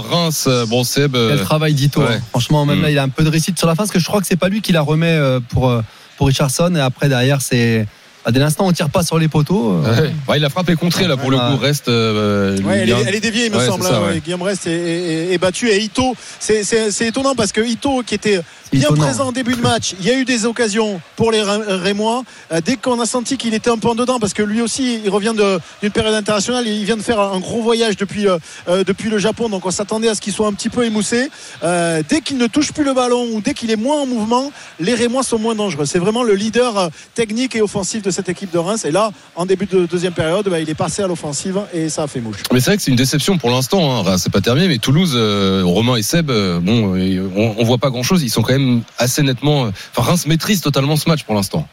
Toulouse-Reims. 0.00 0.48
Bon, 0.68 0.84
Seb. 0.84 1.14
euh, 1.16 1.36
quel 1.36 1.44
travail 1.44 1.74
d'Ito 1.74 2.00
ouais. 2.00 2.06
hein. 2.16 2.20
franchement 2.30 2.64
même 2.66 2.78
Mm. 2.78 2.82
là 2.82 2.90
il 2.90 2.98
a 2.98 3.02
un 3.02 3.08
peu 3.08 3.24
de 3.24 3.28
réussite 3.28 3.58
sur 3.58 3.66
la 3.68 3.74
fin 3.74 3.82
parce 3.82 3.90
que 3.90 3.98
je 3.98 4.06
crois 4.06 4.20
que 4.20 4.26
c'est 4.26 4.36
pas 4.36 4.48
lui 4.48 4.60
qui 4.62 4.72
la 4.72 4.80
remet 4.80 5.06
euh, 5.10 5.40
pour 5.40 5.68
euh, 5.68 5.82
pour 6.18 6.26
Richardson 6.28 6.74
et 6.76 6.80
après 6.80 7.08
derrière 7.08 7.40
c'est 7.42 7.86
bah, 8.24 8.30
dès 8.30 8.38
l'instant 8.40 8.66
on 8.66 8.72
tire 8.72 8.88
pas 8.88 9.02
sur 9.02 9.18
les 9.18 9.26
poteaux 9.28 9.82
euh, 9.84 10.02
ouais. 10.02 10.12
Ouais, 10.28 10.36
il 10.38 10.44
a 10.44 10.48
frappé 10.50 10.76
contré 10.76 11.06
là 11.08 11.16
pour 11.16 11.30
le 11.30 11.38
coup. 11.38 11.56
Reste. 11.60 11.88
euh, 11.88 12.56
Ouais, 12.62 12.78
elle, 12.82 12.90
est, 12.90 13.04
elle 13.08 13.14
est 13.16 13.20
déviée, 13.20 13.46
il 13.46 13.52
me 13.52 13.58
Ouais, 13.58 13.66
semble. 13.66 13.82
ça, 13.84 13.96
hein. 13.98 14.16
Guillaume 14.24 14.42
Rest 14.42 14.66
est, 14.66 14.70
est- 14.70 15.32
est 15.34 15.38
battu. 15.38 15.68
Et 15.68 15.82
Ito, 15.82 16.14
c'est- 16.38 16.62
c'est 16.62 16.90
c'est 16.92 17.08
étonnant 17.08 17.34
parce 17.34 17.50
que 17.52 17.60
Ito, 17.60 18.02
qui 18.06 18.14
était 18.14 18.40
bien 18.78 18.88
étonnant. 18.88 19.02
présent 19.04 19.26
en 19.28 19.32
début 19.32 19.54
de 19.54 19.60
match, 19.60 19.94
il 20.00 20.06
y 20.06 20.10
a 20.10 20.14
eu 20.18 20.24
des 20.24 20.44
occasions 20.46 21.00
pour 21.16 21.30
les 21.32 21.42
Ré- 21.42 21.58
Rémois. 21.76 22.22
Euh, 22.52 22.60
Dès 22.64 22.76
qu'on 22.76 23.00
a 23.00 23.06
senti 23.06 23.36
qu'il 23.36 23.54
était 23.54 23.70
un 23.70 23.78
peu 23.78 23.88
en 23.88 23.94
dedans, 23.94 24.18
parce 24.20 24.32
que 24.34 24.42
lui 24.42 24.60
aussi, 24.62 25.00
il 25.04 25.10
revient 25.10 25.34
d'une 25.80 25.90
période 25.90 26.14
internationale, 26.14 26.66
il 26.66 26.84
vient 26.84 26.96
de 26.96 27.02
faire 27.02 27.18
un 27.20 27.40
gros 27.40 27.62
voyage 27.62 27.96
depuis, 27.96 28.26
euh, 28.28 28.38
euh, 28.68 28.84
depuis 28.84 29.10
le 29.10 29.18
Japon, 29.18 29.48
donc 29.48 29.66
on 29.66 29.70
s'attendait 29.70 30.08
à 30.08 30.14
ce 30.14 30.20
qu'il 30.20 30.32
soit 30.32 30.46
un 30.46 30.52
petit 30.52 30.68
peu 30.68 30.84
émoussé. 30.84 31.28
Euh, 31.64 32.02
dès 32.08 32.20
qu'il 32.20 32.38
ne 32.38 32.46
touche 32.46 32.72
plus 32.72 32.84
le 32.84 32.94
ballon 32.94 33.26
ou 33.32 33.40
dès 33.40 33.54
qu'il 33.54 33.70
est 33.70 33.76
moins 33.76 34.00
en 34.02 34.06
mouvement, 34.06 34.52
les 34.80 34.94
Rémois 34.94 35.22
sont 35.22 35.38
moins 35.38 35.54
dangereux. 35.54 35.86
C'est 35.86 35.98
vraiment 35.98 36.22
le 36.22 36.34
leader 36.34 36.90
technique 37.14 37.56
et 37.56 37.62
offensif 37.62 38.02
de 38.02 38.10
cette 38.10 38.28
équipe 38.28 38.52
de 38.52 38.58
Reims. 38.58 38.84
Et 38.84 38.90
là, 38.90 39.10
en 39.36 39.46
début 39.46 39.66
de 39.66 39.86
deuxième 39.86 40.12
période, 40.12 40.48
bah, 40.48 40.60
il 40.60 40.68
est 40.70 40.74
passé 40.74 41.02
à 41.02 41.06
l'offensive 41.06 41.60
et 41.74 41.88
ça 41.88 42.04
a 42.04 42.06
fait 42.06 42.20
mouche. 42.20 42.38
Mais 42.52 42.60
c'est 42.60 42.66
vrai 42.70 42.76
que 42.76 42.82
c'est 42.82 42.90
une 42.90 42.96
déception 42.96 43.38
pour 43.38 43.50
l'instant. 43.50 44.06
Hein. 44.06 44.18
C'est 44.18 44.32
pas 44.32 44.40
terminé, 44.40 44.68
mais 44.68 44.78
Toulouse, 44.78 45.12
euh, 45.14 45.62
Romain 45.64 45.96
et 45.96 46.02
Seb, 46.02 46.26
bon, 46.28 46.94
on, 47.36 47.54
on 47.58 47.64
voit 47.64 47.78
pas 47.78 47.90
grand 47.90 48.02
chose. 48.02 48.22
Ils 48.22 48.30
sont 48.30 48.42
quand 48.42 48.52
même 48.52 48.61
assez 48.98 49.22
nettement. 49.22 49.66
euh, 49.66 49.70
Enfin, 49.94 50.10
Reims 50.10 50.26
maîtrise 50.26 50.60
totalement 50.60 50.96
ce 50.96 51.08
match 51.08 51.22
pour 51.24 51.34
l'instant. 51.34 51.66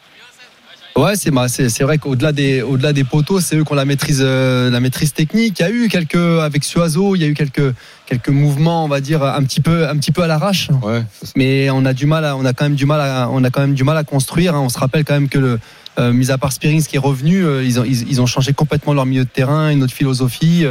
Ouais, 0.95 1.13
c'est 1.15 1.83
vrai 1.83 1.97
qu'au-delà 1.97 2.33
des 2.33 2.61
au-delà 2.61 2.91
des 2.91 3.05
poteaux, 3.05 3.39
c'est 3.39 3.55
eux 3.55 3.63
qui 3.63 3.71
ont 3.71 3.75
la 3.75 3.85
maîtrise 3.85 4.21
euh, 4.21 4.69
la 4.69 4.81
maîtrise 4.81 5.13
technique. 5.13 5.59
Il 5.59 5.61
y 5.61 5.65
a 5.65 5.69
eu 5.69 5.87
quelques 5.87 6.15
avec 6.15 6.65
Suazo, 6.65 7.15
il 7.15 7.21
y 7.21 7.23
a 7.23 7.27
eu 7.27 7.35
quelques 7.35 7.73
quelques 8.05 8.29
mouvements, 8.29 8.83
on 8.83 8.89
va 8.89 8.99
dire 8.99 9.23
un 9.23 9.41
petit 9.43 9.61
peu 9.61 9.87
un 9.87 9.95
petit 9.95 10.11
peu 10.11 10.23
à 10.23 10.27
l'arrache. 10.27 10.67
Ouais. 10.83 11.01
Mais 11.37 11.69
on 11.69 11.85
a 11.85 11.93
du 11.93 12.05
mal, 12.05 12.25
à, 12.25 12.35
on 12.35 12.43
a 12.43 12.51
quand 12.53 12.65
même 12.65 12.75
du 12.75 12.85
mal 12.85 12.99
à 12.99 13.29
on 13.31 13.43
a 13.45 13.49
quand 13.49 13.61
même 13.61 13.75
du 13.75 13.85
mal 13.85 13.95
à 13.95 14.03
construire. 14.03 14.55
hein. 14.55 14.59
On 14.59 14.69
se 14.69 14.79
rappelle 14.79 15.05
quand 15.05 15.13
même 15.13 15.29
que 15.29 15.39
le 15.39 15.59
euh, 15.99 16.11
mis 16.11 16.31
à 16.31 16.37
part 16.37 16.51
Spearings 16.51 16.83
qui 16.83 16.97
est 16.97 16.99
revenu, 16.99 17.45
euh, 17.45 17.63
ils 17.63 17.79
ont 17.79 17.85
ils, 17.85 18.09
ils 18.09 18.19
ont 18.19 18.25
changé 18.25 18.51
complètement 18.51 18.93
leur 18.93 19.05
milieu 19.05 19.23
de 19.23 19.29
terrain, 19.29 19.69
une 19.69 19.83
autre 19.83 19.93
philosophie. 19.93 20.65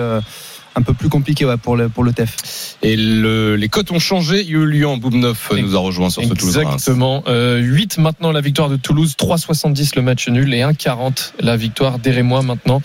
Un 0.74 0.82
peu 0.82 0.92
plus 0.94 1.08
compliqué 1.08 1.44
ouais, 1.44 1.56
pour 1.56 1.76
le 1.76 1.88
pour 1.88 2.04
le 2.04 2.12
TEF. 2.12 2.76
Et 2.82 2.96
le, 2.96 3.56
les 3.56 3.68
cotes 3.68 3.90
ont 3.90 3.98
changé. 3.98 4.44
Julian 4.44 4.96
Boubneuf 4.96 5.50
nous 5.60 5.74
a 5.76 5.78
rejoint 5.80 6.10
sur 6.10 6.22
ce 6.22 6.28
Toulouse. 6.28 6.56
Exactement. 6.58 7.24
Euh, 7.26 7.58
8 7.58 7.98
maintenant 7.98 8.30
la 8.32 8.40
victoire 8.40 8.68
de 8.68 8.76
Toulouse, 8.76 9.14
3,70 9.18 9.92
le 9.96 10.02
match 10.02 10.28
nul 10.28 10.52
et 10.54 10.60
1,40 10.60 11.32
la 11.40 11.56
victoire 11.56 11.98
des 11.98 12.10
Rémois 12.10 12.42
maintenant. 12.42 12.80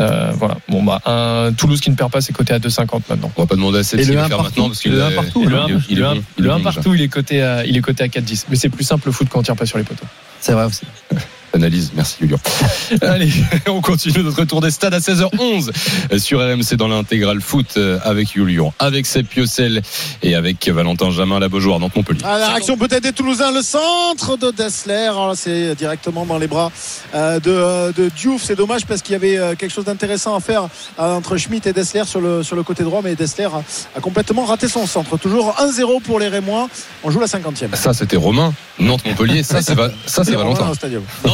Euh, 0.00 0.32
voilà. 0.36 0.56
Bon 0.68 0.82
bah 0.82 1.00
un 1.04 1.52
Toulouse 1.52 1.80
qui 1.80 1.90
ne 1.90 1.94
perd 1.96 2.10
pas, 2.10 2.20
c'est 2.20 2.32
coté 2.32 2.54
à 2.54 2.58
2,50 2.58 3.02
maintenant. 3.10 3.30
On 3.36 3.42
va 3.42 3.46
pas 3.46 3.54
demander 3.56 3.78
à 3.80 3.82
Seb 3.84 4.00
Et 4.00 4.04
s'il 4.04 4.14
faire 4.14 4.42
maintenant 4.42 4.68
parce 4.68 4.80
qu'il 4.80 4.92
le 4.92 5.02
un 5.04 5.10
est- 5.10 5.14
partout, 5.14 5.42
il 5.44 5.46
est- 5.46 5.50
le 5.50 5.58
1 5.58 5.66
il 5.68 5.72
est- 5.74 5.78
il 5.90 5.98
est 5.98 6.02
bon, 6.02 6.22
il 6.38 6.44
est 6.44 6.48
bon, 6.48 6.56
déjà. 6.58 6.72
partout, 6.72 6.94
il 6.94 7.02
est 7.02 7.08
coté 7.08 7.42
à 7.42 7.64
il 7.66 7.76
est 7.76 7.80
coté 7.82 8.02
à 8.04 8.08
4,10. 8.08 8.46
Mais 8.48 8.56
c'est 8.56 8.70
plus 8.70 8.84
simple 8.84 9.06
le 9.06 9.12
foot 9.12 9.28
quand 9.30 9.38
on 9.40 9.42
tire 9.42 9.54
pas 9.56 9.66
sur 9.66 9.78
les 9.78 9.84
poteaux. 9.84 10.06
C'est 10.40 10.52
vrai 10.52 10.64
aussi. 10.64 10.82
Analyse, 11.54 11.92
merci 11.94 12.16
Julien. 12.20 12.36
Allez, 13.02 13.30
on 13.68 13.80
continue 13.80 14.22
notre 14.22 14.44
tour 14.44 14.60
des 14.60 14.70
stades 14.70 14.94
à 14.94 15.00
16h11 15.00 16.18
sur 16.18 16.40
RMC 16.40 16.76
dans 16.76 16.88
l'intégral 16.88 17.40
foot 17.40 17.74
euh, 17.76 17.98
avec 18.04 18.32
Julien, 18.32 18.70
avec 18.78 19.06
Seb 19.06 19.26
Piocel 19.26 19.82
et 20.22 20.34
avec 20.34 20.66
Valentin 20.68 21.10
Jamin, 21.10 21.38
la 21.38 21.48
Beaujoire, 21.48 21.78
dans 21.78 21.90
Montpellier. 21.94 22.20
Ah, 22.24 22.38
la 22.38 22.48
réaction 22.48 22.76
peut-être 22.76 23.02
des 23.02 23.12
Toulousains, 23.12 23.52
le 23.52 23.62
centre 23.62 24.36
de 24.36 24.50
Dessler, 24.50 25.10
là, 25.14 25.32
c'est 25.34 25.74
directement 25.74 26.24
dans 26.24 26.38
les 26.38 26.46
bras 26.46 26.70
euh, 27.14 27.38
de, 27.38 27.50
euh, 27.50 27.92
de 27.92 28.08
Diouf. 28.08 28.42
C'est 28.42 28.56
dommage 28.56 28.86
parce 28.86 29.02
qu'il 29.02 29.12
y 29.12 29.16
avait 29.16 29.56
quelque 29.56 29.72
chose 29.72 29.84
d'intéressant 29.84 30.34
à 30.34 30.40
faire 30.40 30.68
entre 30.96 31.36
Schmitt 31.36 31.66
et 31.66 31.72
Dessler 31.72 32.04
sur 32.06 32.20
le, 32.20 32.42
sur 32.42 32.56
le 32.56 32.62
côté 32.62 32.82
droit, 32.82 33.00
mais 33.02 33.14
Dessler 33.14 33.44
a, 33.44 33.62
a 33.96 34.00
complètement 34.00 34.44
raté 34.44 34.68
son 34.68 34.86
centre. 34.86 35.16
Toujours 35.18 35.54
1-0 35.60 36.02
pour 36.02 36.18
les 36.18 36.28
Rémois. 36.28 36.68
On 37.04 37.10
joue 37.10 37.20
la 37.20 37.26
50e. 37.26 37.74
Ça, 37.74 37.92
c'était 37.92 38.16
Romain. 38.16 38.52
Nantes-Montpellier, 38.78 39.42
ça, 39.42 39.60
c'est 39.62 39.74
Valentin. 39.74 40.72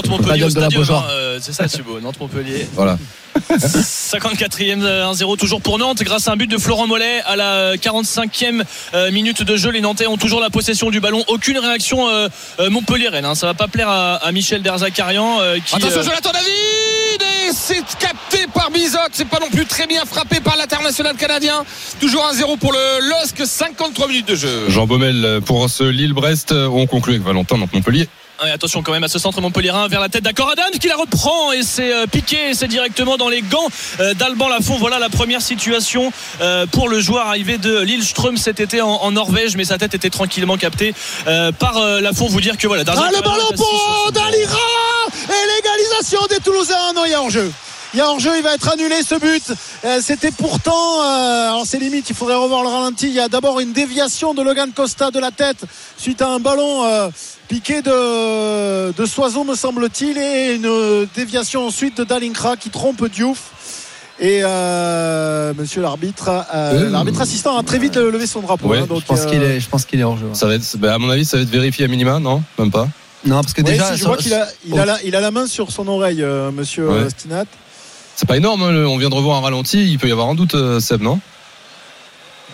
Nantes-Montpellier 0.08 0.44
au 0.44 0.50
Stadium 0.50 0.54
de 0.54 0.60
la 0.60 0.68
stadium. 0.68 0.82
Beaujoire. 0.82 1.04
hein, 1.04 1.12
euh, 1.12 1.38
C'est 1.40 1.52
ça, 1.52 1.66
Thibaut. 1.68 2.00
Nantes-Montpellier. 2.00 2.66
Voilà. 2.74 2.98
54e 3.50 4.82
euh, 4.82 5.12
1-0 5.12 5.36
toujours 5.38 5.60
pour 5.60 5.78
Nantes 5.78 6.02
grâce 6.02 6.26
à 6.28 6.32
un 6.32 6.36
but 6.36 6.48
de 6.50 6.58
Florent 6.58 6.86
Mollet 6.86 7.22
à 7.26 7.36
la 7.36 7.76
45e 7.76 8.62
euh, 8.94 9.10
minute 9.12 9.42
de 9.42 9.56
jeu. 9.56 9.70
Les 9.70 9.80
Nantais 9.80 10.06
ont 10.06 10.16
toujours 10.16 10.40
la 10.40 10.50
possession 10.50 10.90
du 10.90 11.00
ballon. 11.00 11.22
Aucune 11.28 11.58
réaction 11.58 12.08
euh, 12.08 12.28
euh, 12.60 12.70
Montpellier-Rennes. 12.70 13.24
hein. 13.24 13.34
Ça 13.34 13.46
va 13.46 13.54
pas 13.54 13.68
plaire 13.68 13.88
à, 13.88 14.16
à 14.16 14.32
Michel 14.32 14.62
Derzakarian 14.62 15.38
euh, 15.40 15.58
qui 15.64 15.74
Attention, 15.76 16.00
euh, 16.00 16.02
Jonathan 16.02 16.30
David 16.32 17.22
Et 17.48 17.52
c'est 17.52 17.82
capté 17.98 18.46
par 18.52 18.70
Bizot. 18.70 18.98
C'est 19.12 19.28
pas 19.28 19.38
non 19.40 19.50
plus 19.50 19.66
très 19.66 19.86
bien 19.86 20.04
frappé 20.04 20.40
par 20.40 20.56
l'international 20.56 21.14
canadien. 21.16 21.64
Toujours 22.00 22.28
1-0 22.32 22.58
pour 22.58 22.72
le 22.72 22.78
LOSC. 23.08 23.46
53 23.46 24.08
minutes 24.08 24.28
de 24.28 24.34
jeu. 24.34 24.64
Jean 24.68 24.86
Baumel 24.86 25.40
pour 25.44 25.70
ce 25.70 25.84
Lille-Brest. 25.84 26.52
On 26.52 26.86
conclut 26.86 27.14
avec 27.14 27.24
Valentin 27.24 27.56
Nantes-Montpellier. 27.58 28.08
Ouais, 28.42 28.50
attention 28.50 28.84
quand 28.84 28.92
même 28.92 29.02
à 29.02 29.08
ce 29.08 29.18
centre 29.18 29.40
Montpellierin 29.40 29.88
vers 29.88 30.00
la 30.00 30.08
tête 30.08 30.22
d'Accor 30.22 30.50
Adams 30.50 30.78
qui 30.80 30.86
la 30.86 30.94
reprend 30.94 31.50
et 31.50 31.64
c'est 31.64 31.92
euh, 31.92 32.06
piqué 32.06 32.50
et 32.50 32.54
c'est 32.54 32.68
directement 32.68 33.16
dans 33.16 33.28
les 33.28 33.42
gants 33.42 33.66
euh, 33.98 34.14
d'Alban 34.14 34.48
Lafont. 34.48 34.76
Voilà 34.76 35.00
la 35.00 35.08
première 35.08 35.42
situation 35.42 36.12
euh, 36.40 36.64
pour 36.66 36.88
le 36.88 37.00
joueur 37.00 37.26
arrivé 37.26 37.58
de 37.58 37.80
Lillestrøm 37.80 38.36
cet 38.36 38.60
été 38.60 38.80
en, 38.80 39.10
Norvège, 39.10 39.56
mais 39.56 39.64
sa 39.64 39.76
tête 39.76 39.94
était 39.94 40.10
tranquillement 40.10 40.56
captée 40.56 40.94
par 41.58 41.80
Lafont. 42.00 42.26
Vous 42.26 42.40
dire 42.40 42.58
que 42.58 42.66
voilà. 42.66 42.84
Ah, 42.86 43.10
le 43.10 43.22
ballon 43.22 43.48
pour 43.56 44.12
Dalira 44.12 44.58
Et 45.12 45.56
l'égalisation 45.56 46.20
des 46.28 46.38
Toulousains. 46.38 46.92
Non, 46.94 47.04
il 47.06 47.10
y 47.10 47.14
a 47.14 47.20
hors-jeu. 47.20 47.50
Il 47.94 47.98
y 47.98 48.02
a 48.02 48.08
hors-jeu, 48.08 48.36
il 48.36 48.42
va 48.42 48.54
être 48.54 48.68
annulé 48.68 49.02
ce 49.02 49.14
but. 49.14 49.52
C'était 50.02 50.30
pourtant, 50.30 51.02
euh, 51.02 51.48
alors 51.48 51.64
c'est 51.64 51.78
limite, 51.78 52.10
il 52.10 52.14
faudrait 52.14 52.34
revoir 52.34 52.62
le 52.62 52.68
ralenti. 52.68 53.06
Il 53.06 53.14
y 53.14 53.20
a 53.20 53.28
d'abord 53.28 53.60
une 53.60 53.72
déviation 53.72 54.34
de 54.34 54.42
Logan 54.42 54.72
Costa 54.72 55.10
de 55.10 55.18
la 55.18 55.30
tête 55.30 55.64
suite 55.96 56.20
à 56.20 56.28
un 56.28 56.38
ballon 56.38 56.84
euh, 56.84 57.08
piqué 57.48 57.82
de, 57.82 58.92
de 58.92 59.06
Soiseau, 59.06 59.44
me 59.44 59.54
semble-t-il, 59.54 60.18
et 60.18 60.54
une 60.54 61.06
déviation 61.16 61.66
ensuite 61.66 61.96
de 61.98 62.04
Dalinkra 62.04 62.56
qui 62.56 62.70
trompe 62.70 63.08
Diouf. 63.10 63.52
Et 64.20 64.40
euh, 64.42 65.52
monsieur 65.56 65.80
l'arbitre, 65.80 66.28
euh, 66.28 66.86
Euh, 66.86 66.90
l'arbitre 66.90 67.20
assistant 67.20 67.56
a 67.56 67.62
très 67.62 67.78
vite 67.78 67.96
levé 67.96 68.26
son 68.26 68.40
drapeau. 68.40 68.66
Ouais, 68.68 68.78
hein, 68.80 68.86
donc, 68.88 69.00
Je 69.00 69.06
pense 69.06 69.20
euh, 69.22 69.26
qu'il 69.30 69.42
est, 69.42 69.60
je 69.60 69.68
pense 69.68 69.84
qu'il 69.84 70.00
est 70.00 70.04
hors 70.04 70.18
jeu. 70.18 70.26
Ça 70.32 70.46
va 70.46 70.54
être, 70.54 70.76
bah, 70.76 70.94
à 70.94 70.98
mon 70.98 71.08
avis, 71.08 71.24
ça 71.24 71.36
va 71.36 71.44
être 71.44 71.50
vérifié 71.50 71.84
à 71.84 71.88
minima, 71.88 72.18
non? 72.18 72.42
Même 72.58 72.70
pas? 72.72 72.88
Non, 73.24 73.40
parce 73.42 73.52
que 73.52 73.62
ouais, 73.62 73.70
déjà, 73.70 73.86
si, 73.86 73.92
je 73.92 73.98
sur- 73.98 74.08
vois 74.08 74.16
qu'il 74.16 74.34
a, 74.34 74.46
il 74.66 74.76
a, 74.78 74.84
la, 74.84 75.02
il 75.04 75.14
a 75.14 75.20
la 75.20 75.30
main 75.30 75.46
sur 75.46 75.70
son 75.70 75.86
oreille, 75.86 76.22
euh, 76.22 76.50
monsieur 76.50 76.88
Ouais. 76.88 77.10
Stinat. 77.10 77.44
C'est 78.16 78.26
pas 78.28 78.36
énorme, 78.36 78.62
hein, 78.64 78.72
le- 78.72 78.88
on 78.88 78.96
vient 78.98 79.08
de 79.08 79.14
revoir 79.14 79.38
un 79.38 79.40
ralenti, 79.40 79.88
il 79.88 79.98
peut 80.00 80.08
y 80.08 80.12
avoir 80.12 80.28
un 80.28 80.34
doute, 80.34 80.54
euh, 80.56 80.80
Seb, 80.80 81.00
non? 81.00 81.20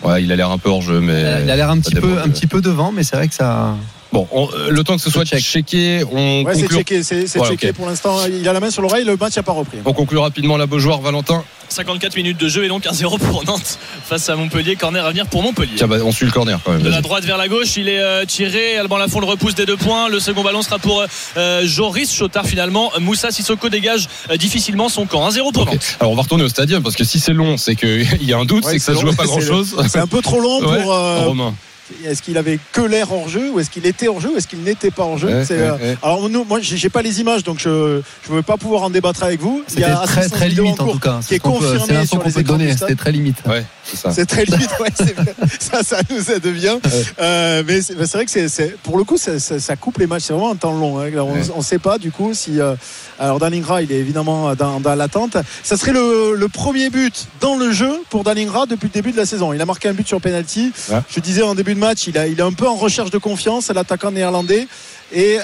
Ouais, 0.03 0.23
il 0.23 0.31
a 0.31 0.35
l'air 0.35 0.51
un 0.51 0.59
peu 0.59 0.69
hors 0.69 0.81
jeu, 0.83 0.99
mais. 0.99 1.21
il 1.43 1.49
a 1.49 1.55
l'air 1.55 1.71
un 1.71 1.79
petit 1.79 1.95
peu, 1.95 2.19
un 2.23 2.29
petit 2.29 2.45
peu 2.47 2.61
devant, 2.61 2.91
mais 2.91 3.03
c'est 3.03 3.15
vrai 3.15 3.27
que 3.27 3.33
ça. 3.33 3.75
Bon, 4.13 4.27
on- 4.31 4.47
euh, 4.53 4.69
le 4.69 4.83
temps 4.83 4.95
que 4.95 5.01
ce 5.01 5.09
soit 5.09 5.25
Check. 5.25 5.39
checké, 5.43 6.03
on 6.11 6.43
Ouais, 6.43 6.53
c'est 6.55 6.61
conclut. 6.61 6.77
checké, 6.77 7.03
c'est 7.03 7.27
c'est 7.27 7.39
Ouais, 7.39 7.49
checké 7.49 7.73
pour 7.73 7.85
l'instant. 7.87 8.17
Il 8.27 8.47
a 8.47 8.53
la 8.53 8.59
main 8.59 8.69
sur 8.71 8.81
l'oreille, 8.81 9.03
le 9.03 9.17
match 9.17 9.35
n'a 9.35 9.43
pas 9.43 9.51
repris. 9.51 9.77
On 9.83 9.93
conclut 9.93 10.17
rapidement 10.19 10.55
la 10.57 10.65
Beaujoire, 10.67 11.01
Valentin. 11.01 11.43
54 11.67 12.15
minutes 12.15 12.39
de 12.39 12.47
jeu 12.47 12.63
et 12.63 12.67
donc 12.67 12.85
1-0 12.85 13.17
pour 13.17 13.43
Nantes 13.43 13.79
face 14.05 14.29
à 14.29 14.35
Montpellier. 14.35 14.75
Corner 14.75 15.03
à 15.03 15.09
venir 15.09 15.25
pour 15.25 15.41
Montpellier. 15.41 15.73
Tiens, 15.75 15.87
bah, 15.87 15.97
on 16.05 16.11
suit 16.11 16.25
le 16.27 16.31
corner 16.31 16.59
quand 16.63 16.71
même. 16.73 16.83
De 16.83 16.89
la 16.89 17.01
droite 17.01 17.25
vers 17.25 17.37
la 17.37 17.47
gauche, 17.47 17.75
il 17.75 17.89
est 17.89 17.99
euh, 17.99 18.23
tiré. 18.25 18.77
Alban 18.77 18.97
Lafont 18.97 19.19
le 19.19 19.25
repousse 19.25 19.55
des 19.55 19.65
deux 19.65 19.75
points. 19.75 20.07
Le 20.07 20.19
second 20.19 20.43
ballon 20.43 20.61
sera 20.61 20.77
pour 20.77 21.03
euh, 21.37 21.61
Joris 21.65 22.13
Chotard 22.13 22.45
finalement. 22.45 22.91
Moussa 23.01 23.31
Sissoko 23.31 23.69
dégage 23.69 24.07
euh, 24.29 24.37
difficilement 24.37 24.87
son 24.89 25.07
camp. 25.07 25.27
1-0 25.27 25.51
pour. 25.51 25.65
Nantes. 25.65 25.97
Alors 25.99 26.13
on 26.13 26.15
va 26.15 26.21
retourner 26.21 26.43
au 26.43 26.49
stadium 26.49 26.83
parce 26.83 26.95
que 26.95 27.03
si 27.03 27.19
c'est 27.19 27.33
long, 27.33 27.57
c'est 27.57 27.75
qu'il 27.75 28.05
y 28.21 28.33
a 28.33 28.37
un 28.37 28.45
doute, 28.45 28.63
Ouais, 28.63 28.73
c'est 28.73 28.77
que 28.77 28.83
ça 28.83 28.93
se 28.93 28.99
c'est 28.99 29.05
joue 29.07 29.13
pas 29.15 29.25
grand 29.25 29.41
chose. 29.41 29.75
C'est 29.89 29.99
un 29.99 30.07
peu 30.07 30.21
trop 30.21 30.39
long 30.39 30.59
Ouais, 30.65 30.81
pour. 30.83 30.93
euh, 30.93 31.25
Romain. 31.25 31.55
Est-ce 32.05 32.21
qu'il 32.21 32.37
avait 32.37 32.59
que 32.71 32.81
l'air 32.81 33.11
hors 33.11 33.29
jeu 33.29 33.51
ou 33.51 33.59
est-ce 33.59 33.69
qu'il 33.69 33.85
était 33.85 34.07
hors 34.07 34.19
jeu 34.19 34.31
ou 34.33 34.37
est-ce 34.37 34.47
qu'il 34.47 34.61
n'était 34.63 34.91
pas 34.91 35.03
hors 35.03 35.17
jeu 35.17 35.27
Ouais, 35.27 35.45
C'est, 35.45 35.55
ouais, 35.55 35.61
euh, 35.67 35.77
ouais. 35.77 35.97
Alors 36.01 36.29
nous, 36.29 36.43
moi, 36.43 36.59
j'ai 36.61 36.89
pas 36.89 37.01
les 37.01 37.19
images, 37.21 37.43
donc 37.43 37.59
je 37.59 37.69
ne 37.69 38.01
veux 38.35 38.41
pas 38.41 38.57
pouvoir 38.57 38.83
en 38.83 38.89
débattre 38.89 39.23
avec 39.23 39.39
vous. 39.41 39.63
Il 39.73 39.79
y 39.79 39.83
a 39.83 39.95
très 40.05 40.27
très 40.29 40.49
limite 40.49 40.79
en 40.79 40.85
cours 40.85 40.93
tout 40.93 40.99
cas. 40.99 41.19
qui 41.27 41.35
est 41.35 41.39
confirmé 41.39 41.79
C'est 41.85 41.93
l'info 41.93 42.07
sur 42.07 42.19
qu'on 42.19 42.25
les 42.27 42.33
peut 42.33 42.39
écrans. 42.41 42.57
C'était 42.77 42.95
très 42.95 43.11
limite. 43.11 43.37
Ouais, 43.45 43.63
c'est 44.11 44.25
très 44.25 44.45
limite, 44.45 44.69
ça, 45.59 45.83
ça 45.83 45.97
nous 46.09 46.31
aide 46.31 46.47
bien. 46.47 46.79
Euh, 47.19 47.63
mais 47.65 47.81
c'est 47.81 47.93
vrai 48.13 48.25
que 48.25 48.31
c'est, 48.47 48.77
pour 48.83 48.97
le 48.97 49.03
coup, 49.03 49.17
ça, 49.17 49.39
ça- 49.39 49.59
ça 49.59 49.75
coupe 49.75 49.97
les 49.99 50.07
matchs. 50.07 50.23
C'est 50.23 50.33
vraiment 50.33 50.51
un 50.51 50.55
temps 50.55 50.73
long. 50.73 50.99
hein. 50.99 51.09
On 51.55 51.59
ne 51.59 51.63
sait 51.63 51.79
pas 51.79 51.97
du 51.97 52.11
coup 52.11 52.33
si. 52.33 52.59
euh, 52.59 52.75
alors 53.19 53.39
Dalingra, 53.39 53.81
il 53.81 53.91
est 53.91 53.99
évidemment 53.99 54.55
dans, 54.55 54.79
dans 54.79 54.95
l'attente. 54.95 55.37
Ça 55.63 55.77
serait 55.77 55.93
le, 55.93 56.35
le 56.35 56.47
premier 56.49 56.89
but 56.89 57.27
dans 57.41 57.55
le 57.55 57.71
jeu 57.71 58.01
pour 58.09 58.23
Dalingra 58.23 58.65
depuis 58.65 58.87
le 58.87 58.93
début 58.93 59.11
de 59.11 59.17
la 59.17 59.25
saison. 59.25 59.53
Il 59.53 59.61
a 59.61 59.65
marqué 59.65 59.87
un 59.87 59.93
but 59.93 60.07
sur 60.07 60.19
penalty. 60.19 60.71
Ouais. 60.89 60.99
Je 61.09 61.19
disais 61.19 61.41
en 61.41 61.55
début 61.55 61.75
de 61.75 61.79
match, 61.79 62.07
il, 62.07 62.17
a, 62.17 62.27
il 62.27 62.39
est 62.39 62.43
un 62.43 62.53
peu 62.53 62.67
en 62.67 62.75
recherche 62.75 63.11
de 63.11 63.17
confiance, 63.17 63.69
l'attaquant 63.69 64.11
néerlandais. 64.11 64.67
Et 65.13 65.39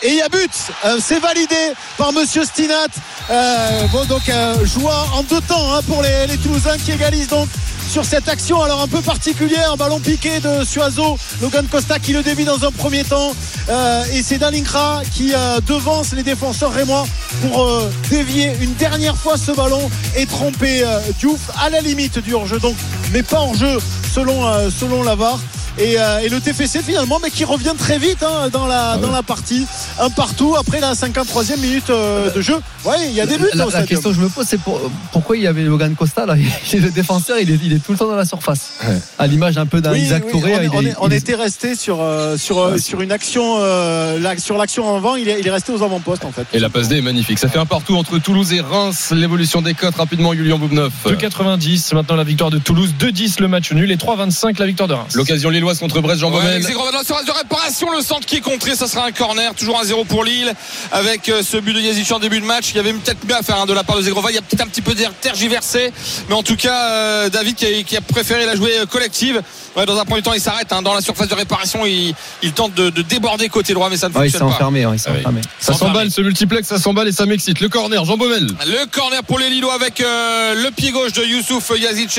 et 0.00 0.10
il 0.10 0.14
y 0.14 0.22
a 0.22 0.28
but, 0.28 0.50
Euh, 0.84 0.98
c'est 1.04 1.18
validé 1.18 1.56
par 1.96 2.12
Monsieur 2.12 2.44
Stinat. 2.44 2.86
Euh, 3.30 3.86
bon 3.88 4.04
donc 4.04 4.28
euh, 4.28 4.64
joie 4.64 5.06
en 5.12 5.24
deux 5.24 5.40
temps 5.40 5.74
hein, 5.74 5.80
pour 5.88 6.02
les, 6.02 6.28
les 6.28 6.36
Toulousains 6.36 6.78
qui 6.78 6.92
égalisent 6.92 7.28
donc 7.28 7.48
sur 7.88 8.04
cette 8.04 8.28
action 8.28 8.62
alors 8.62 8.82
un 8.82 8.86
peu 8.86 9.00
particulière, 9.00 9.76
ballon 9.76 9.98
piqué 9.98 10.40
de 10.40 10.62
Suazo, 10.64 11.16
Logan 11.40 11.66
Costa 11.66 11.98
qui 11.98 12.12
le 12.12 12.22
dévie 12.22 12.44
dans 12.44 12.62
un 12.64 12.70
premier 12.70 13.02
temps. 13.02 13.32
Euh, 13.68 14.04
et 14.12 14.22
c'est 14.22 14.38
Dalinkra 14.38 15.02
qui 15.12 15.32
euh, 15.34 15.60
devance 15.66 16.12
les 16.12 16.22
défenseurs 16.22 16.72
rémois 16.72 17.06
pour 17.40 17.64
euh, 17.64 17.90
dévier 18.10 18.52
une 18.60 18.74
dernière 18.74 19.16
fois 19.16 19.38
ce 19.38 19.52
ballon 19.52 19.90
et 20.16 20.26
tromper 20.26 20.84
Diouf 21.18 21.50
à 21.58 21.70
la 21.70 21.80
limite 21.80 22.18
du 22.18 22.34
hors-jeu. 22.34 22.58
Donc 22.58 22.76
mais 23.12 23.22
pas 23.22 23.40
hors-jeu 23.40 23.78
selon 24.12 24.70
selon 24.70 25.02
la 25.02 25.14
VAR. 25.14 25.38
Et, 25.78 25.96
euh, 25.96 26.18
et 26.24 26.28
le 26.28 26.40
TFC 26.40 26.82
finalement 26.82 27.20
mais 27.22 27.30
qui 27.30 27.44
revient 27.44 27.72
très 27.78 27.98
vite 27.98 28.22
hein, 28.24 28.48
dans 28.52 28.66
la 28.66 28.96
dans 28.96 29.12
la 29.12 29.22
partie 29.22 29.64
un 30.00 30.10
partout 30.10 30.56
après 30.58 30.80
la 30.80 30.94
53e 30.94 31.60
minute 31.60 31.88
euh, 31.90 32.32
de 32.32 32.40
jeu 32.40 32.56
ouais 32.84 32.96
il 33.08 33.12
y 33.14 33.20
a 33.20 33.26
des 33.26 33.38
buts 33.38 33.46
La, 33.54 33.66
la 33.66 33.82
question 33.84 34.10
que 34.10 34.16
je 34.16 34.20
me 34.20 34.28
pose, 34.28 34.44
c'est 34.48 34.60
pour- 34.60 34.80
pourquoi 35.12 35.36
il 35.36 35.42
y 35.44 35.46
avait 35.46 35.62
Logan 35.62 35.94
Costa 35.94 36.26
là? 36.26 36.34
Il 36.72 36.78
est 36.78 36.80
le 36.80 36.90
défenseur, 36.90 37.38
il 37.38 37.50
est, 37.50 37.58
il 37.62 37.72
est 37.72 37.78
tout 37.78 37.92
le 37.92 37.98
temps 37.98 38.08
dans 38.08 38.16
la 38.16 38.24
surface. 38.24 38.72
Ouais. 38.86 38.98
À 39.18 39.26
l'image 39.26 39.56
un 39.56 39.66
peu 39.66 39.80
d'un 39.80 39.92
Oui, 39.92 40.00
Isaac 40.00 40.24
oui, 40.26 40.32
Touré. 40.32 40.54
on, 40.56 40.60
il 40.60 40.64
est- 40.64 40.68
on 40.68 40.82
est- 40.82 40.94
on 41.02 41.06
il 41.08 41.12
est- 41.12 41.16
était 41.18 41.34
resté 41.34 41.74
sur 41.76 41.98
euh, 42.00 42.36
sur 42.36 42.58
euh, 42.60 42.78
sur 42.78 43.00
une 43.00 43.12
action 43.12 43.56
euh, 43.60 44.18
la- 44.18 44.36
sur 44.38 44.58
l'action 44.58 44.96
avant 44.96 45.14
il 45.16 45.28
est, 45.28 45.38
il 45.40 45.46
est 45.46 45.50
resté 45.50 45.70
aux 45.72 45.82
avant-postes 45.82 46.24
en 46.24 46.32
fait 46.32 46.46
Et 46.52 46.58
la 46.58 46.70
passe 46.70 46.88
D 46.88 46.96
est 46.98 47.02
magnifique. 47.02 47.38
Ça 47.38 47.48
fait 47.48 47.58
un 47.58 47.66
partout 47.66 47.96
entre 47.96 48.18
Toulouse 48.18 48.52
et 48.52 48.60
Reims. 48.60 49.12
L'évolution 49.14 49.62
des 49.62 49.74
cotes 49.74 49.94
rapidement, 49.96 50.34
Julien 50.34 50.58
Boubneuf. 50.58 50.92
2,90 51.06 51.94
maintenant 51.94 52.16
la 52.16 52.24
victoire 52.24 52.50
de 52.50 52.58
Toulouse, 52.58 52.94
2,10 52.98 53.40
le 53.40 53.46
match 53.48 53.70
nul 53.72 53.90
et 53.92 53.96
3,25 53.96 54.58
la 54.58 54.66
victoire 54.66 54.88
de 54.88 54.94
Reims. 54.94 55.14
L'occasion 55.14 55.50
lilloise 55.50 55.67
contre 55.76 56.00
Brest, 56.00 56.20
Jean 56.20 56.30
Ouais, 56.32 56.60
dans 56.92 56.98
la 56.98 57.04
surface 57.04 57.26
de 57.26 57.32
réparation, 57.32 57.90
le 57.92 58.00
centre 58.00 58.26
qui 58.26 58.36
est 58.36 58.40
contré, 58.40 58.74
ça 58.74 58.86
sera 58.86 59.04
un 59.04 59.12
corner, 59.12 59.54
toujours 59.54 59.78
un 59.78 59.84
0 59.84 60.04
pour 60.04 60.24
Lille, 60.24 60.52
avec 60.92 61.28
euh, 61.28 61.42
ce 61.42 61.56
but 61.56 61.72
de 61.74 61.80
Yazici 61.80 62.12
en 62.12 62.18
début 62.18 62.40
de 62.40 62.46
match. 62.46 62.70
Il 62.70 62.76
y 62.76 62.80
avait 62.80 62.92
peut-être 62.92 63.24
mieux 63.26 63.34
à 63.34 63.42
faire 63.42 63.60
hein, 63.60 63.66
de 63.66 63.72
la 63.72 63.84
part 63.84 63.96
de 63.96 64.02
Zégrova, 64.02 64.30
il 64.30 64.36
y 64.36 64.38
a 64.38 64.42
peut-être 64.42 64.62
un 64.62 64.68
petit 64.68 64.82
peu 64.82 64.94
tergiversé, 65.20 65.92
mais 66.28 66.34
en 66.34 66.42
tout 66.42 66.56
cas, 66.56 66.90
euh, 66.90 67.28
David 67.28 67.56
qui 67.56 67.66
a, 67.66 67.82
qui 67.82 67.96
a 67.96 68.00
préféré 68.00 68.46
la 68.46 68.56
jouer 68.56 68.78
euh, 68.78 68.86
collective. 68.86 69.42
Ouais, 69.78 69.86
dans 69.86 69.96
un 69.98 70.04
premier 70.04 70.22
temps, 70.22 70.32
il 70.32 70.40
s'arrête 70.40 70.72
hein, 70.72 70.82
dans 70.82 70.92
la 70.92 71.00
surface 71.00 71.28
de 71.28 71.34
réparation, 71.34 71.86
il, 71.86 72.14
il 72.42 72.52
tente 72.52 72.74
de, 72.74 72.90
de 72.90 73.02
déborder 73.02 73.48
côté 73.48 73.74
droit, 73.74 73.88
mais 73.88 73.96
ça 73.96 74.08
ne 74.08 74.14
Ouais, 74.14 74.26
il 74.26 74.30
fonctionne 74.32 74.48
pas. 74.48 74.54
enfermé. 74.56 74.84
ouais, 74.86 74.96
il 74.96 74.98
s'est 74.98 75.10
Ah 75.14 75.18
enfermé. 75.18 75.40
Ça 75.60 75.74
s'emballe, 75.74 76.10
ce 76.10 76.20
multiplex, 76.20 76.66
ça 76.66 76.78
s'emballe 76.78 77.06
et 77.06 77.12
ça 77.12 77.26
m'excite. 77.26 77.60
Le 77.60 77.68
corner, 77.68 78.04
Jean 78.04 78.16
Baumel. 78.16 78.48
Le 78.66 78.86
corner 78.86 79.22
pour 79.22 79.38
les 79.38 79.48
Lillois 79.50 79.74
avec 79.74 80.00
euh, 80.00 80.54
le 80.64 80.70
pied 80.72 80.90
gauche 80.90 81.12
de 81.12 81.22
Youssouf 81.24 81.70
Yazice 81.78 82.18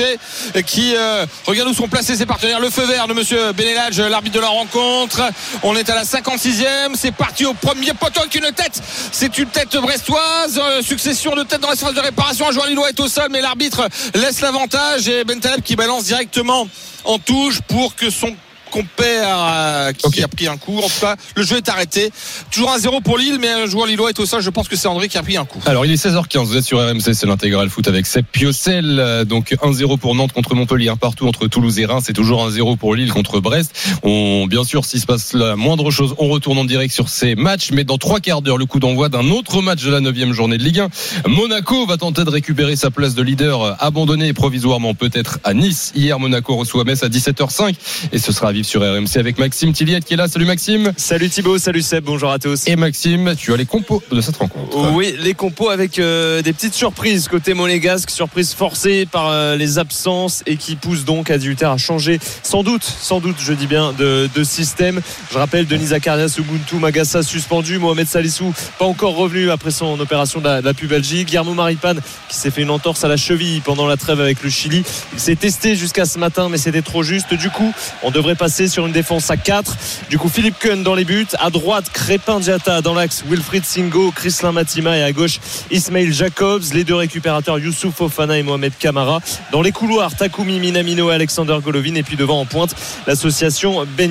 euh, 0.56 0.62
qui 0.62 0.94
euh, 0.96 1.26
regarde 1.46 1.68
où 1.68 1.74
sont 1.74 1.86
placés 1.88 2.16
ses 2.16 2.24
partenaires. 2.26 2.60
Le 2.60 2.70
feu 2.70 2.86
vert 2.86 3.06
de 3.08 3.12
monsieur 3.12 3.52
Benelage, 3.52 4.00
l'arbitre 4.00 4.36
de 4.36 4.40
la 4.40 4.48
rencontre. 4.48 5.20
On 5.62 5.76
est 5.76 5.90
à 5.90 5.94
la 5.94 6.04
56e. 6.04 6.94
C'est 6.94 7.12
parti 7.12 7.44
au 7.44 7.52
premier 7.52 7.92
poteau 7.92 8.20
avec 8.20 8.34
une 8.36 8.50
tête. 8.52 8.80
C'est 9.12 9.36
une 9.36 9.48
tête 9.48 9.76
brestoise. 9.76 10.58
Euh, 10.62 10.80
succession 10.82 11.34
de 11.34 11.42
têtes 11.42 11.60
dans 11.60 11.68
la 11.68 11.76
surface 11.76 11.94
de 11.94 12.00
réparation. 12.00 12.48
Un 12.48 12.52
joueur 12.52 12.66
Lillois 12.68 12.88
est 12.88 13.00
au 13.00 13.08
sol, 13.08 13.28
mais 13.30 13.42
l'arbitre 13.42 13.86
laisse 14.14 14.40
l'avantage 14.40 15.08
et 15.08 15.24
Bentaleb 15.24 15.60
qui 15.62 15.76
balance 15.76 16.04
directement 16.04 16.66
en 17.04 17.18
touche 17.18 17.60
pour 17.62 17.94
que 17.94 18.10
son 18.10 18.34
compère 18.70 19.28
euh, 19.28 19.92
qui 19.92 20.22
a 20.22 20.28
pris 20.28 20.46
un 20.46 20.56
coup. 20.56 20.78
En 20.78 20.88
tout 20.88 21.00
cas, 21.00 21.16
le 21.36 21.42
jeu 21.42 21.56
est 21.56 21.68
arrêté. 21.68 22.10
Toujours 22.50 22.70
1-0 22.70 23.02
pour 23.02 23.18
Lille, 23.18 23.38
mais 23.40 23.48
un 23.48 23.66
joueur 23.66 23.86
lillois 23.86 24.10
est 24.10 24.18
au 24.20 24.26
sol. 24.26 24.42
Je 24.42 24.50
pense 24.50 24.68
que 24.68 24.76
c'est 24.76 24.88
André 24.88 25.08
qui 25.08 25.18
a 25.18 25.22
pris 25.22 25.36
un 25.36 25.44
coup. 25.44 25.60
Alors 25.66 25.84
il 25.84 25.92
est 25.92 26.02
16h15, 26.02 26.44
vous 26.44 26.56
êtes 26.56 26.64
sur 26.64 26.78
RMC, 26.78 27.12
c'est 27.14 27.26
l'intégral 27.26 27.68
foot 27.68 27.88
avec 27.88 28.06
Seb 28.06 28.24
Piocel. 28.30 28.98
Euh, 28.98 29.24
Donc 29.24 29.56
1-0 29.62 29.98
pour 29.98 30.14
Nantes 30.14 30.32
contre 30.32 30.54
Montpellier, 30.54 30.88
un 30.88 30.96
partout 30.96 31.26
entre 31.26 31.46
Toulouse 31.46 31.78
et 31.78 31.86
Reims, 31.86 32.04
c'est 32.06 32.12
toujours 32.12 32.48
1-0 32.48 32.76
pour 32.76 32.94
Lille 32.94 33.12
contre 33.12 33.40
Brest. 33.40 33.76
On, 34.02 34.46
bien 34.46 34.64
sûr, 34.64 34.84
s'il 34.84 35.00
se 35.00 35.06
passe 35.06 35.34
la 35.34 35.56
moindre 35.56 35.90
chose, 35.90 36.14
on 36.18 36.28
retourne 36.28 36.58
en 36.58 36.64
direct 36.64 36.94
sur 36.94 37.08
ces 37.08 37.34
matchs, 37.34 37.70
mais 37.72 37.84
dans 37.84 37.98
trois 37.98 38.20
quarts 38.20 38.42
d'heure, 38.42 38.58
le 38.58 38.66
coup 38.66 38.80
d'envoi 38.80 39.08
d'un 39.08 39.30
autre 39.30 39.62
match 39.62 39.82
de 39.82 39.90
la 39.90 40.00
neuvième 40.00 40.32
journée 40.32 40.58
de 40.58 40.64
Ligue 40.64 40.80
1. 40.80 40.88
Monaco 41.28 41.86
va 41.86 41.96
tenter 41.96 42.24
de 42.24 42.30
récupérer 42.30 42.76
sa 42.76 42.90
place 42.90 43.14
de 43.14 43.22
leader 43.22 43.62
euh, 43.62 43.72
abandonné 43.78 44.32
provisoirement 44.32 44.94
peut-être 44.94 45.38
à 45.44 45.54
Nice. 45.54 45.92
Hier, 45.94 46.18
Monaco 46.18 46.56
reçoit 46.56 46.84
Metz 46.84 47.02
à 47.02 47.08
17h05 47.08 47.74
et 48.12 48.18
ce 48.18 48.32
sera 48.32 48.48
à 48.48 48.52
vivre 48.60 48.68
sur 48.68 48.82
RMC 48.82 49.16
avec 49.16 49.38
Maxime 49.38 49.72
Tilliette 49.72 50.04
qui 50.04 50.14
est 50.14 50.16
là. 50.16 50.28
Salut 50.28 50.44
Maxime. 50.44 50.92
Salut 50.96 51.30
Thibaut, 51.30 51.58
salut 51.58 51.80
Seb, 51.80 52.04
bonjour 52.04 52.30
à 52.30 52.38
tous. 52.38 52.66
Et 52.66 52.76
Maxime, 52.76 53.34
tu 53.36 53.52
as 53.54 53.56
les 53.56 53.64
compos 53.64 54.02
de 54.10 54.20
cette 54.20 54.36
rencontre. 54.36 54.92
Oui, 54.92 55.14
les 55.18 55.34
compos 55.34 55.70
avec 55.70 55.98
euh, 55.98 56.42
des 56.42 56.52
petites 56.52 56.74
surprises 56.74 57.28
côté 57.28 57.54
monégasque, 57.54 58.10
surprises 58.10 58.52
forcées 58.52 59.06
par 59.10 59.28
euh, 59.28 59.56
les 59.56 59.78
absences 59.78 60.42
et 60.46 60.56
qui 60.56 60.76
poussent 60.76 61.04
donc 61.04 61.30
Adulter 61.30 61.66
à 61.66 61.78
changer 61.78 62.18
sans 62.42 62.62
doute, 62.62 62.84
sans 62.84 63.20
doute, 63.20 63.36
je 63.40 63.52
dis 63.54 63.66
bien, 63.66 63.92
de, 63.92 64.28
de 64.34 64.44
système. 64.44 65.00
Je 65.32 65.38
rappelle 65.38 65.66
Denis 65.66 65.86
Zacharias, 65.86 66.36
Ubuntu, 66.38 66.76
Magassa 66.76 67.22
suspendu, 67.22 67.78
Mohamed 67.78 68.08
Salissou 68.08 68.52
pas 68.78 68.84
encore 68.84 69.16
revenu 69.16 69.50
après 69.50 69.70
son 69.70 69.98
opération 70.00 70.40
de 70.40 70.44
la, 70.44 70.60
de 70.60 70.66
la 70.66 70.74
pubalgie, 70.74 71.24
Guillermo 71.24 71.54
Maripane 71.54 72.00
qui 72.28 72.36
s'est 72.36 72.50
fait 72.50 72.62
une 72.62 72.70
entorse 72.70 73.04
à 73.04 73.08
la 73.08 73.16
cheville 73.16 73.60
pendant 73.60 73.86
la 73.86 73.96
trêve 73.96 74.20
avec 74.20 74.42
le 74.42 74.50
Chili. 74.50 74.84
Il 75.14 75.20
s'est 75.20 75.36
testé 75.36 75.76
jusqu'à 75.76 76.04
ce 76.04 76.18
matin, 76.18 76.48
mais 76.50 76.58
c'était 76.58 76.82
trop 76.82 77.02
juste. 77.02 77.32
Du 77.34 77.48
coup, 77.48 77.72
on 78.02 78.10
devrait 78.10 78.34
passer 78.34 78.49
sur 78.50 78.86
une 78.86 78.92
défense 78.92 79.30
à 79.30 79.36
4. 79.36 79.76
Du 80.10 80.18
coup, 80.18 80.28
Philippe 80.28 80.58
Kuhn 80.58 80.82
dans 80.82 80.94
les 80.94 81.04
buts. 81.04 81.26
À 81.38 81.50
droite, 81.50 81.86
Crépin 81.92 82.40
Diata 82.40 82.82
dans 82.82 82.94
l'axe, 82.94 83.24
Wilfried 83.28 83.64
Singo, 83.64 84.10
Chrislin 84.10 84.52
Matima 84.52 84.96
et 84.96 85.02
à 85.02 85.12
gauche, 85.12 85.38
Ismail 85.70 86.12
Jacobs. 86.12 86.62
Les 86.74 86.84
deux 86.84 86.94
récupérateurs, 86.94 87.58
Youssouf 87.58 87.94
Fofana 87.94 88.38
et 88.38 88.42
Mohamed 88.42 88.72
Kamara. 88.78 89.20
Dans 89.52 89.62
les 89.62 89.72
couloirs, 89.72 90.14
Takumi 90.14 90.58
Minamino 90.58 91.10
et 91.10 91.14
Alexander 91.14 91.56
Golovin. 91.62 91.94
Et 91.94 92.02
puis 92.02 92.16
devant 92.16 92.40
en 92.40 92.44
pointe, 92.44 92.74
l'association 93.06 93.86
Ben 93.96 94.10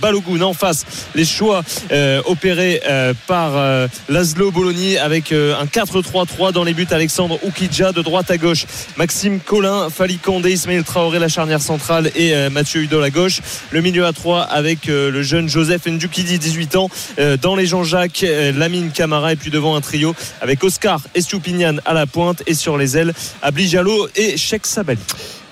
Balogun. 0.00 0.42
En 0.42 0.52
face, 0.52 0.84
les 1.14 1.24
choix 1.24 1.62
euh, 1.90 2.22
opérés 2.26 2.82
euh, 2.86 3.14
par 3.26 3.56
euh, 3.56 3.88
Laszlo 4.08 4.50
Bologna 4.50 5.02
avec 5.02 5.32
un 5.32 5.64
4-3-3 5.64 6.52
dans 6.52 6.64
les 6.64 6.74
buts. 6.74 6.86
Alexandre 6.90 7.38
Oukidja 7.42 7.92
de 7.92 8.02
droite 8.02 8.30
à 8.30 8.36
gauche. 8.36 8.66
Maxime 8.96 9.40
Collin, 9.40 9.90
Fali 9.90 10.18
Condé, 10.18 10.52
Ismail 10.52 10.84
Traoré, 10.84 11.18
la 11.18 11.28
charnière 11.28 11.60
centrale 11.60 12.10
et 12.14 12.48
Mathieu 12.50 12.82
Hudol 12.82 13.02
à 13.04 13.10
gauche. 13.10 13.40
Le 13.70 13.80
milieu 13.80 14.06
à 14.06 14.12
3 14.12 14.42
avec 14.42 14.88
euh, 14.88 15.10
le 15.10 15.22
jeune 15.22 15.48
Joseph 15.48 15.86
Ndukidi, 15.86 16.38
18 16.38 16.76
ans. 16.76 16.88
Euh, 17.18 17.36
dans 17.36 17.56
les 17.56 17.66
Jean-Jacques, 17.66 18.22
euh, 18.24 18.52
Lamine 18.52 18.90
Camara 18.90 19.32
et 19.32 19.36
puis 19.36 19.50
devant 19.50 19.76
un 19.76 19.80
trio 19.80 20.14
avec 20.40 20.62
Oscar 20.62 21.00
Estupinian 21.14 21.76
à 21.84 21.94
la 21.94 22.06
pointe 22.06 22.42
et 22.46 22.54
sur 22.54 22.76
les 22.76 22.96
ailes, 22.96 23.12
Abli 23.42 23.74
et 24.16 24.36
Sheikh 24.36 24.66
Sabali. 24.66 25.00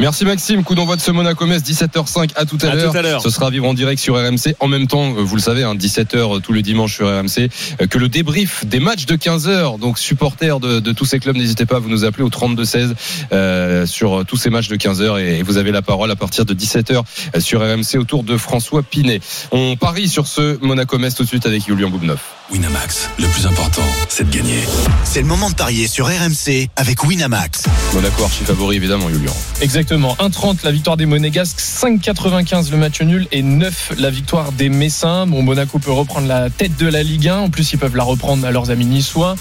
Merci 0.03 0.25
Maxime, 0.25 0.65
coup 0.65 0.75
d'envoi 0.75 0.97
de 0.97 1.01
ce 1.01 1.13
Monaco 1.13 1.47
Metz 1.47 1.63
17h05 1.63 2.31
à 2.35 2.45
tout 2.45 2.59
à, 2.61 2.67
À 2.67 2.75
l'heure. 2.75 2.91
tout 2.91 2.99
à 2.99 3.03
l'heure. 3.03 3.23
Ce 3.23 3.31
sera 3.31 3.47
à 3.47 3.51
vivre 3.51 3.69
en 3.69 3.73
direct 3.73 4.03
sur 4.03 4.17
RMC. 4.17 4.57
En 4.59 4.67
même 4.67 4.89
temps, 4.89 5.15
euh, 5.17 5.23
vous 5.23 5.37
le 5.37 5.41
savez, 5.41 5.63
hein, 5.63 5.77
17h 5.77 6.41
tous 6.41 6.53
les 6.53 6.63
dimanches 6.63 6.97
sur 6.97 7.07
RMC, 7.07 7.49
euh, 7.81 7.87
que 7.87 7.99
le 7.99 8.09
débrief 8.09 8.67
des 8.67 8.81
matchs 8.81 9.07
de 9.07 9.15
15h. 9.15 9.79
Donc 9.79 10.01
supporters 10.01 10.59
de, 10.59 10.81
de 10.81 10.91
tous 10.91 11.05
ces 11.05 11.21
clubs, 11.21 11.37
n'hésitez 11.37 11.67
pas 11.67 11.77
à 11.77 11.79
vous 11.79 11.89
nous 11.89 12.05
appeler 12.05 12.25
au 12.25 12.31
32 12.31 12.65
16 12.65 12.95
euh, 13.31 13.87
sur 13.87 14.23
euh, 14.23 14.25
tous 14.25 14.37
ces 14.37 14.51
matchs 14.51 14.67
de 14.67 14.75
15h 14.75 15.21
et, 15.21 15.39
et 15.39 15.43
vous 15.45 15.57
avez 15.57 15.71
la 15.71 15.83
parole 15.83 16.11
à 16.11 16.17
partir 16.17 16.45
de 16.45 16.53
17h 16.53 17.01
euh, 17.37 17.41
sur 17.41 17.61
RMC 17.61 18.01
autour 18.01 18.25
de 18.25 18.37
François 18.37 18.83
Pinet. 18.83 19.21
On 19.53 19.77
parie 19.77 20.09
sur 20.09 20.27
ce 20.27 20.59
Monaco 20.67 20.99
Metz 20.99 21.15
tout 21.15 21.23
de 21.23 21.29
suite 21.29 21.47
avec 21.47 21.65
Julien 21.65 21.91
Boubneuf. 21.91 22.19
Winamax, 22.51 23.09
le 23.21 23.29
plus 23.29 23.47
important, 23.47 23.85
c'est 24.09 24.29
de 24.29 24.37
gagner. 24.37 24.59
C'est 25.05 25.21
le 25.21 25.29
moment 25.29 25.49
de 25.49 25.55
parier 25.55 25.87
sur 25.87 26.07
RMC 26.09 26.69
avec 26.75 27.05
Winamax. 27.05 27.63
Monaco 27.95 28.25
archi 28.25 28.43
favori 28.43 28.77
évidemment 28.77 29.09
Julien. 29.09 29.31
Exactement. 29.61 29.92
1,30 29.99 30.65
la 30.65 30.71
victoire 30.71 30.97
des 30.97 31.07
Monégasques, 31.07 31.59
5,95 31.61 32.71
le 32.71 32.77
match 32.79 33.01
nul 33.03 33.27
et 33.33 33.43
9 33.43 33.93
la 33.99 34.11
victoire 34.11 34.53
des 34.53 34.69
Messins. 34.69 35.27
Bon, 35.27 35.43
Monaco 35.43 35.79
peut 35.79 35.93
reprendre 35.93 36.27
la 36.27 36.51
tête 36.51 36.77
de 36.79 36.87
la 36.87 37.03
Ligue 37.03 37.29
1. 37.29 37.37
En 37.39 37.51
plus, 37.51 37.73
ils 37.73 37.79
peuvent 37.79 37.97
la 37.97 38.05
reprendre 38.05 38.47
à 38.47 38.51
leurs 38.51 38.71
amis 38.71 38.87
niçois. 38.87 39.35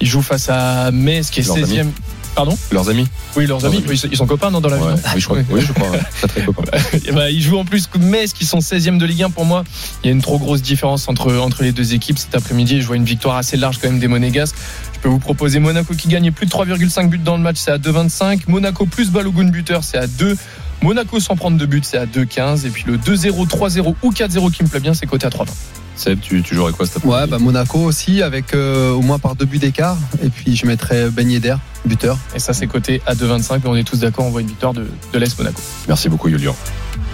Ils 0.00 0.06
jouent 0.06 0.22
face 0.22 0.48
à 0.48 0.90
Metz 0.92 1.30
qui 1.30 1.40
est 1.40 1.46
Leurs 1.46 1.56
16e. 1.56 1.86
Pardon? 2.34 2.56
Leurs 2.70 2.90
amis 2.90 3.06
Oui, 3.34 3.46
leurs 3.46 3.60
Leurs 3.60 3.72
amis. 3.72 3.82
ils 4.10 4.16
sont- 4.16 4.26
copains 4.26 4.50
non, 4.50 4.60
dans 4.60 4.68
la 4.68 4.76
vie. 4.76 4.82
Ouais, 4.82 4.90
non 4.92 4.98
oui, 5.14 5.20
je 5.20 5.24
crois, 5.24 5.38
oui, 5.50 5.60
je 5.66 5.72
crois. 5.72 5.88
Très 6.18 6.28
très 6.28 6.42
copain. 6.42 6.62
Et 7.06 7.12
bah, 7.12 7.30
ils 7.30 7.40
jouent 7.40 7.56
en 7.56 7.64
plus 7.64 7.86
que 7.86 7.96
Metz 7.96 8.34
qui 8.34 8.44
sont 8.44 8.58
16e 8.58 8.98
de 8.98 9.06
Ligue 9.06 9.22
1 9.22 9.30
pour 9.30 9.46
moi. 9.46 9.64
Il 10.04 10.08
y 10.08 10.10
a 10.10 10.12
une 10.12 10.20
trop 10.20 10.38
grosse 10.38 10.60
différence 10.60 11.08
entre, 11.08 11.34
entre 11.38 11.62
les 11.62 11.72
deux 11.72 11.94
équipes 11.94 12.18
cet 12.18 12.34
après-midi. 12.34 12.82
Je 12.82 12.86
vois 12.86 12.96
une 12.96 13.06
victoire 13.06 13.36
assez 13.36 13.56
large 13.56 13.78
quand 13.80 13.88
même 13.88 14.00
des 14.00 14.08
Monégasques. 14.08 14.54
Je 14.96 15.00
peux 15.02 15.08
vous 15.08 15.18
proposer 15.18 15.60
Monaco 15.60 15.94
qui 15.94 16.08
gagne 16.08 16.32
plus 16.32 16.46
de 16.46 16.50
3,5 16.50 17.08
buts 17.08 17.18
dans 17.18 17.36
le 17.36 17.42
match, 17.42 17.58
c'est 17.58 17.70
à 17.70 17.78
2,25. 17.78 18.44
Monaco 18.48 18.86
plus 18.86 19.10
Balogun 19.10 19.48
buteur, 19.50 19.84
c'est 19.84 19.98
à 19.98 20.06
2. 20.06 20.36
Monaco 20.82 21.20
sans 21.20 21.36
prendre 21.36 21.58
de 21.58 21.66
but, 21.66 21.84
c'est 21.84 21.98
à 21.98 22.06
2,15. 22.06 22.66
Et 22.66 22.70
puis 22.70 22.84
le 22.86 22.96
2-0, 22.96 23.46
3-0 23.46 23.94
ou 24.02 24.10
4-0 24.10 24.50
qui 24.50 24.62
me 24.62 24.68
plaît 24.68 24.80
bien, 24.80 24.94
c'est 24.94 25.06
coté 25.06 25.26
à 25.26 25.30
3,20. 25.30 25.48
Seb, 25.96 26.20
tu, 26.20 26.42
tu 26.42 26.54
jouerais 26.54 26.72
quoi 26.72 26.86
cet 26.86 26.98
après-midi 26.98 27.20
Ouais, 27.20 27.26
bah 27.26 27.38
Monaco 27.38 27.78
aussi, 27.78 28.22
avec 28.22 28.54
euh, 28.54 28.92
au 28.92 29.00
moins 29.02 29.18
par 29.18 29.34
deux 29.34 29.46
buts 29.46 29.58
d'écart. 29.58 29.96
Et 30.22 30.30
puis 30.30 30.56
je 30.56 30.66
mettrais 30.66 31.10
Ben 31.10 31.30
Yedder, 31.30 31.56
buteur. 31.84 32.18
Et 32.34 32.38
ça, 32.38 32.54
c'est 32.54 32.66
coté 32.66 33.02
à 33.06 33.14
2,25. 33.14 33.60
Mais 33.64 33.68
on 33.68 33.76
est 33.76 33.84
tous 33.84 34.00
d'accord, 34.00 34.24
on 34.24 34.30
voit 34.30 34.40
une 34.40 34.48
victoire 34.48 34.72
de, 34.72 34.86
de 35.12 35.18
l'Est 35.18 35.38
Monaco. 35.38 35.60
Merci 35.88 36.08
beaucoup 36.08 36.28
Julien. 36.30 36.54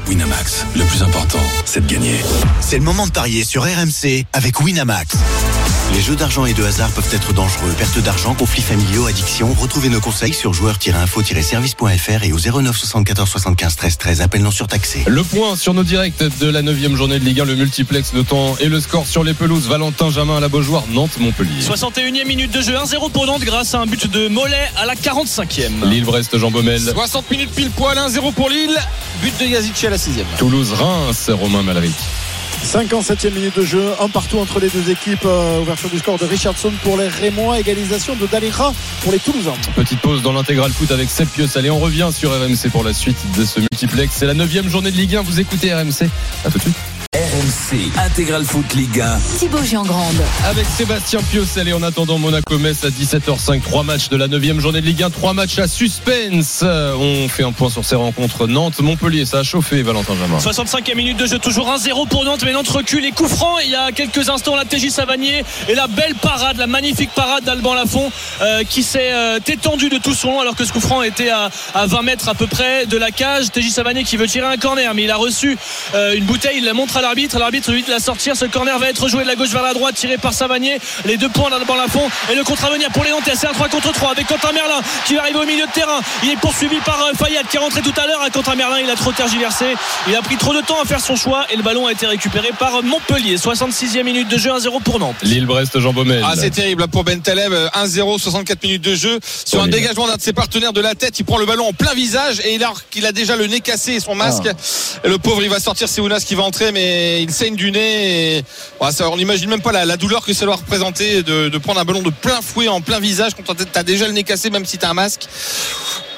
Winamax, 0.09 0.67
le 0.77 0.85
plus 0.85 1.03
important, 1.03 1.39
c'est 1.65 1.87
de 1.87 1.93
gagner. 1.93 2.17
C'est 2.61 2.79
le 2.79 2.85
moment 2.85 3.07
de 3.07 3.13
parier 3.13 3.45
sur 3.45 3.63
RMC 3.63 4.25
avec 4.33 4.61
Winamax. 4.61 5.17
Les 5.95 6.01
jeux 6.01 6.17
d'argent 6.17 6.47
et 6.47 6.55
de 6.55 6.65
hasard 6.65 6.91
peuvent 6.91 7.13
être 7.13 7.35
dangereux. 7.35 7.71
Perte 7.77 7.99
d'argent, 7.99 8.35
conflits 8.35 8.63
familiaux, 8.63 9.07
addiction. 9.07 9.53
Retrouvez 9.53 9.91
nos 9.91 10.01
conseils 10.01 10.33
sur 10.33 10.55
joueurs-info-service.fr 10.55 12.25
et 12.25 12.33
au 12.33 12.39
09 12.39 12.77
74 12.77 13.29
75 13.29 13.77
13 13.77 13.99
13. 13.99 14.21
Appel 14.23 14.43
non 14.43 14.51
surtaxé. 14.51 15.05
Le 15.07 15.23
point 15.23 15.55
sur 15.55 15.75
nos 15.75 15.85
directs 15.85 16.23
de 16.41 16.49
la 16.49 16.63
9 16.63 16.97
journée 16.97 17.19
de 17.19 17.25
Ligue 17.25 17.41
1, 17.41 17.45
le 17.45 17.57
multiplex, 17.57 18.15
le 18.15 18.25
temps 18.25 18.57
et 18.59 18.69
le 18.69 18.81
score 18.81 19.07
sur 19.07 19.23
les 19.23 19.35
pelouses. 19.35 19.69
Valentin 19.69 20.11
Jamin 20.11 20.39
à 20.39 20.41
la 20.41 20.49
Beaujoire, 20.49 20.85
Nantes, 20.89 21.19
Montpellier. 21.19 21.61
61e 21.61 22.27
minute 22.27 22.53
de 22.53 22.63
jeu, 22.63 22.75
1-0 22.75 23.11
pour 23.11 23.27
Nantes 23.27 23.45
grâce 23.45 23.75
à 23.75 23.81
un 23.81 23.87
but 23.87 24.11
de 24.11 24.29
Mollet 24.29 24.71
à 24.79 24.87
la 24.87 24.95
45e. 24.95 25.85
Lille-Brest, 25.85 26.39
Jean 26.39 26.51
Baumel. 26.51 26.81
60 26.81 27.31
minutes 27.31 27.51
pile 27.51 27.71
poil, 27.71 27.99
1-0 27.99 28.33
pour 28.33 28.49
Lille. 28.49 28.79
But 29.23 29.39
de 29.41 29.45
Yazici 29.45 29.87
à 29.87 29.91
la 29.91 29.99
6 29.99 30.13
Toulouse-Reims, 30.39 31.31
Romain 31.31 31.63
Malric. 31.63 31.93
57e 32.65 33.33
minute 33.33 33.57
de 33.57 33.65
jeu, 33.65 33.93
un 34.01 34.09
partout 34.09 34.39
entre 34.39 34.61
les 34.61 34.69
deux 34.69 34.91
équipes. 34.91 35.25
Euh, 35.25 35.61
ouverture 35.61 35.91
du 35.91 35.99
score 35.99 36.19
de 36.19 36.25
Richardson 36.25 36.73
pour 36.83 36.97
les 36.97 37.09
Rémois, 37.09 37.59
égalisation 37.59 38.17
de 38.17 38.27
Dalira 38.27 38.73
pour 39.03 39.13
les 39.13 39.19
Toulousains. 39.19 39.55
Petite 39.75 40.01
pause 40.01 40.23
dans 40.23 40.33
l'intégral 40.33 40.71
foot 40.73 40.91
avec 40.91 41.11
Seb. 41.11 41.29
Allez, 41.55 41.71
on 41.71 41.79
revient 41.79 42.11
sur 42.13 42.31
RMC 42.31 42.71
pour 42.71 42.85
la 42.85 42.93
suite 42.93 43.19
de 43.37 43.45
ce 43.45 43.61
multiplex. 43.61 44.15
C'est 44.17 44.27
la 44.27 44.35
9 44.35 44.69
journée 44.69 44.91
de 44.91 44.97
Ligue 44.97 45.17
1. 45.17 45.23
Vous 45.23 45.41
écoutez 45.41 45.75
RMC. 45.75 46.09
À 46.45 46.51
tout 46.51 46.59
de 46.59 46.63
suite. 46.63 46.92
RMC, 47.15 47.93
intégral 48.07 48.43
foot 48.43 48.73
Ligue 48.73 49.03
1. 49.03 49.19
Thibaut 49.39 49.63
Giangrande. 49.63 50.17
Avec 50.47 50.65
Sébastien 50.65 51.21
Piocel 51.21 51.69
et 51.69 51.75
en 51.75 51.83
attendant 51.83 52.17
Monaco-Metz 52.17 52.85
à 52.85 52.89
17h05. 52.89 53.61
Trois 53.61 53.83
matchs 53.83 54.09
de 54.09 54.17
la 54.17 54.29
9 54.29 54.61
journée 54.61 54.81
de 54.81 54.87
Ligue 54.87 55.03
1. 55.03 55.11
Trois 55.11 55.35
matchs 55.35 55.59
à 55.59 55.69
suspense. 55.69 56.61
Euh, 56.63 56.95
On 56.99 57.29
fait 57.29 57.43
un 57.43 57.53
point 57.53 57.69
sur 57.69 57.85
ces 57.85 57.97
rencontres. 57.97 58.47
Nantes-Montpellier. 58.47 59.27
Ça 59.27 59.41
a 59.41 59.43
chauffé, 59.43 59.83
Valentin 59.83 60.15
Jamin. 60.19 60.39
65e 60.39 60.97
minute 60.97 61.19
de 61.19 61.27
jeu, 61.27 61.39
toujours 61.39 61.69
1-0 61.69 62.09
pour 62.09 62.25
Nantes, 62.25 62.45
mais 62.47 62.53
Nantes 62.53 62.71
recule 62.71 63.05
et 63.05 63.13
coup 63.13 63.29
franc. 63.29 63.59
Il 63.59 63.69
y 63.69 63.77
a 63.77 63.93
quelques 63.93 64.31
instants, 64.31 64.57
la 64.57 64.65
TJ 64.65 64.89
Savanier 64.89 65.45
et 65.69 65.75
la 65.75 65.89
belle 65.89 66.15
parade, 66.15 66.57
la 66.57 66.67
magnifique 66.67 67.11
parade 67.15 67.45
d'Alban 67.45 67.75
Lafont 67.75 68.11
euh, 68.41 68.65
qui 68.65 68.83
s'est 68.83 69.13
euh, 69.13 69.39
étendu 69.47 69.91
de 69.91 69.99
tout 69.99 70.15
son 70.15 70.31
long 70.31 70.41
alors 70.41 70.57
que 70.57 70.65
ce 70.65 70.73
coup 70.73 70.81
franc 70.81 71.03
était 71.03 71.29
à, 71.29 71.51
à 71.75 71.85
20 71.85 72.03
mètres 72.05 72.31
à 72.31 72.35
peu 72.35 72.47
près 72.47 72.87
de 72.87 72.97
la 72.97 73.11
cage. 73.11 73.51
TJ 73.53 73.69
Savanier 73.69 74.03
qui 74.05 74.17
veut 74.17 74.27
tirer 74.27 74.47
un 74.47 74.57
corner, 74.57 74.95
mais 74.95 75.03
il 75.03 75.11
a 75.11 75.17
reçu 75.17 75.59
euh, 75.95 76.15
une 76.17 76.25
bouteille, 76.25 76.57
il 76.57 76.65
la 76.65 76.73
montre 76.73 76.97
à 76.97 77.02
l'arbitre. 77.03 77.39
L'arbitre 77.39 77.71
lui 77.73 77.83
de 77.83 77.91
la 77.91 77.99
sortir. 77.99 78.37
Ce 78.37 78.45
corner 78.45 78.79
va 78.79 78.89
être 78.89 79.09
joué 79.09 79.23
de 79.23 79.29
la 79.29 79.35
gauche 79.35 79.51
vers 79.51 79.63
la 79.63 79.75
droite, 79.75 79.95
tiré 79.95 80.19
par 80.19 80.33
Savanier. 80.33 80.79
Les 81.05 81.17
deux 81.17 81.29
points 81.29 81.51
d'Alban 81.51 81.75
Lafont 81.75 82.09
et 82.31 82.35
le 82.35 82.45
contre 82.45 82.65
à 82.65 82.71
venir 82.71 82.91
pour 82.91 83.05
les 83.05 83.11
Nantais. 83.11 83.33
C'est 83.37 83.47
un 83.47 83.53
3 83.53 83.69
contre 83.69 83.93
3 83.93 84.11
avec 84.13 84.27
Quentin 84.27 84.53
Merlin 84.53 84.81
qui 85.07 85.15
va 85.15 85.23
arriver 85.23 85.39
au 85.39 85.47
milieu 85.47 85.67
de 85.67 85.73
terrain. 85.73 86.01
Il 86.23 86.31
est 86.31 86.37
poursuivi 86.37 86.77
par 86.85 87.01
euh, 87.03 87.13
Fayad 87.17 87.47
qui 87.49 87.57
est 87.57 87.61
rentré 87.61 87.81
tout 87.83 87.95
à 87.97 88.07
l'heure. 88.07 88.21
À 88.23 88.31
Quentin 88.31 88.55
Merlin, 88.55 88.81
il 88.81 88.91
a 88.91 88.95
trop 88.95 89.13
tergiversé. 89.13 89.67
Il 90.09 90.15
a 90.15 90.23
pris 90.23 90.37
trop 90.37 90.55
de 90.55 90.61
temps 90.61 90.81
à 90.81 90.85
faire 90.85 91.01
son 91.01 91.17
choix 91.17 91.47
et 91.53 91.57
le 91.57 91.63
ballon 91.63 91.87
a 91.87 91.93
été 91.93 92.07
récupéré 92.07 92.51
par 92.59 92.83
Montpellier. 92.83 93.37
66e 93.37 94.03
minute 94.05 94.29
de 94.29 94.39
jeu, 94.39 94.51
1-0 94.51 94.83
pour 94.83 94.99
Nantes. 94.99 95.17
Lille-Brest, 95.23 95.79
Jean 95.81 95.93
Baumel. 95.93 96.23
Ah, 96.25 96.35
c'est 96.37 96.51
terrible 96.51 96.87
pour 96.89 97.05
Ben 97.05 97.21
Taleb. 97.21 97.53
1-0, 97.75 98.19
64 98.19 98.63
minutes 98.63 98.83
de 98.83 98.95
jeu. 98.95 99.19
Sur 99.45 99.61
Oh, 99.61 99.65
un 99.65 99.69
dégagement 99.69 100.07
d'un 100.09 100.17
de 100.17 100.21
ses 100.23 100.33
partenaires 100.33 100.73
de 100.73 100.81
la 100.81 100.95
tête, 100.95 101.19
il 101.19 101.25
prend 101.25 101.39
le 101.39 101.47
ballon 101.47 101.69
en 101.69 101.73
plein 101.73 101.95
visage 101.95 102.41
et 102.45 102.55
il 102.55 102.65
a, 102.65 102.73
qu'il 102.91 103.07
a 103.07 103.13
déjà 103.13 103.37
le 103.37 103.47
nez 103.47 103.61
cassé 103.61 103.93
et 103.93 104.01
son 104.01 104.15
masque. 104.15 104.49
Ah. 104.49 105.09
Le 105.09 105.19
pauvre, 105.19 105.43
il 105.43 105.49
va 105.49 105.61
sortir, 105.61 105.89
c'est 105.89 106.01
Ounas 106.01 106.25
qui 106.27 106.35
va 106.35 106.43
entrer, 106.43 106.73
mais 106.73 106.92
il 107.23 107.31
saigne 107.33 107.57
du 107.57 107.71
nez. 107.71 108.39
Et... 108.39 108.45
Ça, 108.91 109.09
on 109.11 109.17
n'imagine 109.17 109.49
même 109.49 109.63
pas 109.63 109.73
la, 109.73 109.85
la 109.85 109.97
douleur 109.97 110.25
que 110.25 110.33
ça 110.33 110.45
doit 110.45 110.57
représenter 110.57 111.23
de, 111.23 111.49
de 111.49 111.59
prendre 111.59 111.81
un 111.81 111.85
ballon 111.85 112.03
de 112.03 112.11
plein 112.11 112.41
fouet 112.43 112.69
en 112.69 112.81
plein 112.81 113.01
visage 113.01 113.33
quand 113.35 113.55
t'as 113.73 113.83
déjà 113.83 114.07
le 114.07 114.13
nez 114.13 114.25
cassé, 114.25 114.51
même 114.51 114.67
si 114.67 114.79
t'as 114.79 114.91
un 114.91 114.95
masque. 114.95 115.29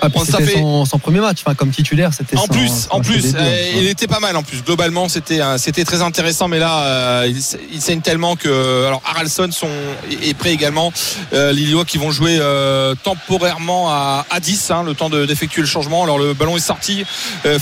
Ah, 0.00 0.08
c'était 0.26 0.44
fait- 0.44 0.58
son, 0.58 0.84
son 0.84 0.98
premier 0.98 1.20
match, 1.20 1.38
enfin, 1.44 1.54
comme 1.54 1.70
titulaire, 1.70 2.10
c'était 2.12 2.36
En 2.36 2.46
plus, 2.46 2.68
son 2.68 2.96
en 2.96 3.00
plus, 3.00 3.34
euh, 3.34 3.72
il 3.76 3.86
était 3.88 4.06
pas 4.06 4.20
mal 4.20 4.36
en 4.36 4.42
plus. 4.42 4.62
Globalement, 4.62 5.08
c'était 5.08 5.40
c'était 5.56 5.84
très 5.84 6.02
intéressant, 6.02 6.46
mais 6.48 6.58
là, 6.58 6.82
euh, 6.84 7.32
il, 7.72 7.80
saigne 7.80 8.00
tellement 8.00 8.36
que 8.36 8.84
alors 8.86 9.00
Haralson 9.06 9.50
sont 9.50 9.68
est 10.22 10.34
prêt 10.34 10.52
également. 10.52 10.92
Euh, 11.32 11.52
Lillois 11.52 11.84
qui 11.86 11.96
vont 11.96 12.10
jouer 12.10 12.36
euh, 12.38 12.94
temporairement 13.02 13.90
à, 13.90 14.26
à 14.30 14.40
10, 14.40 14.70
hein, 14.70 14.82
le 14.82 14.94
temps 14.94 15.08
de- 15.08 15.24
d'effectuer 15.24 15.62
le 15.62 15.68
changement. 15.68 16.04
Alors 16.04 16.18
le 16.18 16.34
ballon 16.34 16.56
est 16.56 16.60
sorti. 16.60 17.04
Euh, 17.46 17.58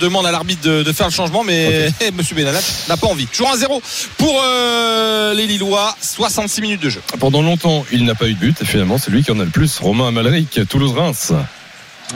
demande 0.00 0.26
à 0.26 0.30
l'arbitre 0.30 0.62
de, 0.62 0.82
de 0.82 0.92
faire 0.92 1.06
le 1.06 1.12
changement, 1.12 1.44
mais 1.44 1.90
Monsieur 2.14 2.35
Benalat 2.36 2.60
n'a 2.88 2.96
pas 2.96 3.06
envie. 3.08 3.26
Toujours 3.26 3.52
1-0 3.54 3.80
pour 4.18 4.42
euh, 4.44 5.34
les 5.34 5.46
Lillois. 5.46 5.96
66 6.00 6.60
minutes 6.60 6.82
de 6.82 6.90
jeu. 6.90 7.02
Pendant 7.18 7.42
longtemps, 7.42 7.84
il 7.90 8.04
n'a 8.04 8.14
pas 8.14 8.28
eu 8.28 8.34
de 8.34 8.38
but. 8.38 8.62
Et 8.62 8.64
finalement, 8.64 8.98
c'est 8.98 9.10
lui 9.10 9.24
qui 9.24 9.32
en 9.32 9.40
a 9.40 9.44
le 9.44 9.50
plus. 9.50 9.78
Romain 9.78 10.08
Amalric, 10.08 10.60
Toulouse-Reims. 10.68 11.32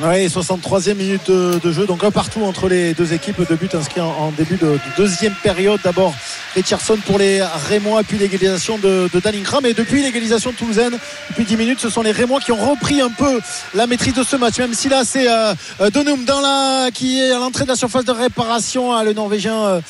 Oui, 0.05 0.27
63e 0.29 0.95
minute 0.95 1.29
de, 1.29 1.59
de 1.59 1.73
jeu, 1.73 1.85
donc 1.85 2.05
un 2.05 2.13
partout 2.13 2.45
entre 2.45 2.69
les 2.69 2.95
deux 2.95 3.13
équipes 3.13 3.41
de 3.47 3.57
but 3.57 3.75
inscrits 3.75 4.01
en, 4.01 4.09
en 4.09 4.31
début 4.31 4.57
de, 4.57 4.67
de 4.67 4.81
deuxième 4.97 5.35
période. 5.43 5.81
D'abord 5.83 6.15
Richardson 6.55 6.97
pour 7.05 7.19
les 7.19 7.43
Rémois, 7.69 8.03
puis 8.05 8.17
l'égalisation 8.17 8.79
de, 8.79 9.11
de 9.13 9.21
Dalingram. 9.21 9.67
Et 9.67 9.75
depuis 9.75 10.03
l'égalisation 10.03 10.53
toulousaine, 10.53 10.97
depuis 11.31 11.45
10 11.45 11.57
minutes, 11.57 11.81
ce 11.81 11.91
sont 11.91 12.03
les 12.03 12.13
Rémois 12.13 12.41
qui 12.41 12.53
ont 12.53 12.71
repris 12.71 13.01
un 13.01 13.11
peu 13.11 13.41
la 13.75 13.89
maîtrise 13.89 14.15
de 14.15 14.23
ce 14.23 14.37
match. 14.37 14.59
Même 14.59 14.75
si 14.75 14.89
là, 14.89 15.03
c'est 15.05 15.29
euh, 15.29 15.55
euh, 15.81 15.91
Donum 15.91 16.25
dans 16.25 16.41
la, 16.41 16.91
qui 16.93 17.19
est 17.19 17.33
à 17.33 17.39
l'entrée 17.41 17.65
de 17.65 17.71
la 17.71 17.77
surface 17.77 18.05
de 18.05 18.13
réparation. 18.13 18.95
Ah, 18.95 19.03
le 19.03 19.13
Norvégien 19.13 19.57
euh, 19.57 19.81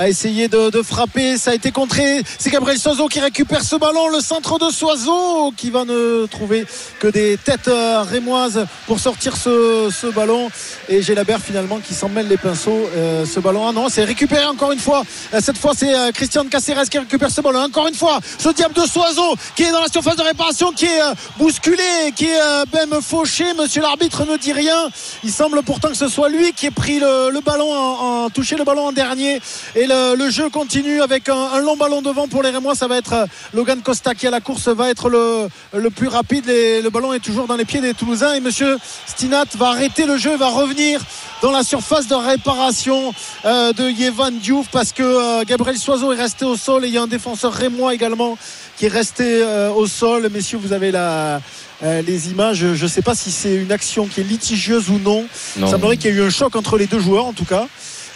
a 0.00 0.08
essayé 0.08 0.48
de, 0.48 0.82
frapper, 0.82 1.36
ça 1.36 1.50
a 1.50 1.54
été 1.54 1.72
contré. 1.72 2.22
C'est 2.38 2.48
Gabriel 2.48 2.78
Soiseau 2.78 3.06
qui 3.06 3.20
récupère 3.20 3.62
ce 3.62 3.76
ballon, 3.76 4.08
le 4.08 4.20
centre 4.20 4.58
de 4.58 4.72
Soiseau 4.72 5.52
qui 5.54 5.68
va 5.68 5.84
ne 5.84 6.24
trouver 6.24 6.64
que 6.98 7.08
des 7.08 7.36
têtes 7.36 7.68
euh, 7.68 8.00
rémoises 8.00 8.64
pour 8.86 8.98
sortir 8.98 9.36
ce, 9.36 10.10
ballon. 10.12 10.48
Et 10.88 11.02
Gélabert 11.02 11.40
finalement 11.40 11.80
qui 11.80 11.92
s'en 11.92 12.08
mêle 12.08 12.28
les 12.28 12.38
pinceaux. 12.38 12.88
Euh, 12.96 13.26
ce 13.26 13.40
ballon, 13.40 13.68
ah 13.68 13.72
non, 13.72 13.90
c'est 13.90 14.04
récupéré 14.04 14.46
encore 14.46 14.72
une 14.72 14.78
fois. 14.78 15.02
Euh, 15.34 15.40
cette 15.42 15.58
fois, 15.58 15.72
c'est 15.76 15.92
Christian 16.14 16.46
Caceres 16.46 16.88
qui 16.88 16.98
récupère 16.98 17.30
ce 17.30 17.42
ballon. 17.42 17.60
Encore 17.60 17.86
une 17.86 17.94
fois, 17.94 18.20
ce 18.38 18.48
diable 18.48 18.72
de 18.72 18.86
Soiseau 18.86 19.34
qui 19.54 19.64
est 19.64 19.70
dans 19.70 19.82
la 19.82 19.88
surface 19.88 20.16
de 20.16 20.22
réparation, 20.22 20.72
qui 20.72 20.86
est 20.86 21.02
bousculé, 21.36 21.82
qui 22.16 22.24
est 22.24 22.72
même 22.72 23.02
fauché. 23.02 23.44
Monsieur 23.52 23.82
l'arbitre 23.82 24.24
ne 24.24 24.38
dit 24.38 24.54
rien. 24.54 24.88
Il 25.24 25.30
semble 25.30 25.62
pourtant 25.62 25.88
que 25.88 25.96
ce 25.96 26.08
soit 26.08 26.30
lui 26.30 26.54
qui 26.54 26.64
ait 26.64 26.70
pris 26.70 27.00
le, 27.00 27.38
ballon, 27.44 27.70
en, 27.70 28.30
touché 28.30 28.56
le 28.56 28.64
ballon 28.64 28.86
en 28.86 28.92
dernier. 28.92 29.42
Le, 29.90 30.14
le 30.16 30.30
jeu 30.30 30.48
continue 30.50 31.02
avec 31.02 31.28
un, 31.28 31.34
un 31.34 31.60
long 31.60 31.76
ballon 31.76 32.00
devant 32.02 32.28
pour 32.28 32.42
les 32.42 32.50
Rémois. 32.50 32.74
Ça 32.74 32.86
va 32.86 32.96
être 32.96 33.12
euh, 33.12 33.26
Logan 33.54 33.80
Costa 33.82 34.14
qui 34.14 34.26
à 34.26 34.30
la 34.30 34.40
course 34.40 34.68
va 34.68 34.88
être 34.90 35.08
le, 35.08 35.48
le 35.74 35.90
plus 35.90 36.08
rapide. 36.08 36.48
Et 36.48 36.80
le 36.80 36.90
ballon 36.90 37.12
est 37.12 37.20
toujours 37.20 37.46
dans 37.46 37.56
les 37.56 37.64
pieds 37.64 37.80
des 37.80 37.94
Toulousains. 37.94 38.34
Et 38.34 38.40
Monsieur 38.40 38.78
Stinat 39.06 39.44
va 39.56 39.68
arrêter 39.70 40.06
le 40.06 40.16
jeu, 40.16 40.36
va 40.36 40.48
revenir 40.48 41.00
dans 41.42 41.50
la 41.50 41.62
surface 41.62 42.06
de 42.06 42.14
réparation 42.14 43.12
euh, 43.44 43.72
de 43.72 43.88
Yevan 43.90 44.30
Diouf 44.38 44.68
parce 44.70 44.92
que 44.92 45.02
euh, 45.02 45.44
Gabriel 45.46 45.78
Soiseau 45.78 46.12
est 46.12 46.16
resté 46.16 46.44
au 46.44 46.56
sol 46.56 46.84
et 46.84 46.88
il 46.88 46.94
y 46.94 46.98
a 46.98 47.02
un 47.02 47.06
défenseur 47.06 47.52
rémois 47.52 47.94
également 47.94 48.38
qui 48.76 48.86
est 48.86 48.88
resté 48.88 49.24
euh, 49.42 49.70
au 49.70 49.86
sol. 49.86 50.28
Messieurs, 50.32 50.58
vous 50.62 50.72
avez 50.72 50.90
la, 50.90 51.40
euh, 51.82 52.02
les 52.02 52.30
images. 52.30 52.58
Je 52.74 52.82
ne 52.82 52.88
sais 52.88 53.02
pas 53.02 53.14
si 53.14 53.30
c'est 53.30 53.54
une 53.54 53.72
action 53.72 54.06
qui 54.06 54.20
est 54.20 54.24
litigieuse 54.24 54.88
ou 54.90 54.98
non. 54.98 55.24
Non. 55.56 55.66
Il 55.66 55.70
semblerait 55.70 55.96
qu'il 55.96 56.14
y 56.14 56.14
ait 56.14 56.16
eu 56.16 56.22
un 56.22 56.30
choc 56.30 56.54
entre 56.56 56.78
les 56.78 56.86
deux 56.86 57.00
joueurs 57.00 57.26
en 57.26 57.32
tout 57.32 57.44
cas. 57.44 57.66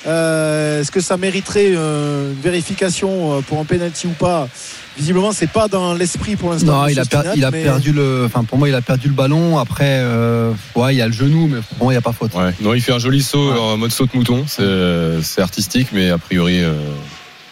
Euh, 0.06 0.80
Est-ce 0.80 0.90
que 0.90 1.00
ça 1.00 1.16
mériterait 1.16 1.72
euh, 1.74 2.32
une 2.32 2.40
vérification 2.40 3.38
euh, 3.38 3.40
pour 3.40 3.58
un 3.58 3.64
penalty 3.64 4.06
ou 4.06 4.10
pas? 4.10 4.48
Visiblement, 4.96 5.32
c'est 5.32 5.50
pas 5.50 5.66
dans 5.66 5.92
l'esprit 5.94 6.36
pour 6.36 6.50
l'instant. 6.52 6.82
Non, 6.82 6.86
il 6.88 6.98
a, 6.98 7.02
Monsieur 7.02 7.10
per- 7.10 7.16
Spinat, 7.30 7.34
il 7.36 7.44
a 7.44 7.50
mais- 7.50 7.62
perdu 7.64 7.92
le. 7.92 8.24
Enfin, 8.26 8.44
pour 8.44 8.58
moi, 8.58 8.68
il 8.68 8.74
a 8.74 8.80
perdu 8.82 9.08
le 9.08 9.14
ballon. 9.14 9.58
Après, 9.58 9.98
euh, 10.02 10.52
ouais, 10.76 10.94
il 10.94 10.98
y 10.98 11.02
a 11.02 11.06
le 11.06 11.12
genou, 11.12 11.48
mais 11.48 11.60
pour 11.76 11.84
moi, 11.86 11.92
il 11.92 11.96
n'y 11.96 11.98
a 11.98 12.02
pas 12.02 12.12
faute. 12.12 12.32
Ouais. 12.34 12.52
Non, 12.60 12.74
il 12.74 12.80
fait 12.80 12.92
un 12.92 12.98
joli 13.00 13.22
saut 13.22 13.50
en 13.50 13.76
mode 13.76 13.90
saut 13.90 14.06
de 14.06 14.16
mouton. 14.16 14.44
C'est 14.46 15.22
c'est 15.22 15.40
artistique, 15.42 15.88
mais 15.92 16.10
a 16.10 16.18
priori. 16.18 16.62
euh, 16.62 16.72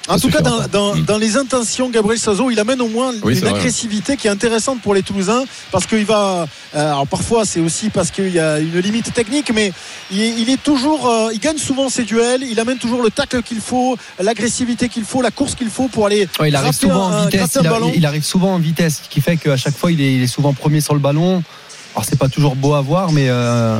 En 0.08 0.18
tout 0.18 0.28
cas, 0.28 0.38
suffira 0.38 0.42
dans, 0.42 0.58
pas. 0.62 0.68
dans, 0.68 0.96
dans 0.96 1.18
les 1.18 1.36
intentions, 1.36 1.88
Gabriel 1.88 2.18
Sazo, 2.18 2.50
il 2.50 2.58
amène 2.58 2.80
au 2.80 2.88
moins 2.88 3.12
Oui, 3.22 3.34
une 3.34 3.40
vrai. 3.40 3.50
agressivité 3.50 4.16
qui 4.16 4.26
est 4.26 4.30
intéressante 4.30 4.80
pour 4.82 4.94
les 4.94 5.02
Toulousains 5.02 5.44
parce 5.70 5.86
qu'il 5.86 6.04
va. 6.04 6.46
euh, 6.74 6.90
alors 6.90 7.06
parfois, 7.06 7.44
c'est 7.44 7.60
aussi 7.60 7.88
parce 7.88 8.10
qu'il 8.10 8.30
y 8.30 8.40
a 8.40 8.58
une 8.58 8.78
limite 8.80 9.14
technique, 9.14 9.52
mais 9.54 9.72
il 10.10 10.20
est, 10.20 10.34
il 10.38 10.50
est 10.50 10.60
toujours. 10.62 11.08
euh, 11.08 11.30
il 11.32 11.38
gagne 11.38 11.58
souvent 11.58 11.88
ses 11.88 12.02
duels. 12.02 12.42
Il 12.42 12.58
amène 12.58 12.78
toujours 12.78 13.02
le 13.02 13.10
tacle 13.10 13.42
qu'il 13.42 13.60
faut, 13.60 13.96
l'agressivité 14.20 14.88
qu'il 14.88 15.04
faut, 15.04 15.22
la 15.22 15.30
course 15.30 15.54
qu'il 15.54 15.70
faut 15.70 15.86
pour 15.88 16.06
aller. 16.06 16.28
Ouais, 16.40 16.48
il 16.48 16.56
arrive 16.56 16.72
souvent 16.72 17.08
un- 17.08 17.22
en 17.22 17.24
vitesse. 17.26 17.58
Il, 17.60 17.66
a- 17.66 17.70
ballon. 17.70 17.92
il 17.94 18.04
arrive 18.04 18.24
souvent 18.24 18.54
en 18.54 18.58
vitesse, 18.58 19.02
ce 19.04 19.08
qui 19.08 19.20
fait 19.20 19.36
qu'à 19.36 19.56
chaque 19.56 19.76
fois, 19.76 19.92
il 19.92 20.00
est, 20.00 20.14
il 20.16 20.22
est 20.22 20.26
souvent 20.26 20.52
premier 20.52 20.80
sur 20.80 20.94
le 20.94 21.00
ballon. 21.00 21.42
Alors, 21.94 22.04
c'est 22.08 22.18
pas 22.18 22.28
toujours 22.28 22.56
beau 22.56 22.74
à 22.74 22.80
voir, 22.80 23.12
mais 23.12 23.26
euh, 23.28 23.78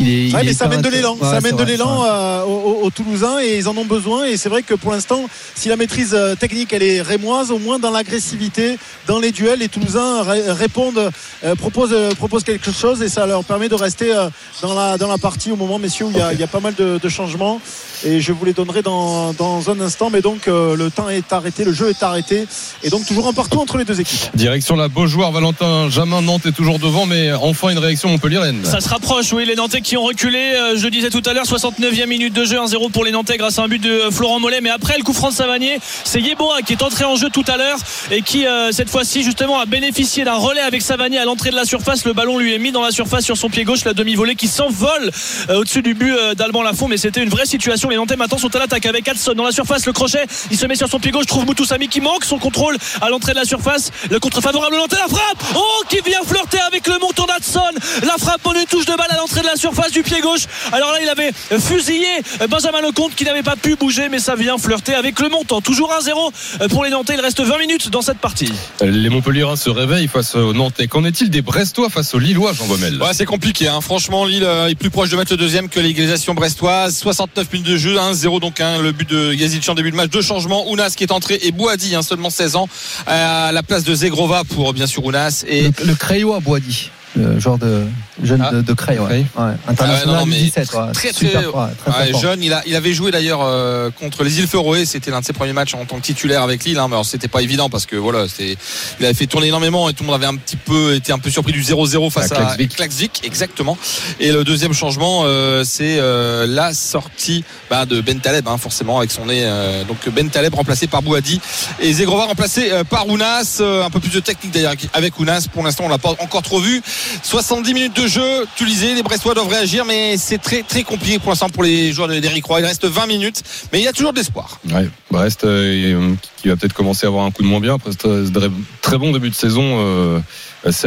il 0.00 0.08
est. 0.08 0.26
il 0.28 0.34
Ouais, 0.34 0.40
est 0.42 0.44
mais 0.44 0.52
ça 0.52 0.64
amène 0.66 0.82
de 0.82 0.88
l'élan, 0.88 1.14
Ouais, 1.20 1.28
ça 1.28 1.36
amène 1.36 1.56
de 1.56 1.62
l'élan 1.64 2.04
euh, 2.04 2.42
aux, 2.44 2.90
Toulousains 2.90 3.40
et 3.40 3.56
ils 3.58 3.68
en 3.68 3.76
ont 3.76 3.84
besoin. 3.84 4.24
Et 4.26 4.36
c'est 4.36 4.48
vrai 4.48 4.62
que 4.62 4.74
pour 4.74 4.92
l'instant, 4.92 5.28
si 5.54 5.68
la 5.68 5.76
maîtrise 5.76 6.12
euh, 6.14 6.34
technique 6.34 6.72
elle 6.72 6.82
est 6.82 7.02
rémoise, 7.02 7.50
au 7.50 7.58
moins 7.58 7.78
dans 7.78 7.90
l'agressivité, 7.90 8.78
dans 9.06 9.18
les 9.18 9.32
duels, 9.32 9.58
les 9.60 9.68
Toulousains 9.68 10.22
ré- 10.22 10.50
répondent, 10.52 11.10
euh, 11.44 11.54
proposent, 11.54 11.90
euh, 11.92 12.10
proposent 12.14 12.44
quelque 12.44 12.70
chose 12.72 13.02
et 13.02 13.08
ça 13.08 13.26
leur 13.26 13.44
permet 13.44 13.68
de 13.68 13.74
rester 13.74 14.12
euh, 14.14 14.28
dans 14.62 14.74
la 14.74 14.96
dans 14.98 15.08
la 15.08 15.18
partie 15.18 15.50
au 15.50 15.56
moment, 15.56 15.78
messieurs, 15.78 16.06
où 16.06 16.10
il 16.10 16.18
y 16.18 16.20
a, 16.20 16.32
il 16.32 16.38
y 16.40 16.42
a 16.42 16.46
pas 16.46 16.60
mal 16.60 16.74
de, 16.74 16.98
de 17.02 17.08
changements. 17.08 17.60
Et 18.06 18.20
je 18.20 18.32
vous 18.32 18.44
les 18.44 18.52
donnerai 18.52 18.82
dans, 18.82 19.32
dans 19.32 19.70
un 19.70 19.80
instant. 19.80 20.10
Mais 20.10 20.20
donc 20.20 20.46
euh, 20.48 20.76
le 20.76 20.90
temps 20.90 21.08
est 21.08 21.32
arrêté, 21.32 21.64
le 21.64 21.72
jeu 21.72 21.88
est 21.88 22.02
arrêté 22.02 22.46
et 22.82 22.90
donc 22.90 23.06
toujours 23.06 23.26
un 23.28 23.32
partout 23.32 23.60
entre 23.60 23.78
les 23.78 23.84
deux 23.84 24.00
équipes. 24.00 24.20
Direction 24.34 24.76
la 24.76 24.88
Beaujoire, 24.88 25.32
Valentin 25.32 25.88
Jamin, 25.88 26.20
Nantes 26.22 26.46
est 26.46 26.52
toujours 26.52 26.78
devant, 26.78 27.06
mais 27.06 27.32
enfin 27.32 27.70
une 27.70 27.78
réaction 27.78 28.08
Montpellier-Rennes. 28.10 28.60
Ça 28.64 28.80
se 28.80 28.88
rapproche, 28.88 29.32
oui, 29.32 29.46
les 29.46 29.54
Nantais 29.56 29.80
qui 29.84 29.98
ont 29.98 30.02
reculé, 30.02 30.38
euh, 30.38 30.76
je 30.76 30.82
le 30.84 30.90
disais 30.90 31.10
tout 31.10 31.22
à 31.26 31.34
l'heure, 31.34 31.44
69e 31.44 32.06
minute 32.06 32.32
de 32.32 32.44
jeu, 32.44 32.56
1-0 32.56 32.90
pour 32.90 33.04
les 33.04 33.12
Nantais 33.12 33.36
grâce 33.36 33.58
à 33.58 33.62
un 33.62 33.68
but 33.68 33.80
de 33.80 34.08
Florent 34.10 34.40
Mollet. 34.40 34.62
Mais 34.62 34.70
après 34.70 34.96
le 34.96 35.04
coup 35.04 35.12
franc 35.12 35.28
de 35.28 35.34
Savanier, 35.34 35.78
c'est 36.04 36.22
Yeboah 36.22 36.62
qui 36.62 36.72
est 36.72 36.82
entré 36.82 37.04
en 37.04 37.16
jeu 37.16 37.28
tout 37.30 37.44
à 37.46 37.58
l'heure 37.58 37.76
et 38.10 38.22
qui, 38.22 38.46
euh, 38.46 38.72
cette 38.72 38.88
fois-ci, 38.88 39.22
justement, 39.22 39.60
a 39.60 39.66
bénéficié 39.66 40.24
d'un 40.24 40.36
relais 40.36 40.62
avec 40.62 40.80
Savanier 40.80 41.18
à 41.18 41.26
l'entrée 41.26 41.50
de 41.50 41.56
la 41.56 41.66
surface. 41.66 42.06
Le 42.06 42.14
ballon 42.14 42.38
lui 42.38 42.54
est 42.54 42.58
mis 42.58 42.72
dans 42.72 42.80
la 42.82 42.92
surface 42.92 43.24
sur 43.24 43.36
son 43.36 43.50
pied 43.50 43.64
gauche, 43.64 43.84
la 43.84 43.92
demi-volée 43.92 44.36
qui 44.36 44.48
s'envole 44.48 45.10
euh, 45.50 45.58
au-dessus 45.58 45.82
du 45.82 45.92
but 45.92 46.14
d'Alban 46.34 46.62
Lafont. 46.62 46.88
Mais 46.88 46.96
c'était 46.96 47.22
une 47.22 47.28
vraie 47.28 47.46
situation. 47.46 47.90
Les 47.90 47.96
Nantais 47.96 48.16
maintenant 48.16 48.38
sont 48.38 48.56
à 48.56 48.60
l'attaque 48.60 48.86
avec 48.86 49.06
Hudson 49.06 49.34
dans 49.34 49.44
la 49.44 49.52
surface. 49.52 49.84
Le 49.84 49.92
crochet, 49.92 50.24
il 50.50 50.56
se 50.56 50.64
met 50.64 50.76
sur 50.76 50.88
son 50.88 50.98
pied 50.98 51.10
gauche, 51.10 51.26
trouve 51.26 51.44
Moutoussami 51.44 51.88
qui 51.88 52.00
manque 52.00 52.24
son 52.24 52.38
contrôle 52.38 52.78
à 53.02 53.10
l'entrée 53.10 53.32
de 53.32 53.38
la 53.38 53.44
surface. 53.44 53.90
Le 54.10 54.18
contre 54.18 54.40
favorable 54.40 54.76
Nantais, 54.76 54.96
la 54.96 55.08
frappe 55.08 55.44
Oh, 55.54 55.84
qui 55.90 55.98
vient 56.06 56.22
flirter 56.26 56.60
avec 56.60 56.86
le 56.86 56.98
montant 56.98 57.26
d'Hudson. 57.26 57.60
La 58.02 58.16
frappe 58.18 58.46
en 58.46 58.54
une 58.54 58.64
touche 58.64 58.86
de 58.86 58.94
balle 58.96 59.10
à 59.10 59.16
l'entrée 59.18 59.42
de 59.42 59.46
la 59.46 59.56
surface 59.56 59.73
du 59.92 60.02
pied 60.02 60.20
gauche. 60.20 60.42
Alors 60.72 60.92
là, 60.92 60.98
il 61.02 61.08
avait 61.08 61.32
fusillé 61.60 62.06
Benjamin 62.48 62.80
Lecomte 62.80 63.14
qui 63.14 63.24
n'avait 63.24 63.42
pas 63.42 63.56
pu 63.56 63.76
bouger, 63.76 64.08
mais 64.08 64.18
ça 64.18 64.34
vient 64.34 64.58
flirter 64.58 64.94
avec 64.94 65.20
le 65.20 65.28
montant. 65.28 65.60
Toujours 65.60 65.92
1-0 65.92 66.68
pour 66.68 66.84
les 66.84 66.90
Nantais. 66.90 67.14
Il 67.14 67.20
reste 67.20 67.40
20 67.40 67.58
minutes 67.58 67.90
dans 67.90 68.02
cette 68.02 68.18
partie. 68.18 68.52
Les 68.80 69.08
Montpelliérains 69.08 69.56
se 69.56 69.70
réveillent 69.70 70.08
face 70.08 70.34
aux 70.34 70.52
Nantais. 70.52 70.86
Qu'en 70.86 71.04
est-il 71.04 71.30
des 71.30 71.42
Brestois 71.42 71.90
face 71.90 72.14
aux 72.14 72.18
Lillois, 72.18 72.52
Jean 72.52 72.66
Baumel 72.66 73.02
Ouais, 73.02 73.12
c'est 73.12 73.26
compliqué. 73.26 73.68
Hein. 73.68 73.80
Franchement, 73.80 74.24
Lille 74.24 74.44
euh, 74.44 74.68
est 74.68 74.74
plus 74.74 74.90
proche 74.90 75.10
de 75.10 75.16
mettre 75.16 75.32
le 75.32 75.36
deuxième 75.36 75.68
que 75.68 75.80
l'égalisation 75.80 76.34
brestoise. 76.34 76.96
69 76.96 77.52
minutes 77.52 77.68
de 77.68 77.76
jeu, 77.76 77.96
1-0 77.96 78.40
donc 78.40 78.60
hein, 78.60 78.80
le 78.80 78.92
but 78.92 79.08
de 79.08 79.32
Yazici 79.34 79.70
en 79.70 79.74
début 79.74 79.90
de 79.90 79.96
match. 79.96 80.10
Deux 80.10 80.22
changements. 80.22 80.68
Ounas 80.70 80.94
qui 80.96 81.04
est 81.04 81.12
entré 81.12 81.38
et 81.42 81.52
Boadi, 81.52 81.94
hein, 81.94 82.02
seulement 82.02 82.30
16 82.30 82.56
ans, 82.56 82.68
à 83.06 83.52
la 83.52 83.62
place 83.62 83.84
de 83.84 83.94
Zegrova 83.94 84.42
pour 84.44 84.72
bien 84.72 84.86
sûr 84.86 85.04
Ounas. 85.04 85.44
Et 85.48 85.70
Le, 85.84 85.86
le 85.86 86.34
à 86.34 86.40
Boadi. 86.40 86.90
Le 87.16 87.38
genre 87.38 87.58
de 87.58 87.84
jeune 88.22 88.42
Ah. 88.44 88.50
de, 88.52 88.60
de 88.62 88.72
Cray, 88.72 88.98
ouais. 88.98 89.06
Cray. 89.06 89.26
Ouais. 89.36 89.52
International 89.68 90.06
non, 90.14 90.20
non, 90.20 90.26
mais 90.26 90.36
17, 90.36 90.72
ouais. 90.72 90.92
très, 90.92 91.12
très- 91.12 92.12
jeune, 92.20 92.42
il, 92.42 92.52
a, 92.52 92.62
il 92.66 92.74
avait 92.74 92.92
joué 92.92 93.10
d'ailleurs 93.10 93.40
euh, 93.42 93.90
contre 93.90 94.24
les 94.24 94.38
îles 94.40 94.48
Féroé. 94.48 94.84
C'était 94.84 95.10
l'un 95.10 95.20
de 95.20 95.24
ses 95.24 95.32
premiers 95.32 95.52
matchs 95.52 95.74
en 95.74 95.84
tant 95.84 95.96
que 95.96 96.02
titulaire 96.02 96.42
avec 96.42 96.64
Lille. 96.64 96.78
Hein, 96.78 96.88
mais 96.88 96.94
alors, 96.94 97.06
c'était 97.06 97.28
pas 97.28 97.42
évident 97.42 97.68
parce 97.70 97.86
que 97.86 97.96
voilà, 97.96 98.26
il 98.40 99.04
avait 99.04 99.14
fait 99.14 99.26
tourner 99.26 99.48
énormément 99.48 99.88
et 99.88 99.92
tout 99.94 100.02
le 100.02 100.08
monde 100.08 100.16
avait 100.16 100.26
un 100.26 100.36
petit 100.36 100.56
peu 100.56 100.94
été 100.94 101.12
un 101.12 101.18
peu 101.18 101.30
surpris 101.30 101.52
du 101.52 101.62
0-0 101.62 102.10
face 102.10 102.32
À 102.32 102.48
à, 102.50 102.56
Klaxvik. 102.56 103.20
Exactement. 103.24 103.78
Et 104.20 104.32
le 104.32 104.42
deuxième 104.44 104.72
changement, 104.72 105.22
euh, 105.24 105.62
c'est 105.64 105.98
euh, 105.98 106.46
la 106.48 106.74
sortie 106.74 107.44
bah, 107.70 107.86
de 107.86 108.00
Ben 108.00 108.18
Taleb, 108.20 108.48
hein, 108.48 108.58
forcément 108.58 108.98
avec 108.98 109.10
son 109.12 109.26
nez. 109.26 109.42
euh, 109.44 109.84
donc 109.84 109.98
Ben 110.12 110.28
Taleb 110.28 110.54
remplacé 110.54 110.86
par 110.86 111.02
Bouadi 111.02 111.40
et 111.80 111.92
Zegrova 111.92 112.24
remplacé 112.24 112.70
euh, 112.72 112.84
par 112.84 113.06
Ounas. 113.08 113.58
Euh, 113.60 113.84
un 113.84 113.90
peu 113.90 114.00
plus 114.00 114.10
de 114.12 114.20
technique 114.20 114.52
d'ailleurs 114.52 114.74
avec 114.92 115.18
Ounas. 115.20 115.46
Pour 115.52 115.62
l'instant, 115.62 115.84
on 115.86 115.88
l'a 115.88 115.98
pas 115.98 116.10
encore 116.18 116.42
trop 116.42 116.60
vu. 116.60 116.82
70 117.22 117.74
minutes 117.74 117.96
de 118.00 118.06
jeu. 118.06 118.46
Tu 118.56 118.64
lisais, 118.64 118.94
les 118.94 119.02
Brestois 119.02 119.34
doivent 119.34 119.48
réagir, 119.48 119.84
mais 119.84 120.16
c'est 120.16 120.38
très 120.38 120.62
très 120.62 120.82
compliqué 120.82 121.18
pour 121.18 121.30
l'instant 121.30 121.48
pour 121.48 121.62
les 121.62 121.92
joueurs 121.92 122.08
de 122.08 122.18
d'Eric 122.18 122.44
Roy. 122.44 122.60
Il 122.60 122.66
reste 122.66 122.84
20 122.84 123.06
minutes, 123.06 123.42
mais 123.72 123.80
il 123.80 123.84
y 123.84 123.88
a 123.88 123.92
toujours 123.92 124.12
de 124.12 124.18
l'espoir. 124.18 124.60
Ouais, 124.72 124.88
Brest 125.10 125.44
euh, 125.44 126.14
qui 126.36 126.48
va 126.48 126.56
peut-être 126.56 126.72
commencer 126.72 127.06
à 127.06 127.08
avoir 127.08 127.24
un 127.24 127.30
coup 127.30 127.42
de 127.42 127.48
moins 127.48 127.60
bien 127.60 127.74
après 127.74 127.92
ce 127.92 127.96
très, 127.96 128.50
très 128.82 128.98
bon 128.98 129.12
début 129.12 129.30
de 129.30 129.34
saison. 129.34 129.62
Euh, 129.62 130.20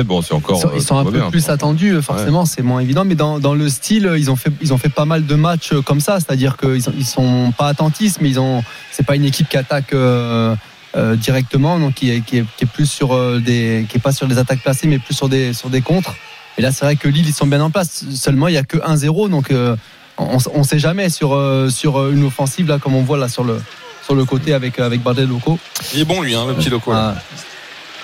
bon, 0.05 0.22
c'est 0.22 0.34
encore. 0.34 0.57
Ils 0.57 0.61
sont, 0.61 0.72
ils 0.76 0.82
sont 0.82 0.97
euh, 0.97 1.01
un 1.01 1.05
peu 1.05 1.11
bien, 1.11 1.30
plus 1.30 1.45
quoi. 1.45 1.53
attendus, 1.53 2.01
forcément, 2.01 2.45
c'est 2.45 2.61
moins 2.61 2.80
évident. 2.80 3.05
Mais 3.05 3.15
dans, 3.15 3.39
dans 3.39 3.53
le 3.53 3.70
style, 3.70 4.11
ils 4.18 4.32
ont 4.32 4.36
fait, 4.36 4.51
ils 4.61 4.74
ont 4.74 4.78
fait 4.78 4.89
pas 4.89 5.05
mal 5.05 5.26
de 5.26 5.36
matchs 5.36 5.74
euh, 5.74 5.82
comme 5.82 5.99
ça, 5.99 6.20
c'est-à-dire 6.20 6.57
qu'ils 6.57 6.82
sont, 6.82 6.93
ils 6.97 7.05
sont 7.05 7.53
pas 7.57 7.68
attentistes, 7.68 8.20
mais 8.22 8.30
ils 8.30 8.39
ont, 8.39 8.63
c'est 8.91 9.05
pas 9.05 9.15
une 9.15 9.26
équipe 9.26 9.49
qui 9.49 9.57
attaque. 9.57 9.93
euh, 9.93 10.55
euh, 10.98 11.16
directement 11.16 11.80
donc 11.80 11.93
qui 11.93 12.12
est, 12.12 12.22
qui 12.22 12.39
est, 12.39 12.45
qui 12.58 12.64
est 12.64 12.68
plus 12.68 12.89
sur 12.89 13.14
euh, 13.14 13.39
des 13.39 13.86
qui 13.88 13.98
est 13.98 14.02
pas 14.02 14.12
sur 14.12 14.28
des 14.28 14.38
attaques 14.38 14.62
placées 14.62 14.88
mais 14.88 15.00
plus 15.00 15.14
sur 15.14 15.30
des 15.30 15.54
sur 15.54 15.70
des 15.70 15.82
contres 15.82 16.16
Et 16.58 16.62
là, 16.62 16.72
c'est 16.72 16.86
vrai 16.86 16.95
que 16.95 17.08
Lille, 17.08 17.28
ils 17.28 17.34
sont 17.36 17.45
bien 17.45 17.62
en 17.62 17.70
place. 17.70 18.04
Seulement, 18.16 18.48
il 18.48 18.54
n'y 18.54 18.58
a 18.58 18.64
que 18.64 18.78
1-0. 18.78 19.30
Donc, 19.30 19.52
euh, 19.52 19.76
on 20.18 20.39
ne 20.58 20.64
sait 20.64 20.80
jamais 20.80 21.10
sur, 21.10 21.38
sur 21.70 22.10
une 22.10 22.24
offensive, 22.26 22.68
là, 22.68 22.80
comme 22.80 22.95
on 22.95 23.04
voit 23.04 23.20
là 23.20 23.30
sur 23.30 23.43
le, 23.43 23.62
sur 24.04 24.16
le 24.16 24.26
côté 24.26 24.54
avec, 24.56 24.80
avec 24.80 25.04
Bardet 25.04 25.28
Loco. 25.28 25.60
Il 25.93 26.00
est 26.00 26.06
bon, 26.06 26.22
lui, 26.24 26.34
hein, 26.34 26.45
le 26.48 26.56
petit 26.56 26.72
loco. 26.72 26.91
là. 26.91 27.14
Ah, 27.16 27.22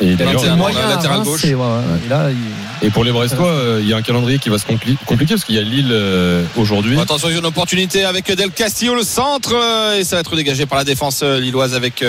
Et 0.01 0.15
d'ailleurs, 0.15 0.43
un 0.43 0.55
moyen 0.55 0.87
latéral 0.87 1.17
Reims, 1.17 1.27
gauche. 1.27 1.41
c'est- 1.41 1.53
ouais, 1.53 1.61
ouais. 1.61 1.99
Et 2.05 2.09
là, 2.09 2.29
il- 2.31 2.87
et 2.87 2.89
pour 2.89 3.03
les 3.03 3.11
Brestois, 3.11 3.47
euh, 3.47 3.79
il 3.81 3.87
y 3.87 3.93
a 3.93 3.97
un 3.97 4.01
calendrier 4.01 4.39
qui 4.39 4.49
va 4.49 4.57
se 4.57 4.65
compli- 4.65 4.97
compliquer 5.05 5.35
parce 5.35 5.45
qu'il 5.45 5.55
y 5.55 5.59
a 5.59 5.61
Lille 5.61 5.89
euh, 5.91 6.43
aujourd'hui. 6.57 6.99
Attention, 6.99 7.29
il 7.29 7.33
y 7.33 7.35
a 7.35 7.39
une 7.39 7.45
opportunité 7.45 8.03
avec 8.03 8.29
Del 8.35 8.51
Castillo, 8.51 8.95
le 8.95 9.03
centre, 9.03 9.53
euh, 9.55 9.97
et 9.99 10.03
ça 10.03 10.15
va 10.15 10.21
être 10.21 10.35
dégagé 10.35 10.65
par 10.65 10.77
la 10.77 10.83
défense 10.83 11.23
lilloise 11.23 11.73
avec 11.75 12.03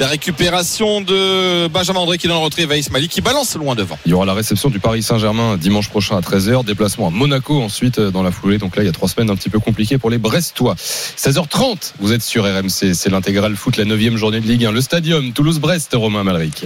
la 0.00 0.06
récupération 0.08 1.00
de 1.02 1.68
Benjamin 1.68 2.00
André 2.00 2.18
qui 2.18 2.26
est 2.26 2.30
dans 2.30 2.38
le 2.38 2.44
retrait, 2.44 2.64
va 2.64 2.76
Ismaili 2.76 3.08
qui 3.08 3.20
balance 3.20 3.54
loin 3.54 3.74
devant. 3.74 3.98
Il 4.06 4.10
y 4.10 4.14
aura 4.14 4.24
la 4.26 4.34
réception 4.34 4.70
du 4.70 4.80
Paris 4.80 5.02
Saint-Germain 5.02 5.56
dimanche 5.56 5.88
prochain 5.88 6.16
à 6.16 6.20
13h. 6.22 6.64
Déplacement 6.64 7.08
à 7.08 7.10
Monaco 7.10 7.60
ensuite 7.62 8.00
dans 8.00 8.22
la 8.22 8.30
foulée. 8.32 8.58
Donc 8.58 8.76
là, 8.76 8.82
il 8.82 8.86
y 8.86 8.88
a 8.88 8.92
trois 8.92 9.08
semaines 9.08 9.30
un 9.30 9.36
petit 9.36 9.50
peu 9.50 9.60
compliquées 9.60 9.98
pour 9.98 10.10
les 10.10 10.18
Brestois. 10.18 10.74
16h30, 10.78 11.94
vous 12.00 12.12
êtes 12.12 12.22
sur 12.22 12.44
RMC. 12.44 12.94
C'est 12.94 13.10
l'intégral 13.10 13.54
foot, 13.56 13.76
la 13.76 13.84
9 13.84 14.16
journée 14.16 14.40
de 14.40 14.46
Ligue 14.46 14.64
1. 14.64 14.72
Le 14.72 14.80
stadium 14.80 15.32
Toulouse-Brest, 15.32 15.90
Romain 15.94 16.24
Malric. 16.24 16.64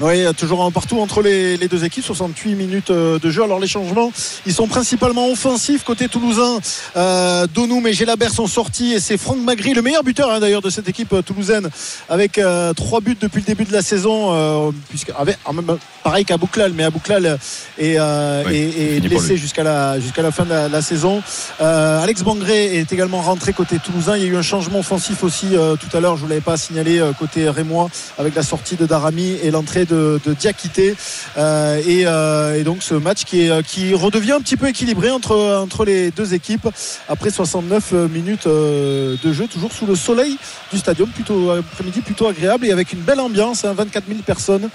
Oui, 0.00 0.24
toujours 0.36 0.64
un 0.64 0.70
partout 0.70 1.00
entre 1.00 1.22
les, 1.22 1.56
les 1.56 1.66
deux 1.66 1.84
équipes, 1.84 2.04
68 2.04 2.54
minutes 2.54 2.90
euh, 2.90 3.18
de 3.18 3.30
jeu. 3.30 3.42
Alors 3.42 3.58
les 3.58 3.66
changements, 3.66 4.12
ils 4.46 4.54
sont 4.54 4.68
principalement 4.68 5.28
offensifs 5.28 5.82
côté 5.82 6.08
toulousain. 6.08 6.60
Euh, 6.96 7.48
Donoum 7.52 7.84
et 7.86 7.92
Gélabert 7.92 8.30
sont 8.30 8.46
sortis 8.46 8.92
et 8.92 9.00
c'est 9.00 9.16
Franck 9.16 9.38
Magri, 9.38 9.74
le 9.74 9.82
meilleur 9.82 10.04
buteur 10.04 10.30
hein, 10.30 10.38
d'ailleurs 10.38 10.62
de 10.62 10.70
cette 10.70 10.88
équipe 10.88 11.12
euh, 11.12 11.22
toulousaine, 11.22 11.68
avec 12.08 12.38
euh, 12.38 12.72
trois 12.74 13.00
buts 13.00 13.16
depuis 13.20 13.40
le 13.40 13.46
début 13.46 13.64
de 13.64 13.72
la 13.72 13.82
saison, 13.82 14.32
euh, 14.32 14.70
puisque 14.88 15.10
avec, 15.18 15.36
en 15.44 15.52
même, 15.52 15.76
pareil 16.04 16.24
qu'à 16.24 16.36
Bouclal, 16.36 16.72
mais 16.74 16.84
à 16.84 16.90
Bouclal 16.90 17.38
est, 17.76 17.96
euh, 17.98 18.44
Oui, 18.46 19.00
blessé 19.00 19.36
jusqu'à 19.36 19.64
la 19.64 19.98
jusqu'à 19.98 20.22
la 20.22 20.30
fin 20.30 20.44
de 20.44 20.50
la, 20.50 20.68
la 20.68 20.82
saison. 20.82 21.22
Alex 21.58 22.22
Bangré 22.22 22.78
est 22.78 22.92
également 22.92 23.20
rentré 23.20 23.52
côté 23.52 23.78
toulousain. 23.78 24.16
Il 24.16 24.22
y 24.22 24.26
a 24.26 24.28
eu 24.28 24.36
un 24.36 24.42
changement 24.42 24.78
offensif 24.78 25.24
aussi 25.24 25.48
tout 25.48 25.96
à 25.96 26.00
l'heure. 26.00 26.16
Je 26.16 26.22
vous 26.22 26.28
l'avais 26.28 26.40
pas 26.40 26.56
signalé 26.56 27.02
côté 27.18 27.48
Rémois 27.48 27.90
avec 28.16 28.34
la 28.34 28.42
sortie 28.42 28.76
de 28.76 28.86
Darami 28.86 29.36
et 29.42 29.50
l'entrée 29.50 29.77
de, 29.84 30.20
Diakité. 30.38 30.94
Euh, 31.36 31.80
et, 31.86 32.06
euh, 32.06 32.60
et 32.60 32.64
donc 32.64 32.82
ce 32.82 32.94
match 32.94 33.24
qui, 33.24 33.48
redevient 33.94 34.32
un 34.32 34.40
petit 34.40 34.56
peu 34.56 34.68
équilibré 34.68 35.10
entre, 35.10 35.84
les 35.84 36.10
deux 36.10 36.34
équipes 36.34 36.68
après 37.08 37.30
69 37.30 37.92
minutes 38.10 38.46
euh, 38.46 39.16
de 39.22 39.32
jeu, 39.32 39.46
toujours 39.46 39.72
sous 39.72 39.86
le 39.86 39.96
soleil 39.96 40.36
du 40.72 40.78
stadium, 40.78 41.08
plutôt 41.08 41.50
après-midi 41.50 42.00
plutôt 42.00 42.26
agréable 42.26 42.66
et 42.66 42.72
avec 42.72 42.92
une 42.92 43.00
belle 43.00 43.20
ambiance, 43.20 43.64
hein, 43.64 43.74
24 43.74 44.04
000 44.08 44.20
personnes, 44.20 44.68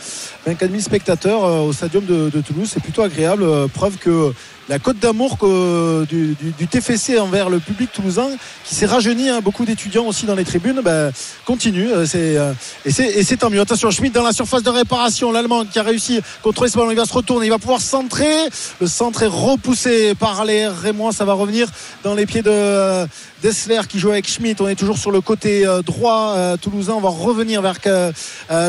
24 0.46 0.70
000 0.70 0.82
spectateurs 0.82 1.44
au 1.44 1.74
stadium 1.74 2.06
de, 2.06 2.42
Toulouse, 2.42 2.70
c'est 2.74 2.84
plutôt 2.84 3.04
agréable, 3.04 3.46
preuve 3.70 3.98
que 3.98 4.34
la 4.70 4.80
cote 4.80 4.98
d'amour 4.98 5.38
du, 6.08 6.36
TFC 6.70 7.20
envers 7.20 7.50
le 7.50 7.60
public 7.60 7.92
toulousain 7.92 8.30
qui 8.64 8.76
s'est 8.76 8.86
rajeuni, 8.86 9.30
hein, 9.30 9.42
beaucoup 9.42 9.66
d'étudiants 9.66 10.06
aussi 10.06 10.26
dans 10.26 10.36
les 10.36 10.46
tribunes, 10.46 10.82
ben, 10.84 11.12
continue. 11.46 11.92
euh, 11.92 12.06
euh, 12.16 12.54
et, 12.86 12.92
c'est, 13.24 13.38
tant 13.38 13.50
mieux. 13.50 13.60
Attention, 13.60 13.92
Schmidt 13.92 14.14
dans 14.14 14.24
la 14.24 14.32
surface 14.32 14.64
de 14.64 14.70
réparation, 14.70 15.32
l'Allemand 15.32 15.66
qui 15.66 15.80
a 15.80 15.84
réussi 15.84 16.22
ce 16.44 16.78
ballon, 16.78 16.92
il 16.92 16.98
va 16.98 17.06
se 17.06 17.14
retourner, 17.14 17.48
il 17.48 17.50
va 17.50 17.60
pouvoir 17.60 17.82
centrer. 17.82 18.34
Le 18.80 18.88
centre 18.88 19.24
est 19.24 19.28
repoussé 19.28 20.16
par 20.16 20.46
les 20.46 20.68
Rémois, 20.68 21.12
ça 21.12 21.26
va 21.26 21.34
revenir 21.34 21.68
dans 22.04 22.14
les 22.16 22.26
pieds 22.26 22.42
de 22.42 22.50
euh, 22.50 23.06
Dessler 23.42 23.82
qui 23.90 24.00
joue 24.00 24.12
avec 24.12 24.28
Schmidt. 24.30 24.64
On 24.64 24.70
est 24.70 24.76
toujours 24.76 24.98
sur 24.98 25.12
le 25.12 25.20
côté 25.20 25.66
droit 25.86 26.56
toulousain. 26.62 26.94
On 26.94 27.02
va 27.02 27.10
revenir 27.10 27.62
vers 27.62 27.76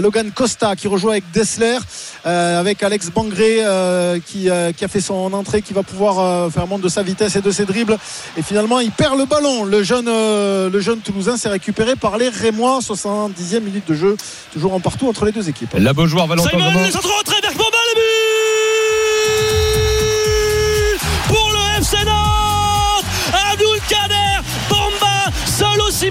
Logan 0.03 0.33
Costa 0.33 0.75
qui 0.75 0.89
rejoue 0.89 1.11
avec 1.11 1.23
Dessler, 1.33 1.79
avec 2.25 2.83
Alex 2.83 3.11
Bangré 3.11 3.61
qui, 4.27 4.49
qui 4.77 4.85
a 4.85 4.89
fait 4.89 5.01
son 5.01 5.33
entrée, 5.33 5.63
qui 5.63 5.75
va 5.75 5.84
pouvoir 5.85 6.19
euh, 6.19 6.51
faire 6.51 6.67
montre 6.67 6.83
de 6.83 6.89
sa 6.89 7.03
vitesse 7.03 7.37
et 7.37 7.41
de 7.41 7.51
ses 7.51 7.65
dribbles. 7.65 7.97
Et 8.37 8.43
finalement, 8.43 8.81
il 8.81 8.91
perd 8.91 9.19
le 9.19 9.25
ballon. 9.25 9.65
Le 9.65 9.83
jeune, 9.83 10.09
euh, 10.09 10.71
le 10.71 10.81
jeune 10.81 11.01
toulousain 11.01 11.37
s'est 11.37 11.49
récupéré 11.49 11.97
par 11.97 12.19
les 12.19 12.29
Rémois. 12.29 12.81
70e 12.81 13.61
minute 13.61 13.89
de 13.89 13.95
jeu, 13.95 14.17
toujours 14.53 14.75
en 14.75 14.81
partout 14.81 15.09
entre 15.09 15.25
les 15.25 15.33
deux 15.33 15.49
équipes. 15.49 15.71
La 15.79 15.93
Beaujoire, 15.93 16.27
Valentin 16.27 16.51
Simon, 16.51 16.65
le 16.65 16.91
centre 16.91 17.09
le 17.09 17.95
but 17.95 18.03
Pour 21.29 21.51
le 21.53 21.81
FC 21.81 21.97
Nantes 22.05 23.05
Abdul 23.53 23.79
Kader 23.89 24.41
Bamba, 24.69 25.31
seul 25.47 25.81
au 25.81 25.91
6 25.91 26.11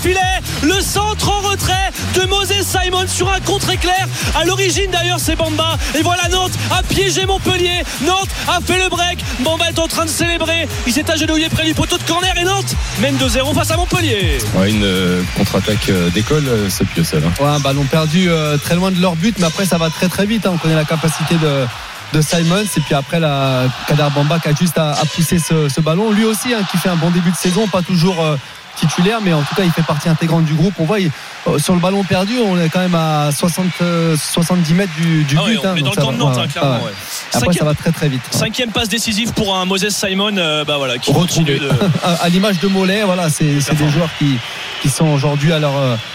filets 0.00 0.18
le 0.62 0.80
centre 0.80 1.28
en 1.30 1.40
retrait 1.48 1.90
de 2.14 2.22
Moses 2.26 2.52
Simon 2.62 3.06
sur 3.06 3.30
un 3.32 3.40
contre-éclair. 3.40 4.06
À 4.38 4.44
l'origine 4.44 4.90
d'ailleurs 4.90 5.18
c'est 5.20 5.36
Bamba. 5.36 5.76
Et 5.98 6.02
voilà 6.02 6.28
Nantes 6.28 6.52
a 6.70 6.82
piégé 6.82 7.26
Montpellier. 7.26 7.82
Nantes 8.06 8.28
a 8.48 8.60
fait 8.60 8.82
le 8.82 8.88
break. 8.88 9.18
Bamba 9.40 9.68
est 9.68 9.78
en 9.78 9.86
train 9.88 10.04
de 10.04 10.10
célébrer. 10.10 10.68
Il 10.86 10.92
s'est 10.92 11.10
agenouillé 11.10 11.48
près 11.48 11.64
du 11.64 11.74
poteau 11.74 11.98
de 11.98 12.02
corner 12.04 12.32
et 12.36 12.44
Nantes 12.44 12.74
mène 13.00 13.16
2-0 13.16 13.54
face 13.54 13.70
à 13.70 13.76
Montpellier. 13.76 14.38
Ouais, 14.54 14.70
une 14.70 14.84
euh, 14.84 15.22
contre-attaque 15.36 15.88
euh, 15.90 16.10
d'école, 16.10 16.46
euh, 16.48 16.68
c'est 16.70 16.86
pieux 16.86 17.04
celle. 17.04 17.24
hein. 17.24 17.32
Ouais, 17.40 17.48
un 17.48 17.60
ballon 17.60 17.84
perdu 17.84 18.28
euh, 18.30 18.56
très 18.58 18.74
loin 18.74 18.90
de 18.90 19.00
leur 19.00 19.16
but, 19.16 19.36
mais 19.38 19.46
après 19.46 19.64
ça 19.66 19.78
va 19.78 19.90
très 19.90 20.08
très 20.08 20.26
vite. 20.26 20.46
hein. 20.46 20.52
On 20.54 20.58
connaît 20.58 20.74
la 20.74 20.84
capacité 20.84 21.34
de, 21.36 21.66
de 22.12 22.20
Simons 22.22 22.64
et 22.76 22.80
puis 22.80 22.94
après 22.94 23.20
la 23.20 23.64
Kadar 23.86 24.10
Bamba 24.10 24.38
qui 24.38 24.48
a 24.48 24.54
juste 24.54 24.78
à, 24.78 24.92
à 24.92 25.04
pousser 25.04 25.38
ce, 25.38 25.68
ce 25.68 25.80
ballon. 25.80 26.10
Lui 26.12 26.24
aussi 26.24 26.52
hein, 26.54 26.60
qui 26.70 26.76
fait 26.78 26.88
un 26.88 26.96
bon 26.96 27.10
début 27.10 27.30
de 27.30 27.36
saison, 27.36 27.66
pas 27.68 27.82
toujours 27.82 28.22
euh, 28.22 28.36
titulaire, 28.80 29.18
mais 29.22 29.32
en 29.32 29.42
tout 29.42 29.54
cas 29.54 29.62
il 29.64 29.70
fait 29.70 29.82
partie 29.82 30.08
intégrante 30.08 30.44
du 30.44 30.54
groupe. 30.54 30.74
On 30.78 30.84
voit 30.84 31.00
il- 31.00 31.10
euh, 31.46 31.58
sur 31.58 31.74
le 31.74 31.80
ballon 31.80 32.02
perdu, 32.04 32.34
on 32.44 32.58
est 32.60 32.68
quand 32.68 32.80
même 32.80 32.94
à 32.94 33.30
60, 33.32 33.66
euh, 33.82 34.16
70 34.16 34.74
mètres 34.74 34.92
du, 35.00 35.24
du 35.24 35.36
Ah 35.38 35.44
ouais, 35.44 35.50
but. 35.52 35.58
on 35.64 35.76
est 35.76 35.80
dans 35.80 35.86
donc 35.86 35.96
le 35.96 36.00
ça 36.00 36.00
camp 36.06 36.12
de 36.12 36.18
va- 36.18 36.24
Nantes, 36.24 36.36
ouais, 36.38 36.48
clairement. 36.48 36.70
ouais. 36.78 36.84
ouais. 36.84 36.90
Après 37.32 37.40
Cinquième- 37.46 37.58
ça 37.58 37.64
va 37.64 37.74
très 37.74 37.92
très 37.92 38.08
vite. 38.08 38.22
Cinquième 38.30 38.70
passe 38.72 38.88
décisive 38.88 39.32
pour 39.32 39.56
un 39.56 39.64
Moses 39.64 39.88
Simon, 39.90 40.36
euh, 40.36 40.64
bah 40.64 40.76
voilà, 40.78 40.98
qui 40.98 41.10
Retrouvé. 41.12 41.28
continue 41.56 41.58
de. 41.60 41.70
à, 42.04 42.24
à 42.24 42.28
l'image 42.28 42.58
de 42.60 42.68
Mollet, 42.68 43.02
voilà, 43.04 43.30
c'est 43.30 43.44
des 43.44 43.88
joueurs 43.90 44.10
qui, 44.18 44.36
qui 44.82 44.88
sont 44.88 45.06
aujourd'hui 45.08 45.52
à 45.52 45.58
leur, 45.58 45.72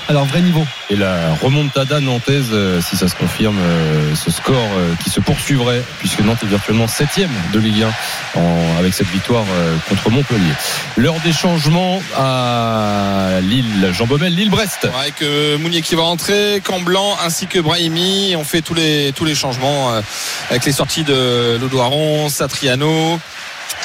à 0.09 0.13
leur 0.13 0.25
vrai 0.25 0.41
niveau. 0.41 0.65
Et 0.91 0.95
la 0.95 1.33
remontada 1.41 1.99
nantaise, 1.99 2.49
euh, 2.51 2.79
si 2.79 2.95
ça 2.95 3.07
se 3.07 3.15
confirme, 3.15 3.57
euh, 3.59 4.13
ce 4.15 4.29
score 4.29 4.53
euh, 4.55 4.93
qui 5.03 5.09
se 5.09 5.19
poursuivrait, 5.19 5.81
puisque 5.97 6.19
Nantes 6.19 6.37
est 6.43 6.47
virtuellement 6.47 6.87
7 6.87 7.07
de 7.53 7.59
Ligue 7.59 7.83
1 8.35 8.39
en- 8.39 8.77
avec 8.79 8.93
cette 8.93 9.07
victoire 9.07 9.43
contre 9.89 10.11
Montpellier. 10.11 10.51
L'heure 10.95 11.15
des 11.23 11.33
changements 11.33 11.99
à 12.15 13.39
Lille, 13.41 13.89
Jean 13.93 14.05
Baumel, 14.05 14.35
Lille-Brest. 14.35 14.87
Avec 14.99 15.23
Mounier 15.59 15.81
qui 15.81 15.95
va 15.95 16.03
entrer, 16.03 16.61
Camblanc 16.63 17.17
ainsi 17.25 17.47
que 17.47 17.59
Brahimi. 17.59 18.35
On 18.37 18.43
fait 18.43 18.61
tous 18.61 18.73
les, 18.75 19.11
tous 19.15 19.25
les 19.25 19.33
changements 19.35 19.91
avec 20.49 20.65
les 20.65 20.71
sorties 20.71 21.03
de 21.03 21.57
Lodoaron, 21.59 22.29
Satriano. 22.29 23.19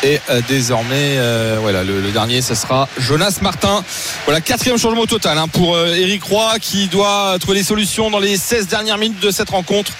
Et 0.02 0.18
euh, 0.30 0.40
désormais, 0.48 1.16
euh, 1.18 1.58
voilà, 1.60 1.84
le, 1.84 2.00
le 2.00 2.10
dernier, 2.10 2.40
ce 2.40 2.54
sera 2.54 2.88
Jonas 2.98 3.38
Martin. 3.42 3.84
Voilà, 4.24 4.40
quatrième 4.40 4.78
changement 4.78 5.02
au 5.02 5.06
total 5.06 5.36
hein, 5.36 5.46
pour 5.48 5.74
euh, 5.74 5.94
Eric 5.94 6.22
Roy 6.24 6.54
qui 6.60 6.86
doit 6.88 7.36
trouver 7.38 7.58
des 7.58 7.64
solutions 7.64 8.10
dans 8.10 8.18
les 8.18 8.36
16 8.36 8.66
dernières 8.68 8.96
minutes 8.96 9.20
de 9.20 9.30
cette 9.30 9.50
rencontre 9.50 9.92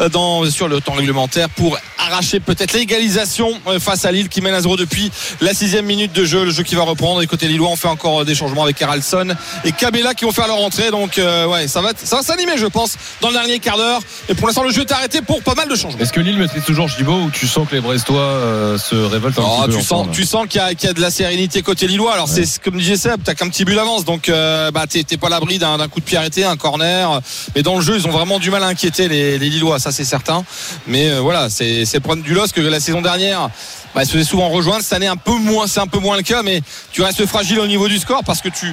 euh, 0.00 0.08
dans, 0.08 0.44
sur 0.50 0.66
le 0.68 0.80
temps 0.80 0.92
réglementaire 0.92 1.48
pour 1.50 1.78
arracher 1.98 2.40
peut-être 2.40 2.72
l'égalisation 2.72 3.52
euh, 3.68 3.78
face 3.78 4.04
à 4.04 4.12
Lille 4.12 4.28
qui 4.28 4.40
mène 4.40 4.54
à 4.54 4.60
0 4.60 4.76
depuis 4.76 5.10
la 5.40 5.54
sixième 5.54 5.86
minute 5.86 6.12
de 6.12 6.24
jeu. 6.24 6.44
Le 6.44 6.50
jeu 6.50 6.64
qui 6.64 6.74
va 6.74 6.82
reprendre. 6.82 7.22
Et 7.22 7.26
côté 7.26 7.46
Lillois, 7.46 7.68
on 7.68 7.76
fait 7.76 7.88
encore 7.88 8.22
euh, 8.22 8.24
des 8.24 8.34
changements 8.34 8.64
avec 8.64 8.80
Haralson 8.82 9.34
et 9.64 9.72
Cabella 9.72 10.14
qui 10.14 10.24
vont 10.24 10.32
faire 10.32 10.48
leur 10.48 10.60
entrée. 10.60 10.90
Donc, 10.90 11.12
ouais, 11.16 11.68
ça 11.68 11.80
va, 11.80 11.90
ça 11.96 12.16
va 12.16 12.22
s'animer, 12.22 12.56
je 12.56 12.66
pense, 12.66 12.96
dans 13.20 13.28
le 13.28 13.34
dernier 13.34 13.58
quart 13.60 13.76
d'heure. 13.76 14.00
Et 14.28 14.34
pour 14.34 14.48
l'instant, 14.48 14.64
le 14.64 14.70
jeu 14.72 14.82
est 14.82 14.92
arrêté 14.92 15.22
pour 15.22 15.42
pas 15.42 15.54
mal 15.54 15.68
de 15.68 15.76
changements. 15.76 16.00
Est-ce 16.00 16.12
que 16.12 16.20
Lille 16.20 16.38
maîtrise 16.38 16.64
toujours 16.64 16.88
Gibaud 16.88 17.20
ou 17.22 17.30
tu 17.30 17.46
sens 17.46 17.68
que 17.68 17.74
les 17.74 17.80
Brestois 17.80 18.76
se 18.78 18.94
révoltent 18.94 19.23
Oh, 19.38 19.62
tu, 19.66 19.82
sens, 19.82 20.06
tu 20.12 20.24
sens 20.24 20.46
qu'il 20.48 20.60
y, 20.60 20.64
a- 20.64 20.74
qu'il 20.74 20.86
y 20.86 20.90
a 20.90 20.92
de 20.94 21.00
la 21.00 21.10
sérénité 21.10 21.62
côté 21.62 21.86
Lillois. 21.86 22.12
Alors, 22.14 22.28
c'est 22.28 22.62
comme 22.62 22.76
disait 22.78 22.96
Seb, 22.96 23.20
t'as 23.24 23.34
qu'un 23.34 23.48
petit 23.48 23.64
but 23.64 23.74
d'avance. 23.74 24.04
Donc, 24.04 24.28
euh, 24.28 24.70
bah, 24.70 24.84
t'es 24.86 25.04
pas 25.16 25.26
à 25.28 25.30
l'abri 25.30 25.58
d'un 25.58 25.76
coup 25.88 26.00
de 26.00 26.04
pied 26.04 26.16
arrêté, 26.18 26.44
un 26.44 26.56
corner. 26.56 27.20
Mais 27.54 27.62
dans 27.62 27.76
le 27.76 27.80
jeu, 27.82 27.96
ils 27.96 28.06
ont 28.06 28.10
vraiment 28.10 28.38
du 28.38 28.50
mal 28.50 28.62
à 28.62 28.66
inquiéter 28.66 29.08
les, 29.08 29.38
les 29.38 29.48
Lillois, 29.50 29.78
ça 29.78 29.92
c'est 29.92 30.04
certain. 30.04 30.44
Mais 30.86 31.10
euh, 31.10 31.20
voilà, 31.20 31.50
c'est 31.50 31.84
c'est 31.84 31.98
le 31.98 32.02
problème 32.02 32.24
du 32.24 32.34
LOSC 32.34 32.54
que 32.54 32.60
la 32.60 32.80
saison 32.80 33.00
dernière. 33.02 33.50
Bah, 33.94 34.02
ils 34.02 34.06
se 34.06 34.12
faisaient 34.12 34.24
souvent 34.24 34.48
rejoindre. 34.48 34.82
Cette 34.82 34.94
année, 34.94 35.06
un 35.06 35.16
peu 35.16 35.34
moins, 35.36 35.66
c'est 35.68 35.80
un 35.80 35.86
peu 35.86 35.98
moins 36.00 36.16
le 36.16 36.22
cas, 36.22 36.42
mais 36.42 36.62
tu 36.92 37.02
restes 37.02 37.24
fragile 37.26 37.60
au 37.60 37.66
niveau 37.66 37.86
du 37.88 37.98
score 37.98 38.24
parce 38.24 38.40
que 38.40 38.48
tu 38.48 38.66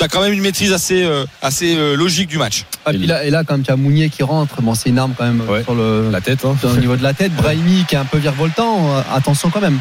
as 0.00 0.08
quand 0.08 0.20
même 0.20 0.32
une 0.34 0.42
maîtrise 0.42 0.72
assez, 0.72 1.02
euh, 1.02 1.24
assez 1.40 1.74
euh, 1.76 1.94
logique 1.96 2.28
du 2.28 2.36
match. 2.38 2.64
Ah, 2.84 2.90
puis 2.90 3.06
là, 3.06 3.24
et 3.24 3.30
là, 3.30 3.42
quand 3.44 3.54
même, 3.54 3.62
tu 3.64 3.70
as 3.72 3.76
Mounier 3.76 4.10
qui 4.10 4.22
rentre. 4.22 4.60
Bon, 4.60 4.74
c'est 4.74 4.90
une 4.90 4.98
arme 4.98 5.14
quand 5.16 5.24
même 5.24 5.40
Ouais. 5.48 5.62
sur 5.64 5.74
le, 5.74 6.10
La 6.10 6.20
tête, 6.20 6.44
hein. 6.44 6.56
au 6.64 6.76
niveau 6.76 6.96
de 6.96 7.02
la 7.02 7.14
tête. 7.14 7.32
Brahimi 7.36 7.84
qui 7.88 7.94
est 7.94 7.98
un 7.98 8.04
peu 8.04 8.18
virevoltant. 8.18 8.96
euh, 8.96 9.02
Attention 9.14 9.48
quand 9.50 9.60
même. 9.62 9.78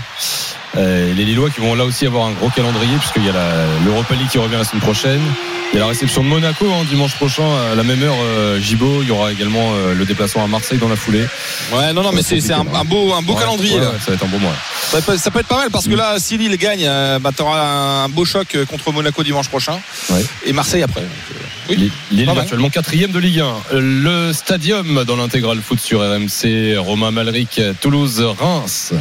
Euh, 0.78 1.14
les 1.14 1.26
Lillois 1.26 1.50
qui 1.50 1.62
vont 1.62 1.76
là 1.76 1.86
aussi 1.86 2.06
avoir 2.06 2.26
un 2.28 2.32
gros 2.32 2.50
calendrier 2.50 2.96
puisqu'il 2.98 3.26
y 3.26 3.30
a 3.30 3.34
la- 3.34 3.66
l'Europa 3.86 4.14
League 4.16 4.28
qui 4.30 4.38
revient 4.38 4.56
la 4.58 4.64
semaine 4.66 4.82
prochaine. 4.82 5.22
Il 5.76 5.80
y 5.80 5.82
a 5.82 5.84
la 5.84 5.90
réception 5.90 6.24
de 6.24 6.30
Monaco 6.30 6.66
hein, 6.72 6.86
dimanche 6.90 7.16
prochain 7.16 7.44
à 7.70 7.76
la 7.76 7.84
même 7.84 8.02
heure. 8.02 8.16
euh, 8.18 8.62
il 8.62 9.08
y 9.10 9.12
aura 9.12 9.34
également 9.34 9.74
euh, 9.74 9.94
le 9.94 10.06
déplacement 10.06 10.46
à 10.46 10.48
Marseille 10.48 10.78
dans 10.78 10.88
la 10.88 10.96
foulée. 10.96 11.26
Ouais, 11.74 11.92
non, 11.92 12.02
non, 12.02 12.14
mais 12.14 12.22
c'est 12.24 12.40
un, 12.54 12.62
un 12.74 12.86
beau, 12.86 13.14
un 13.14 13.22
beau 13.22 13.34
Ouais, 13.34 13.40
calendrier 13.42 13.76
ouais, 13.76 13.82
là. 13.82 13.90
ouais, 13.90 13.98
ça 14.00 14.12
va 14.12 14.14
être 14.14 14.24
un 14.24 14.30
bon 14.30 14.40
mois. 14.40 14.54
Ça 14.90 15.02
peut, 15.02 15.18
ça 15.18 15.32
peut 15.32 15.40
être 15.40 15.48
pas 15.48 15.58
mal 15.58 15.70
parce 15.72 15.90
que 15.90 15.94
là, 15.96 16.16
si 16.18 16.38
Lille 16.38 16.56
gagne, 16.56 16.86
euh, 16.86 17.20
bah, 17.20 17.32
tu 17.36 17.42
auras 17.44 17.60
un 17.60 18.08
beau 18.08 18.24
choc 18.24 18.56
contre 18.70 18.94
Monaco 18.94 19.22
dimanche 19.22 19.50
prochain 19.50 19.78
Ouais. 20.12 20.24
et 20.46 20.54
Marseille 20.54 20.82
après. 20.84 21.02
Donc, 21.02 21.78
euh, 21.78 21.90
Lille 22.10 22.30
est 22.30 22.40
actuellement 22.40 22.70
quatrième 22.70 23.12
de 23.12 23.20
Ligue 23.20 23.42
1. 23.42 23.54
Le 23.74 24.32
stadium 24.32 25.04
dans 25.04 25.18
l'intégral 25.18 25.60
foot 25.60 25.82
sur 25.82 26.00
RMC, 26.00 26.78
Romain 26.78 27.12
Malric, 27.12 27.60
Toulouse, 27.82 28.22
Reims. 28.40 28.94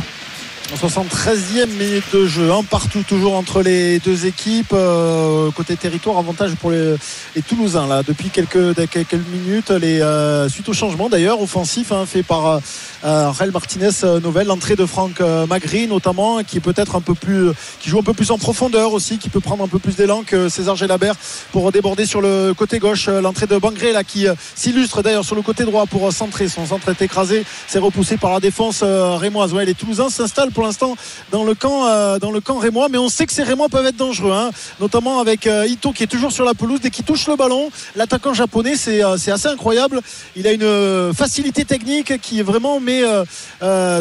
73e 0.73 1.67
minute 1.67 2.05
de 2.13 2.27
jeu, 2.27 2.51
un 2.51 2.63
partout 2.63 3.03
toujours 3.07 3.35
entre 3.35 3.63
les 3.63 3.99
deux 3.99 4.27
équipes. 4.27 4.73
Euh, 4.73 5.51
côté 5.51 5.77
territoire, 5.77 6.19
avantage 6.19 6.55
pour 6.57 6.71
les, 6.71 6.97
les 7.37 7.43
Toulousains 7.43 7.87
là 7.87 8.03
depuis 8.03 8.31
quelques, 8.31 8.75
quelques 8.91 9.15
minutes. 9.15 9.71
Les, 9.71 10.01
euh, 10.01 10.49
suite 10.49 10.69
au 10.69 10.73
changement 10.73 11.09
d'ailleurs 11.09 11.41
offensif 11.41 11.93
hein, 11.93 12.07
fait 12.07 12.23
par 12.23 12.61
euh, 13.05 13.33
Martinez 13.53 13.91
euh, 14.05 14.21
Novel, 14.21 14.47
l'entrée 14.47 14.77
de 14.77 14.87
Franck 14.87 15.21
euh, 15.21 15.47
Magri 15.47 15.87
notamment, 15.87 16.43
qui 16.43 16.57
est 16.57 16.61
peut-être 16.61 16.97
un 16.97 17.01
peu 17.01 17.15
plus, 17.15 17.51
qui 17.81 17.91
joue 17.91 17.99
un 17.99 18.03
peu 18.03 18.15
plus 18.15 18.31
en 18.31 18.39
profondeur 18.39 18.93
aussi, 18.93 19.19
qui 19.19 19.29
peut 19.29 19.41
prendre 19.41 19.63
un 19.65 19.69
peu 19.69 19.79
plus 19.79 19.97
d'élan 19.97 20.23
que 20.27 20.49
César 20.49 20.77
Gelabert 20.77 21.15
pour 21.53 21.71
déborder 21.73 22.07
sur 22.07 22.21
le 22.21 22.55
côté 22.55 22.79
gauche. 22.79 23.07
Euh, 23.09 23.21
L'entrée 23.21 23.47
de 23.47 23.57
Bangré 23.59 23.93
là 23.93 24.05
qui 24.05 24.27
euh, 24.27 24.35
s'illustre 24.55 25.03
d'ailleurs 25.03 25.25
sur 25.25 25.35
le 25.35 25.43
côté 25.43 25.65
droit 25.65 25.87
pour 25.87 26.07
euh, 26.07 26.11
centrer. 26.11 26.49
Son 26.49 26.67
centre 26.67 26.89
est 26.89 27.03
écrasé, 27.03 27.45
c'est 27.67 27.79
repoussé 27.79 28.17
par 28.17 28.33
la 28.33 28.41
défense 28.41 28.81
euh, 28.83 29.17
rémoise. 29.17 29.53
Ouais, 29.53 29.65
les 29.65 29.75
Toulousains 29.75 30.11
s'installent 30.11 30.51
pour 30.55 30.65
l'instant 30.65 30.97
dans 31.31 31.45
le 31.45 31.55
camp, 31.55 31.87
euh, 31.87 32.19
dans 32.19 32.31
le 32.31 32.41
camp 32.41 32.59
rémois, 32.59 32.89
mais 32.89 32.99
on 32.99 33.09
sait 33.09 33.27
que 33.27 33.33
ces 33.33 33.43
rémois 33.43 33.69
peuvent 33.69 33.85
être 33.85 33.97
dangereux, 33.97 34.33
hein, 34.33 34.51
notamment 34.81 35.21
avec 35.21 35.47
euh, 35.47 35.67
Ito 35.67 35.93
qui 35.93 36.05
est 36.05 36.07
toujours 36.07 36.33
sur 36.33 36.45
la 36.45 36.55
pelouse 36.55 36.81
dès 36.81 36.91
qu'il 36.91 37.05
touche 37.05 37.27
le 37.27 37.37
ballon. 37.37 37.71
L'attaquant 37.97 38.33
japonais, 38.33 38.77
c'est 38.77 39.05
euh, 39.05 39.15
assez 39.15 39.49
incroyable. 39.49 40.01
Il 40.37 40.47
a 40.47 40.53
une 40.53 41.13
facilité 41.13 41.65
technique 41.65 42.21
qui 42.21 42.41
vraiment 42.43 42.81
met 42.81 43.03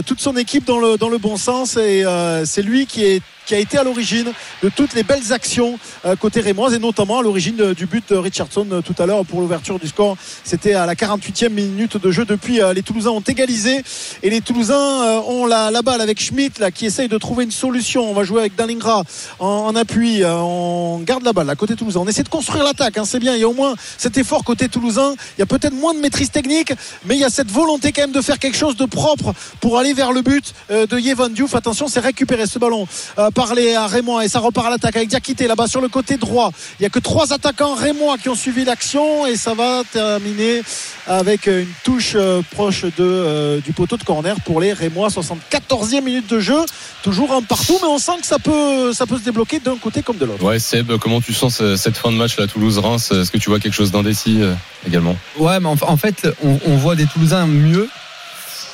toute 0.06 0.20
son 0.20 0.38
équipe 0.38 0.66
dans 0.66 0.80
le 0.80 0.98
dans 0.98 1.10
le 1.10 1.18
bon 1.18 1.38
sens 1.38 1.78
et 1.78 2.06
c'est 2.46 2.62
lui 2.62 2.86
qui 2.86 3.04
est 3.04 3.22
qui 3.46 3.56
a 3.56 3.60
été 3.60 3.78
à 3.78 3.84
l'origine 3.84 4.32
de 4.62 4.70
toutes 4.70 4.94
les 4.94 5.04
belles 5.04 5.34
actions 5.34 5.78
euh, 6.06 6.16
côté 6.16 6.40
rémoise 6.42 6.74
et 6.74 6.80
notamment 6.80 7.20
à 7.20 7.24
l'origine 7.24 7.74
du 7.74 7.86
but 7.86 8.04
de 8.10 8.16
Richardson 8.16 8.66
euh, 8.72 8.82
tout 8.82 8.96
à 9.00 9.06
l'heure 9.06 9.26
pour 9.26 9.42
l'ouverture 9.42 9.80
du 9.80 9.88
score. 9.88 10.18
C'était 10.44 10.74
à 10.74 10.86
la 10.86 10.96
48e 10.96 11.50
minute 11.50 11.98
de 11.98 12.12
jeu. 12.12 12.26
Depuis, 12.26 12.62
euh, 12.62 12.74
les 12.74 12.82
Toulousains 12.82 13.12
ont 13.12 13.22
égalisé 13.22 13.84
et 14.22 14.30
les 14.30 14.42
Toulousains 14.42 15.22
ont 15.28 15.46
la, 15.46 15.72
balle 15.82 16.02
avec 16.02 16.22
Schmitt 16.22 16.60
là, 16.60 16.72
qui 16.72 16.86
essaye 16.86 17.10
de 17.10 17.18
trouver 17.18 17.44
une 17.44 17.52
solution. 17.52 18.10
On 18.10 18.14
va 18.14 18.24
jouer 18.24 18.42
avec 18.42 18.56
Dalingra 18.56 19.04
en, 19.40 19.48
en 19.48 19.76
appui. 19.76 20.24
On 20.26 21.00
garde 21.00 21.24
la 21.24 21.34
balle 21.34 21.50
à 21.50 21.56
côté 21.56 21.76
Toulousain. 21.76 22.00
On 22.00 22.08
essaie 22.08 22.24
de 22.24 22.30
construire 22.30 22.64
l'attaque. 22.64 22.98
hein, 22.98 23.06
c'est 23.06 23.20
bien. 23.20 23.36
Il 23.36 23.42
y 23.42 23.44
a 23.44 23.50
au 23.50 23.54
moins 23.54 23.76
cet 23.98 24.18
effort 24.18 24.44
côté 24.44 24.70
Toulousain. 24.70 25.16
Il 25.38 25.42
y 25.42 25.44
a 25.44 25.46
peut-être 25.46 25.74
moins 25.74 25.94
de 25.94 26.00
maîtrise 26.00 26.32
technique, 26.32 26.74
mais 27.06 27.16
il 27.16 27.20
y 27.20 27.26
a 27.26 27.30
cette 27.30 27.52
volonté 27.52 27.92
quand 27.92 28.04
même 28.04 28.12
de 28.12 28.22
faire 28.22 28.40
quelque 28.40 28.58
chose 28.58 28.78
de 28.78 28.86
propre 28.86 29.34
pour 29.60 29.78
aller 29.78 29.94
vers 29.94 30.12
le 30.14 30.22
but 30.22 30.54
de 30.70 30.98
Yevan 30.98 31.30
Diouf. 31.34 31.56
Attention, 31.56 31.88
c'est 31.88 32.00
récupérer 32.00 32.48
ce 32.48 32.60
ballon 32.60 32.88
par 33.34 33.56
les 33.56 33.74
à 33.76 33.88
Rémois 33.88 34.24
et 34.26 34.30
ça 34.30 34.40
repart 34.40 34.68
à 34.68 34.70
l'attaque 34.70 34.96
avec 34.96 35.10
Diakité 35.10 35.48
là-bas 35.48 35.68
sur 35.68 35.82
le 35.82 35.88
côté 35.90 36.18
droit. 36.18 36.52
Il 36.80 36.84
y 36.84 36.86
a 36.86 36.90
que 36.90 37.00
trois 37.00 37.34
attaquants 37.34 37.74
rémois 37.76 38.18
qui 38.18 38.30
ont 38.30 38.36
suivi 38.36 38.64
l'action 38.64 39.26
et 39.26 39.36
ça 39.36 39.54
va 39.54 39.82
terminer 39.92 40.62
avec 41.08 41.48
une 41.48 41.68
touche 41.84 42.14
euh, 42.16 42.42
proche 42.52 42.84
de, 42.84 42.92
euh, 43.00 43.60
du 43.62 43.74
poteau 43.74 43.98
de 43.98 44.04
corner 44.04 44.36
pour 44.46 44.62
les 44.62 44.74
Rémois. 44.74 45.10
74e 45.10 46.02
minute 46.02 46.28
de 46.30 46.40
jeu, 46.40 46.60
toujours 47.04 47.34
un 47.34 47.42
partout, 47.42 47.78
mais 47.82 47.88
on 47.88 47.98
sent 47.98 48.14
que 48.22 48.28
ça 48.28 48.40
peut, 48.40 48.94
ça 48.94 49.06
peut 49.06 49.18
se 49.18 49.24
débloquer 49.24 49.60
d'un 49.60 49.78
côté 49.78 50.02
comme 50.02 50.18
de 50.18 50.26
l'autre. 50.26 50.44
Ouais, 50.44 50.60
Seb, 50.60 50.92
comment 50.98 51.20
tu 51.22 51.34
sens 51.34 51.56
ce- 51.58 51.76
cette 51.76 51.98
fin 51.98 52.12
de 52.12 52.18
match 52.18 52.38
là, 52.38 52.48
Toulouse-Reims? 52.48 53.12
Est-ce 53.12 53.32
que 53.32 53.38
tu 53.38 53.50
vois 53.50 53.60
quelque 53.60 53.74
chose 53.74 53.92
d'indécis 53.92 54.38
euh, 54.42 54.54
également? 54.88 55.16
Ouais, 55.38 55.60
mais 55.60 55.68
en, 55.70 55.76
en 55.82 55.98
fait, 55.98 56.28
on, 56.44 56.60
on 56.66 56.76
voit 56.78 56.96
des 56.96 57.06
Toulousains 57.08 57.46
mieux. 57.48 57.90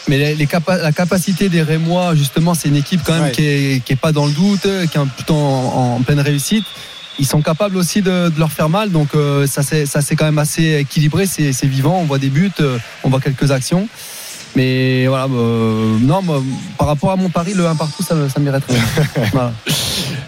Mais 0.10 0.18
les, 0.18 0.36
les 0.36 0.46
capa- 0.48 0.78
la 0.82 0.92
capacité 0.92 1.48
des 1.50 1.62
Rémois, 1.62 2.16
justement, 2.16 2.54
c'est 2.56 2.68
une 2.68 2.76
équipe 2.76 3.02
quand 3.06 3.14
même 3.14 3.24
Ouais. 3.26 3.32
qui, 3.32 3.46
est, 3.46 3.84
qui 3.86 3.94
est 3.94 3.96
pas 3.96 4.12
dans 4.12 4.26
le 4.26 4.32
doute, 4.34 4.62
qui 4.92 4.98
est 4.98 5.06
plutôt 5.16 5.36
en, 5.36 5.98
en 5.98 6.02
pleine 6.02 6.20
réussite. 6.20 6.66
Ils 7.20 7.28
sont 7.28 7.42
capables 7.42 7.78
aussi 7.78 8.02
de, 8.02 8.30
de 8.30 8.40
leur 8.40 8.52
faire 8.52 8.70
mal, 8.70 8.92
donc 8.92 9.10
euh, 9.14 9.46
ça 9.46 9.62
c'est 9.62 10.16
quand 10.16 10.26
même 10.26 10.38
assez 10.40 10.78
équilibré, 10.80 11.26
c'est 11.26 11.52
c'est 11.52 11.68
vivant. 11.68 12.00
On 12.00 12.06
voit 12.06 12.18
des 12.18 12.30
buts, 12.30 12.50
euh, 12.62 12.78
on 13.04 13.10
voit 13.10 13.20
quelques 13.20 13.52
actions. 13.52 13.88
Mais 14.56 15.08
voilà, 15.08 15.26
euh, 15.26 15.98
non, 16.02 16.22
moi, 16.22 16.42
par 16.78 16.88
rapport 16.88 17.12
à 17.12 17.16
mon 17.16 17.30
pari, 17.30 17.54
le 17.54 17.68
1 17.68 17.76
partout, 17.76 18.04
ça, 18.04 18.16
me- 18.16 18.28
ça 18.30 18.40
m'irait 18.40 18.60
très 18.60 18.74
bien. 18.74 18.84
Voilà. 19.34 19.54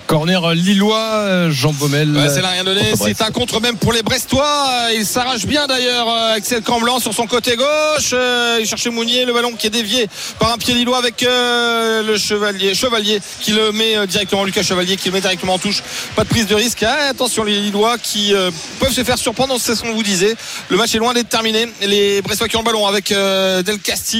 Corner 0.07 0.51
lillois, 0.53 0.97
euh, 0.99 1.51
Jean 1.51 1.71
Baumel. 1.71 2.11
Ouais, 2.11 2.27
c'est 2.27 2.41
là 2.41 2.49
rien 2.49 2.65
donné. 2.65 2.81
C'est 3.01 3.21
un 3.21 3.31
contre 3.31 3.61
même 3.61 3.77
pour 3.77 3.93
les 3.93 4.03
Brestois. 4.03 4.67
Euh, 4.89 4.93
Il 4.97 5.05
s'arrache 5.05 5.45
bien 5.45 5.67
d'ailleurs 5.67 6.07
euh, 6.09 6.33
Axel 6.35 6.61
Camblanc 6.61 6.99
sur 6.99 7.13
son 7.13 7.27
côté 7.27 7.55
gauche. 7.55 8.11
Euh, 8.11 8.57
Il 8.59 8.67
cherchait 8.67 8.89
Mounier, 8.89 9.23
le 9.23 9.31
ballon 9.33 9.53
qui 9.53 9.67
est 9.67 9.71
dévié 9.71 10.09
par 10.37 10.51
un 10.51 10.57
pied 10.57 10.73
lillois 10.73 10.97
avec 10.97 11.23
euh, 11.23 12.03
le 12.03 12.17
chevalier, 12.17 12.73
chevalier 12.75 13.21
qui 13.39 13.51
le 13.53 13.71
met 13.71 13.95
euh, 13.95 14.05
directement, 14.05 14.43
Lucas 14.43 14.63
Chevalier 14.63 14.97
qui 14.97 15.07
le 15.07 15.13
met 15.13 15.21
directement 15.21 15.53
en 15.53 15.59
touche. 15.59 15.81
Pas 16.17 16.23
de 16.25 16.29
prise 16.29 16.47
de 16.47 16.55
risque. 16.55 16.83
Ah, 16.83 17.07
attention 17.11 17.45
les 17.45 17.61
Lillois 17.61 17.97
qui 17.97 18.33
euh, 18.35 18.51
peuvent 18.81 18.91
se 18.93 19.05
faire 19.05 19.17
surprendre. 19.17 19.55
C'est 19.59 19.75
ce 19.75 19.81
qu'on 19.81 19.93
vous 19.93 20.03
disait. 20.03 20.35
Le 20.67 20.75
match 20.75 20.93
est 20.93 20.97
loin 20.99 21.13
d'être 21.13 21.29
terminé. 21.29 21.67
Les 21.87 22.21
Brestois 22.21 22.49
qui 22.49 22.57
ont 22.57 22.61
le 22.61 22.65
ballon 22.65 22.85
avec 22.85 23.13
euh, 23.13 23.61
Del 23.63 23.79
Castillo 23.79 24.10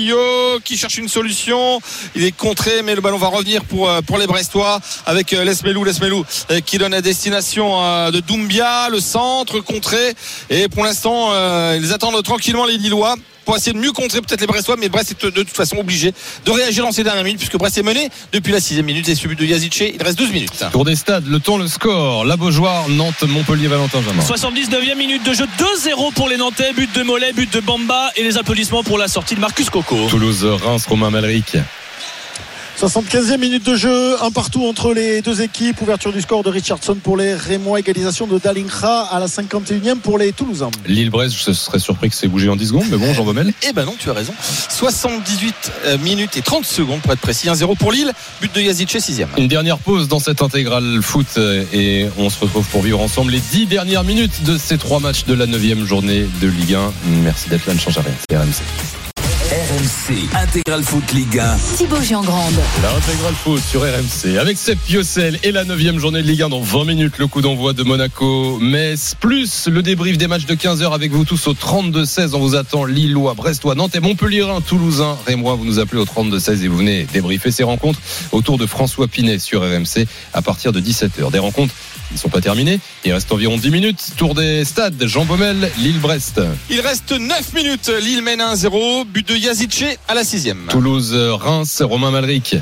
qui 0.64 0.78
cherche 0.78 0.98
une 0.98 1.08
solution. 1.08 1.80
Il 2.16 2.24
est 2.24 2.36
contré, 2.36 2.82
mais 2.84 2.96
le 2.96 3.02
ballon 3.02 3.18
va 3.18 3.28
revenir 3.28 3.64
pour 3.66 3.90
euh, 3.90 4.02
pour 4.02 4.18
les 4.18 4.28
Brestois 4.28 4.80
avec 5.06 5.34
euh, 5.34 5.44
Lesmelou, 5.44 5.84
Lesmelou 5.84 6.26
euh, 6.50 6.62
qui 6.62 6.78
donne 6.78 6.94
à 6.94 7.02
destination 7.02 8.12
de 8.12 8.20
Doumbia, 8.22 8.90
le 8.90 9.00
centre 9.00 9.60
contré. 9.60 10.14
Et 10.50 10.68
pour 10.68 10.84
l'instant, 10.84 11.32
ils 11.76 11.94
attendent 11.94 12.22
tranquillement 12.24 12.66
les 12.66 12.78
Lillois 12.78 13.16
pour 13.52 13.58
essayer 13.58 13.74
de 13.74 13.80
mieux 13.80 13.92
contrer 13.92 14.22
peut-être 14.22 14.40
les 14.40 14.48
Brestois, 14.48 14.78
mais 14.80 14.88
Brest 14.88 15.12
est 15.12 15.26
de 15.26 15.30
toute 15.30 15.50
façon 15.50 15.76
obligé 15.76 16.14
de 16.46 16.52
réagir 16.52 16.86
dans 16.86 16.94
ces 16.94 17.04
dernières 17.04 17.26
minutes 17.26 17.40
puisque 17.40 17.58
Brest 17.58 17.78
est 17.78 17.84
mené 17.84 18.10
depuis 18.32 18.54
la 18.54 18.62
sixième 18.62 18.86
minute 18.86 19.10
et 19.10 19.14
suivi 19.14 19.36
de 19.36 19.44
Yazice. 19.44 19.92
Il 19.94 20.02
reste 20.02 20.18
12 20.18 20.32
minutes. 20.32 20.64
Tour 20.72 20.86
des 20.86 20.96
stades, 20.96 21.28
le 21.28 21.38
temps, 21.42 21.58
le 21.58 21.68
score. 21.68 22.24
La 22.24 22.38
Beaujoire, 22.38 22.88
Nantes, 22.88 23.24
Montpellier, 23.24 23.68
Valentin 23.68 24.02
Jamin. 24.04 24.24
79e 24.24 24.96
minute 24.96 25.26
de 25.26 25.34
jeu, 25.34 25.44
2-0 25.60 26.14
pour 26.14 26.30
les 26.30 26.38
Nantais, 26.38 26.72
but 26.72 26.96
de 26.96 27.04
Mollet, 27.04 27.34
but 27.34 27.52
de 27.54 27.60
Bamba 27.60 28.10
et 28.16 28.24
les 28.24 28.38
applaudissements 28.38 28.84
pour 28.84 28.98
la 28.98 29.10
sortie 29.10 29.36
de 29.36 29.42
Marcus 29.42 29.70
Coco. 29.70 30.08
Toulouse, 30.08 30.46
Reims, 30.46 30.86
Romain 30.88 31.10
Malric. 31.10 31.58
75e 32.82 33.38
minute 33.38 33.64
de 33.64 33.76
jeu, 33.76 34.16
un 34.24 34.32
partout 34.32 34.66
entre 34.66 34.92
les 34.92 35.22
deux 35.22 35.44
équipes. 35.44 35.80
Ouverture 35.82 36.12
du 36.12 36.20
score 36.20 36.42
de 36.42 36.50
Richardson 36.50 36.96
pour 36.96 37.16
les 37.16 37.36
Rémois, 37.36 37.80
égalisation 37.80 38.26
de 38.26 38.40
Dalingra 38.40 39.04
à 39.04 39.20
la 39.20 39.28
51e 39.28 39.98
pour 39.98 40.18
les 40.18 40.32
Toulousains. 40.32 40.72
Lille-Brest, 40.88 41.36
je 41.46 41.52
serais 41.52 41.78
surpris 41.78 42.10
que 42.10 42.16
c'est 42.16 42.28
bougé 42.28 42.50
en 42.50 42.56
10 42.56 42.70
secondes, 42.70 42.86
mais 42.90 42.98
bon, 42.98 43.14
Jean 43.14 43.24
Baumel. 43.24 43.54
Eh 43.62 43.72
ben 43.72 43.86
non, 43.86 43.94
tu 44.00 44.10
as 44.10 44.14
raison. 44.14 44.34
78 44.70 45.54
euh, 45.86 45.98
minutes 46.00 46.38
et 46.38 46.42
30 46.42 46.66
secondes 46.66 47.02
pour 47.02 47.14
être 47.14 47.20
précis. 47.20 47.50
1-0 47.50 47.78
pour 47.78 47.92
Lille, 47.92 48.12
but 48.42 48.52
de 48.56 48.62
Yazice, 48.62 48.98
sixième. 48.98 49.30
Une 49.38 49.48
dernière 49.48 49.78
pause 49.78 50.08
dans 50.08 50.20
cette 50.20 50.42
intégrale 50.42 51.04
foot 51.04 51.28
euh, 51.38 51.64
et 51.72 52.08
on 52.18 52.32
se 52.32 52.40
retrouve 52.40 52.66
pour 52.70 52.82
vivre 52.82 53.00
ensemble 53.00 53.32
les 53.32 53.42
10 53.42 53.68
dernières 53.68 54.04
minutes 54.04 54.44
de 54.44 54.58
ces 54.58 54.80
trois 54.80 55.00
matchs 55.00 55.26
de 55.26 55.36
la 55.36 55.46
9 55.46 55.86
journée 55.86 56.26
de 56.42 56.48
Ligue 56.48 56.74
1. 56.74 56.94
Merci 57.22 57.48
d'être 57.48 57.68
là, 57.68 57.76
ne 57.76 57.80
change 57.80 58.00
rien. 58.00 58.16
C'est 58.28 58.36
RMC. 58.36 59.11
RMC 59.52 60.30
Intégral 60.34 60.82
Foot 60.82 61.12
Ligue 61.12 61.38
1. 61.38 61.58
Thibaut 61.76 62.02
Giangrande. 62.02 62.56
L'intégral 62.82 63.34
foot 63.34 63.62
sur 63.62 63.82
RMC 63.82 64.38
avec 64.40 64.58
Seb 64.58 64.78
Piocel 64.78 65.40
et 65.44 65.52
la 65.52 65.66
9 65.66 65.98
journée 66.00 66.22
de 66.22 66.28
Ligue 66.28 66.44
1 66.44 66.48
dans 66.48 66.62
20 66.62 66.86
minutes. 66.86 67.18
Le 67.18 67.28
coup 67.28 67.42
d'envoi 67.42 67.74
de 67.74 67.84
Monaco, 67.84 68.60
Metz, 68.60 69.14
plus 69.20 69.68
le 69.68 69.82
débrief 69.82 70.18
des 70.18 70.28
matchs 70.28 70.46
de 70.46 70.56
15h 70.56 70.94
avec 70.94 71.12
vous 71.12 71.26
tous 71.26 71.48
au 71.48 71.54
32-16. 71.54 72.34
On 72.34 72.40
vous 72.40 72.56
attend 72.56 72.86
Lillois, 72.86 73.34
Brestois, 73.34 73.76
Nantais, 73.76 74.00
Montpellierin, 74.00 74.62
Toulousain, 74.62 75.18
Rémois. 75.28 75.56
Vous 75.56 75.66
nous 75.66 75.80
appelez 75.80 76.02
au 76.02 76.06
32-16 76.06 76.64
et 76.64 76.70
vous 76.70 76.78
venez 76.78 77.06
débriefer 77.12 77.52
ces 77.52 77.64
rencontres 77.64 78.00
autour 78.32 78.58
de 78.58 78.66
François 78.66 79.10
Pinet 79.10 79.38
sur 79.38 79.64
RMC 79.64 80.08
à 80.34 80.42
partir 80.42 80.72
de 80.72 80.80
17h. 80.80 81.30
Des 81.30 81.40
rencontres 81.40 81.74
ne 82.12 82.18
sont 82.18 82.30
pas 82.30 82.42
terminées. 82.42 82.80
Il 83.06 83.14
reste 83.14 83.32
environ 83.32 83.58
10 83.58 83.70
minutes. 83.72 84.12
Tour 84.18 84.36
des 84.36 84.66
stades, 84.66 85.04
Jean 85.06 85.26
Baumel, 85.26 85.72
Lille-Brest. 85.78 86.42
Il 86.70 86.82
reste 86.82 87.12
9 87.12 87.54
minutes. 87.54 87.92
Lille 88.02 88.22
mène 88.22 88.42
1-0. 88.42 89.06
But 89.06 89.28
de 89.30 89.36
Yazice 89.36 89.98
à 90.08 90.14
la 90.14 90.24
sixième. 90.24 90.66
Toulouse, 90.70 91.14
Reims, 91.14 91.82
Romain 91.82 92.12
Malric. 92.12 92.56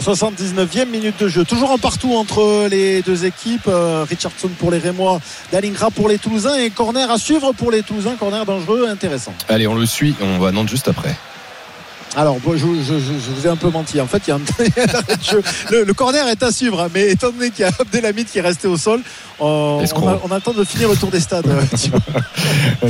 79e 0.00 0.88
minute 0.88 1.20
de 1.20 1.28
jeu. 1.28 1.44
Toujours 1.44 1.70
un 1.72 1.78
partout 1.78 2.14
entre 2.14 2.68
les 2.68 3.02
deux 3.02 3.24
équipes. 3.24 3.68
Euh, 3.68 4.04
Richardson 4.08 4.48
pour 4.58 4.70
les 4.70 4.78
Rémois, 4.78 5.20
Dalingra 5.52 5.90
pour 5.90 6.08
les 6.08 6.18
Toulousains 6.18 6.56
et 6.56 6.70
corner 6.70 7.10
à 7.10 7.18
suivre 7.18 7.52
pour 7.52 7.70
les 7.70 7.82
Toulousains. 7.82 8.16
Corner 8.16 8.44
dangereux, 8.44 8.86
intéressant. 8.88 9.34
Allez, 9.48 9.66
on 9.66 9.74
le 9.74 9.86
suit. 9.86 10.14
On 10.20 10.38
va 10.38 10.48
à 10.48 10.52
Nantes 10.52 10.68
juste 10.68 10.88
après. 10.88 11.16
Alors, 12.14 12.38
bon, 12.40 12.52
je, 12.52 12.58
je- 12.58 12.98
je- 12.98 13.18
je 13.24 13.30
vous 13.34 13.46
ai 13.46 13.50
un 13.50 13.56
peu 13.56 13.70
menti. 13.70 14.00
En 14.00 14.06
fait, 14.06 14.22
il 14.26 14.30
y 14.30 14.32
a 14.32 14.36
un. 14.36 14.40
Le, 15.70 15.84
le 15.84 15.94
corner 15.94 16.26
est 16.28 16.42
à 16.42 16.52
suivre, 16.52 16.80
hein, 16.82 16.88
mais 16.92 17.10
étant 17.10 17.30
donné 17.30 17.50
qu'il 17.50 17.64
y 17.64 17.68
a 17.68 17.70
Abdelhamid 17.78 18.26
qui 18.30 18.38
est 18.38 18.42
resté 18.42 18.68
au 18.68 18.76
sol, 18.76 19.00
on, 19.40 19.82
on 19.96 20.08
a, 20.08 20.20
on 20.24 20.30
a 20.30 20.34
le 20.36 20.40
temps 20.40 20.52
de 20.52 20.64
finir 20.64 20.88
le 20.90 20.96
tour 20.96 21.10
des 21.10 21.20
stades. 21.20 21.46
euh, 21.46 21.62
Thibaut. 21.76 21.98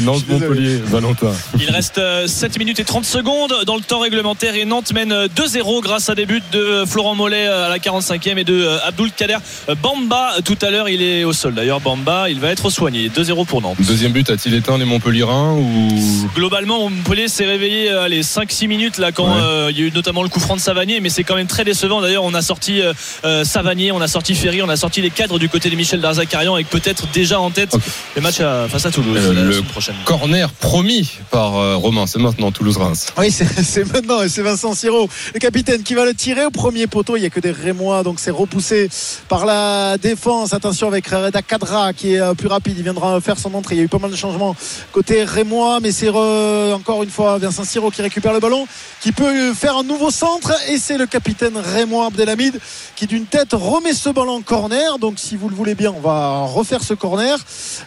Nantes. 0.01 0.25
Montpellier, 0.29 0.77
Valentin. 0.85 1.31
Il 1.61 1.71
reste 1.71 1.99
euh, 1.99 2.27
7 2.27 2.59
minutes 2.59 2.81
et 2.81 2.85
30 2.85 3.05
secondes 3.05 3.55
dans 3.67 3.77
le 3.77 3.83
temps 3.83 4.01
réglementaire 4.01 4.55
et 4.57 4.65
Nantes 4.65 4.93
mène 4.93 5.13
euh, 5.13 5.29
2-0 5.29 5.83
grâce 5.83 6.09
à 6.09 6.15
des 6.17 6.27
buts 6.27 6.43
de 6.53 6.85
Florent 6.87 7.15
Mollet 7.15 7.47
euh, 7.47 7.67
à 7.67 7.69
la 7.69 7.79
45e 7.79 8.39
et 8.39 8.45
de 8.45 8.55
euh, 8.55 8.79
Abdul 8.85 9.13
Kader 9.13 9.37
Bamba 9.83 10.33
tout 10.45 10.59
à 10.63 10.71
l'heure 10.71 10.89
il 10.89 11.01
est 11.03 11.25
au 11.25 11.33
sol 11.33 11.55
d'ailleurs 11.55 11.81
Bamba 11.81 12.29
il 12.29 12.41
va 12.41 12.49
être 12.49 12.71
soigné 12.71 13.09
2-0 13.09 13.47
pour 13.47 13.63
Nantes 13.63 13.77
Deuxième 13.81 14.13
but, 14.13 14.29
a-t-il 14.31 14.55
éteint 14.55 14.79
les 14.79 14.85
Montpellierins 14.85 15.53
ou 15.55 15.89
Globalement, 16.35 16.89
Montpellier 16.91 17.29
s'est 17.29 17.47
réveillé 17.47 17.91
euh, 17.91 18.09
les 18.09 18.23
5-6 18.23 18.67
minutes 18.67 18.99
là 18.99 19.12
quand 19.15 19.27
Ouais. 19.35 19.41
euh, 19.43 19.69
il 19.71 19.79
y 19.79 19.83
a 19.83 19.87
eu 19.87 19.93
notamment 19.93 20.23
le 20.23 20.29
coup 20.29 20.41
franc 20.41 20.57
de 20.57 20.61
Savanier, 20.61 21.01
mais 21.01 21.09
c'est 21.11 21.25
quand 21.25 21.35
même 21.37 21.47
très 21.47 21.65
décevant. 21.65 22.01
D'ailleurs, 22.01 22.25
on 22.25 22.35
a 22.35 22.43
sorti 22.43 22.81
euh, 22.81 22.93
euh, 23.25 23.45
Savanier, 23.45 23.93
on 23.93 24.01
a 24.01 24.09
sorti 24.09 24.35
Ferry, 24.35 24.63
on 24.63 24.69
a 24.69 24.77
sorti 24.77 25.01
les 25.01 25.11
cadres 25.11 25.39
du 25.39 25.49
côté 25.49 25.71
de 25.71 25.77
Michel 25.77 26.01
Darzacarian 26.01 26.55
avec 26.55 26.69
peut-être 26.69 27.07
déjà 27.13 27.39
en 27.41 27.51
tête 27.51 27.75
Ok. 27.75 27.83
le 28.17 28.23
match 28.23 28.41
à- 28.41 28.67
face 28.69 28.87
à 28.87 28.91
Toulouse 28.91 29.19
Euh, 29.23 29.33
la 29.33 29.43
le 29.43 29.53
semaine 29.53 29.65
prochaine. 29.67 29.95
Corner 30.05 30.51
promis 30.53 31.11
par 31.31 31.57
euh, 31.57 31.77
Romain, 31.77 32.07
c'est 32.07 32.19
maintenant 32.19 32.51
Toulouse-Reims. 32.53 33.13
Oui, 33.19 33.31
c'est 33.65 33.85
maintenant, 33.93 34.23
et 34.23 34.29
c'est 34.29 34.43
Vincent 34.43 34.75
Siro, 34.75 35.09
le 35.35 35.39
capitaine, 35.41 35.83
qui 35.83 35.95
va 35.95 36.05
le 36.05 36.15
tirer 36.15 36.45
au 36.45 36.51
premier 36.51 36.87
poteau. 36.87 37.17
Il 37.17 37.21
n'y 37.21 37.27
a 37.27 37.31
que 37.31 37.41
des 37.41 37.51
Rémois, 37.53 38.03
donc 38.03 38.19
c'est 38.21 38.31
repoussé 38.31 38.89
par 39.29 39.47
la 39.47 39.97
défense. 39.99 40.53
Attention 40.53 40.89
avec 40.89 41.07
Reda 41.09 41.43
Kadra 41.43 41.93
qui 41.93 42.15
est 42.15 42.35
plus 42.37 42.49
rapide. 42.49 42.75
Il 42.79 42.83
viendra 42.85 43.21
faire 43.21 43.39
son 43.39 43.53
entrée. 43.55 43.75
Il 43.75 43.79
y 43.79 43.81
a 43.81 43.85
eu 43.85 43.89
pas 43.89 43.99
mal 43.99 44.11
de 44.11 44.17
changements 44.17 44.55
côté 44.93 45.25
Rémois, 45.25 45.81
mais 45.81 45.93
c'est 45.93 46.09
re- 46.09 46.73
encore 46.73 47.03
une 47.03 47.11
fois 47.11 47.39
Vincent 47.39 47.65
Siro 47.65 47.91
qui 47.91 48.03
récupère 48.03 48.33
le 48.33 48.41
ballon, 48.41 48.67
qui 49.03 49.13
peut 49.13 49.53
faire 49.53 49.77
un 49.77 49.83
nouveau 49.83 50.11
centre. 50.11 50.53
Et 50.69 50.79
c'est 50.79 50.97
le 50.97 51.07
capitaine 51.07 51.57
Rémois 51.57 52.07
Abdelhamid 52.07 52.59
qui 52.97 53.07
d'une 53.07 53.27
tête 53.27 53.49
remet 53.53 53.93
ce 53.93 54.09
ballon 54.09 54.37
en 54.37 54.43
corner. 54.43 54.99
Donc 54.99 55.19
si 55.19 55.37
vous 55.37 55.49
le 55.49 55.55
voulez 55.55 55.75
bien, 55.75 55.93
on 55.95 56.01
va 56.01 56.45
refaire 56.47 56.83
ce 56.83 56.95
corner. 56.95 57.37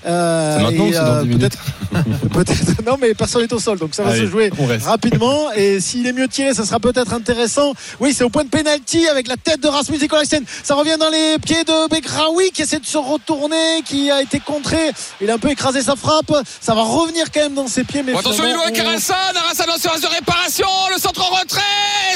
Euh, 0.06 0.60
maintenant 0.60 0.88
euh, 0.94 1.22
10 1.24 1.28
minutes 1.28 1.40
peut-être, 1.40 2.30
peut-être. 2.34 2.86
Non, 2.86 2.98
mais 3.00 3.14
personne 3.14 3.44
n'est 3.44 3.54
au 3.54 3.60
sol, 3.60 3.80
donc 3.80 3.96
ça 3.96 4.04
va 4.04 4.12
Allez, 4.12 4.22
se 4.22 4.26
jouer 4.28 4.52
rapidement 4.84 5.52
et 5.54 5.80
s'il 5.80 6.06
est 6.08 6.14
mieux 6.14 6.28
tiré 6.28 6.54
ça 6.54 6.66
sera 6.66 6.80
peut-être 6.80 7.14
intéressant 7.14 7.74
oui 8.00 8.14
c'est 8.14 8.24
au 8.24 8.30
point 8.30 8.44
de 8.44 8.50
pénalty 8.50 9.08
avec 9.08 9.28
la 9.28 9.38
tête 9.38 9.62
de 9.62 9.68
Rasmus 9.68 9.98
Nicolaksen 9.98 10.44
ça 10.64 10.76
revient 10.76 10.98
dans 11.00 11.10
les 11.10 11.38
pieds 11.40 11.64
de 11.64 11.90
Begraoui 11.90 12.52
qui 12.52 12.62
essaie 12.64 12.80
de 12.80 12.86
se 12.86 12.98
retourner 12.98 13.82
qui 13.86 14.12
a 14.12 14.22
été 14.22 14.40
contré 14.40 14.92
il 15.22 15.30
a 15.30 15.36
un 15.36 15.38
peu 15.38 15.50
écrasé 15.50 15.82
sa 15.82 15.96
frappe 15.96 16.34
ça 16.60 16.76
va 16.76 16.82
revenir 16.84 17.32
quand 17.32 17.42
même 17.42 17.54
dans 17.54 17.68
ses 17.68 17.84
pieds 17.84 18.04
mais 18.04 18.14
Bon, 18.14 18.20
attention 18.20 18.44
finalement, 18.44 18.66
Lilo 18.66 18.82
avec 18.84 19.70
en 19.76 19.78
séance 19.78 20.02
de 20.02 20.08
réparation, 20.08 20.68
le 20.94 21.00
centre 21.06 21.32
en 21.32 21.36
retrait, 21.36 21.62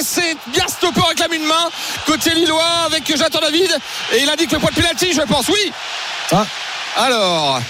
c'est 0.01 0.35
bien 0.47 0.67
stoppé, 0.67 0.99
réclame 1.07 1.33
une 1.33 1.45
main, 1.45 1.69
côté 2.07 2.31
Lillois 2.31 2.85
avec 2.87 3.07
Jonathan 3.07 3.39
David, 3.39 3.69
et 4.13 4.23
il 4.23 4.29
indique 4.29 4.51
le 4.51 4.57
point 4.57 4.71
de 4.71 4.75
pénalty, 4.75 5.13
je 5.13 5.21
pense, 5.21 5.47
oui. 5.47 5.71
Ah. 6.31 6.45
Alors, 6.97 7.61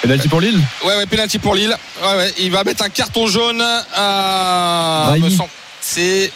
Penalty 0.00 0.28
pour 0.28 0.40
Lille. 0.40 0.60
Ouais, 0.82 0.96
ouais, 0.96 1.04
pénalty 1.04 1.38
pour 1.38 1.54
Lille, 1.54 1.76
ouais, 2.02 2.16
ouais, 2.16 2.34
il 2.38 2.50
va 2.50 2.64
mettre 2.64 2.84
un 2.84 2.88
carton 2.88 3.26
jaune 3.26 3.62
à... 3.94 5.14
C'est... 5.80 6.32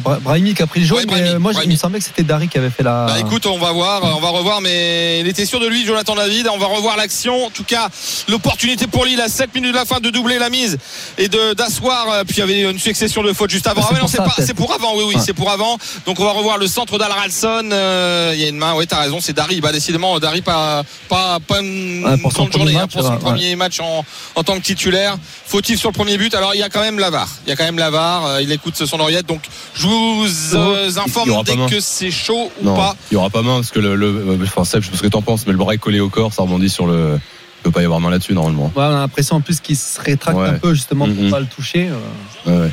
Bra- 0.00 0.18
Brahimi 0.20 0.54
qui 0.54 0.62
a 0.62 0.66
pris 0.66 0.80
le 0.80 0.86
jaune, 0.86 0.98
Ouais, 0.98 1.04
mais 1.06 1.12
Brahimi, 1.12 1.28
euh, 1.34 1.38
moi 1.38 1.52
il 1.64 1.70
me 1.70 1.76
semblait 1.76 1.98
que 1.98 2.04
c'était 2.04 2.22
Dari 2.22 2.48
qui 2.48 2.58
avait 2.58 2.70
fait 2.70 2.82
la. 2.82 3.06
Bah 3.06 3.18
écoute, 3.20 3.46
on 3.46 3.58
va 3.58 3.72
voir, 3.72 4.02
on 4.16 4.20
va 4.20 4.28
revoir, 4.30 4.60
mais 4.60 5.20
il 5.20 5.26
était 5.28 5.46
sûr 5.46 5.60
de 5.60 5.66
lui, 5.66 5.84
Jonathan 5.86 6.14
David. 6.14 6.48
On 6.52 6.58
va 6.58 6.66
revoir 6.66 6.96
l'action. 6.96 7.46
En 7.46 7.50
tout 7.50 7.64
cas, 7.64 7.88
l'opportunité 8.28 8.86
pour 8.86 9.04
Lille 9.04 9.20
à 9.20 9.28
7 9.28 9.54
minutes 9.54 9.72
de 9.72 9.76
la 9.76 9.84
fin 9.84 10.00
de 10.00 10.10
doubler 10.10 10.38
la 10.38 10.50
mise 10.50 10.78
et 11.18 11.28
de 11.28 11.54
d'asseoir. 11.54 12.06
euh, 12.10 12.24
Puis 12.24 12.36
il 12.36 12.40
y 12.40 12.42
avait 12.42 12.62
une 12.70 12.78
succession 12.78 13.22
de 13.22 13.32
fautes 13.32 13.50
juste 13.50 13.66
avant. 13.66 13.82
Ah 13.88 13.94
ouais, 13.94 14.00
non, 14.00 14.06
c'est 14.08 14.18
pas, 14.18 14.34
pour 14.56 14.72
avant. 14.72 14.96
Oui, 14.96 15.04
oui, 15.08 15.14
Ouais. 15.16 15.22
c'est 15.24 15.32
pour 15.34 15.50
avant. 15.50 15.78
Donc 16.06 16.18
on 16.20 16.24
va 16.24 16.32
revoir 16.32 16.58
le 16.58 16.66
centre 16.66 16.98
d'Al 16.98 17.12
Ralson. 17.12 17.68
Euh, 17.72 18.32
Il 18.34 18.40
y 18.40 18.44
a 18.44 18.48
une 18.48 18.56
main. 18.58 18.74
Oui, 18.74 18.86
t'as 18.86 19.00
raison. 19.00 19.18
C'est 19.20 19.32
Dari. 19.34 19.60
Bah 19.60 19.72
décidément, 19.72 20.18
Dari 20.18 20.42
pas 20.42 20.82
pas 21.08 21.38
pas 21.46 21.60
une 21.60 22.04
Ouais, 22.06 22.16
pour 22.18 22.32
son 22.32 22.44
grande 22.46 22.52
journée 22.52 22.72
premier 22.72 22.76
hein, 22.76 22.80
match, 22.82 22.92
pour 22.92 23.02
son 23.02 23.10
ouais. 23.12 23.18
premier 23.18 23.56
match 23.56 23.80
en, 23.80 24.04
en 24.34 24.42
tant 24.42 24.54
que 24.56 24.62
titulaire. 24.62 25.16
Fautif 25.46 25.78
sur 25.78 25.88
le 25.90 25.94
premier 25.94 26.16
but. 26.18 26.34
Alors 26.34 26.54
il 26.54 26.60
y 26.60 26.62
a 26.62 26.68
quand 26.68 26.80
même 26.82 26.98
l'avare. 26.98 27.28
Il 27.46 27.50
y 27.50 27.52
a 27.52 27.56
quand 27.56 27.64
même 27.64 27.78
l'avare. 27.78 28.26
Euh, 28.26 28.42
Il 28.42 28.50
écoute 28.52 28.74
son 28.84 29.00
oreillette. 29.00 29.26
Donc 29.26 29.42
je 29.76 29.86
vous 29.86 30.24
euh, 30.54 30.90
informe 30.96 31.42
dès 31.44 31.56
que 31.68 31.80
c'est 31.80 32.10
chaud 32.10 32.50
ou 32.60 32.64
Non, 32.64 32.74
pas. 32.76 32.96
il 33.10 33.14
y 33.14 33.16
aura 33.16 33.30
pas 33.30 33.42
main 33.42 33.56
parce 33.56 33.70
que 33.70 33.78
le, 33.78 33.94
le 33.94 34.06
euh, 34.06 34.38
enfin 34.44 34.64
Seb, 34.64 34.80
je 34.82 34.86
sais 34.86 34.90
pas 34.92 34.96
ce 34.98 35.02
que 35.02 35.08
t'en 35.08 35.22
penses, 35.22 35.46
mais 35.46 35.52
le 35.52 35.58
bras 35.58 35.74
est 35.74 35.78
collé 35.78 36.00
au 36.00 36.08
corps, 36.08 36.32
ça 36.32 36.42
rebondit 36.42 36.70
sur 36.70 36.86
le. 36.86 37.18
Il 37.60 37.62
peut 37.62 37.70
pas 37.72 37.82
y 37.82 37.84
avoir 37.84 38.00
main 38.00 38.10
là-dessus 38.10 38.32
normalement. 38.32 38.66
Ouais, 38.66 38.72
on 38.76 38.80
a 38.82 38.90
l'impression 38.90 39.36
en 39.36 39.40
plus 39.40 39.60
qu'il 39.60 39.76
se 39.76 40.00
rétracte 40.00 40.38
Ouais. 40.38 40.48
un 40.48 40.52
peu 40.54 40.72
justement 40.74 41.06
pour 41.06 41.14
Mhm. 41.24 41.30
pas 41.30 41.40
le 41.40 41.46
toucher. 41.46 41.88
euh. 41.88 42.50
Ouais, 42.50 42.62
ouais. 42.66 42.70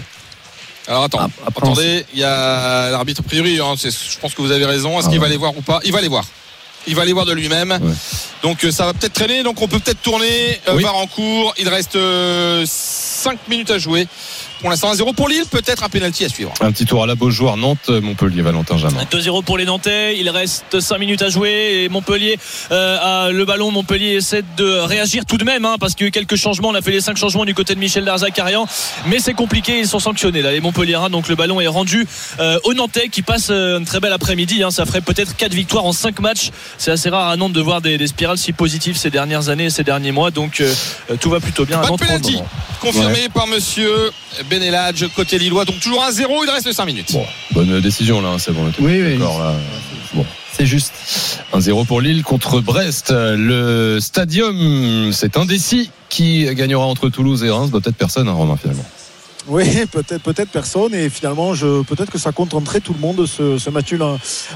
Alors 0.87 1.03
attends, 1.03 1.19
après, 1.47 1.63
attendez, 1.63 2.05
il 2.13 2.19
y 2.19 2.23
a 2.23 2.89
l'arbitre 2.91 3.21
a 3.21 3.23
priori, 3.27 3.59
hein, 3.59 3.73
je 3.81 4.19
pense 4.19 4.33
que 4.35 4.41
vous 4.41 4.51
avez 4.51 4.65
raison. 4.65 4.97
Est-ce 4.99 5.07
Ah 5.07 5.11
qu'il 5.11 5.19
va 5.19 5.25
aller 5.27 5.37
voir 5.37 5.57
ou 5.57 5.61
pas? 5.61 5.79
Il 5.85 5.91
va 5.93 5.99
aller 5.99 6.09
voir. 6.09 6.25
Il 6.85 6.95
va 6.95 7.03
aller 7.03 7.13
voir 7.13 7.25
de 7.25 7.31
lui-même. 7.31 7.71
Ouais. 7.71 7.93
Donc 8.43 8.63
euh, 8.65 8.71
ça 8.71 8.85
va 8.85 8.93
peut-être 8.93 9.13
traîner, 9.13 9.41
donc 9.43 9.61
on 9.61 9.67
peut 9.69 9.79
peut-être 9.79 10.01
tourner 10.01 10.59
euh, 10.67 10.75
Oui. 10.75 10.83
VAR 10.83 10.95
en 10.97 11.07
cours. 11.07 11.53
Il 11.57 11.69
reste 11.69 11.97
5 12.65 13.47
minutes 13.49 13.71
à 13.71 13.77
jouer. 13.79 14.07
Pour 14.63 14.69
l'instant 14.69 14.93
1-0 14.93 15.13
pour 15.13 15.27
Lille, 15.27 15.43
peut-être 15.51 15.83
un 15.83 15.89
penalty 15.89 16.23
à 16.23 16.29
suivre. 16.29 16.53
Un 16.61 16.71
petit 16.71 16.85
tour 16.85 17.03
à 17.03 17.05
la 17.05 17.15
Beaujoire, 17.15 17.57
Nantes, 17.57 17.89
Montpellier, 17.89 18.41
Valentin 18.41 18.77
Jamin. 18.77 19.03
2-0 19.11 19.43
pour 19.43 19.57
les 19.57 19.65
Nantais, 19.65 20.17
il 20.17 20.29
reste 20.29 20.79
5 20.79 20.99
minutes 20.99 21.21
à 21.21 21.27
jouer 21.27 21.83
et 21.83 21.89
Montpellier 21.89 22.39
euh, 22.71 23.25
a 23.25 23.29
le 23.29 23.43
ballon. 23.43 23.71
Montpellier 23.71 24.13
essaie 24.15 24.41
de 24.55 24.63
réagir 24.79 25.25
tout 25.25 25.35
de 25.37 25.43
même 25.43 25.65
hein, 25.65 25.75
parce 25.81 25.95
qu'il 25.95 26.05
y 26.05 26.07
a 26.07 26.07
eu 26.07 26.11
quelques 26.11 26.37
changements. 26.37 26.69
On 26.69 26.75
a 26.75 26.81
fait 26.81 26.91
les 26.91 27.01
5 27.01 27.17
changements 27.17 27.43
du 27.43 27.53
côté 27.53 27.75
de 27.75 27.79
Michel 27.81 28.05
Darzakarian, 28.05 28.65
mais 29.07 29.19
c'est 29.19 29.33
compliqué. 29.33 29.79
Ils 29.79 29.87
sont 29.87 29.99
sanctionnés 29.99 30.41
là, 30.41 30.53
les 30.53 30.61
Montpelliérains. 30.61 31.09
Donc 31.09 31.27
le 31.27 31.35
ballon 31.35 31.59
est 31.59 31.67
rendu 31.67 32.07
euh, 32.39 32.57
aux 32.63 32.73
Nantais 32.73 33.09
qui 33.09 33.21
passent 33.21 33.49
euh, 33.49 33.79
une 33.79 33.85
très 33.85 33.99
belle 33.99 34.13
après-midi. 34.13 34.63
hein. 34.63 34.71
Ça 34.71 34.85
ferait 34.85 35.01
peut-être 35.01 35.35
4 35.35 35.53
victoires 35.53 35.83
en 35.83 35.91
5 35.91 36.21
matchs. 36.21 36.51
C'est 36.77 36.91
assez 36.91 37.09
rare 37.09 37.27
à 37.27 37.35
Nantes 37.35 37.51
de 37.51 37.59
voir 37.59 37.81
des, 37.81 37.97
des 37.97 38.07
spirales 38.07 38.37
si 38.37 38.53
positives 38.53 38.95
ces 38.95 39.09
dernières 39.09 39.49
années 39.49 39.65
et 39.65 39.69
ces 39.69 39.83
derniers 39.83 40.13
mois. 40.13 40.31
Donc 40.31 40.61
euh, 40.61 40.73
euh, 41.11 41.17
tout 41.19 41.29
va 41.29 41.41
plutôt 41.41 41.65
bien 41.65 41.79
à 41.79 41.81
Pas 41.81 41.87
de 41.87 41.91
Nantes. 41.91 42.01
le 42.01 42.07
penalty. 42.07 42.39
Confirmé 42.79 43.27
par 43.33 43.47
monsieur 43.47 43.91
Beneladj 44.59 45.05
côté 45.15 45.37
Lillois. 45.39 45.65
Donc 45.65 45.79
toujours 45.79 46.03
1-0, 46.03 46.25
il 46.45 46.49
reste 46.49 46.71
5 46.71 46.85
minutes. 46.85 47.11
Bon, 47.13 47.25
bonne 47.51 47.79
décision 47.81 48.21
là, 48.21 48.29
hein, 48.29 48.37
c'est 48.39 48.51
bon. 48.51 48.65
on 48.65 48.69
était 48.69 48.81
Oui, 48.81 49.01
oui. 49.01 49.17
d'accord, 49.17 49.39
là. 49.39 49.53
Bon. 50.13 50.25
C'est 50.51 50.67
juste. 50.67 50.93
1-0 51.53 51.85
pour 51.87 51.99
Lille 52.01 52.21
contre 52.23 52.59
Brest. 52.61 53.11
Le 53.11 53.99
stadium, 53.99 55.11
c'est 55.11 55.37
indécis. 55.37 55.89
Qui 56.09 56.45
gagnera 56.53 56.85
entre 56.85 57.09
Toulouse 57.09 57.43
et 57.43 57.49
Reims? 57.49 57.71
Bah, 57.71 57.79
Peut-être 57.81 57.95
personne, 57.95 58.27
hein, 58.27 58.33
Romain, 58.33 58.55
finalement. 58.61 58.85
Oui, 59.47 59.85
peut-être 59.91 60.23
peut-être 60.23 60.49
personne. 60.49 60.93
Et 60.93 61.09
finalement 61.09 61.53
je 61.53 61.83
peut-être 61.83 62.11
que 62.11 62.17
ça 62.17 62.31
contenterait 62.31 62.79
tout 62.79 62.93
le 62.93 62.99
monde 62.99 63.25
ce, 63.25 63.57
ce 63.57 63.69
match 63.69 63.93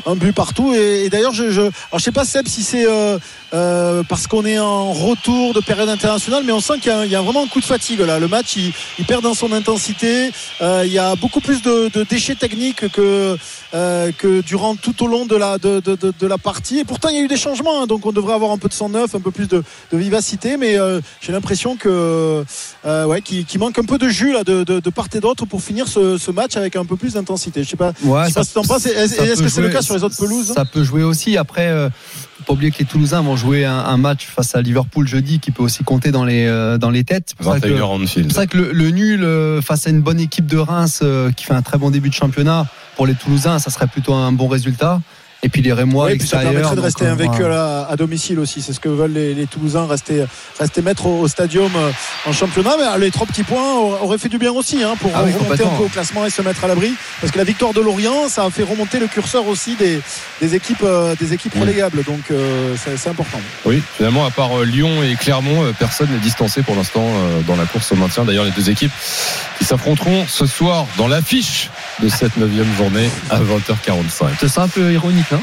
un, 0.06 0.16
but 0.16 0.34
partout. 0.34 0.74
Et, 0.74 1.10
d'ailleurs 1.10 1.34
je, 1.34 1.50
je 1.50 1.62
alors 1.62 1.74
je 1.98 2.04
sais 2.04 2.12
pas 2.12 2.26
Seb 2.26 2.48
si 2.48 2.64
c'est 2.64 2.88
euh, 2.88 3.20
euh, 3.54 4.04
parce 4.08 4.28
qu'on 4.28 4.46
est 4.46 4.60
en 4.60 4.94
retour 4.94 5.54
de 5.54 5.60
période 5.60 5.90
internationale 5.90 6.44
mais 6.46 6.54
on 6.54 6.62
sent 6.62 6.80
qu'il 6.80 6.92
y 7.12 7.16
a, 7.16 7.22
vraiment 7.22 7.44
un 7.44 7.48
coup 7.48 7.60
de 7.60 7.66
fatigue 7.66 8.00
là. 8.00 8.20
Le 8.20 8.28
match 8.28 8.56
il, 8.56 9.06
perd 9.06 9.24
dans 9.24 9.34
son 9.34 9.52
intensité. 9.52 10.32
Euh, 10.62 10.84
il 10.86 10.92
y 10.92 11.00
a 11.00 11.16
beaucoup 11.16 11.42
plus 11.42 11.62
de, 11.62 11.90
déchets 12.04 12.36
techniques 12.36 12.90
que 12.92 13.38
que 13.72 14.42
durant 14.42 14.76
tout 14.76 15.04
au 15.04 15.08
long 15.08 15.26
de 15.26 15.36
la 15.36 15.58
de, 15.58 15.82
de, 15.82 16.28
la 16.28 16.38
partie. 16.38 16.80
Et 16.80 16.86
pourtant 16.86 17.10
il 17.10 17.16
y 17.16 17.20
a 17.20 17.24
eu 17.24 17.28
des 17.28 17.38
changements 17.38 17.82
hein, 17.82 17.88
donc 17.88 18.06
on 18.06 18.12
devrait 18.14 18.34
avoir 18.34 18.52
un 18.52 18.58
peu 18.58 18.70
de 18.70 18.74
sang 18.74 18.90
neuf 18.90 19.16
un 19.16 19.20
peu 19.20 19.32
plus 19.32 19.48
de, 19.48 19.64
vivacité. 19.92 20.56
Mais 20.56 20.78
j'ai 21.20 21.34
l'impression 21.34 21.76
que 21.76 22.46
ouais 22.86 23.22
manque 23.58 23.80
un 23.80 23.84
peu 23.84 23.98
de 23.98 24.08
jus 24.08 24.32
là 24.32 24.44
de, 24.44 24.77
de, 24.78 24.82
de 24.82 24.90
part 24.90 25.08
et 25.14 25.20
d'autre 25.20 25.46
pour 25.46 25.62
finir 25.62 25.88
ce, 25.88 26.18
ce 26.18 26.32
match 26.32 26.56
avec 26.56 26.76
un 26.76 26.86
peu 26.86 26.96
plus 26.96 27.14
d'intensité 27.14 27.64
je 27.64 27.70
sais 27.70 27.78
pas 27.78 27.92
Ouais, 28.04 28.24
je 28.24 28.28
sais 28.30 28.34
pas 28.36 28.44
ce 28.44 28.50
que 28.50 28.54
t'en 28.56 28.64
penses. 28.64 28.86
Est-ce 28.86 29.42
que 29.42 29.50
c'est 29.50 29.62
le 29.62 29.70
cas 29.70 29.82
sur 29.82 29.96
les 29.96 30.04
autres 30.04 30.18
pelouses 30.18 30.54
Ça 30.54 30.66
peut 30.66 30.84
jouer 30.84 31.04
aussi. 31.04 31.38
Après, 31.38 31.68
euh, 31.68 31.90
faut 32.38 32.44
pas 32.46 32.54
oublier 32.54 32.72
que 32.72 32.80
les 32.80 32.86
Toulousains 32.86 33.22
vont 33.22 33.36
jouer 33.36 33.66
un, 33.66 33.78
un 33.78 33.98
match 33.98 34.26
face 34.28 34.56
à 34.56 34.62
Liverpool 34.62 35.08
jeudi 35.08 35.40
qui 35.40 35.52
peut 35.52 35.64
aussi 35.64 35.84
compter 35.84 36.12
dans 36.12 36.24
les, 36.26 36.46
euh, 36.46 36.78
dans 36.78 36.90
les 36.90 37.04
têtes. 37.04 37.30
C'est 37.30 37.38
pour 37.38 37.54
ça 37.54 37.60
que- 37.60 37.68
21h 37.68 37.84
Anfield. 37.84 38.08
c'est 38.10 38.24
pour 38.24 38.32
ça 38.34 38.48
que 38.48 38.58
le, 38.58 38.72
le 38.72 38.90
nul 38.92 39.24
euh, 39.24 39.62
face 39.62 39.88
à 39.88 39.90
une 39.90 40.02
bonne 40.02 40.20
équipe 40.20 40.46
de 40.48 40.58
Reims 40.58 41.00
euh, 41.02 41.32
qui 41.32 41.46
fait 41.46 41.54
un 41.54 41.62
très 41.62 41.78
bon 41.78 41.90
début 41.92 42.10
de 42.10 42.14
championnat, 42.14 42.68
pour 42.96 43.08
les 43.08 43.16
Toulousains, 43.16 43.60
ça 43.60 43.70
serait 43.72 43.88
plutôt 43.88 44.14
un 44.14 44.32
bon 44.32 44.48
résultat. 44.48 45.02
Et 45.44 45.50
puis 45.50 45.62
les 45.62 45.72
Rémois 45.72 46.08
à 46.10 46.12
Oui, 46.14 46.20
ça 46.20 46.40
permettrait 46.40 46.76
de 46.76 46.82
rester 46.82 47.06
euh, 47.06 47.12
invaincu 47.14 47.44
à, 47.46 47.48
la- 47.48 47.88
à 47.90 47.96
domicile 47.96 48.40
aussi. 48.40 48.62
C'est 48.62 48.74
ce 48.74 48.80
que 48.80 48.90
veulent 48.90 49.14
les, 49.14 49.34
les 49.36 49.46
Toulousains, 49.46 49.86
rester, 49.86 50.26
rester 50.60 50.82
maître 50.82 51.06
au, 51.06 51.20
au 51.22 51.28
stadium 51.28 51.72
euh, 51.76 51.92
en 52.26 52.34
championnat. 52.34 52.72
Mais 52.80 52.86
euh, 52.86 52.98
les 52.98 53.12
trois 53.12 53.28
petits 53.28 53.44
points 53.44 53.76
auraient 54.02 54.18
fait 54.18 54.30
du 54.30 54.40
bien 54.40 54.52
aussi 54.52 54.82
hein, 54.84 54.96
pour 55.00 55.12
Ah 55.16 55.22
oui, 55.24 55.32
remonter 55.40 55.64
un 55.64 55.68
peu 55.78 55.84
au 55.84 55.90
classement 55.90 56.26
et 56.26 56.32
se 56.32 56.42
mettre 56.42 56.64
à 56.64 56.68
l'abri. 56.68 56.92
Parce 57.22 57.32
que 57.32 57.38
la 57.38 57.44
victoire 57.44 57.72
de 57.74 57.82
Lorient, 57.82 58.28
ça 58.30 58.46
a 58.46 58.50
fait 58.50 58.64
remonter 58.64 58.98
le 59.00 59.06
curseur 59.08 59.48
aussi 59.48 59.76
des, 59.76 60.02
des 60.42 60.56
équipes, 60.56 60.82
euh, 60.84 61.16
des 61.20 61.34
équipes 61.34 61.54
relégables. 61.60 62.04
Donc 62.04 62.32
euh, 62.32 62.76
c'est 62.98 63.10
important. 63.10 63.40
Oui, 63.66 63.82
finalement, 63.96 64.26
à 64.26 64.32
part 64.32 64.64
Lyon 64.64 65.04
et 65.04 65.16
Clermont, 65.16 65.72
personne 65.78 66.10
n'est 66.10 66.18
distancé 66.18 66.64
pour 66.64 66.76
l'instant 66.76 67.06
dans 67.48 67.56
la 67.56 67.66
course 67.66 67.92
au 67.92 67.96
maintien. 67.96 68.26
D'ailleurs, 68.26 68.46
les 68.46 68.52
deux 68.52 68.70
équipes 68.72 68.92
qui 69.60 69.66
s'affronteront 69.66 70.26
ce 70.28 70.46
soir 70.48 70.88
dans 70.98 71.08
l'affiche 71.08 71.70
de 72.02 72.10
cette 72.10 72.38
neuvième 72.38 72.72
journée 72.76 73.10
à 73.30 73.40
20h45. 73.40 74.48
C'est 74.48 74.60
un 74.60 74.68
peu 74.68 74.92
ironique, 74.92 75.32
hein? 75.32 75.42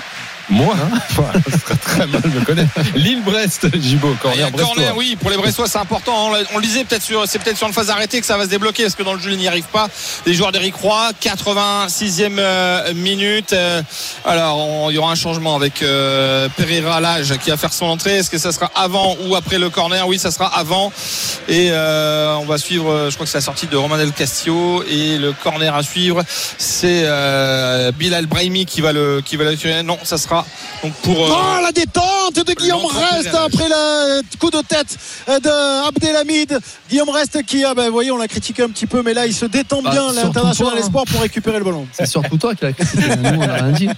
Moi, 0.51 0.75
voilà, 1.11 1.33
ce 1.51 1.59
serait 1.59 1.77
très 1.77 2.07
mal 2.07 2.23
me 2.25 2.45
connaître. 2.45 2.73
Lille-Brest, 2.95 3.77
Gibo, 3.81 4.15
corner 4.21 4.51
oui, 4.97 5.17
pour 5.21 5.31
les 5.31 5.37
Brestois, 5.37 5.69
c'est 5.69 5.79
important. 5.79 6.31
On, 6.53 6.59
le 6.59 6.63
disait 6.63 6.85
peut-être 6.85 7.03
sur, 7.03 7.27
c'est 7.27 7.39
peut-être 7.39 7.57
sur 7.57 7.67
une 7.67 7.73
phase 7.73 7.91
arrêtée 7.91 8.21
que 8.21 8.27
ça 8.27 8.37
va 8.37 8.45
se 8.45 8.51
débloquer, 8.51 8.85
parce 8.85 8.95
que 8.95 9.03
dans 9.03 9.15
le 9.15 9.21
jeu, 9.21 9.33
il 9.33 9.39
n'y 9.39 9.49
arrive 9.49 9.65
pas? 9.65 9.89
Les 10.27 10.35
joueurs 10.35 10.53
d'Eric 10.53 10.75
Roy, 10.75 11.11
86e 11.23 12.37
euh, 12.39 12.95
minute. 12.95 13.53
Euh, 13.53 13.83
alors, 14.25 14.91
il 14.91 14.95
y 14.95 14.99
aura 14.99 15.13
un 15.13 15.17
changement 15.17 15.57
avec 15.57 15.83
euh, 15.83 16.49
Pereira 16.57 17.01
Lage 17.01 17.37
qui 17.39 17.51
va 17.51 17.57
faire 17.57 17.73
son 17.73 17.87
entrée. 17.87 18.19
Est-ce 18.19 18.31
que 18.31 18.39
ça 18.39 18.53
sera 18.53 18.71
avant 18.75 19.17
ou 19.27 19.37
après 19.37 19.59
le 19.59 19.71
corner? 19.71 20.07
Oui, 20.07 20.19
ça 20.19 20.31
sera 20.31 20.47
avant. 20.47 20.93
Et 21.49 21.69
euh, 21.71 22.37
on 22.37 22.45
va 22.45 22.59
suivre, 22.59 23.09
je 23.11 23.15
crois 23.15 23.27
que 23.27 23.33
c'est 23.33 23.39
la 23.39 23.43
sortie 23.43 23.67
de 23.67 23.77
Romain 23.77 23.99
Del 23.99 24.13
Castillo 24.13 24.83
et 24.89 25.19
le 25.19 25.33
corner 25.33 25.75
à 25.75 25.83
suivre, 25.83 26.23
c'est 26.59 27.05
Bilal 27.99 28.27
Brahimi 28.27 28.67
qui 28.67 28.81
va 28.81 28.93
le 28.93 29.23
qui 29.25 29.37
va 29.37 29.45
le 29.45 29.57
tirer. 29.57 29.83
Non, 29.83 29.99
ça 30.03 30.19
sera 30.19 30.34
sera 30.43 30.47
donc 30.83 30.93
pour. 31.03 31.19
euh, 31.25 31.29
Oh 31.31 31.63
la 31.63 31.73
détente 31.73 32.47
de 32.47 32.53
Guillaume 32.55 32.83
l'entrée 32.83 33.05
Rest 33.05 33.29
réelle. 33.31 33.37
après 33.47 33.69
le 33.69 34.39
coup 34.39 34.51
de 34.51 34.61
tête 34.63 34.97
de 35.29 35.87
Abdelhamid. 35.89 36.59
Guillaume 36.91 37.09
Rest 37.11 37.43
qui 37.47 37.65
a, 37.65 37.75
ben, 37.75 37.87
vous 37.87 37.93
voyez, 37.93 38.11
on 38.11 38.17
l'a 38.19 38.29
critiqué 38.29 38.63
un 38.63 38.69
petit 38.69 38.87
peu, 38.87 39.03
mais 39.03 39.15
là 39.15 39.27
il 39.27 39.35
se 39.35 39.47
détend 39.47 39.83
Bah, 39.83 39.91
bien 39.91 40.13
l'international 40.13 40.75
hein. 40.77 40.81
espoir 40.81 41.05
pour 41.11 41.21
récupérer 41.21 41.59
le 41.59 41.65
ballon. 41.65 41.87
C'est 41.93 42.07
surtout 42.07 42.37
toi 42.37 42.55
qui 42.55 42.65
l'as 42.65 42.73
critiqué. 42.73 43.03
Nous, 43.17 43.29
on 43.41 43.47
n'a 43.47 43.55
rien 43.55 43.71
dit. 43.73 43.89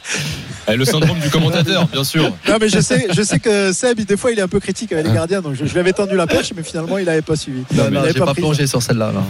Eh, 0.68 0.74
Le 0.76 0.84
syndrome 0.84 1.18
du 1.20 1.30
commentateur, 1.30 1.86
bien 1.86 2.02
sûr. 2.04 2.32
Non 2.48 2.56
mais 2.60 2.68
je 2.68 2.80
sais, 2.80 3.06
je 3.12 3.22
sais 3.22 3.38
que 3.38 3.72
Seb, 3.72 4.00
des 4.00 4.16
fois 4.16 4.32
il 4.32 4.38
est 4.38 4.42
un 4.42 4.48
peu 4.48 4.58
critique 4.60 4.92
avec 4.92 5.06
les 5.06 5.12
gardiens, 5.12 5.40
donc 5.40 5.54
je, 5.54 5.64
je 5.64 5.72
lui 5.72 5.78
avais 5.80 5.92
tendu 5.92 6.16
la 6.16 6.26
perche, 6.26 6.52
mais 6.56 6.62
finalement 6.62 6.98
il 6.98 7.04
n'avait 7.04 7.22
pas 7.22 7.36
suivi. 7.36 7.60
Non, 7.72 7.84
il 7.88 7.94
non, 7.94 8.00
avait 8.00 8.12
j'ai 8.12 8.18
pas 8.18 8.26
pris. 8.32 8.42
plongé 8.42 8.66
sur 8.66 8.82
celle-là. 8.82 9.12
là. 9.12 9.22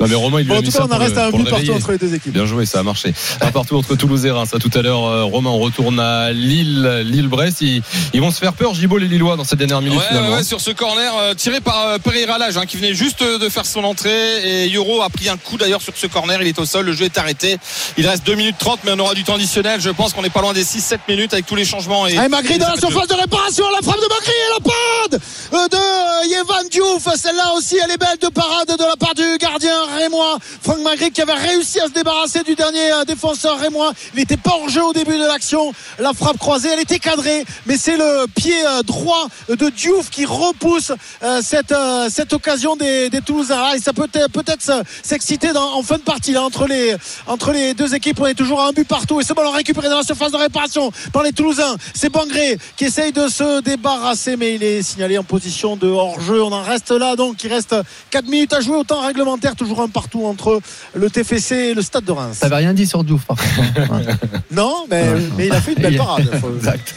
Non, 0.00 0.06
mais 0.08 0.14
Romain, 0.14 0.40
il 0.40 0.44
lui 0.44 0.48
Bon, 0.48 0.54
a 0.54 0.58
en 0.58 0.60
mis 0.60 0.66
tout 0.66 0.72
ça 0.72 0.78
cas, 0.80 0.86
on 0.90 0.94
en 0.94 0.98
reste 0.98 1.16
à 1.18 1.26
un 1.26 1.30
but 1.30 1.48
partout 1.48 1.72
entre 1.72 1.92
les 1.92 1.98
deux 1.98 2.14
équipes. 2.14 2.32
Bien 2.32 2.46
joué, 2.46 2.64
ça 2.66 2.80
a 2.80 2.82
marché. 2.82 3.12
Un 3.40 3.50
partout 3.50 3.76
entre 3.76 3.94
Toulouse 3.96 4.24
et 4.26 4.30
Reims. 4.30 4.50
À 4.54 4.58
tout 4.58 4.70
à 4.74 4.80
l'heure, 4.82 5.04
euh, 5.04 5.24
Romain, 5.28 5.50
on 5.50 5.58
retourne 5.58 6.00
à 6.00 6.32
Lille, 6.32 7.02
Lille-Brest. 7.04 7.60
Ils, 7.60 7.82
ils 8.12 8.20
vont 8.20 8.30
se 8.30 8.38
faire 8.38 8.52
peur, 8.52 8.74
Gibo, 8.74 8.98
les 8.98 9.06
Lillois, 9.08 9.36
dans 9.36 9.44
cette 9.44 9.58
dernière 9.58 9.80
minute, 9.80 9.98
Ouais, 9.98 10.04
finalement. 10.08 10.28
ouais, 10.30 10.36
ouais, 10.36 10.42
sur 10.44 10.60
ce 10.60 10.70
corner 10.70 11.12
euh, 11.18 11.34
tiré 11.34 11.60
par 11.60 11.86
euh, 11.86 11.98
Pereira 11.98 12.38
Lage 12.38 12.56
hein, 12.56 12.66
qui 12.66 12.76
venait 12.76 12.94
juste 12.94 13.22
euh, 13.22 13.38
de 13.38 13.48
faire 13.48 13.66
son 13.66 13.84
entrée 13.84 14.64
et 14.66 14.72
Euro 14.74 15.02
a 15.02 15.08
pris 15.10 15.28
un 15.28 15.36
coup 15.36 15.56
d'ailleurs 15.56 15.82
sur 15.82 15.92
ce 15.96 16.06
corner 16.06 16.40
il 16.42 16.48
est 16.48 16.58
au 16.58 16.64
sol 16.64 16.86
le 16.86 16.92
jeu 16.92 17.04
est 17.06 17.18
arrêté 17.18 17.58
il 17.96 18.06
reste 18.06 18.24
2 18.26 18.34
minutes 18.34 18.56
30 18.58 18.80
mais 18.84 18.92
on 18.92 18.98
aura 18.98 19.14
du 19.14 19.24
temps 19.24 19.34
additionnel 19.34 19.80
je 19.80 19.90
pense 19.90 20.12
qu'on 20.12 20.22
n'est 20.22 20.30
pas 20.30 20.40
loin 20.40 20.52
des 20.52 20.64
6-7 20.64 20.98
minutes 21.08 21.32
avec 21.32 21.46
tous 21.46 21.56
les 21.56 21.64
changements 21.64 22.06
et, 22.06 22.16
Allez, 22.16 22.28
Magri 22.28 22.54
et 22.54 22.58
dans 22.58 22.68
la 22.68 22.76
surface 22.76 23.08
de 23.08 23.14
réparation, 23.14 23.64
la 23.70 23.82
frappe 23.82 24.00
de 24.00 24.08
Magri 24.08 24.30
et 24.30 24.52
la 24.54 24.60
parade 24.60 25.22
euh, 25.54 25.68
de 25.68 26.28
Yevan 26.30 26.68
Diouf. 26.70 27.08
Celle-là 27.16 27.52
aussi, 27.56 27.76
elle 27.82 27.90
est 27.90 27.98
belle 27.98 28.18
de 28.20 28.28
parade 28.28 28.68
de 28.68 28.84
la 28.84 28.96
part 28.96 29.14
du 29.14 29.38
gardien 29.38 29.74
rémois. 29.98 30.38
Franck 30.62 30.80
Magri 30.82 31.10
qui 31.10 31.20
avait 31.22 31.32
réussi 31.34 31.80
à 31.80 31.86
se 31.86 31.92
débarrasser 31.92 32.42
du 32.44 32.54
dernier 32.54 32.90
défenseur 33.06 33.58
rémois. 33.58 33.92
Il 34.14 34.20
n'était 34.20 34.36
pas 34.36 34.52
hors 34.60 34.68
jeu 34.68 34.84
au 34.84 34.92
début 34.92 35.17
de 35.18 35.26
l'action. 35.26 35.72
La 35.98 36.12
frappe 36.12 36.38
croisée, 36.38 36.68
elle 36.72 36.80
était 36.80 36.98
cadrée, 36.98 37.44
mais 37.66 37.76
c'est 37.76 37.96
le 37.96 38.26
pied 38.34 38.54
euh, 38.66 38.82
droit 38.82 39.26
de 39.48 39.68
Diouf 39.70 40.10
qui 40.10 40.24
repousse 40.24 40.92
euh, 41.22 41.40
cette, 41.42 41.72
euh, 41.72 42.08
cette 42.10 42.32
occasion 42.32 42.76
des, 42.76 43.10
des 43.10 43.20
Toulousains. 43.20 43.56
Ah, 43.58 43.76
et 43.76 43.80
ça 43.80 43.92
peut 43.92 44.06
être- 44.12 44.30
peut-être 44.30 44.62
se- 44.62 44.82
s'exciter 45.02 45.50
en 45.56 45.82
fin 45.82 45.96
de 45.96 46.02
partie 46.02 46.32
là, 46.32 46.42
entre, 46.42 46.66
les, 46.66 46.94
entre 47.26 47.52
les 47.52 47.74
deux 47.74 47.94
équipes. 47.94 48.20
On 48.20 48.26
est 48.26 48.34
toujours 48.34 48.60
à 48.60 48.68
un 48.68 48.72
but 48.72 48.86
partout 48.86 49.20
et 49.20 49.24
ce 49.24 49.32
ballon 49.32 49.50
récupéré 49.50 49.88
dans 49.88 49.96
la 49.98 50.02
surface 50.02 50.32
de 50.32 50.36
réparation 50.36 50.90
par 51.12 51.22
les 51.22 51.32
Toulousains. 51.32 51.76
C'est 51.94 52.10
Bangré 52.10 52.58
qui 52.76 52.84
essaye 52.84 53.12
de 53.12 53.28
se 53.28 53.60
débarrasser, 53.62 54.36
mais 54.36 54.54
il 54.54 54.62
est 54.62 54.82
signalé 54.82 55.18
en 55.18 55.24
position 55.24 55.76
de 55.76 55.88
hors-jeu. 55.88 56.42
On 56.42 56.52
en 56.52 56.62
reste 56.62 56.90
là, 56.90 57.16
donc 57.16 57.42
il 57.44 57.52
reste 57.52 57.74
4 58.10 58.26
minutes 58.26 58.52
à 58.52 58.60
jouer 58.60 58.76
au 58.76 58.84
temps 58.84 59.00
réglementaire, 59.00 59.56
toujours 59.56 59.80
un 59.82 59.88
partout 59.88 60.24
entre 60.26 60.60
le 60.94 61.10
TFC 61.10 61.54
et 61.56 61.74
le 61.74 61.82
Stade 61.82 62.04
de 62.04 62.12
Reims. 62.12 62.38
T'avais 62.40 62.56
rien 62.56 62.72
dit 62.74 62.86
sur 62.86 63.02
Diouf, 63.04 63.24
par 63.24 63.36
contre. 63.36 63.92
Ouais. 63.92 64.06
Non, 64.50 64.84
mais, 64.90 65.07
mais 65.36 65.46
il 65.46 65.52
a 65.52 65.60
fait 65.60 65.72
une 65.74 65.82
belle 65.82 65.96
parade. 65.98 66.30
Faut- 66.40 66.54
Exact. 66.56 66.94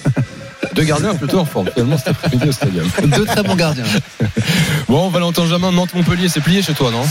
Deux 0.74 0.84
gardiens 0.84 1.14
plutôt 1.16 1.40
en 1.40 1.46
forme, 1.46 1.70
finalement, 1.74 1.98
cet 1.98 2.10
après-midi 2.10 2.48
au 2.48 2.52
stadium. 2.52 2.88
Deux 3.04 3.26
très 3.26 3.44
bons 3.44 3.56
gardiens. 3.56 3.84
Bon, 4.88 5.10
Valentin 5.10 5.46
Jamin, 5.48 5.72
Nantes-Montpellier, 5.72 6.30
c'est 6.30 6.40
plié 6.42 6.62
chez 6.62 6.74
toi, 6.74 6.92
non? 6.92 7.04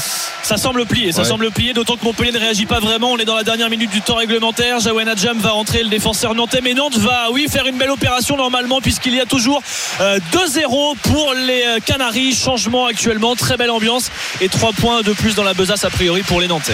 Ça 0.42 0.56
semble 0.56 0.86
plier, 0.86 1.12
ça 1.12 1.22
Ouais. 1.22 1.28
semble 1.28 1.50
plier, 1.50 1.72
d'autant 1.74 1.96
que 1.96 2.04
Montpellier 2.04 2.32
ne 2.32 2.38
réagit 2.38 2.64
pas 2.66 2.80
vraiment. 2.80 3.12
On 3.12 3.18
est 3.18 3.24
dans 3.24 3.36
la 3.36 3.44
dernière 3.44 3.68
minute 3.70 3.90
du 3.90 4.00
temps 4.00 4.16
réglementaire. 4.16 4.80
Jawen 4.80 5.06
Adjam 5.08 5.38
va 5.38 5.50
rentrer, 5.50 5.82
le 5.82 5.88
défenseur 5.90 6.34
nantais. 6.34 6.60
Mais 6.62 6.72
Nantes 6.74 6.96
va, 6.98 7.28
oui, 7.32 7.46
faire 7.50 7.66
une 7.66 7.76
belle 7.76 7.90
opération 7.90 8.36
normalement, 8.36 8.80
puisqu'il 8.80 9.14
y 9.14 9.20
a 9.20 9.26
toujours 9.26 9.62
euh, 10.00 10.18
2-0 10.32 10.96
pour 11.02 11.34
les 11.34 11.62
euh, 11.66 11.78
Canaries. 11.84 12.34
Changement 12.34 12.86
actuellement, 12.86 13.36
très 13.36 13.56
belle 13.58 13.70
ambiance. 13.70 14.10
Et 14.40 14.48
3 14.48 14.72
points 14.72 15.02
de 15.02 15.12
plus 15.12 15.34
dans 15.34 15.44
la 15.44 15.54
besace, 15.54 15.84
a 15.84 15.90
priori, 15.90 16.22
pour 16.22 16.40
les 16.40 16.48
Nantais. 16.48 16.72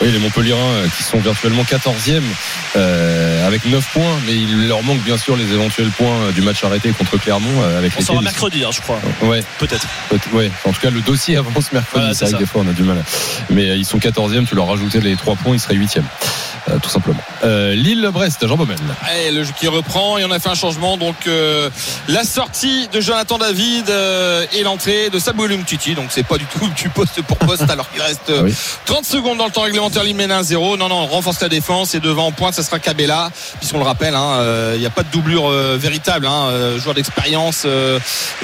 Oui, 0.00 0.10
les 0.12 0.18
Montpellierins 0.18 0.56
euh, 0.58 0.86
qui 0.96 1.02
sont 1.02 1.18
virtuellement 1.18 1.62
14e 1.64 2.22
euh, 2.76 3.46
avec 3.46 3.64
9 3.66 3.84
points, 3.92 4.18
mais 4.26 4.34
il 4.34 4.68
leur 4.68 4.82
manque 4.84 5.00
bien 5.02 5.16
sûr 5.18 5.36
les 5.36 5.52
éventuels 5.52 5.90
points 5.90 6.11
euh, 6.20 6.32
du 6.32 6.42
match 6.42 6.62
arrêté 6.64 6.90
contre 6.92 7.16
Clermont 7.18 7.48
euh, 7.62 7.78
avec 7.78 7.92
On 7.96 8.00
les 8.00 8.04
sera 8.04 8.20
mercredi, 8.20 8.64
hein, 8.64 8.70
je 8.72 8.80
crois. 8.80 8.98
Ouais, 9.22 9.42
Peut-être. 9.58 9.86
peut- 10.08 10.18
ouais. 10.32 10.50
En 10.64 10.72
tout 10.72 10.80
cas, 10.80 10.90
le 10.90 11.00
dossier 11.00 11.36
avance 11.36 11.72
mercredi. 11.72 11.86
Voilà, 11.92 12.14
c'est 12.14 12.24
vrai 12.24 12.34
que 12.34 12.38
des 12.38 12.46
fois, 12.46 12.62
on 12.64 12.68
a 12.70 12.72
du 12.72 12.82
mal. 12.82 13.02
Mais 13.50 13.70
euh, 13.70 13.76
ils 13.76 13.84
sont 13.86 13.98
14e, 13.98 14.46
tu 14.46 14.54
leur 14.54 14.68
rajoutais 14.68 15.00
les 15.00 15.16
3 15.16 15.36
points, 15.36 15.54
ils 15.54 15.60
seraient 15.60 15.74
8e. 15.74 16.02
Euh, 16.68 16.78
tout 16.80 16.88
simplement. 16.90 17.18
Euh, 17.44 17.74
Lille-Brest, 17.74 18.46
Jean 18.46 18.56
Baumel. 18.56 18.76
Allez, 19.10 19.32
le 19.32 19.42
jeu 19.42 19.50
qui 19.58 19.66
reprend 19.66 20.16
et 20.18 20.24
on 20.24 20.30
a 20.30 20.38
fait 20.38 20.48
un 20.48 20.54
changement 20.54 20.96
donc 20.96 21.16
euh, 21.26 21.68
la 22.06 22.22
sortie 22.22 22.86
de 22.92 23.00
Jonathan 23.00 23.36
David 23.36 23.90
euh, 23.90 24.46
et 24.52 24.62
l'entrée 24.62 25.10
de 25.10 25.18
Saboulum 25.18 25.64
Titi 25.64 25.94
donc 25.96 26.06
c'est 26.10 26.22
pas 26.22 26.38
du 26.38 26.44
tout 26.44 26.68
du 26.76 26.88
poste 26.88 27.20
pour 27.22 27.36
poste 27.38 27.68
alors 27.68 27.90
qu'il 27.90 28.00
reste 28.00 28.20
Ah 28.30 28.42
oui. 28.44 28.54
30 28.84 29.04
secondes 29.04 29.38
dans 29.38 29.46
le 29.46 29.50
temps 29.50 29.62
réglementaire 29.62 30.04
Lille 30.04 30.14
mène 30.14 30.30
1-0 30.30 30.78
non 30.78 30.88
non 30.88 31.00
on 31.02 31.06
renforce 31.06 31.40
la 31.40 31.48
défense 31.48 31.96
et 31.96 32.00
devant 32.00 32.26
en 32.26 32.32
pointe 32.32 32.54
ça 32.54 32.62
sera 32.62 32.78
Cabella 32.78 33.30
puisqu'on 33.58 33.78
le 33.78 33.84
rappelle 33.84 34.14
hein, 34.14 34.34
euh, 34.38 34.72
il 34.76 34.80
n'y 34.80 34.86
a 34.86 34.90
pas 34.90 35.02
de 35.02 35.10
doublure 35.10 35.50
euh, 35.50 35.76
hein, 36.08 36.48
euh, 36.50 36.78
joueur 36.78 36.94
d'expérience 36.94 37.62
euh, 37.64 37.98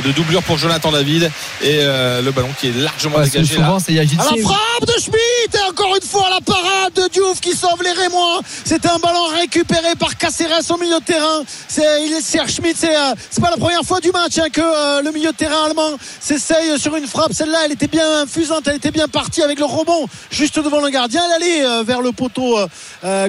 de 0.05 0.13
doublure 0.13 0.43
pour 0.43 0.59
Jonathan 0.59 0.91
David 0.93 1.31
et 1.63 1.79
euh, 1.81 2.23
le 2.23 2.31
ballon 2.31 2.51
qui 2.59 2.69
est 2.69 2.73
largement 2.73 3.19
Ouais, 3.19 3.25
dégagé 3.25 3.57
là 3.57 3.67
À 3.67 4.37
la 4.37 4.43
frappe 4.43 4.87
de 4.87 5.01
Schmitt 5.01 5.55
et 5.55 5.71
encore 5.71 5.95
une 5.97 6.07
fois 6.09 6.29
la 6.31 6.41
parade 6.41 6.93
de 6.95 7.09
Diouf 7.13 7.41
qui 7.41 7.53
sauve 7.53 7.83
les 7.83 7.93
Rémois. 7.93 8.41
C'était 8.65 8.89
un 8.89 8.99
ballon 8.99 9.27
récupéré 9.39 9.95
par 9.99 10.17
Caceres 10.17 10.71
au 10.71 10.77
milieu 10.79 10.99
de 11.01 11.05
terrain. 11.05 11.43
C'est 11.69 12.05
il 12.07 12.13
est 12.13 12.21
Serge 12.21 12.53
Schmitt. 12.53 12.77
C'est 12.79 12.97
euh, 12.97 13.15
pas 13.41 13.51
la 13.51 13.57
première 13.57 13.83
fois 13.83 14.01
du 14.01 14.11
match 14.11 14.39
hein, 14.39 14.49
que 14.53 14.61
euh, 14.61 15.03
le 15.03 15.11
milieu 15.11 15.33
de 15.33 15.37
terrain 15.37 15.65
allemand 15.67 15.97
s'essaye 16.21 16.79
sur 16.79 16.95
une 16.97 17.07
frappe. 17.07 17.33
Celle-là, 17.33 17.59
elle 17.65 17.73
était 17.73 17.87
bien 17.89 18.27
fusante, 18.27 18.67
elle 18.69 18.77
était 18.77 18.91
bien 18.91 19.09
partie 19.09 19.43
avec 19.43 19.59
le 19.59 19.65
rebond 19.65 20.07
juste 20.31 20.59
devant 20.59 20.81
le 20.81 20.91
gardien. 20.91 21.23
Elle 21.27 21.43
allait 21.43 21.65
euh, 21.65 21.83
vers 21.83 22.01
le 22.03 22.13
poteau 22.13 22.59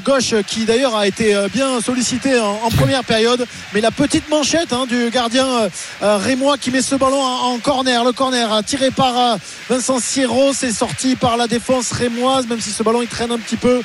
gauche 0.06 0.34
qui 0.48 0.66
d'ailleurs 0.66 0.96
a 0.96 1.08
été 1.08 1.36
euh, 1.36 1.48
bien 1.48 1.82
sollicité 1.82 2.40
en, 2.40 2.60
en 2.64 2.70
première 2.70 3.04
période. 3.04 3.46
Mais 3.74 3.82
la 3.82 3.92
petite 3.92 4.19
manchette 4.30 4.74
hein, 4.74 4.86
du 4.88 5.10
gardien 5.10 5.48
euh, 5.48 5.70
euh, 6.02 6.18
rémois 6.18 6.58
qui 6.58 6.72
met 6.72 6.82
ce 6.82 6.96
ballon 6.96 7.22
en, 7.22 7.58
corner. 7.60 8.04
Le 8.04 8.12
corner 8.12 8.54
euh, 8.54 8.62
tiré 8.62 8.92
par 8.92 9.18
euh, 9.18 9.38
Vincent 9.70 10.00
Sierro, 10.00 10.52
c'est 10.54 10.72
sorti 10.72 11.16
par 11.16 11.38
la 11.38 11.48
défense 11.48 11.92
rémoise, 11.92 12.48
même 12.48 12.60
si 12.60 12.72
ce 12.72 12.84
ballon 12.84 13.02
il 13.02 13.08
traîne 13.08 13.32
un 13.32 13.38
petit 13.38 13.58
peu. 13.58 13.82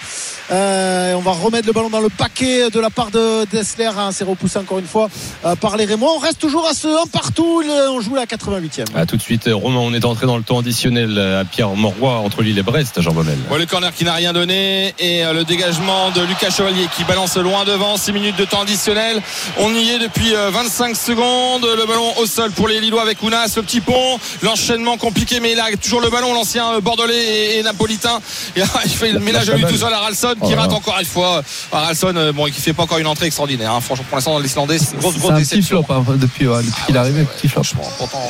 Euh, 0.50 1.14
on 1.14 1.20
va 1.20 1.32
remettre 1.32 1.66
le 1.66 1.72
ballon 1.72 1.88
dans 1.90 2.00
le 2.00 2.08
paquet 2.10 2.68
de 2.70 2.78
la 2.80 2.90
part 2.90 3.10
de 3.10 3.44
Dessler. 3.50 3.86
hein, 3.96 4.10
c'est 4.12 4.24
repoussé 4.24 4.58
encore 4.58 4.78
une 4.78 4.86
fois 4.86 5.08
euh, 5.44 5.54
par 5.56 5.76
les 5.76 5.84
Rémois. 5.86 6.12
On 6.14 6.18
reste 6.18 6.38
toujours 6.38 6.66
à 6.66 6.74
ce 6.74 6.86
1 6.88 7.06
partout. 7.06 7.62
Le- 7.62 7.90
On 7.90 8.00
joue 8.00 8.14
la 8.14 8.26
88e. 8.26 8.84
À 8.94 9.06
tout 9.06 9.16
de 9.16 9.22
suite, 9.22 9.46
euh, 9.48 9.54
Romain, 9.56 9.78
on 9.80 9.94
est 9.94 10.04
entré 10.04 10.26
dans 10.26 10.36
le 10.36 10.42
temps 10.42 10.58
additionnel 10.58 11.14
euh, 11.16 11.40
à 11.40 11.44
Pierre 11.44 11.70
Moroy 11.70 12.10
entre 12.18 12.42
Lille 12.42 12.58
et 12.58 12.62
Brest, 12.62 13.00
Jean 13.00 13.12
Baumel. 13.12 13.38
Ouais, 13.50 13.58
le 13.58 13.66
corner 13.66 13.92
qui 13.94 14.04
n'a 14.04 14.12
rien 14.14 14.32
donné 14.32 14.94
et 14.98 15.24
euh, 15.24 15.32
le 15.32 15.44
dégagement 15.44 16.10
de 16.10 16.20
Lucas 16.22 16.50
Chevalier 16.50 16.86
qui 16.96 17.04
balance 17.04 17.36
loin 17.36 17.64
devant 17.64 17.96
6 17.96 18.12
minutes 18.12 18.36
de 18.36 18.44
temps 18.44 18.62
additionnel 18.62 19.20
on 19.58 19.72
y 19.74 19.90
est 19.90 19.98
depuis 19.98 20.34
euh, 20.34 20.50
25 20.50 20.94
secondes 20.96 21.64
le 21.64 21.86
ballon 21.86 22.12
au 22.18 22.26
sol 22.26 22.50
pour 22.52 22.68
les 22.68 22.80
Lillois 22.80 23.02
avec 23.02 23.22
Ounas 23.22 23.52
le 23.56 23.62
petit 23.62 23.80
pont 23.80 24.18
l'enchaînement 24.42 24.96
compliqué 24.96 25.40
mais 25.40 25.52
il 25.52 25.60
a 25.60 25.64
toujours 25.76 26.00
le 26.00 26.10
ballon 26.10 26.32
l'ancien 26.34 26.72
euh, 26.74 26.80
bordelais 26.80 27.14
et, 27.54 27.58
et 27.58 27.62
napolitain 27.62 28.20
euh, 28.58 28.64
il 28.84 28.90
fait 28.90 29.12
le 29.12 29.20
ménage 29.20 29.48
à 29.50 29.54
lui 29.56 29.64
tout 29.64 29.76
seul 29.76 29.92
à 29.92 29.98
Ralston 29.98 30.33
Oh 30.40 30.46
qui 30.46 30.54
là 30.54 30.62
rate 30.62 30.72
encore 30.72 30.98
une 30.98 31.06
fois 31.06 31.42
Ah, 31.72 31.80
Ralston 31.86 32.14
euh, 32.16 32.32
bon 32.32 32.44
qui 32.46 32.60
fait 32.60 32.72
pas 32.72 32.82
encore 32.84 32.98
une 32.98 33.06
entrée 33.06 33.26
extraordinaire 33.26 33.72
hein. 33.72 33.80
franchement 33.80 34.04
pour 34.08 34.16
l'instant 34.16 34.32
dans 34.32 34.38
l'Islandais 34.40 34.78
c'est 34.78 34.94
une 34.94 35.00
grosse 35.00 35.18
grosse 35.18 35.30
un 35.30 35.34
petit 35.36 35.42
déception 35.50 35.82
flop 35.82 35.94
hein, 35.94 36.04
depuis, 36.16 36.46
ouais, 36.46 36.62
depuis 36.62 36.82
qu'il 36.86 36.94
est 36.96 36.98
arrivé. 36.98 37.24
Petit 37.24 37.48
flop. 37.48 37.62
Franchement, 37.64 37.88
pourtant, 37.98 38.20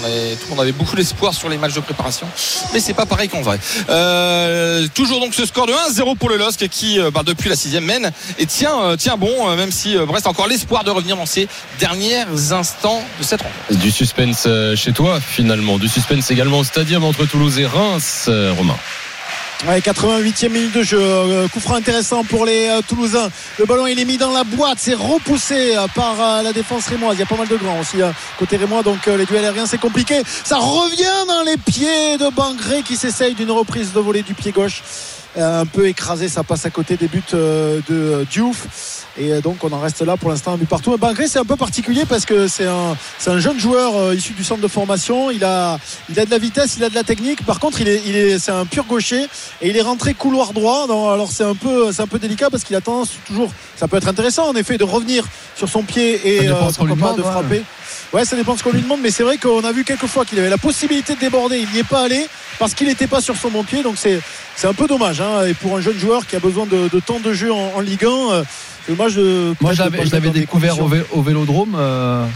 on 0.51 0.59
avait- 0.59 0.73
beaucoup 0.73 0.97
d'espoir 0.97 1.35
sur 1.35 1.49
les 1.49 1.57
matchs 1.59 1.75
de 1.75 1.81
préparation, 1.81 2.27
mais 2.73 2.81
c'est 2.81 2.95
pas 2.95 3.07
pareil 3.07 3.29
qu'en 3.29 3.43
vrai. 3.43 3.59
Euh, 3.91 4.87
toujours 4.95 5.21
donc 5.21 5.35
ce 5.35 5.45
score 5.47 5.67
de 5.67 5.73
1-0 5.73 6.17
pour 6.17 6.29
le 6.29 6.37
LOSC 6.37 6.69
qui, 6.69 6.99
euh, 6.99 7.11
bah, 7.11 7.23
depuis 7.25 7.49
la 7.49 7.57
sixième 7.57 7.85
mène 7.85 8.11
et 8.39 8.47
tient, 8.47 8.97
tient 8.97 9.17
bon, 9.17 9.55
même 9.57 9.71
si 9.73 9.97
Brest 10.07 10.27
a 10.27 10.31
encore 10.31 10.47
l'espoir 10.47 10.85
de 10.85 10.91
revenir 10.91 11.17
dans 11.17 11.27
ses 11.27 11.49
derniers 11.79 12.23
instants 12.51 13.03
de 13.19 13.25
cette 13.25 13.43
rencontre. 13.43 13.81
Du 13.83 13.91
suspense 13.91 14.49
chez 14.75 14.93
toi, 14.93 15.21
finalement. 15.21 15.79
Du 15.79 15.89
suspense 15.89 16.31
également 16.31 16.59
au 16.59 16.65
stadium 16.65 17.05
entre 17.05 17.25
Toulouse 17.27 17.59
et 17.59 17.67
Reims, 17.67 18.29
Romain. 18.57 18.77
Ouais, 19.63 19.81
88e 19.81 20.51
minute 20.51 20.75
de 20.75 20.83
jeu. 20.83 21.01
Euh, 21.01 21.49
coup 21.49 21.59
franc 21.59 21.77
intéressant 21.77 22.23
pour 22.23 22.45
les 22.45 22.69
euh, 22.69 22.83
Toulousains. 22.87 23.31
Le 23.59 23.65
ballon 23.65 23.87
il 23.87 23.99
est 23.99 24.05
mis 24.05 24.19
dans 24.19 24.31
la 24.31 24.45
boîte. 24.45 24.77
C'est 24.79 24.93
repoussé 24.95 25.75
euh, 25.75 25.87
par 25.95 26.43
la 26.43 26.53
défense 26.53 26.87
rémoise. 26.87 27.17
Il 27.17 27.21
y 27.21 27.23
a 27.23 27.27
pas 27.27 27.37
mal 27.37 27.49
de 27.49 27.57
grands 27.57 27.81
aussi 27.81 28.03
euh, 28.03 28.11
côté 28.39 28.59
rémois. 28.59 28.83
Donc 28.83 29.07
les 29.07 29.25
duels 29.25 29.45
aériens 29.45 29.65
c'est 29.65 29.81
compliqué. 29.81 30.23
Ça 30.45 30.59
revient 30.59 31.27
dans 31.27 31.43
les 31.45 31.57
pieds 31.57 32.19
de 32.19 32.29
Bangré 32.29 32.83
qui 32.83 32.97
s'essaye 32.97 33.35
d'une 33.35 33.51
reprise 33.51 33.95
de 33.95 34.01
volée 34.01 34.23
du 34.23 34.35
pied 34.35 34.53
gauche. 34.53 34.83
Euh, 35.37 35.63
un 35.63 35.67
peu 35.67 35.89
écrasé, 35.89 36.29
ça 36.29 36.45
passe 36.45 36.65
à 36.65 36.71
côté 36.71 36.97
des 36.97 37.09
buts 37.09 37.23
euh, 37.35 37.81
de 37.89 37.95
euh, 37.95 38.25
Diouf. 38.31 39.07
Et 39.19 39.41
donc 39.41 39.63
on 39.63 39.73
en 39.73 39.81
reste 39.81 40.01
là 40.03 40.17
pour 40.17 40.31
l'instant 40.31 40.53
un 40.53 40.57
but 40.57 40.69
partout. 40.69 40.97
Bangré 40.97 41.27
c'est 41.27 41.39
un 41.39 41.45
peu 41.45 41.57
particulier 41.57 42.05
parce 42.05 42.25
que 42.25 42.47
c'est 42.49 42.67
un, 42.67 42.97
c'est 43.19 43.31
un 43.31 43.39
jeune 43.39 43.59
joueur 43.59 43.97
euh, 43.97 44.15
issu 44.15 44.33
du 44.33 44.45
centre 44.45 44.61
de 44.61 44.69
formation. 44.69 45.31
Il 45.31 45.45
a, 45.45 45.79
il 46.09 46.19
a 46.21 46.25
de 46.25 46.31
la 46.31 46.39
vitesse, 46.39 46.77
il 46.77 46.85
a 46.85 46.89
de 46.89 46.95
la 46.95 47.03
technique. 47.03 47.45
Par 47.45 47.59
contre, 47.59 47.81
il 47.81 47.89
est, 47.89 48.03
il 48.07 48.17
est, 48.17 48.39
c'est 48.39 48.53
un 48.53 48.65
pur 48.65 48.85
gaucher 48.85 49.27
et 49.61 49.71
il 49.71 49.77
est 49.77 49.83
rentré 49.83 50.15
couloir 50.15 50.53
droit. 50.53 50.85
Alors 50.85 51.31
c'est 51.33 51.45
un 51.45 51.55
peu, 51.55 51.93
c'est 51.93 52.03
un 52.03 52.07
peu 52.07 52.19
délicat 52.19 52.51
parce 52.51 52.63
qu'il 52.63 52.77
a 52.77 52.81
tendance 52.81 53.11
toujours. 53.27 53.51
Ça 53.77 53.89
peut 53.89 53.97
être 53.97 54.09
intéressant 54.09 54.49
en 54.49 54.55
effet 54.55 54.79
de 54.79 54.85
revenir 54.85 55.25
sur 55.57 55.69
son 55.69 55.83
pied 55.83 56.21
et 56.25 56.49
euh, 56.49 56.55
pas 56.55 57.13
de 57.13 57.23
ouais. 57.23 57.31
frapper. 57.31 57.59
Ouais, 57.59 57.65
ça 58.25 58.37
dépend 58.37 58.55
de 58.55 58.59
ce 58.59 58.65
qu'on 58.65 58.71
lui 58.73 58.83
demande, 58.83 59.01
mais 59.03 59.11
c'est 59.11 59.23
vrai 59.23 59.39
qu'on 59.39 59.63
a 59.65 59.73
vu 59.73 59.85
quelques 59.85 60.07
fois 60.07 60.25
qu'il 60.25 60.39
avait 60.39 60.51
la 60.51 60.59
possibilité 60.59 61.15
de 61.15 61.21
déborder. 61.21 61.59
Il 61.59 61.69
n'y 61.71 61.79
est 61.79 61.89
pas 61.89 62.03
allé 62.05 62.27
parce 62.59 62.75
qu'il 62.75 62.87
n'était 62.89 63.07
pas 63.07 63.21
sur 63.21 63.37
son 63.37 63.51
bon 63.51 63.65
pied. 63.65 63.83
Donc 63.83 63.95
c'est, 63.99 64.21
c'est 64.57 64.67
un 64.67 64.75
peu 64.75 64.87
dommage. 64.87 65.21
hein. 65.21 65.45
Et 65.47 65.55
pour 65.55 65.77
un 65.77 65.81
jeune 65.81 65.99
joueur 65.99 66.27
qui 66.27 66.37
a 66.37 66.41
besoin 66.41 66.67
de, 66.67 66.89
de 66.89 67.01
temps 67.01 67.21
de 67.21 67.33
jeu 67.33 67.53
en, 67.53 67.73
en 67.77 67.81
Ligue 67.81 68.05
1, 68.05 68.09
euh, 68.09 68.45
Dommage 68.89 69.15
de. 69.15 69.55
Moi, 69.61 69.73
je 69.73 69.83
pas 69.83 70.05
je 70.05 70.13
l'avais 70.13 70.31
découvert 70.31 70.79
au, 70.81 70.89
vé- 70.89 71.05
au 71.13 71.23
Vélodrome. 71.23 71.75
euh, 71.79 72.27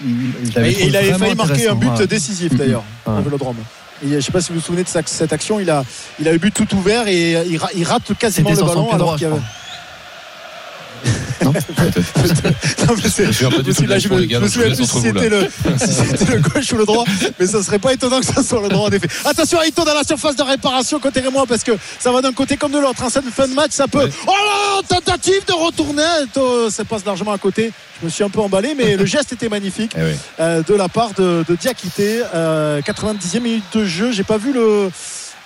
il, 0.00 0.30
il 0.86 0.96
avait 0.96 1.12
failli 1.14 1.34
marquer 1.34 1.68
un 1.68 1.74
but 1.74 1.88
ouais. 1.90 2.06
décisif 2.06 2.54
d'ailleurs 2.54 2.84
Ouais. 3.06 3.14
au 3.18 3.22
Vélodrome. 3.22 3.56
Et 4.04 4.10
je 4.10 4.14
ne 4.14 4.20
sais 4.20 4.30
pas 4.30 4.40
si 4.40 4.50
vous 4.52 4.60
vous 4.60 4.64
souvenez 4.64 4.84
de 4.84 4.88
cette 4.88 5.32
action. 5.32 5.58
Il 5.58 5.68
a, 5.70 5.82
il 6.20 6.28
a 6.28 6.32
eu 6.34 6.38
but 6.38 6.54
tout 6.54 6.72
ouvert 6.76 7.08
et 7.08 7.34
euh, 7.34 7.44
il, 7.48 7.56
ra- 7.58 7.70
il 7.74 7.82
rate 7.84 8.16
quasiment 8.16 8.50
le 8.50 8.56
ballon 8.56 8.92
alors 8.92 9.16
qu'il 9.16 9.26
avait. 9.26 9.36
Non, 11.44 11.52
peut-être. 11.52 12.86
Non, 12.88 12.94
mais 13.02 13.08
c'est- 13.08 13.32
Je 13.32 13.46
me 13.46 14.48
souviens 14.48 14.74
plus 14.74 14.86
si 14.86 15.00
c'était 15.00 15.28
le, 15.28 15.48
si 15.78 15.92
c'était 16.18 16.34
le 16.36 16.40
gauche 16.40 16.72
ou 16.72 16.76
le 16.76 16.84
droit, 16.84 17.04
mais 17.38 17.46
ça 17.46 17.62
serait 17.62 17.78
pas 17.78 17.92
étonnant 17.92 18.20
que 18.20 18.26
ça 18.26 18.42
soit 18.42 18.60
le 18.62 18.68
droit 18.68 18.88
en 18.88 18.92
effet. 18.92 19.08
Attention, 19.24 19.62
Aito 19.62 19.84
dans 19.84 19.94
la 19.94 20.04
surface 20.04 20.34
de 20.36 20.42
réparation 20.42 20.98
côté 20.98 21.20
Rémois 21.20 21.46
parce 21.46 21.62
que 21.62 21.72
ça 22.00 22.10
va 22.10 22.20
d'un 22.20 22.32
côté 22.32 22.56
comme 22.56 22.72
de 22.72 22.78
l'autre. 22.78 23.02
En 23.02 23.10
cette 23.10 23.28
fin 23.30 23.46
de 23.46 23.54
match, 23.54 23.70
ça 23.72 23.86
peut. 23.86 24.04
Ouais. 24.04 24.10
Oh 24.26 24.30
là, 24.32 24.82
tentative 24.88 25.44
de 25.46 25.52
retourner. 25.52 26.02
Ça 26.70 26.84
passe 26.84 27.04
largement 27.04 27.32
à 27.32 27.38
côté. 27.38 27.72
Je 28.00 28.06
me 28.06 28.10
suis 28.10 28.22
un 28.24 28.28
peu 28.30 28.40
emballé, 28.40 28.74
mais 28.76 28.96
le 28.96 29.04
geste 29.06 29.32
était 29.32 29.48
magnifique 29.48 29.92
Eh 29.96 30.02
oui. 30.02 30.10
euh, 30.40 30.62
de 30.62 30.74
la 30.74 30.88
part 30.88 31.10
de, 31.16 31.44
de 31.48 31.54
Diakité. 31.56 32.22
Euh, 32.34 32.80
90e 32.82 33.40
minute 33.40 33.64
de 33.74 33.84
jeu. 33.84 34.12
J'ai 34.12 34.24
pas 34.24 34.38
vu 34.38 34.52
le, 34.52 34.90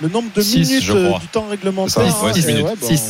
le 0.01 0.09
nombre 0.09 0.29
de 0.35 0.41
Six, 0.43 0.59
minutes 0.59 0.91
euh, 0.91 1.19
du 1.19 1.27
temps 1.29 1.47
réglementaire. 1.49 2.03
C'est 2.07 2.11
ça, 2.11 2.23
ouais, 2.25 2.31
hein. 2.31 2.35
six 2.35 2.45
Et 2.45 2.47
minutes. 2.49 2.65
ouais, 2.67 2.75
bon, 2.81 2.87
Six. 2.89 3.03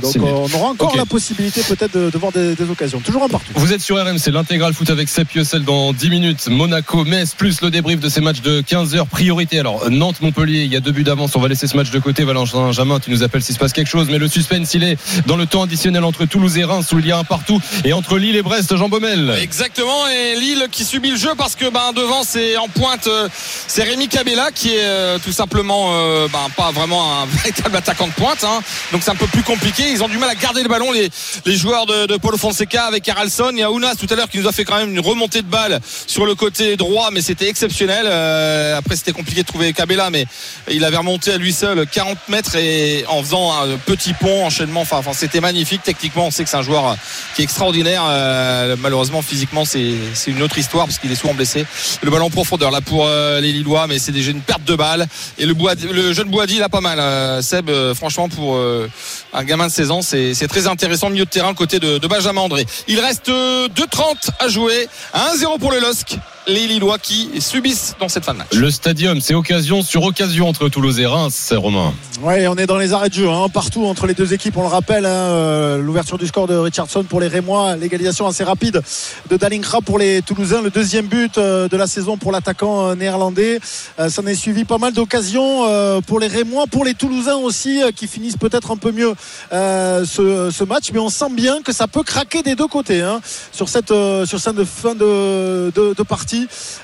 Donc 0.00 0.14
on 0.20 0.54
aura 0.54 0.68
encore 0.70 0.96
la 0.96 1.06
possibilité 1.06 1.62
peut-être 1.62 1.96
de, 1.96 2.10
de 2.10 2.18
voir 2.18 2.32
des, 2.32 2.54
des 2.54 2.70
occasions. 2.70 3.00
Toujours 3.00 3.22
un 3.24 3.28
partout. 3.28 3.52
Vous 3.54 3.72
êtes 3.72 3.80
sur 3.80 3.96
RMC, 3.96 4.32
l'intégral 4.32 4.74
foot 4.74 4.90
avec 4.90 5.08
Sepp 5.08 5.32
Yossel 5.32 5.64
dans 5.64 5.92
10 5.92 6.10
minutes. 6.10 6.48
Monaco, 6.48 7.04
Metz, 7.04 7.34
plus 7.34 7.60
le 7.60 7.70
débrief 7.70 8.00
de 8.00 8.08
ces 8.08 8.20
matchs 8.20 8.40
de 8.40 8.60
15h. 8.60 9.06
Priorité. 9.06 9.60
Alors, 9.60 9.90
Nantes-Montpellier, 9.90 10.64
il 10.64 10.72
y 10.72 10.76
a 10.76 10.80
deux 10.80 10.92
buts 10.92 11.04
d'avance. 11.04 11.36
On 11.36 11.40
va 11.40 11.48
laisser 11.48 11.66
ce 11.66 11.76
match 11.76 11.90
de 11.90 11.98
côté. 11.98 12.24
Valentin 12.24 12.72
Jamin, 12.72 13.00
tu 13.00 13.10
nous 13.10 13.22
appelles 13.22 13.42
s'il 13.42 13.54
se 13.54 13.60
passe 13.60 13.72
quelque 13.72 13.88
chose. 13.88 14.08
Mais 14.10 14.18
le 14.18 14.28
suspense, 14.28 14.74
il 14.74 14.84
est 14.84 14.98
dans 15.26 15.36
le 15.36 15.46
temps 15.46 15.62
additionnel 15.62 16.04
entre 16.04 16.24
Toulouse 16.24 16.58
et 16.58 16.64
Reims, 16.64 16.92
où 16.92 16.98
il 16.98 17.06
y 17.06 17.12
a 17.12 17.18
un 17.18 17.24
partout. 17.24 17.60
Et 17.84 17.92
entre 17.92 18.18
Lille 18.18 18.36
et 18.36 18.42
Brest, 18.42 18.76
Jean 18.76 18.88
Baumel. 18.88 19.34
Exactement, 19.40 20.08
et 20.08 20.38
Lille 20.38 20.66
qui 20.70 20.84
subit 20.84 21.10
le 21.10 21.16
jeu 21.16 21.30
parce 21.36 21.54
que 21.54 21.70
ben, 21.70 21.92
devant 21.94 22.22
c'est 22.24 22.56
en 22.56 22.68
pointe, 22.68 23.06
euh, 23.06 23.28
c'est 23.66 23.82
Rémi 23.82 24.08
Cabella 24.08 24.50
qui 24.54 24.70
est 24.70 24.84
euh, 24.84 25.18
tout 25.18 25.32
simplement 25.32 25.90
euh, 25.92 26.28
ben, 26.32 26.46
pas 26.56 26.70
vraiment 26.70 27.22
un 27.22 27.26
véritable 27.42 27.76
attaquant 27.76 28.06
de 28.06 28.12
pointe, 28.12 28.44
hein. 28.44 28.60
donc 28.92 29.02
c'est 29.02 29.10
un 29.10 29.16
peu 29.16 29.26
plus 29.26 29.42
compliqué. 29.42 29.75
Ils 29.78 30.02
ont 30.02 30.08
du 30.08 30.18
mal 30.18 30.30
à 30.30 30.34
garder 30.34 30.62
le 30.62 30.68
ballon, 30.68 30.90
les, 30.92 31.10
joueurs 31.56 31.86
de, 31.86 32.06
de 32.06 32.16
Paulo 32.16 32.36
Fonseca 32.38 32.84
avec 32.84 33.08
Haralson. 33.08 33.50
Il 33.52 33.58
y 33.58 33.62
a 33.62 33.70
Ounas 33.70 33.94
tout 33.96 34.06
à 34.10 34.14
l'heure 34.16 34.28
qui 34.28 34.38
nous 34.38 34.48
a 34.48 34.52
fait 34.52 34.64
quand 34.64 34.76
même 34.78 34.90
une 34.90 35.00
remontée 35.00 35.42
de 35.42 35.46
balle 35.46 35.80
sur 36.06 36.24
le 36.26 36.34
côté 36.34 36.76
droit, 36.76 37.10
mais 37.12 37.20
c'était 37.20 37.48
exceptionnel. 37.48 38.06
Euh, 38.06 38.76
après 38.78 38.96
c'était 38.96 39.12
compliqué 39.12 39.42
de 39.42 39.46
trouver 39.46 39.72
Cabella, 39.72 40.10
mais 40.10 40.26
il 40.70 40.84
avait 40.84 40.96
remonté 40.96 41.32
à 41.32 41.36
lui 41.38 41.52
seul 41.52 41.86
40 41.86 42.16
mètres 42.28 42.56
et 42.56 43.04
en 43.08 43.22
faisant 43.22 43.52
un 43.52 43.76
petit 43.76 44.14
pont, 44.14 44.46
enchaînement. 44.46 44.80
Enfin, 44.80 45.00
c'était 45.12 45.40
magnifique. 45.40 45.82
Techniquement, 45.84 46.26
on 46.26 46.30
sait 46.30 46.44
que 46.44 46.50
c'est 46.50 46.56
un 46.56 46.62
joueur 46.62 46.96
qui 47.34 47.42
est 47.42 47.44
extraordinaire. 47.44 48.02
Euh, 48.08 48.76
malheureusement, 48.78 49.22
physiquement, 49.22 49.64
c'est 49.64 49.92
une 50.26 50.42
autre 50.42 50.58
histoire 50.58 50.86
parce 50.86 50.98
qu'il 50.98 51.12
est 51.12 51.16
souvent 51.16 51.34
blessé. 51.34 51.66
Le 52.02 52.10
ballon 52.10 52.26
en 52.26 52.30
profondeur 52.30 52.70
là 52.70 52.80
pour 52.80 53.06
euh, 53.06 53.40
les 53.40 53.52
Lillois, 53.52 53.86
mais 53.86 53.98
c'est 53.98 54.12
déjà 54.12 54.30
une 54.30 54.40
perte 54.42 54.64
de 54.64 54.74
balle. 54.74 55.06
Et 55.38 55.46
le, 55.46 55.54
Boadi- 55.54 55.88
le 55.90 56.12
jeune 56.12 56.28
Boadi, 56.30 56.56
il 56.56 56.62
a 56.62 56.68
pas 56.68 56.80
mal. 56.80 56.98
euh, 57.00 57.42
Seb, 57.42 57.68
euh, 57.68 57.94
franchement, 57.94 58.28
pour 58.28 58.56
euh, 58.56 58.88
un 59.32 59.44
gamin 59.44 59.65
de 59.66 59.72
16 59.72 59.90
ans, 59.90 60.02
c'est 60.02 60.48
très 60.48 60.66
intéressant. 60.66 61.10
Milieu 61.10 61.24
de 61.24 61.30
terrain 61.30 61.54
côté 61.54 61.78
de, 61.78 61.98
de 61.98 62.06
Benjamin 62.06 62.42
André. 62.42 62.66
Il 62.88 63.00
reste 63.00 63.28
euh, 63.28 63.68
2,30 63.68 64.30
à 64.38 64.48
jouer. 64.48 64.88
1-0 65.14 65.58
pour 65.58 65.72
le 65.72 65.80
LOSC. 65.80 66.18
Les 66.48 66.68
Lillois 66.68 66.98
qui 66.98 67.40
subissent 67.40 67.96
dans 67.98 68.08
cette 68.08 68.24
fin 68.24 68.32
de 68.32 68.38
match. 68.38 68.52
Le 68.54 68.70
stadium, 68.70 69.20
c'est 69.20 69.34
occasion 69.34 69.82
sur 69.82 70.04
occasion 70.04 70.48
entre 70.48 70.68
Toulouse 70.68 71.00
et 71.00 71.06
Reims, 71.06 71.52
Romain. 71.56 71.92
Ouais, 72.22 72.46
on 72.46 72.54
est 72.54 72.66
dans 72.66 72.78
les 72.78 72.92
arrêts 72.92 73.08
de 73.08 73.14
jeu, 73.14 73.28
hein, 73.28 73.48
partout 73.48 73.84
entre 73.84 74.06
les 74.06 74.14
deux 74.14 74.32
équipes. 74.32 74.56
On 74.56 74.62
le 74.62 74.68
rappelle, 74.68 75.06
hein, 75.06 75.08
euh, 75.08 75.78
l'ouverture 75.78 76.18
du 76.18 76.26
score 76.28 76.46
de 76.46 76.54
Richardson 76.54 77.02
pour 77.02 77.20
les 77.20 77.26
Rémois, 77.26 77.74
l'égalisation 77.74 78.28
assez 78.28 78.44
rapide 78.44 78.80
de 79.28 79.36
Dalingra 79.36 79.80
pour 79.80 79.98
les 79.98 80.22
Toulousains, 80.22 80.62
le 80.62 80.70
deuxième 80.70 81.06
but 81.06 81.36
euh, 81.36 81.68
de 81.68 81.76
la 81.76 81.88
saison 81.88 82.16
pour 82.16 82.30
l'attaquant 82.30 82.90
euh, 82.90 82.94
néerlandais. 82.94 83.58
Ça 83.98 84.22
en 84.22 84.26
est 84.26 84.34
suivi 84.36 84.64
pas 84.64 84.78
mal 84.78 84.92
d'occasions 84.92 85.64
pour 86.06 86.20
les 86.20 86.28
Rémois, 86.28 86.66
pour 86.70 86.84
les 86.84 86.94
Toulousains 86.94 87.36
aussi, 87.36 87.80
qui 87.96 88.06
finissent 88.06 88.36
peut-être 88.36 88.70
un 88.70 88.76
peu 88.76 88.92
mieux 88.92 89.14
ce, 89.50 90.50
ce 90.52 90.64
match. 90.64 90.90
Mais 90.92 90.98
on 91.00 91.08
sent 91.08 91.30
bien 91.32 91.62
que 91.62 91.72
ça 91.72 91.88
peut 91.88 92.02
craquer 92.02 92.42
des 92.42 92.54
deux 92.54 92.66
côtés 92.66 93.02
hein, 93.02 93.20
sur 93.52 93.68
cette 93.68 93.92
sur 94.24 94.38
cette 94.38 94.64
fin 94.64 94.94
de, 94.94 95.72
de, 95.74 95.94
de 95.94 96.02
partie. 96.02 96.35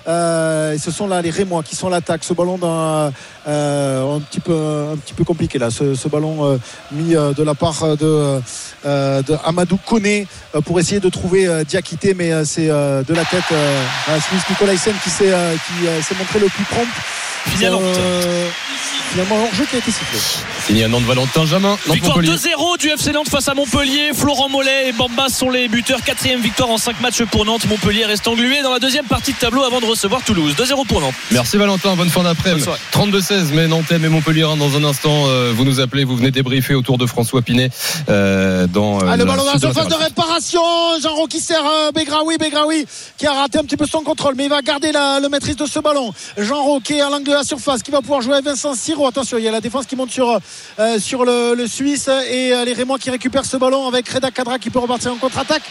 Euh, 0.07 0.73
et 0.73 0.79
ce 0.79 0.91
sont 0.91 1.07
là 1.07 1.23
les 1.23 1.31
Rémois 1.31 1.63
qui 1.63 1.77
sont 1.77 1.89
l'attaque. 1.89 2.25
Ce 2.25 2.35
ballon 2.35 2.59
d'un 2.59 3.13
euh, 3.47 4.17
un, 4.17 4.21
petit 4.21 4.39
peu, 4.39 4.55
un 4.93 4.97
petit 4.97 5.15
peu 5.15 5.25
compliqué 5.25 5.59
là. 5.59 5.71
Ce, 5.71 6.09
ballon 6.09 6.45
euh, 6.45 6.59
mis 6.93 7.17
euh, 7.17 7.33
de 7.33 7.43
la 7.43 7.55
part 7.55 7.97
de, 7.97 8.41
Amadou 9.45 9.79
Koné 9.85 10.27
pour 10.65 10.79
essayer 10.79 11.01
de 11.01 11.09
trouver 11.09 11.65
Diakité, 11.65 12.15
mais 12.15 12.45
c'est 12.45 12.69
de 12.69 13.15
la 13.15 13.25
tête 13.25 13.53
à 14.09 14.21
Smith 14.21 14.43
Nicolaisen 14.51 14.95
qui 15.03 15.11
s'est 15.11 15.33
montré 16.17 16.39
le 16.39 16.47
plus 16.47 16.65
prompt. 16.65 16.89
Finalement, 17.51 17.81
euh, 17.83 18.49
finalement 19.11 19.37
hors-jeu 19.45 19.65
qui 19.69 19.77
a 19.77 19.79
été 19.79 19.91
sifflé. 19.91 20.19
Signé 20.67 20.85
à 20.85 20.89
nom 20.89 21.01
de 21.01 21.07
Valentin 21.07 21.45
Jamin. 21.45 21.77
Victoire 21.91 22.21
2-0 22.21 22.79
du 22.79 22.89
FC 22.89 23.13
Nantes 23.13 23.29
face 23.29 23.49
à 23.49 23.55
Montpellier. 23.55 24.13
Florent 24.15 24.49
Mollet 24.49 24.89
et 24.89 24.93
Bamba 24.93 25.29
sont 25.29 25.51
les 25.51 25.69
buteurs. 25.69 26.03
Quatrième 26.03 26.41
victoire 26.41 26.71
en 26.71 26.79
5 26.79 27.01
matchs 27.01 27.25
pour 27.25 27.45
Nantes. 27.45 27.67
Montpellier 27.67 28.07
reste 28.07 28.27
englué 28.29 28.63
dans 28.63 28.73
la 28.73 28.79
deuxième 28.79 29.07
partie 29.07 29.33
de 29.33 29.39
tableau 29.39 29.63
avant 29.65 29.81
de 29.81 29.87
recevoir 29.87 30.23
Toulouse. 30.23 30.55
2-0 30.57 30.87
pour 30.87 31.01
Nantes. 31.01 31.15
Merci 31.31 31.57
Valentin, 31.57 31.97
bonne 31.97 32.11
fin 32.11 32.23
d'après 32.23 32.55
32 32.93 33.21
mais 33.55 33.67
Nantais 33.67 33.97
et 33.97 34.09
Montpellier. 34.09 34.43
Dans 34.43 34.77
un 34.77 34.85
instant, 34.85 35.27
euh, 35.27 35.53
vous 35.55 35.65
nous 35.65 35.81
appelez, 35.81 36.05
vous 36.05 36.17
venez 36.17 36.31
débriefer 36.31 36.75
autour 36.75 36.99
de 36.99 37.07
François 37.07 37.41
Pinet 37.41 37.71
euh, 38.09 38.67
dans. 38.67 39.03
Euh, 39.03 39.17
le 39.17 39.25
ballon 39.25 39.45
dans 39.45 39.53
la 39.53 39.59
surface 39.59 39.89
de 39.89 39.95
réparation. 39.95 40.61
Jean 41.03 41.27
qui 41.27 41.41
sert 41.41 41.63
Begraoui, 41.95 42.37
Begraoui 42.37 42.87
qui 43.17 43.27
a 43.27 43.33
raté 43.33 43.59
un 43.59 43.63
petit 43.63 43.77
peu 43.77 43.87
son 43.87 44.01
contrôle, 44.01 44.35
mais 44.37 44.45
il 44.45 44.51
va 44.51 44.61
garder 44.61 44.93
la, 44.93 45.19
le 45.19 45.29
maîtrise 45.29 45.57
de 45.57 45.65
ce 45.65 45.79
ballon. 45.79 46.13
Jean 46.37 46.81
qui 46.81 46.95
est 46.95 47.01
à 47.01 47.09
l'angle 47.09 47.25
de 47.25 47.33
la 47.33 47.45
surface, 47.45 47.83
qui 47.83 47.91
va 47.91 48.01
pouvoir 48.01 48.21
jouer 48.21 48.37
à 48.37 48.41
Vincent 48.43 48.75
Siro. 48.75 49.07
Attention, 49.07 49.39
il 49.39 49.45
y 49.45 49.49
a 49.49 49.53
la 49.53 49.61
défense 49.61 49.87
qui 49.87 49.97
monte 49.97 50.11
sur 50.11 50.39
sur 50.99 51.25
le, 51.25 51.67
Suisse 51.67 52.09
et 52.09 52.53
les 52.67 52.73
Rémois 52.73 52.99
qui 52.99 53.11
récupèrent 53.11 53.47
ce 53.47 53.57
ballon 53.57 53.87
avec 53.87 54.09
Reda 54.09 54.31
Kadra 54.31 54.59
qui 54.59 54.69
peut 54.69 54.79
repartir 54.79 55.13
en 55.13 55.17
contre-attaque, 55.17 55.63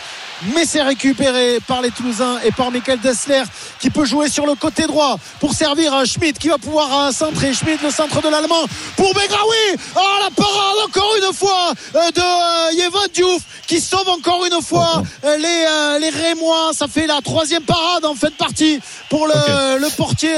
mais 0.55 0.65
c'est 0.65 0.81
récupéré 0.81 1.59
par 1.67 1.81
les 1.81 1.91
Toulousains 1.91 2.39
et 2.43 2.51
par 2.51 2.71
Michael 2.71 2.99
Dessler 3.01 3.43
qui 3.79 3.89
peut 3.89 4.05
jouer 4.05 4.29
sur 4.29 4.45
le 4.45 4.55
côté 4.55 4.87
droit 4.87 5.17
pour 5.39 5.53
servir 5.53 5.93
à 5.93 6.05
Schmidt 6.05 6.39
qui 6.39 6.49
va 6.49 6.57
pouvoir 6.57 7.11
centrer 7.13 7.50
Schmidt, 7.53 7.79
le 7.83 7.91
centre 7.91 8.21
de 8.21 8.29
l'Allemand 8.29 8.65
pour 8.95 9.13
Begraoui. 9.13 9.77
Oh, 9.95 9.99
la 10.23 10.29
parade 10.31 10.77
encore 10.87 11.15
une 11.17 11.33
fois 11.33 11.71
euh, 11.95 12.11
de 12.11 12.19
euh, 12.21 12.83
Yevon 12.83 12.99
Diouf 13.13 13.41
qui 13.67 13.79
sauve 13.79 14.07
encore 14.09 14.45
une 14.45 14.61
fois 14.61 15.01
euh, 15.23 15.37
les, 15.37 15.99
les 16.01 16.09
Rémois. 16.09 16.71
Ça 16.73 16.87
fait 16.87 17.07
la 17.07 17.21
troisième 17.21 17.63
parade 17.63 18.05
en 18.05 18.15
fin 18.15 18.27
de 18.27 18.33
partie 18.33 18.79
pour 19.09 19.27
le, 19.27 19.79
le 19.79 19.89
portier 19.95 20.33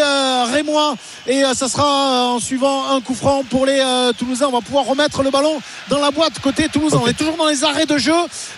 Rémois. 0.54 0.96
Et 1.26 1.42
ça 1.56 1.68
sera 1.70 2.30
en 2.34 2.40
suivant 2.40 2.92
un 2.92 3.02
coup 3.02 3.16
franc 3.16 3.44
pour 3.50 3.66
les 3.66 3.82
Toulousains. 4.18 4.48
On 4.48 4.52
va 4.52 4.62
pouvoir 4.62 4.86
remettre 4.86 5.24
le 5.24 5.32
ballon 5.32 5.60
dans 5.90 6.00
la 6.00 6.12
boîte 6.12 6.40
côté 6.40 6.68
Toulousain. 6.70 7.00
On 7.04 7.08
est 7.08 7.14
toujours 7.14 7.38
dans 7.38 7.48
les 7.48 7.64
arrêts 7.64 7.86
de 7.86 7.98
jeu, 7.98 8.14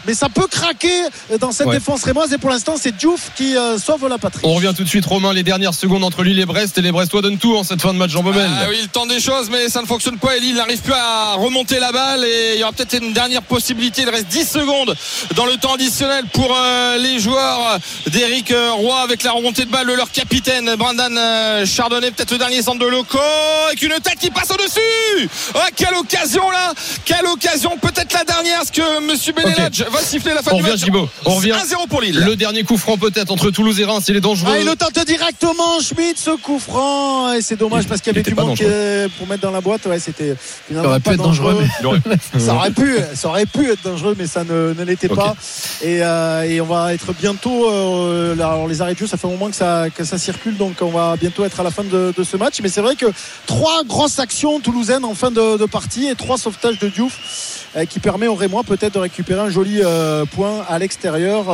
mais 0.08 0.14
ça 0.14 0.30
peut 0.30 0.48
craquer 0.48 1.04
dans 1.40 1.52
cette 1.52 1.68
Ouais. 1.68 1.76
défense 1.78 2.04
rémoise. 2.04 2.34
Et 2.34 2.38
pour 2.38 2.50
l'instant, 2.50 2.76
c'est 2.80 2.96
Diouf 2.96 3.32
qui 3.36 3.56
sauve 3.84 4.08
la 4.08 4.18
patrie. 4.18 4.42
On 4.44 4.54
revient 4.56 4.74
tout 4.76 4.84
de 4.84 4.90
suite, 4.90 5.06
Romain. 5.06 5.32
Les 5.34 5.44
dernières 5.44 5.74
secondes 5.74 6.04
entre 6.04 6.24
Lille 6.24 6.40
et 6.40 6.46
Brest. 6.46 6.78
Et 6.78 6.82
les 6.82 6.92
Brestois 6.92 7.22
donnent 7.22 7.38
tout 7.38 7.56
en 7.56 7.64
cette 7.64 7.82
fin 7.82 7.94
de 7.94 7.98
match, 7.98 8.12
Jean 8.12 8.24
Ah 8.48 8.66
oui, 8.70 8.78
il 8.82 8.88
tente 8.90 9.10
des 9.10 9.20
choses, 9.20 9.50
mais 9.50 9.70
ça 9.70 9.82
ne 9.82 9.88
fonctionne 9.88 10.18
pas. 10.18 10.36
Et 10.36 10.40
Lille 10.40 10.56
n'arrive 10.56 10.82
plus 10.82 10.94
à 10.94 11.34
remonter 11.34 11.80
la 11.80 11.92
balle. 11.92 12.24
Et 12.26 12.54
il 12.56 12.60
y 12.60 12.64
aura 12.64 12.72
peut-être 12.74 13.02
une 13.04 13.14
dernière 13.14 13.42
possibilité. 13.42 14.04
Il 14.04 14.10
reste 14.10 14.28
10 14.28 14.46
secondes 14.50 14.96
dans 15.36 15.46
le 15.46 15.56
temps 15.58 15.74
additionnel 15.74 16.26
pour 16.34 16.56
euh, 16.56 16.98
les 16.98 17.20
joueurs 17.20 17.80
d'Éric 18.08 18.52
euh, 18.52 18.72
Roy 18.74 19.00
avec 19.02 19.24
la 19.24 19.32
remontée 19.32 19.66
de 19.66 19.72
balle 19.72 19.88
de 19.88 19.94
leur 19.94 20.12
capitaine, 20.12 20.76
Brendan 20.76 21.16
euh, 21.18 21.66
Chardonnay. 21.66 22.12
Peut-être 22.12 22.32
le 22.32 22.38
dernier 22.38 22.62
centre 22.62 22.80
de 22.80 22.86
Loco. 22.86 23.20
Avec 23.68 23.82
une 23.82 23.94
tête 24.02 24.20
qui 24.20 24.30
passe 24.32 24.52
au-dessus. 24.52 25.30
Oh, 25.56 25.60
quelle 25.76 25.96
occasion 25.96 26.50
là 26.52 26.74
Quelle 27.06 27.26
occasion 27.26 27.78
Peut-être 27.82 28.14
la 28.14 28.24
dernière, 28.24 28.58
parce 28.60 28.72
que 28.72 29.00
Monsieur 29.02 29.34
Benelage 29.34 29.86
va 29.92 30.00
siffler 30.02 30.34
la 30.34 30.42
fin 30.42 30.52
On 30.54 30.58
du 30.58 30.64
revient, 30.64 30.92
match. 30.92 31.08
On 31.26 31.36
revient. 31.36 31.52
1-0 31.52 31.88
pour 31.88 32.02
Lille. 32.02 32.20
Le 32.26 32.36
dernier 32.36 32.64
coup 32.64 32.78
franc 32.78 32.98
peut-être 32.98 33.32
entre 33.32 33.50
Toulouse 33.52 33.80
et 33.80 33.86
Reims. 33.86 34.06
Il 34.08 34.16
est 34.16 34.22
dangereux. 34.22 34.52
Ah, 34.56 34.60
il 34.60 34.66
le 34.66 34.76
tente 34.76 35.00
directement, 35.06 35.80
Schmidt, 35.82 36.20
ce 36.20 36.32
coup 36.32 36.60
franc. 36.60 37.34
Et 37.34 37.42
c'est 37.42 37.56
dommage 37.56 37.84
Il- 37.84 37.90
parce 37.90 38.02
qu'il 38.02 38.12
y 38.12 38.16
il 38.16 38.20
avait 38.20 38.30
du 38.30 38.35
euh, 38.62 39.08
pour 39.18 39.28
mettre 39.28 39.42
dans 39.42 39.52
la 39.52 39.62
boîte. 39.62 39.86
Ouais, 39.86 40.00
c'était 40.00 40.36
Ça 40.72 40.80
aurait 40.88 41.00
pas 41.00 41.12
pu 41.12 41.16
être 41.16 41.24
dangereux, 41.24 41.58
mais 42.06 42.40
ça 42.40 42.56
aurait 42.56 42.72
pu, 42.72 42.96
ça 43.14 43.28
aurait 43.30 43.46
pu 43.46 43.70
être 43.72 43.84
dangereux, 43.84 44.16
mais 44.18 44.28
ça 44.28 44.44
ne, 44.44 44.74
ne 44.78 44.84
l'était 44.84 45.08
pas. 45.10 45.36
Et, 45.84 46.00
euh, 46.02 46.44
et 46.44 46.62
on 46.62 46.66
va 46.66 46.94
être 46.94 47.14
bientôt. 47.14 47.70
euh, 47.70 48.36
là, 48.36 48.48
alors 48.52 48.68
les 48.68 48.82
arrêts 48.82 48.94
de 48.94 49.00
jeu, 49.00 49.08
ça 49.08 49.18
fait 49.18 49.28
un 49.28 49.32
moment 49.32 49.50
que 49.50 49.56
ça, 49.56 49.86
que 49.94 50.04
ça 50.04 50.18
circule, 50.18 50.58
donc 50.58 50.78
on 50.82 50.92
va 50.92 51.16
bientôt 51.16 51.44
être 51.46 51.60
à 51.60 51.64
la 51.64 51.72
fin 51.72 51.84
de, 51.84 52.14
de 52.16 52.24
ce 52.24 52.38
match. 52.38 52.60
Mais 52.62 52.70
c'est 52.70 52.82
vrai 52.82 52.96
que 52.96 53.08
trois 53.46 53.84
grosses 53.84 54.20
actions 54.20 54.60
toulousaines 54.60 55.06
en 55.06 55.14
fin 55.14 55.32
de, 55.32 55.58
de 55.58 55.66
partie 55.66 56.08
et 56.08 56.16
trois 56.16 56.38
sauvetages 56.38 56.80
de 56.80 56.90
Diouf 56.90 57.66
euh, 57.76 57.86
qui 57.86 58.00
permet 58.00 58.28
aux 58.28 58.36
Rémois 58.36 58.64
peut-être 58.64 58.94
de 58.94 59.00
récupérer 59.00 59.42
un 59.42 59.50
joli 59.50 59.82
euh, 59.84 60.26
point 60.26 60.64
à 60.70 60.80
l'extérieur. 60.80 61.46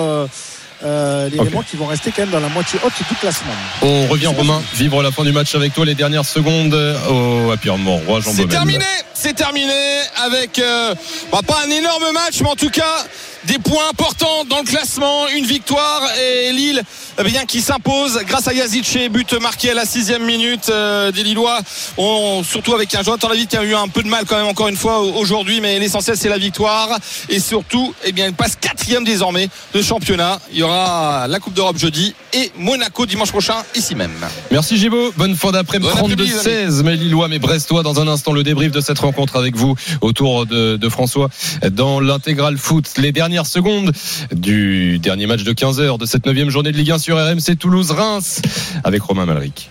Euh, 0.84 1.26
euh, 1.26 1.30
les 1.30 1.38
Ok. 1.40 1.46
Rémois 1.46 1.64
qui 1.64 1.78
vont 1.78 1.86
rester 1.86 2.12
quand 2.12 2.24
même 2.24 2.32
dans 2.32 2.40
la 2.40 2.50
moitié 2.50 2.80
haute 2.84 2.94
du 3.10 3.16
classement. 3.16 3.52
On 3.82 4.08
revient, 4.08 4.28
Romain, 4.28 4.62
vivre 4.74 5.02
la 5.04 5.12
fin 5.12 5.24
du 5.24 5.32
match 5.32 5.54
avec 5.56 5.74
toi. 5.74 5.86
Les 5.86 5.96
dernières 5.96 6.26
secondes 6.26 6.74
au 7.10 7.52
Happy 7.52 7.70
Roi, 7.70 8.20
Jean 8.22 8.32
C'est 8.34 8.48
terminé, 8.48 8.86
c'est 9.14 9.34
terminé 9.34 10.02
avec 10.24 10.60
euh, 10.60 10.96
bah, 11.32 11.40
pas 11.46 11.60
un 11.66 11.70
énorme 11.70 12.12
match, 12.14 12.42
mais 12.42 12.50
en 12.50 12.56
tout 12.56 12.70
cas 12.70 13.06
des 13.46 13.60
points 13.60 13.90
importants 13.90 14.46
dans 14.50 14.60
le 14.60 14.66
classement. 14.66 15.28
Une 15.30 15.46
victoire 15.46 16.02
et 16.20 16.52
Lille, 16.54 16.82
eh 17.20 17.24
bien, 17.24 17.46
qui 17.46 17.62
s'impose 17.62 18.20
grâce 18.28 18.48
à 18.48 18.54
Yazice, 18.54 19.10
but 19.10 19.34
marqué 19.34 19.72
à 19.72 19.74
la 19.74 19.86
sixième 19.86 20.26
minute. 20.26 20.70
Euh, 20.70 21.12
des 21.12 21.24
Lillois 21.24 21.60
surtout 22.44 22.74
avec 22.74 22.94
un 22.96 23.04
Jonathan 23.04 23.30
David 23.30 23.48
qui 23.48 23.58
a 23.58 23.64
eu 23.64 23.74
un 23.74 23.88
peu 23.88 24.04
de 24.04 24.08
mal 24.08 24.26
quand 24.26 24.38
même 24.38 24.48
encore 24.48 24.68
une 24.68 24.76
fois 24.76 25.00
aujourd'hui, 25.00 25.62
mais 25.62 25.80
l'essentiel 25.80 26.18
c'est 26.18 26.30
la 26.30 26.38
victoire. 26.38 26.90
Et 27.30 27.40
surtout, 27.40 27.94
eh 28.04 28.12
bien, 28.12 28.28
il 28.28 28.34
passe 28.34 28.56
quatrième 28.56 29.04
désormais 29.04 29.50
de 29.74 29.82
championnat. 29.82 30.40
Il 30.52 30.60
y 30.60 30.64
aura 30.64 31.28
la 31.28 31.40
Coupe 31.40 31.54
d'Europe 31.54 31.78
jeudi 31.78 32.14
et 32.34 32.52
Monaco 32.58 33.06
dimanche 33.06 33.32
prochain 33.32 33.56
ici 33.76 33.96
même. 33.96 34.12
Merci 34.52 34.78
Gibo, 34.78 35.12
bonne 35.18 35.36
fin 35.36 35.52
d'après-midi. 35.52 35.90
Bon 35.94 35.98
après-midi, 35.98 36.32
32-16, 36.32 36.84
mais 36.84 36.96
Lillois, 36.96 37.28
mais 37.28 37.40
Brestois. 37.40 37.84
Dans 37.84 38.00
un 38.00 38.08
instant, 38.08 38.34
le 38.34 38.44
débrief 38.44 38.72
de 38.72 38.82
cette 38.82 39.00
rencontre 39.00 39.36
avec 39.36 39.56
vous 39.56 39.76
autour 40.02 40.46
de, 40.46 40.78
de 40.78 40.90
François 40.90 41.30
dans 41.72 42.00
l'intégral 42.00 42.58
foot. 42.58 42.86
Les 42.98 43.12
dernières 43.32 43.46
secondes 43.46 43.94
du 44.34 45.00
dernier 45.00 45.26
match 45.26 45.46
de 45.46 45.54
15h 45.54 45.98
de 45.98 46.06
cette 46.06 46.26
9 46.26 46.50
journée 46.50 46.74
de 46.74 46.78
Ligue 46.78 46.92
1 46.92 46.98
sur 46.98 47.16
RMC 47.16 47.56
Toulouse-Reims 47.58 48.42
avec 48.84 49.02
Romain 49.04 49.26
Malric. 49.26 49.70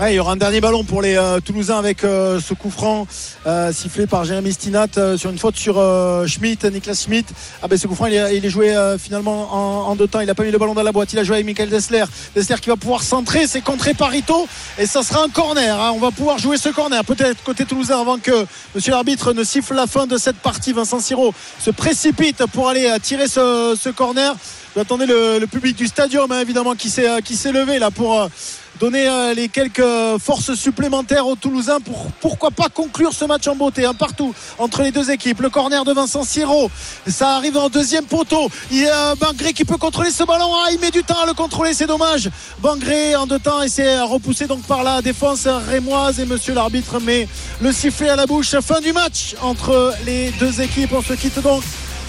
Ouais, 0.00 0.14
il 0.14 0.16
y 0.16 0.18
aura 0.18 0.32
un 0.32 0.36
dernier 0.36 0.62
ballon 0.62 0.84
pour 0.84 1.02
les 1.02 1.16
euh, 1.18 1.38
Toulousains 1.40 1.78
avec 1.78 2.02
euh, 2.02 2.40
ce 2.40 2.54
coup 2.54 2.70
franc 2.70 3.06
euh, 3.46 3.70
sifflé 3.74 4.06
par 4.06 4.24
Jérémy 4.24 4.50
Stinat 4.54 4.86
euh, 4.96 5.18
sur 5.18 5.28
une 5.28 5.36
faute 5.38 5.56
sur 5.56 5.78
euh, 5.78 6.26
Schmitt, 6.26 6.64
Niklas 6.64 7.02
Schmitt. 7.04 7.28
Ah 7.62 7.68
ben 7.68 7.78
ce 7.78 7.86
coup 7.86 7.94
franc 7.94 8.06
il 8.06 8.14
est, 8.14 8.38
il 8.38 8.44
est 8.44 8.48
joué 8.48 8.74
euh, 8.74 8.96
finalement 8.96 9.52
en, 9.52 9.90
en 9.90 9.94
deux 9.94 10.06
temps. 10.08 10.20
Il 10.20 10.30
a 10.30 10.34
pas 10.34 10.44
mis 10.44 10.50
le 10.50 10.56
ballon 10.56 10.72
dans 10.72 10.82
la 10.82 10.92
boîte. 10.92 11.12
Il 11.12 11.18
a 11.18 11.24
joué 11.24 11.36
avec 11.36 11.46
Michael 11.46 11.68
Dessler. 11.68 12.04
Dessler 12.34 12.56
qui 12.62 12.70
va 12.70 12.76
pouvoir 12.76 13.02
centrer. 13.02 13.46
C'est 13.46 13.60
contré 13.60 13.92
par 13.92 14.14
Ito 14.14 14.48
et 14.78 14.86
ça 14.86 15.02
sera 15.02 15.24
un 15.24 15.28
corner. 15.28 15.78
hein. 15.78 15.92
On 15.94 15.98
va 15.98 16.10
pouvoir 16.10 16.38
jouer 16.38 16.56
ce 16.56 16.70
corner. 16.70 17.04
Peut-être 17.04 17.42
côté 17.44 17.66
Toulousain 17.66 18.00
avant 18.00 18.16
que 18.18 18.46
Monsieur 18.74 18.92
l'arbitre 18.92 19.34
ne 19.34 19.44
siffle 19.44 19.74
la 19.74 19.86
fin 19.86 20.06
de 20.06 20.16
cette 20.16 20.38
partie. 20.38 20.72
Vincent 20.72 21.00
Siro 21.00 21.34
se 21.60 21.70
précipite 21.70 22.46
pour 22.54 22.70
aller 22.70 22.90
tirer 23.02 23.28
ce, 23.28 23.76
ce 23.78 23.90
corner. 23.90 24.34
Vous 24.74 24.80
attendez 24.80 25.04
le, 25.04 25.38
le 25.38 25.46
public 25.46 25.76
du 25.76 25.86
stadium 25.86 26.32
hein, 26.32 26.40
évidemment 26.40 26.74
qui 26.74 26.88
s'est 26.88 27.20
qui 27.22 27.36
s'est 27.36 27.52
levé 27.52 27.78
là 27.78 27.90
pour 27.90 28.26
donner 28.80 29.08
euh, 29.08 29.34
les 29.34 29.48
quelques 29.48 30.18
forces 30.18 30.54
supplémentaires 30.54 31.26
aux 31.26 31.36
Toulousains 31.36 31.80
pour 31.80 32.10
pourquoi 32.20 32.50
pas 32.50 32.68
conclure 32.68 33.12
ce 33.12 33.24
match 33.24 33.46
en 33.48 33.56
beauté 33.56 33.84
un 33.84 33.94
partout 33.94 34.34
entre 34.58 34.82
les 34.82 34.90
deux 34.90 35.10
équipes. 35.10 35.40
Le 35.40 35.50
corner 35.50 35.84
de 35.84 35.92
Vincent 35.92 36.24
Siro 36.24 36.70
ça 37.06 37.36
arrive 37.36 37.56
en 37.56 37.68
deuxième 37.68 38.04
poteau. 38.04 38.50
Il 38.70 38.78
y 38.78 38.88
a 38.88 39.14
Bangré 39.14 39.52
qui 39.52 39.64
peut 39.64 39.76
contrôler 39.76 40.10
ce 40.10 40.24
ballon. 40.24 40.50
Ah 40.54 40.68
il 40.72 40.80
met 40.80 40.90
du 40.90 41.02
temps 41.02 41.20
à 41.22 41.26
le 41.26 41.34
contrôler 41.34 41.74
c'est 41.74 41.86
dommage. 41.86 42.30
Bangré 42.60 43.16
en 43.16 43.26
deux 43.26 43.38
temps 43.38 43.62
et 43.62 43.68
c'est 43.68 44.00
repoussé 44.00 44.46
donc 44.46 44.62
par 44.62 44.82
la 44.82 45.02
défense 45.02 45.46
rémoise 45.46 46.20
et 46.20 46.24
monsieur 46.24 46.54
l'arbitre 46.54 47.00
met 47.00 47.28
le 47.60 47.72
sifflet 47.72 48.08
à 48.08 48.16
la 48.16 48.26
bouche. 48.26 48.54
Fin 48.60 48.80
du 48.80 48.92
match 48.92 49.34
entre 49.42 49.94
les 50.06 50.30
deux 50.40 50.60
équipes. 50.60 50.92
On 50.92 51.02
se 51.02 51.14
quitte 51.14 51.40
donc 51.40 51.62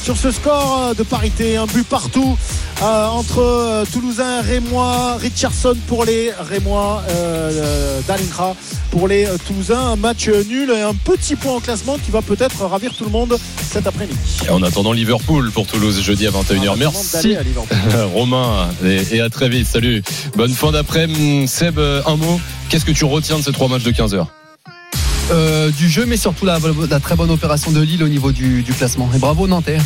sur 0.04 0.18
ce 0.18 0.32
score 0.32 0.88
euh, 0.90 0.94
de 0.94 1.04
parité, 1.04 1.56
un 1.56 1.66
but 1.66 1.88
partout 1.88 2.38
euh, 2.82 3.08
entre 3.08 3.40
euh, 3.40 3.86
Toulousain, 3.86 4.42
Rémois, 4.42 5.16
Richardson 5.16 5.76
pour 5.88 6.04
les 6.04 6.32
Rémois, 6.38 7.02
euh, 7.10 8.02
Dalingra 8.06 8.56
pour 8.92 9.08
les 9.08 9.26
Toulousains. 9.48 9.92
Un 9.94 9.96
match 9.96 10.28
nul 10.28 10.70
et 10.72 10.82
un 10.82 10.94
petit 10.94 11.38
point 11.38 11.54
en 11.54 11.60
classement 11.62 11.98
qui 12.04 12.12
va 12.12 12.22
peut-être 12.22 12.66
ravir 12.66 12.94
tout 12.98 13.06
le 13.06 13.12
monde 13.12 13.38
cet 13.62 13.88
après-midi. 13.88 14.20
En 14.50 14.62
attendant 14.64 14.92
Liverpool 14.92 15.52
pour 15.52 15.66
Toulouse 15.66 16.02
jeudi 16.02 16.28
à 16.28 16.32
21h. 16.32 16.36
En 16.36 16.74
attendant 16.74 16.76
Merci 16.78 17.38
à. 17.38 18.06
Romain 18.14 18.68
et, 18.84 19.16
et 19.16 19.22
à 19.22 19.30
très 19.30 19.48
vite. 19.48 19.68
Salut. 19.68 20.04
Bonne 20.36 20.54
fin 20.54 20.72
d'après-midi. 20.72 21.48
Seb, 21.48 21.80
un 21.80 22.16
mot. 22.18 22.42
Qu'est-ce 22.68 22.86
que 22.86 22.92
tu 22.92 23.06
retiens 23.06 23.38
de 23.38 23.44
ces 23.44 23.54
trois 23.54 23.70
matchs 23.70 23.84
de 23.84 23.92
15h 23.92 24.26
Euh, 25.32 25.72
du 25.72 25.90
jeu, 25.90 26.06
mais 26.06 26.18
surtout 26.18 26.46
la, 26.46 26.60
la 26.90 27.00
très 27.00 27.16
bonne 27.16 27.32
opération 27.32 27.72
de 27.72 27.82
Lille 27.82 28.04
au 28.04 28.08
niveau 28.10 28.32
du, 28.32 28.62
du 28.62 28.74
classement. 28.74 29.10
Et 29.16 29.20
bravo 29.20 29.48
Nantais. 29.48 29.78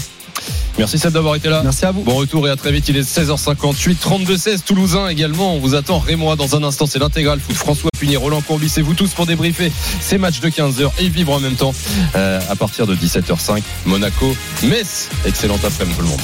Merci 0.77 0.99
Seb 0.99 1.11
d'avoir 1.11 1.35
été 1.35 1.49
là. 1.49 1.61
Merci 1.63 1.85
à 1.85 1.91
vous. 1.91 2.03
Bon 2.03 2.15
retour 2.15 2.47
et 2.47 2.51
à 2.51 2.55
très 2.55 2.71
vite. 2.71 2.87
Il 2.89 2.97
est 2.97 3.01
16h58, 3.01 3.95
32-16 3.97 4.61
Toulousain 4.63 5.07
également. 5.07 5.55
On 5.55 5.59
vous 5.59 5.73
attend. 5.73 5.97
Rémois 5.99 6.35
dans 6.35 6.55
un 6.55 6.63
instant. 6.63 6.85
C'est 6.85 6.99
l'intégral 6.99 7.39
foot. 7.39 7.55
François 7.55 7.89
Punier, 7.97 8.17
Roland 8.17 8.41
Courbis 8.41 8.71
et 8.77 8.81
vous 8.81 8.93
tous 8.93 9.09
pour 9.11 9.25
débriefer 9.25 9.71
ces 10.01 10.19
matchs 10.19 10.39
de 10.39 10.49
15h 10.49 10.91
et 10.99 11.09
vivre 11.09 11.33
en 11.33 11.39
même 11.39 11.55
temps 11.55 11.73
euh, 12.15 12.39
à 12.49 12.55
partir 12.55 12.85
de 12.85 12.95
17h05 12.95 13.61
Monaco, 13.85 14.35
Metz. 14.63 15.09
Excellent 15.25 15.55
après-midi 15.63 15.95
tout 15.97 16.03
le 16.03 16.09
monde. 16.09 16.21